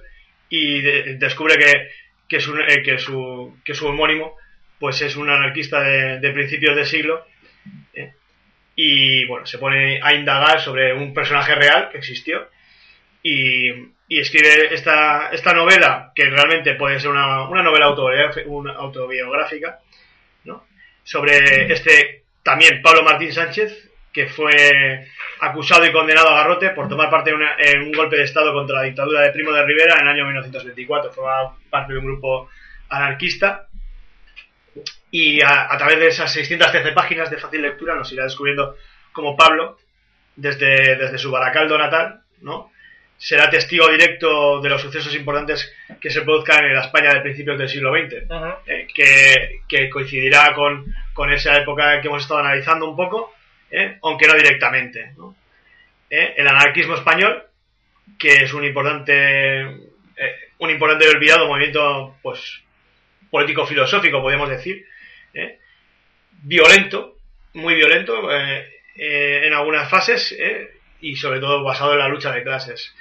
y 0.49 0.81
de- 0.81 1.15
descubre 1.17 1.57
que, 1.57 1.91
que, 2.29 2.41
su, 2.41 2.57
eh, 2.59 2.83
que, 2.85 2.99
su, 2.99 3.59
que 3.65 3.75
su 3.75 3.87
homónimo 3.89 4.37
pues 4.79 5.01
es 5.03 5.17
un 5.17 5.31
anarquista 5.31 5.81
de, 5.83 6.21
de 6.21 6.31
principios 6.31 6.77
de 6.77 6.85
siglo. 6.85 7.27
¿eh? 7.95 8.13
Y 8.77 9.25
bueno, 9.27 9.47
se 9.47 9.59
pone 9.59 10.01
a 10.03 10.15
indagar 10.15 10.61
sobre 10.61 10.93
un 10.93 11.15
personaje 11.15 11.55
real 11.55 11.89
que 11.91 11.99
existió 11.99 12.49
y, 13.23 13.71
y 14.09 14.21
escribe 14.21 14.75
esta, 14.75 15.31
esta 15.31 15.53
novela, 15.55 16.13
que 16.15 16.25
realmente 16.27 16.75
puede 16.75 17.01
ser 17.01 17.11
una, 17.11 17.49
una 17.49 17.63
novela 17.63 17.87
autobiográfica, 17.87 19.79
¿no? 20.45 20.67
sobre 21.03 21.73
este 21.73 22.23
también 22.43 22.83
Pablo 22.83 23.03
Martín 23.03 23.33
Sánchez, 23.33 23.91
que 24.13 24.27
fue 24.29 25.07
acusado 25.41 25.85
y 25.87 25.93
condenado 25.93 26.29
a 26.29 26.37
garrote 26.37 26.71
por 26.71 26.89
tomar 26.89 27.11
parte 27.11 27.31
en, 27.31 27.37
una- 27.37 27.57
en 27.59 27.83
un 27.83 27.93
golpe 27.93 28.17
de 28.17 28.25
Estado 28.25 28.53
contra 28.53 28.77
la 28.77 28.83
dictadura 28.85 29.23
de 29.23 29.33
Primo 29.33 29.53
de 29.53 29.65
Rivera 29.65 29.95
en 29.97 30.03
el 30.07 30.09
año 30.13 30.25
1924. 30.27 31.13
Formaba 31.13 31.57
parte 31.71 31.93
de 31.95 31.99
un 31.99 32.05
grupo 32.05 32.49
anarquista 32.91 33.67
y 35.11 35.41
a, 35.43 35.73
a 35.73 35.79
través 35.79 35.99
de 35.99 36.09
esas 36.09 36.33
613 36.33 36.93
páginas 36.93 37.31
de 37.31 37.39
fácil 37.39 37.63
lectura 37.63 37.95
nos 37.95 38.13
irá 38.13 38.25
descubriendo 38.25 38.77
cómo 39.13 39.37
Pablo, 39.37 39.79
desde, 40.37 40.97
desde 40.97 41.19
su 41.19 41.31
Baracaldo 41.31 41.79
natal, 41.79 42.21
¿no? 42.41 42.71
Será 43.17 43.49
testigo 43.49 43.89
directo 43.89 44.61
de 44.61 44.69
los 44.69 44.83
sucesos 44.83 45.15
importantes 45.15 45.73
que 46.01 46.11
se 46.11 46.23
produzcan 46.23 46.65
en 46.65 46.75
la 46.75 46.83
España 46.83 47.13
de 47.15 47.21
principios 47.21 47.59
del 47.59 47.69
siglo 47.69 47.93
XX, 47.93 48.15
eh, 48.67 48.87
que, 48.95 49.61
que 49.69 49.89
coincidirá 49.89 50.53
con, 50.55 50.85
con 51.13 51.33
esa 51.33 51.57
época 51.57 52.01
que 52.01 52.09
hemos 52.09 52.23
estado 52.23 52.41
analizando 52.41 52.89
un 52.89 52.97
poco, 52.97 53.35
eh, 53.71 53.99
aunque 54.03 54.27
no 54.27 54.35
directamente. 54.35 55.13
¿no? 55.17 55.35
Eh, 56.11 56.35
el 56.37 56.47
anarquismo 56.47 56.95
español, 56.95 57.45
que 58.19 58.45
es 58.45 58.53
un 58.53 58.65
importante, 58.65 59.65
un 60.59 60.71
importante 60.71 61.07
y 61.07 61.09
olvidado 61.09 61.49
movimiento 61.49 62.17
pues, 62.23 62.63
político-filosófico, 63.31 64.21
podríamos 64.21 64.51
decir, 64.51 64.85
violento, 66.43 67.17
muy 67.55 67.75
violento 67.75 68.31
en 68.97 69.53
algunas 69.53 69.89
fases 69.91 70.35
eh, 70.39 70.74
y 71.11 71.17
sobre 71.17 71.41
todo 71.41 71.63
basado 71.63 71.93
en 71.93 71.99
la 71.99 72.09
lucha 72.09 72.33
de 72.33 72.43
clases. 72.43 72.95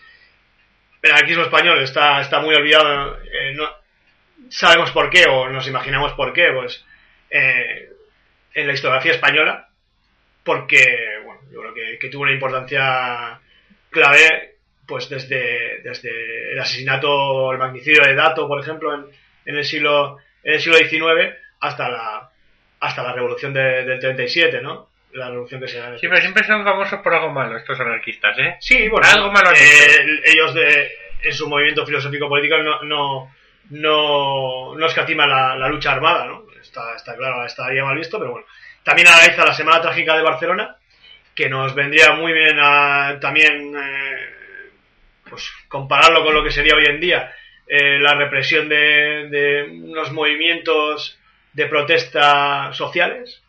El 1.02 1.12
anarquismo 1.12 1.44
español 1.44 1.80
está, 1.82 2.22
está 2.22 2.40
muy 2.40 2.56
olvidado, 2.56 3.18
eh, 3.24 3.54
no, 3.56 3.68
sabemos 4.50 4.92
por 4.92 5.10
qué 5.10 5.26
o 5.30 5.50
nos 5.50 5.68
imaginamos 5.68 6.14
por 6.14 6.34
qué, 6.34 6.50
pues 6.54 6.86
eh, 7.30 7.90
en 8.54 8.68
la 8.68 8.74
historiografía 8.74 9.14
española, 9.14 9.70
porque 10.44 10.84
bueno, 11.26 11.42
yo 11.52 11.62
creo 11.62 11.74
que, 11.74 12.00
que 12.00 12.10
tuvo 12.10 12.24
una 12.24 12.32
importancia 12.34 13.40
clave 13.90 14.56
pues 14.86 15.08
desde, 15.10 15.82
desde 15.82 16.52
el 16.54 16.60
asesinato, 16.60 17.52
el 17.54 17.58
magnicidio 17.58 18.04
de 18.04 18.16
Dato, 18.16 18.48
por 18.48 18.60
ejemplo, 18.60 18.94
en, 18.94 19.06
en 19.46 19.56
el 19.56 19.64
siglo 19.64 20.18
en 20.44 20.54
el 20.56 20.60
siglo 20.60 20.78
XIX 20.78 21.36
hasta 21.62 21.90
la 21.90 22.30
hasta 22.82 23.02
la 23.04 23.14
revolución 23.14 23.54
de- 23.54 23.86
del 23.86 24.00
37, 24.00 24.62
¿no? 24.62 24.90
La 25.14 25.30
revolución 25.30 25.62
que 25.62 25.68
se 25.68 25.80
Sí, 26.00 26.08
pero 26.08 26.22
siempre 26.22 26.44
son 26.44 26.64
famosos 26.64 27.00
por 27.02 27.14
algo 27.14 27.32
malo 27.32 27.56
estos 27.58 27.80
anarquistas, 27.80 28.38
¿eh? 28.40 28.58
Sí, 28.60 28.90
bueno, 28.90 29.08
Algo 29.08 29.32
malo 29.32 29.52
eh, 29.52 30.22
ellos 30.26 30.54
de, 30.54 30.92
en 31.24 31.34
su 31.34 31.48
movimiento 31.48 31.86
filosófico 31.86 32.28
político 32.28 32.58
no, 32.58 32.82
no, 32.84 33.32
no, 33.70 34.76
no 34.76 34.86
escatima 34.88 35.28
la, 35.28 35.56
la 35.56 35.68
lucha 35.70 35.92
armada, 35.92 36.26
¿no? 36.26 36.46
Está, 36.60 36.96
está 36.96 37.16
claro, 37.16 37.46
estaría 37.46 37.84
mal 37.84 37.98
visto, 37.98 38.18
pero 38.18 38.32
bueno. 38.32 38.48
También 38.84 39.08
analiza 39.08 39.46
la 39.46 39.54
Semana 39.54 39.82
Trágica 39.82 40.18
de 40.18 40.24
Barcelona, 40.24 40.78
que 41.36 41.48
nos 41.48 41.76
vendría 41.76 42.14
muy 42.14 42.34
bien 42.34 42.58
a, 42.60 43.18
también, 43.22 43.74
eh, 43.78 44.70
pues 45.30 45.52
compararlo 45.68 46.24
con 46.24 46.34
lo 46.34 46.44
que 46.44 46.52
sería 46.52 46.76
hoy 46.76 46.86
en 46.86 47.00
día 47.00 47.34
eh, 47.68 48.00
la 48.00 48.16
represión 48.16 48.68
de, 48.68 49.28
de 49.30 49.64
unos 49.84 50.12
movimientos 50.12 51.20
de 51.54 51.68
protesta 51.68 52.74
sociales, 52.74 53.43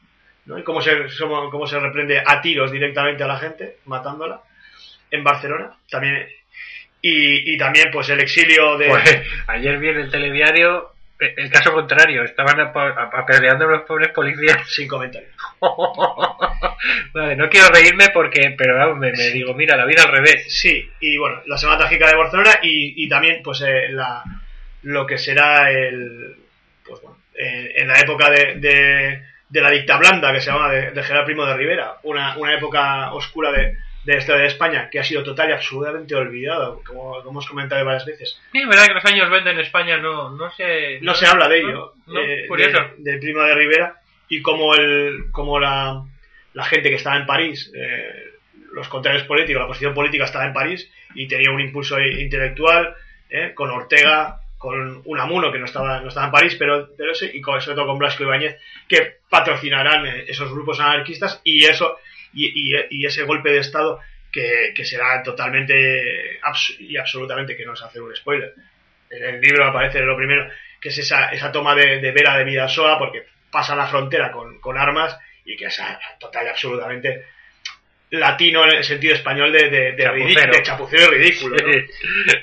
¿no? 0.47 0.59
Y 0.59 0.63
cómo 0.63 0.81
se, 0.81 1.07
cómo, 1.51 1.67
se 1.67 1.79
reprende 1.79 2.23
a 2.25 2.41
tiros 2.41 2.71
directamente 2.71 3.23
a 3.23 3.29
la 3.29 3.39
gente, 3.39 3.79
matándola, 3.87 4.41
en 5.11 5.25
Barcelona, 5.25 5.77
también, 5.91 6.27
y, 7.01 7.55
y 7.55 7.59
también 7.59 7.91
pues 7.93 8.09
el 8.09 8.21
exilio 8.21 8.77
de... 8.79 8.89
Pues, 8.89 9.23
ayer 9.47 9.79
vi 9.79 9.89
en 9.89 9.99
el 9.99 10.11
telediario 10.11 10.95
eh, 11.21 11.35
el 11.37 11.51
caso 11.51 11.73
contrario, 11.73 12.25
estaban 12.25 12.61
apedreando 12.61 13.67
a 13.67 13.71
los 13.71 13.83
pobres 13.83 14.09
policías. 14.13 14.59
Sin 14.69 14.89
comentarios. 14.89 15.33
vale, 17.15 17.37
no 17.37 17.49
quiero 17.49 17.69
reírme 17.69 18.09
porque, 18.11 18.55
pero 18.57 18.77
vamos, 18.77 18.99
me, 18.99 19.13
me 19.13 19.31
digo, 19.31 19.55
mira, 19.55 19.77
la 19.77 19.87
vida 19.87 20.03
al 20.03 20.13
revés. 20.13 20.47
Sí, 20.49 20.89
y 21.01 21.17
bueno, 21.17 21.41
la 21.47 21.57
Semana 21.57 21.81
Trágica 21.81 22.09
de 22.09 22.17
Barcelona 22.17 22.59
y, 22.63 23.05
y 23.05 23.09
también 23.09 23.43
pues 23.43 23.61
eh, 23.63 23.89
la, 23.91 24.23
lo 24.83 25.07
que 25.07 25.19
será 25.19 25.71
el... 25.71 26.37
Pues 26.85 27.01
bueno, 27.01 27.19
eh, 27.35 27.73
en 27.77 27.89
la 27.89 27.99
época 27.99 28.31
de, 28.31 28.57
de, 28.57 29.23
de 29.49 29.61
la 29.61 29.71
dicta 29.71 29.97
blanda 29.99 30.33
que 30.33 30.41
se 30.41 30.51
llama 30.51 30.71
de, 30.71 30.91
de 30.91 31.03
General 31.03 31.25
Primo 31.27 31.45
de 31.47 31.57
Rivera, 31.57 31.97
una, 32.03 32.37
una 32.39 32.55
época 32.55 33.13
oscura 33.13 33.53
de, 33.53 33.77
de 34.05 34.13
la 34.13 34.19
historia 34.19 34.43
de 34.43 34.49
España 34.49 34.89
que 34.91 34.99
ha 34.99 35.05
sido 35.05 35.23
total 35.23 35.51
y 35.51 35.53
absolutamente 35.53 36.15
olvidada, 36.15 36.75
como, 36.85 37.13
como 37.23 37.31
hemos 37.31 37.47
comentado 37.49 37.85
varias 37.85 38.05
veces. 38.07 38.39
Sí, 38.53 38.59
es 38.61 38.69
verdad 38.69 38.87
que 38.87 38.95
los 38.95 39.05
años 39.05 39.31
20 39.31 39.51
en 39.51 39.61
España 39.61 39.99
no, 39.99 40.31
no 40.31 40.51
se... 40.53 40.99
No 41.03 41.15
se 41.15 41.27
habla 41.27 41.49
de 41.49 41.59
ello, 41.59 41.95
No, 42.07 42.15
no, 42.15 42.21
eh, 42.21 42.47
curioso. 42.49 42.79
de- 42.99 43.11
del 43.13 43.21
Primo 43.21 43.43
de 43.43 43.55
Rivera 43.55 44.01
y 44.29 44.43
como, 44.43 44.75
el, 44.75 45.27
como 45.31 45.61
la, 45.61 46.03
la 46.55 46.65
gente 46.65 46.89
que 46.91 46.97
estaba 46.97 47.17
en 47.17 47.27
París, 47.27 47.71
eh, 47.77 48.31
los 48.73 48.89
contrarios 48.89 49.23
políticos, 49.25 49.61
la 49.63 49.69
posición 49.69 49.95
política 49.95 50.25
estaba 50.25 50.47
en 50.47 50.53
París 50.53 50.91
y 51.15 51.29
tenía 51.29 51.51
un 51.53 51.61
impulso 51.61 52.01
intelectual 52.01 52.95
eh, 53.31 53.53
con 53.55 53.71
Ortega, 53.71 54.41
con 54.65 55.03
Unamuno, 55.05 55.53
que 55.53 55.59
no 55.59 55.67
estaba, 55.67 56.01
no 56.01 56.09
estaba 56.09 56.27
en 56.27 56.33
París, 56.33 56.57
pero, 56.59 56.89
pero 56.97 57.13
ese, 57.13 57.27
y 57.27 57.43
sobre 57.43 57.75
todo 57.75 57.87
con 57.87 57.99
Blasco 57.99 58.23
Ibáñez, 58.23 58.59
que 58.89 59.19
patrocinarán 59.29 60.07
esos 60.27 60.51
grupos 60.51 60.81
anarquistas 60.81 61.41
y 61.45 61.65
eso 61.65 61.99
y, 62.33 63.05
ese 63.05 63.25
golpe 63.25 63.51
de 63.51 63.59
Estado 63.59 64.01
que, 64.33 64.73
será 64.85 65.23
totalmente 65.23 66.41
y 66.81 66.97
absolutamente, 66.97 67.57
que 67.57 67.67
no 67.67 67.75
es 67.75 67.83
hacer 67.83 68.01
un 68.01 68.17
spoiler. 68.17 68.55
En 69.11 69.35
el 69.35 69.41
libro 69.41 69.67
aparece 69.67 70.01
lo 70.01 70.17
primero, 70.17 70.49
que 70.81 70.89
es 70.89 70.99
esa, 70.99 71.29
esa 71.29 71.53
toma 71.53 71.75
de, 71.75 72.01
de 72.01 72.11
Vera 72.13 72.39
de 72.39 72.45
Vidasoa, 72.45 72.99
porque 72.99 73.27
pasa 73.51 73.77
la 73.77 73.87
frontera 73.87 74.33
con, 74.33 74.79
armas 74.79 75.17
y 75.45 75.57
que 75.57 75.67
es 75.67 75.81
total 76.19 76.47
y 76.47 76.49
absolutamente 76.49 77.27
latino 78.21 78.65
en 78.65 78.77
el 78.77 78.85
sentido 78.85 79.15
español 79.15 79.53
de, 79.53 79.69
de, 79.71 79.93
de, 79.93 80.05
Chapucero. 80.05 80.15
ridic- 80.15 80.51
de 80.57 80.63
chapucero 80.63 81.15
y 81.15 81.19
ridículo. 81.19 81.57
¿no? 81.57 81.73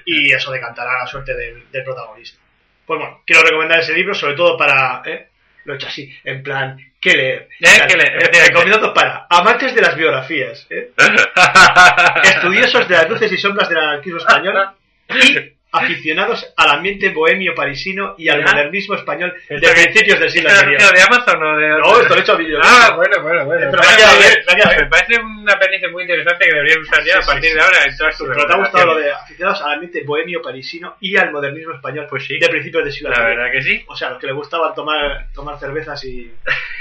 Y 0.05 0.31
eso 0.33 0.51
decantará 0.51 0.99
la 0.99 1.07
suerte 1.07 1.33
del, 1.35 1.69
del 1.71 1.83
protagonista. 1.83 2.39
Pues 2.85 2.99
bueno, 2.99 3.21
quiero 3.25 3.43
recomendar 3.43 3.79
ese 3.79 3.93
libro, 3.93 4.13
sobre 4.13 4.35
todo 4.35 4.57
para, 4.57 5.01
¿eh? 5.05 5.27
lo 5.65 5.73
he 5.73 5.75
hecho 5.77 5.87
así, 5.87 6.11
en 6.23 6.41
plan, 6.43 6.77
¿qué 6.99 7.13
leer? 7.15 7.47
Eh, 7.59 7.67
¿qué 7.87 7.95
leer? 7.97 8.23
Eh, 8.23 8.47
Recomendado 8.47 8.93
para 8.93 9.27
amantes 9.29 9.73
de 9.75 9.81
las 9.81 9.95
biografías, 9.95 10.67
¿eh? 10.69 10.89
estudiosos 12.23 12.87
de 12.87 12.95
las 12.95 13.09
luces 13.09 13.31
y 13.31 13.37
sombras 13.37 13.69
del 13.69 13.77
anarquismo 13.77 14.17
español 14.19 14.69
y 15.09 15.53
aficionados 15.73 16.53
al 16.57 16.69
ambiente 16.69 17.09
bohemio 17.11 17.55
parisino 17.55 18.15
y 18.17 18.27
al 18.29 18.43
modernismo 18.43 18.95
español 18.95 19.33
de 19.47 19.55
¿Esto 19.55 19.67
qué- 19.73 19.81
principios 19.83 20.19
del 20.19 20.29
siglo 20.29 20.49
¿Esto 20.49 20.65
lo 20.65 20.67
has 20.67 20.73
anterior. 20.83 20.95
de 20.97 21.01
Amazon 21.15 21.43
o 21.43 21.57
de.? 21.57 21.69
No, 21.69 22.01
esto 22.01 22.09
lo 22.13 22.15
he 22.15 22.19
hecho 22.23 22.33
a 22.33 22.35
vídeo. 22.35 22.59
Ah, 22.61 22.93
bueno, 22.95 23.21
bueno, 23.23 23.45
bueno. 23.45 23.71
Me 23.71 24.85
parece 24.87 25.21
un 25.21 25.49
apéndice 25.49 25.87
muy 25.89 26.03
interesante 26.03 26.45
que 26.45 26.53
deberías 26.53 26.77
usar 26.77 27.03
ya 27.05 27.17
a 27.19 27.25
partir 27.25 27.53
de 27.53 27.61
ahora 27.61 27.77
en 27.85 27.97
todas 27.97 28.17
tus 28.17 28.27
Pero 28.27 28.45
te 28.47 28.53
ha 28.53 28.57
gustado 28.57 28.85
lo 28.87 28.95
de 28.99 29.11
aficionados 29.11 29.61
al 29.61 29.73
ambiente 29.73 30.03
bohemio 30.03 30.41
parisino 30.41 30.97
y 30.99 31.15
al 31.17 31.31
modernismo 31.31 31.73
español 31.73 32.07
Pues 32.09 32.25
sí. 32.25 32.37
de 32.37 32.49
principios 32.49 32.83
del 32.83 32.93
siglo 32.93 33.09
La 33.09 33.15
anterior. 33.17 33.37
verdad 33.39 33.51
que 33.53 33.61
sí. 33.61 33.83
O 33.87 33.95
sea, 33.95 34.09
los 34.09 34.19
que 34.19 34.27
le 34.27 34.33
gustaba 34.33 34.73
tomar, 34.73 35.27
tomar 35.33 35.57
cervezas 35.59 36.03
y, 36.03 36.31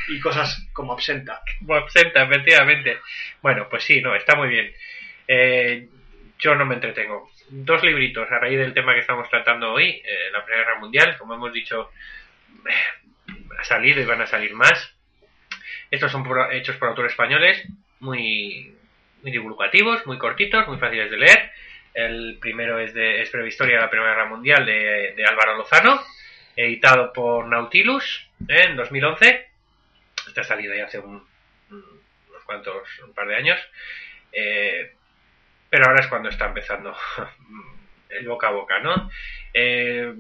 y 0.08 0.20
cosas 0.20 0.66
como 0.72 0.92
absenta. 0.92 1.40
Como 1.60 1.76
absenta, 1.76 2.22
efectivamente. 2.24 2.98
Bueno, 3.42 3.68
pues 3.70 3.84
sí, 3.84 4.00
no, 4.00 4.14
está 4.14 4.34
muy 4.34 4.48
bien. 4.48 4.72
Eh, 5.28 5.86
yo 6.38 6.54
no 6.54 6.64
me 6.66 6.74
entretengo. 6.74 7.30
Dos 7.52 7.82
libritos 7.82 8.31
a 8.31 8.39
raíz 8.39 8.59
del 8.59 8.72
tema 8.74 8.94
que 8.94 9.01
estamos 9.01 9.28
tratando 9.28 9.72
hoy, 9.72 10.01
eh, 10.05 10.31
la 10.32 10.44
Primera 10.44 10.64
Guerra 10.66 10.78
Mundial, 10.81 11.18
como 11.18 11.35
hemos 11.35 11.52
dicho, 11.52 11.90
eh, 12.68 13.32
ha 13.59 13.64
salido 13.64 14.01
y 14.01 14.05
van 14.05 14.20
a 14.20 14.27
salir 14.27 14.55
más. 14.55 14.94
Estos 15.90 16.12
son 16.12 16.22
por- 16.22 16.52
hechos 16.55 16.77
por 16.77 16.89
autores 16.89 17.10
españoles, 17.10 17.66
muy, 17.98 18.72
muy 19.22 19.32
divulgativos, 19.32 20.06
muy 20.06 20.16
cortitos, 20.16 20.68
muy 20.68 20.78
fáciles 20.78 21.10
de 21.10 21.16
leer. 21.16 21.51
El 21.93 22.39
primero 22.40 22.78
es 22.78 22.94
de 22.94 23.20
es 23.20 23.32
Breve 23.32 23.48
Historia 23.48 23.77
de 23.77 23.82
la 23.82 23.90
Primera 23.90 24.12
Guerra 24.12 24.27
Mundial 24.28 24.64
de, 24.64 25.14
de 25.16 25.24
Álvaro 25.24 25.56
Lozano, 25.56 26.01
editado 26.55 27.12
por 27.12 27.47
Nautilus 27.48 28.28
eh, 28.48 28.66
en 28.68 28.77
2011. 28.77 29.48
Este 30.28 30.40
ha 30.40 30.44
salido 30.44 30.72
ya 30.77 30.85
hace 30.85 31.01
un, 31.01 31.27
unos 31.70 32.44
cuantos, 32.47 32.89
un 33.01 33.12
par 33.12 33.27
de 33.27 33.35
años. 33.35 33.59
Eh, 34.31 34.93
pero 35.70 35.86
ahora 35.86 36.01
es 36.01 36.09
cuando 36.09 36.28
está 36.28 36.47
empezando 36.47 36.94
el 38.10 38.26
boca 38.28 38.48
a 38.48 38.52
boca, 38.52 38.80
¿no? 38.80 39.10
Eh, 39.55 40.12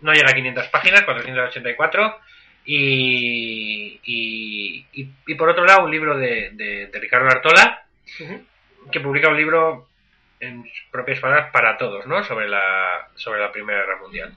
no 0.00 0.12
llega 0.12 0.30
a 0.30 0.34
500 0.34 0.66
páginas, 0.68 1.02
484. 1.02 2.18
Y, 2.66 4.00
y, 4.04 4.86
y, 4.92 5.08
y 5.26 5.34
por 5.34 5.50
otro 5.50 5.64
lado, 5.66 5.84
un 5.84 5.90
libro 5.90 6.16
de, 6.16 6.50
de- 6.54 6.86
de 6.86 6.98
Ricardo 7.00 7.28
Artola, 7.28 7.84
que 8.90 9.00
publica 9.00 9.28
un 9.28 9.36
libro 9.36 9.88
en 10.40 10.64
propias 10.90 11.20
palabras 11.20 11.50
para 11.52 11.76
todos, 11.76 12.06
¿no? 12.06 12.24
Sobre 12.24 12.48
la, 12.48 13.08
sobre 13.16 13.40
la 13.40 13.52
Primera 13.52 13.80
Guerra 13.80 14.00
Mundial. 14.00 14.34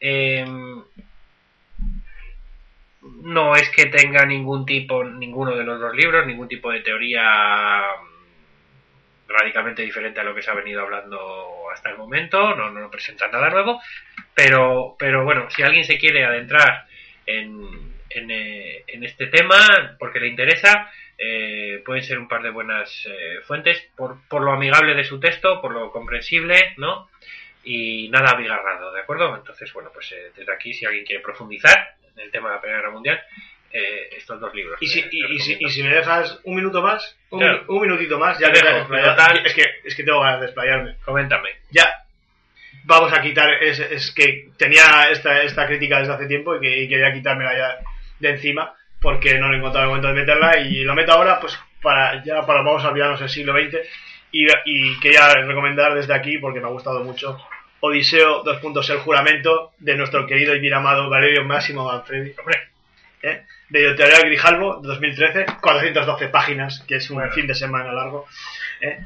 Em, 0.00 0.82
no 3.22 3.56
es 3.56 3.68
que 3.70 3.86
tenga 3.86 4.24
ningún 4.26 4.66
tipo, 4.66 5.04
ninguno 5.04 5.54
de 5.56 5.64
los 5.64 5.80
dos 5.80 5.94
libros, 5.94 6.26
ningún 6.26 6.48
tipo 6.48 6.70
de 6.70 6.80
teoría 6.80 7.82
radicalmente 9.28 9.82
diferente 9.82 10.20
a 10.20 10.24
lo 10.24 10.34
que 10.34 10.42
se 10.42 10.50
ha 10.50 10.54
venido 10.54 10.80
hablando 10.80 11.70
hasta 11.72 11.90
el 11.90 11.98
momento, 11.98 12.54
no, 12.54 12.70
no 12.70 12.90
presenta 12.90 13.28
nada 13.28 13.50
nuevo, 13.50 13.80
pero, 14.34 14.96
pero 14.98 15.24
bueno, 15.24 15.48
si 15.50 15.62
alguien 15.62 15.84
se 15.84 15.98
quiere 15.98 16.24
adentrar 16.24 16.86
en, 17.26 17.92
en, 18.10 18.30
eh, 18.30 18.84
en 18.86 19.04
este 19.04 19.26
tema 19.26 19.96
porque 19.98 20.20
le 20.20 20.28
interesa, 20.28 20.90
eh, 21.20 21.82
pueden 21.84 22.04
ser 22.04 22.18
un 22.18 22.28
par 22.28 22.42
de 22.42 22.50
buenas 22.50 23.06
eh, 23.06 23.40
fuentes 23.44 23.90
por, 23.96 24.26
por 24.28 24.42
lo 24.42 24.52
amigable 24.52 24.94
de 24.94 25.02
su 25.02 25.18
texto, 25.18 25.60
por 25.60 25.72
lo 25.72 25.90
comprensible, 25.90 26.74
¿no? 26.76 27.10
Y 27.64 28.08
nada 28.08 28.30
abigarrado, 28.30 28.92
¿de 28.92 29.00
acuerdo? 29.00 29.34
Entonces, 29.36 29.72
bueno, 29.72 29.90
pues 29.92 30.12
eh, 30.12 30.30
desde 30.36 30.52
aquí, 30.52 30.72
si 30.72 30.86
alguien 30.86 31.04
quiere 31.04 31.22
profundizar 31.22 31.96
en 32.14 32.20
el 32.22 32.30
tema 32.30 32.48
de 32.48 32.54
la 32.54 32.60
Primera 32.60 32.80
Guerra 32.80 32.92
Mundial, 32.92 33.20
eh, 33.72 34.08
estos 34.16 34.40
dos 34.40 34.54
libros. 34.54 34.78
Y 34.80 34.86
si, 34.86 35.04
y, 35.10 35.38
si, 35.40 35.56
y 35.60 35.68
si 35.68 35.82
me 35.82 35.90
dejas 35.90 36.40
un 36.44 36.56
minuto 36.56 36.80
más, 36.82 37.16
un, 37.30 37.40
Claro. 37.40 37.64
un 37.68 37.82
minutito 37.82 38.18
más, 38.18 38.38
ya 38.38 38.50
Te 38.52 38.64
dejo, 38.64 38.94
es 39.44 39.54
que 39.54 39.64
es 39.84 39.94
que 39.94 40.02
tengo 40.04 40.20
ganas 40.20 40.40
de 40.40 40.46
desplayarme. 40.46 40.96
Coméntame. 41.04 41.50
Ya 41.70 41.86
vamos 42.84 43.12
a 43.12 43.20
quitar, 43.20 43.50
es, 43.62 43.78
es 43.78 44.12
que 44.12 44.48
tenía 44.56 45.10
esta, 45.10 45.42
esta 45.42 45.66
crítica 45.66 45.98
desde 46.00 46.14
hace 46.14 46.26
tiempo 46.26 46.56
y, 46.56 46.60
que, 46.60 46.82
y 46.82 46.88
quería 46.88 47.12
quitármela 47.12 47.56
ya 47.56 47.78
de 48.18 48.30
encima 48.30 48.74
porque 49.00 49.38
no 49.38 49.52
he 49.52 49.56
encontrado 49.56 49.84
el 49.84 49.88
momento 49.90 50.08
de 50.08 50.14
meterla 50.14 50.58
y 50.58 50.80
lo 50.82 50.94
meto 50.94 51.12
ahora 51.12 51.38
pues 51.38 51.58
para 51.82 52.24
ya 52.24 52.44
para 52.46 52.62
vamos 52.62 52.82
a 52.84 52.88
olvidarnos 52.88 53.20
del 53.20 53.28
siglo 53.28 53.52
XX 53.52 53.76
y, 54.32 54.46
y 54.64 54.98
quería 55.00 55.28
recomendar 55.34 55.94
desde 55.94 56.14
aquí 56.14 56.38
porque 56.38 56.60
me 56.60 56.66
ha 56.66 56.70
gustado 56.70 57.04
mucho 57.04 57.38
Odiseo, 57.80 58.42
dos 58.42 58.58
puntos, 58.58 58.90
el 58.90 58.98
juramento 58.98 59.72
de 59.78 59.94
nuestro 59.94 60.26
querido 60.26 60.54
y 60.54 60.58
bien 60.58 60.74
amado 60.74 61.08
Valerio 61.08 61.44
Máximo 61.44 61.84
Manfredi. 61.84 62.34
Hombre, 62.38 62.67
¿eh? 63.22 63.44
de 63.68 63.86
Editorial 63.88 64.22
Grijalvo, 64.26 64.80
2013, 64.82 65.46
412 65.60 66.28
páginas, 66.28 66.84
que 66.86 66.96
es 66.96 67.10
un 67.10 67.16
Bueno. 67.16 67.32
fin 67.32 67.46
de 67.46 67.54
semana 67.54 67.92
largo. 67.92 68.26
¿eh? 68.80 68.98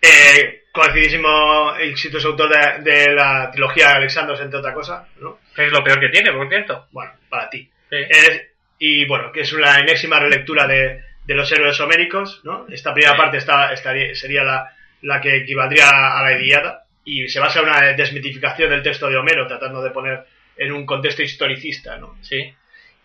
Eh, 0.00 0.64
conocidísimo 0.72 1.74
exitoso 1.76 2.28
autor 2.28 2.48
de, 2.82 2.90
de 2.90 3.14
la 3.14 3.50
trilogía 3.50 3.88
de 3.88 3.94
Alexandros, 3.94 4.40
entre 4.40 4.58
otra 4.58 4.72
cosa, 4.74 5.06
¿no? 5.20 5.38
¿qué 5.54 5.66
es 5.66 5.72
lo 5.72 5.84
peor 5.84 6.00
que 6.00 6.08
tiene, 6.08 6.32
por 6.32 6.48
cierto? 6.48 6.86
Bueno, 6.92 7.12
para 7.28 7.48
ti. 7.50 7.70
Sí. 7.90 7.96
Es- 8.08 8.42
y 8.78 9.04
bueno, 9.06 9.30
que 9.30 9.42
es 9.42 9.52
una 9.52 9.78
enésima 9.78 10.18
relectura 10.18 10.66
de, 10.66 11.04
de 11.24 11.34
los 11.34 11.50
héroes 11.52 11.78
homéricos, 11.78 12.40
¿no? 12.42 12.66
Esta 12.68 12.92
primera 12.92 13.14
Sí. 13.14 13.20
parte 13.20 13.36
está, 13.36 13.72
estaría, 13.72 14.12
sería 14.16 14.42
la, 14.42 14.72
la 15.02 15.20
que 15.20 15.36
equivaldría 15.36 15.88
a 15.88 16.22
la 16.24 16.32
Iliada 16.36 16.84
y 17.04 17.28
se 17.28 17.38
basa 17.38 17.60
en 17.60 17.66
una 17.68 17.80
desmitificación 17.92 18.70
del 18.70 18.82
texto 18.82 19.08
de 19.08 19.16
Homero, 19.16 19.46
tratando 19.46 19.80
de 19.82 19.90
poner 19.90 20.24
en 20.56 20.72
un 20.72 20.84
contexto 20.84 21.22
historicista, 21.22 21.96
¿no? 21.98 22.16
Sí. 22.22 22.52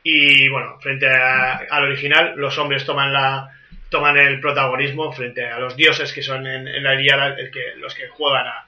Y 0.10 0.48
bueno, 0.48 0.80
frente 0.80 1.06
a- 1.10 1.66
al 1.70 1.84
original, 1.84 2.34
los 2.38 2.58
hombres 2.58 2.86
toman 2.86 3.12
la 3.12 3.50
toman 3.90 4.16
el 4.18 4.40
protagonismo 4.40 5.12
frente 5.12 5.46
a 5.48 5.60
los 5.60 5.76
dioses 5.76 6.14
que 6.14 6.22
son 6.22 6.46
en, 6.48 6.66
en 6.68 6.84
la 6.84 6.94
Iliada 6.96 7.28
el 7.38 7.50
que, 7.52 7.74
los 7.78 7.94
que 7.96 8.08
juegan 8.10 8.46
a 8.48 8.66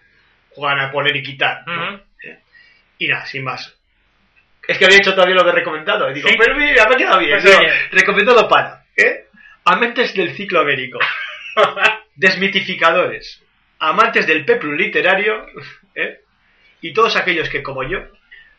juegan 0.51 0.79
a 0.81 0.91
poner 0.91 1.15
y 1.15 1.23
quitar. 1.23 1.63
Eh, 2.23 2.39
Y 2.97 3.07
nada, 3.07 3.25
sin 3.25 3.43
más. 3.45 3.73
Es 4.67 4.77
que 4.77 4.85
había 4.85 4.97
hecho 4.97 5.13
todavía 5.15 5.35
lo 5.35 5.43
de 5.43 5.51
recomendado. 5.53 6.09
Y 6.11 6.15
digo, 6.15 6.27
Sí. 6.27 6.35
pero 6.37 6.55
mira, 6.55 6.87
me 6.87 6.95
ha 6.95 6.97
quedado 6.97 7.19
bien. 7.19 7.31
Pues 7.31 7.43
Digo, 7.45 8.47
para, 8.49 8.83
¿eh? 8.97 9.25
Amentes 9.65 10.13
del 10.13 10.31
ciclo 10.35 10.59
américo. 10.59 10.99
Desmitificadores. 12.15 13.41
amantes 13.79 14.27
del 14.27 14.43
peplum 14.43 14.75
literario, 14.75 15.45
¿eh? 15.95 16.19
y 16.81 16.91
todos 16.93 17.15
aquellos 17.15 17.47
que, 17.49 17.63
como 17.63 17.83
yo, 17.83 17.99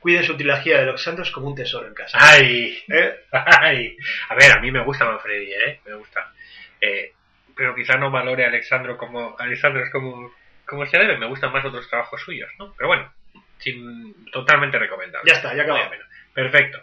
cuiden 0.00 0.24
su 0.24 0.36
trilogía 0.36 0.80
de 0.80 0.86
los 0.86 1.02
santos 1.02 1.30
como 1.30 1.48
un 1.48 1.54
tesoro 1.54 1.86
en 1.86 1.94
casa. 1.94 2.18
¡Ay! 2.20 2.82
¿Eh? 2.88 3.20
¡Ay! 3.30 3.96
A 4.28 4.34
ver, 4.34 4.52
a 4.52 4.60
mí 4.60 4.70
me 4.70 4.82
gusta 4.82 5.04
Manfredi, 5.04 5.52
¿eh? 5.52 5.80
Me 5.86 5.94
gusta. 5.94 6.32
Eh, 6.80 7.12
pero 7.54 7.74
quizá 7.74 7.96
no 7.96 8.10
valore 8.10 8.44
a 8.44 8.48
Alexandro 8.48 8.96
como 8.96 9.36
Alexandro 9.38 9.84
es 9.84 9.90
como, 9.90 10.32
como 10.64 10.86
se 10.86 10.98
debe. 10.98 11.18
Me 11.18 11.26
gustan 11.26 11.52
más 11.52 11.64
otros 11.64 11.88
trabajos 11.88 12.20
suyos, 12.22 12.50
¿no? 12.58 12.72
Pero 12.76 12.88
bueno, 12.88 13.12
sin, 13.58 14.24
totalmente 14.32 14.78
recomendable. 14.78 15.30
Ya 15.30 15.36
está, 15.36 15.54
ya 15.54 15.64
bueno, 15.64 15.90
Perfecto. 16.32 16.82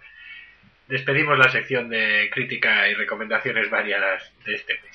Despedimos 0.88 1.38
la 1.38 1.50
sección 1.50 1.90
de 1.90 2.30
crítica 2.32 2.88
y 2.88 2.94
recomendaciones 2.94 3.70
variadas 3.70 4.32
de 4.46 4.54
este 4.54 4.74
mes. 4.74 4.92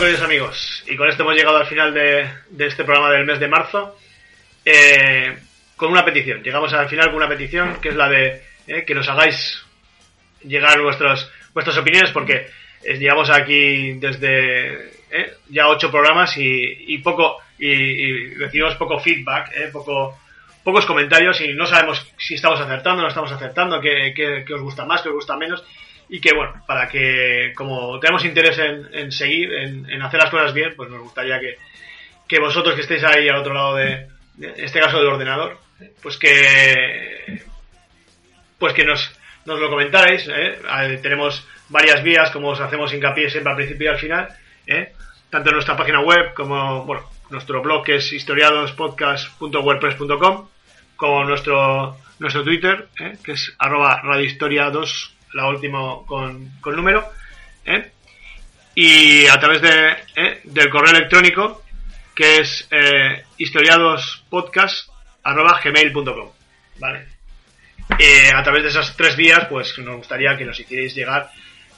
Queridos 0.00 0.22
amigos, 0.22 0.84
y 0.86 0.96
con 0.96 1.08
esto 1.08 1.24
hemos 1.24 1.34
llegado 1.34 1.56
al 1.56 1.66
final 1.66 1.92
de, 1.92 2.30
de 2.50 2.66
este 2.66 2.84
programa 2.84 3.10
del 3.10 3.26
mes 3.26 3.40
de 3.40 3.48
marzo. 3.48 3.96
eh, 4.64 5.36
con 5.76 5.90
una 5.90 6.04
petición. 6.04 6.42
Llegamos 6.42 6.72
al 6.72 6.88
final 6.88 7.06
con 7.06 7.16
una 7.16 7.28
petición 7.28 7.80
que 7.80 7.88
es 7.88 7.96
la 7.96 8.08
de 8.08 8.42
eh, 8.68 8.84
que 8.84 8.94
nos 8.94 9.08
hagáis 9.08 9.60
llegar 10.44 10.80
vuestros, 10.80 11.30
vuestras 11.52 11.76
opiniones 11.78 12.10
porque 12.12 12.46
eh, 12.84 12.96
llevamos 12.98 13.28
aquí 13.30 13.94
desde 13.94 14.90
eh, 15.10 15.34
ya 15.50 15.68
ocho 15.68 15.90
programas 15.90 16.36
y, 16.36 16.94
y 16.94 16.98
poco 16.98 17.38
y, 17.58 18.34
recibimos 18.34 18.76
poco 18.76 19.00
feedback, 19.00 19.50
eh, 19.56 19.68
poco 19.72 20.16
pocos 20.62 20.86
comentarios 20.86 21.40
y 21.40 21.54
no 21.54 21.66
sabemos 21.66 22.06
si 22.18 22.34
estamos 22.34 22.60
acertando, 22.60 23.02
no 23.02 23.08
estamos 23.08 23.32
acertando, 23.32 23.80
qué 23.80 24.44
os 24.54 24.60
gusta 24.60 24.84
más, 24.84 25.02
qué 25.02 25.08
os 25.08 25.14
gusta 25.16 25.36
menos. 25.36 25.64
Y 26.08 26.20
que 26.20 26.34
bueno, 26.34 26.54
para 26.66 26.88
que 26.88 27.52
como 27.54 28.00
tenemos 28.00 28.24
interés 28.24 28.58
en, 28.58 28.88
en 28.92 29.12
seguir, 29.12 29.52
en, 29.52 30.02
hacer 30.02 30.20
las 30.20 30.30
cosas 30.30 30.54
bien, 30.54 30.72
pues 30.76 30.90
nos 30.90 31.00
gustaría 31.00 31.38
que, 31.38 31.56
que 32.26 32.40
vosotros 32.40 32.74
que 32.74 32.80
estéis 32.80 33.04
ahí 33.04 33.28
al 33.28 33.36
otro 33.36 33.52
lado 33.52 33.76
de, 33.76 34.08
en 34.40 34.54
este 34.56 34.80
caso 34.80 34.98
del 34.98 35.08
ordenador, 35.08 35.58
pues 36.02 36.16
que 36.16 37.42
pues 38.58 38.72
que 38.72 38.84
nos, 38.84 39.12
nos 39.44 39.60
lo 39.60 39.68
comentarais. 39.70 40.26
¿eh? 40.28 40.58
Tenemos 41.02 41.46
varias 41.68 42.02
vías, 42.02 42.30
como 42.30 42.48
os 42.48 42.60
hacemos 42.60 42.92
hincapié 42.92 43.30
siempre 43.30 43.50
al 43.50 43.56
principio 43.56 43.86
y 43.86 43.88
al 43.88 43.98
final, 43.98 44.28
¿eh? 44.66 44.92
tanto 45.30 45.48
en 45.50 45.54
nuestra 45.54 45.76
página 45.76 46.00
web 46.00 46.34
como 46.34 46.84
bueno, 46.84 47.08
nuestro 47.30 47.62
blog 47.62 47.84
que 47.84 47.94
es 47.96 48.12
historiadospodcast.wordpress.com, 48.12 50.48
como 50.96 51.24
nuestro 51.24 51.96
nuestro 52.18 52.42
Twitter, 52.42 52.88
¿eh? 52.98 53.16
que 53.22 53.32
es 53.32 53.54
arroba 53.58 54.00
radiohistoria 54.02 54.70
2, 54.70 55.14
la 55.38 55.48
última 55.48 56.04
con, 56.06 56.50
con 56.60 56.76
número, 56.76 57.10
¿eh? 57.64 57.90
y 58.74 59.26
a 59.26 59.40
través 59.40 59.62
de, 59.62 59.96
¿eh? 60.16 60.40
del 60.44 60.68
correo 60.68 60.90
electrónico 60.90 61.62
que 62.14 62.40
es 62.40 62.68
eh, 62.70 63.24
historiadospodcast.gmail.com 63.36 66.30
¿vale? 66.78 67.06
Eh, 67.98 68.30
a 68.34 68.42
través 68.42 68.64
de 68.64 68.68
esas 68.70 68.96
tres 68.96 69.14
vías, 69.16 69.46
pues 69.48 69.78
nos 69.78 69.96
gustaría 69.96 70.36
que 70.36 70.44
nos 70.44 70.60
hicierais 70.60 70.94
llegar, 70.94 71.30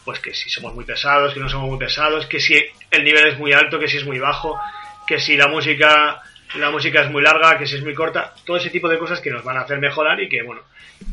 pues 0.05 0.19
que 0.19 0.35
si 0.35 0.51
somos 0.51 0.75
muy 0.75 0.85
pesados, 0.85 1.33
que 1.35 1.41
no 1.41 1.49
somos 1.49 1.69
muy 1.69 1.79
pesados, 1.79 2.27
que 2.27 2.41
si 2.41 2.61
el 2.91 3.05
nivel 3.05 3.29
es 3.29 3.39
muy 3.39 3.53
alto, 3.53 3.79
que 3.79 3.87
si 3.87 3.99
es 3.99 4.05
muy 4.05 4.19
bajo, 4.19 4.61
que 5.07 5.21
si 5.21 5.37
la 5.37 5.47
música, 5.49 6.21
la 6.57 6.71
música 6.71 7.03
es 7.03 7.11
muy 7.11 7.23
larga, 7.23 7.59
que 7.59 7.67
si 7.67 7.77
es 7.77 7.83
muy 7.83 7.95
corta, 7.95 8.35
todo 8.45 8.57
ese 8.57 8.71
tipo 8.71 8.89
de 8.89 8.99
cosas 8.99 9.21
que 9.21 9.31
nos 9.31 9.45
van 9.45 9.57
a 9.57 9.61
hacer 9.61 9.79
mejorar 9.79 10.21
y 10.21 10.29
que 10.29 10.43
bueno, 10.43 10.63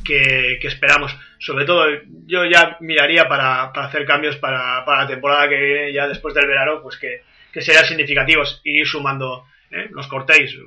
que, 0.04 0.58
que 0.62 0.68
esperamos. 0.68 1.16
Sobre 1.40 1.66
todo, 1.66 1.86
yo 2.26 2.46
ya 2.46 2.78
miraría 2.80 3.28
para, 3.28 3.72
para 3.72 3.88
hacer 3.88 4.06
cambios 4.06 4.38
para, 4.38 4.84
para 4.86 5.04
la 5.04 5.08
temporada 5.08 5.48
que 5.48 5.60
viene, 5.60 5.94
ya 5.94 6.08
después 6.08 6.34
del 6.34 6.48
verano, 6.48 6.82
pues 6.82 6.98
que, 6.98 7.22
que 7.52 7.62
sean 7.62 7.86
significativos 7.86 8.62
ir 8.64 8.86
sumando, 8.88 9.46
¿eh? 9.72 9.88
los 9.92 10.08
cortéis 10.08 10.58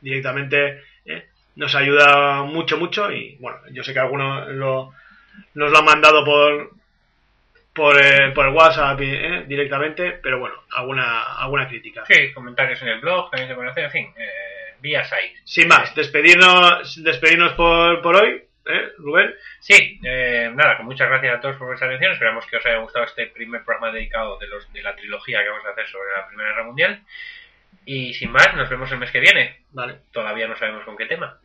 directamente, 0.00 0.82
¿eh? 1.06 1.28
nos 1.56 1.74
ayuda 1.74 2.42
mucho, 2.42 2.78
mucho 2.78 3.10
y 3.10 3.36
bueno, 3.40 3.58
yo 3.70 3.82
sé 3.82 3.92
que 3.92 4.00
algunos 4.00 4.48
lo, 4.48 4.92
nos 5.54 5.70
lo 5.70 5.78
han 5.78 5.84
mandado 5.84 6.24
por 6.24 6.70
por, 7.74 7.98
eh, 8.00 8.32
por 8.34 8.46
el 8.46 8.54
WhatsApp 8.54 9.00
¿eh? 9.00 9.44
directamente, 9.46 10.18
pero 10.22 10.38
bueno, 10.38 10.56
alguna, 10.72 11.22
alguna 11.38 11.68
crítica. 11.68 12.04
Sí, 12.06 12.32
comentarios 12.32 12.80
en 12.82 12.88
el 12.88 13.00
blog, 13.00 13.30
también 13.30 13.48
se 13.48 13.54
pueden 13.54 13.70
hacer, 13.70 13.84
en 13.84 13.90
fin, 13.90 14.14
eh, 14.16 14.74
vías 14.80 15.12
ahí. 15.12 15.32
Sin 15.44 15.68
más, 15.68 15.94
despedirnos, 15.94 17.02
despedirnos 17.02 17.52
por, 17.54 18.02
por 18.02 18.16
hoy, 18.16 18.42
¿eh? 18.66 18.92
Rubén. 18.98 19.34
Sí, 19.60 20.00
eh, 20.04 20.50
nada, 20.54 20.76
con 20.76 20.86
muchas 20.86 21.08
gracias 21.08 21.36
a 21.36 21.40
todos 21.40 21.56
por 21.56 21.68
vuestra 21.68 21.88
atención. 21.88 22.12
Esperamos 22.12 22.46
que 22.46 22.56
os 22.56 22.66
haya 22.66 22.78
gustado 22.78 23.04
este 23.04 23.26
primer 23.28 23.64
programa 23.64 23.92
dedicado 23.92 24.38
de, 24.38 24.48
los, 24.48 24.72
de 24.72 24.82
la 24.82 24.94
trilogía 24.94 25.42
que 25.42 25.48
vamos 25.48 25.66
a 25.66 25.70
hacer 25.70 25.88
sobre 25.88 26.10
la 26.16 26.26
Primera 26.26 26.50
Guerra 26.50 26.64
Mundial. 26.64 27.02
Y 27.84 28.14
sin 28.14 28.30
más, 28.30 28.54
nos 28.54 28.68
vemos 28.68 28.90
el 28.92 28.98
mes 28.98 29.10
que 29.10 29.20
viene. 29.20 29.64
Vale. 29.70 30.00
Todavía 30.12 30.46
no 30.46 30.56
sabemos 30.56 30.84
con 30.84 30.96
qué 30.96 31.06
tema. 31.06 31.40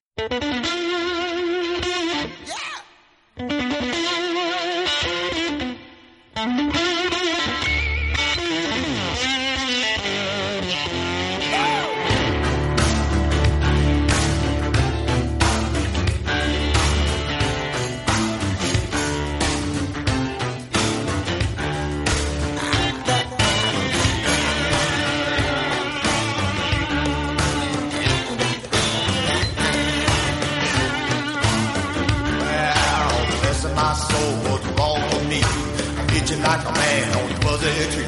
Like 36.48 36.66
a 36.66 36.72
man 36.72 37.08
on 37.18 37.30
a 37.30 37.36
fuzzy 37.44 37.92
tree. 37.94 38.06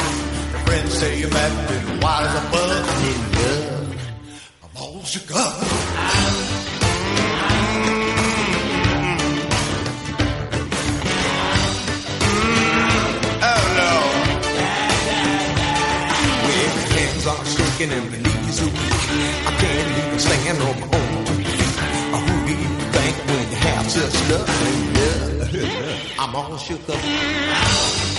My 0.54 0.60
friends 0.66 0.94
say 0.94 1.20
you're 1.20 1.30
mad 1.30 1.52
and 1.72 2.02
wild 2.02 2.26
as 2.28 2.36
a 2.36 2.44
bug. 2.54 2.86
I 2.88 2.96
need 3.04 3.22
love. 3.38 3.88
I'm 4.64 4.74
all 4.82 5.04
shook 5.04 5.30
up. 5.36 5.54
Oh, 13.50 13.62
Lord. 13.80 14.16
Well, 16.46 16.70
my 16.78 16.86
hands 16.96 17.26
are 17.32 17.46
shaking 17.56 17.92
and 17.98 18.06
my 18.12 18.20
knees 18.24 18.58
are 18.64 18.72
weak. 18.76 18.94
I 19.48 19.52
can't 19.60 19.90
even 20.00 20.20
stand 20.28 20.60
on 20.68 20.76
my 20.80 20.88
own 20.98 21.26
two 21.26 21.44
feet. 21.44 21.76
Who 22.26 22.36
do 22.48 22.54
you 22.64 22.72
think 22.96 23.16
when 23.28 23.46
you 23.52 23.60
have 23.68 23.86
such 23.92 24.16
love? 24.32 24.50
I'm 26.22 26.36
all 26.36 26.58
shook 26.58 26.90
up. 26.90 28.19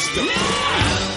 Master. 0.00 1.09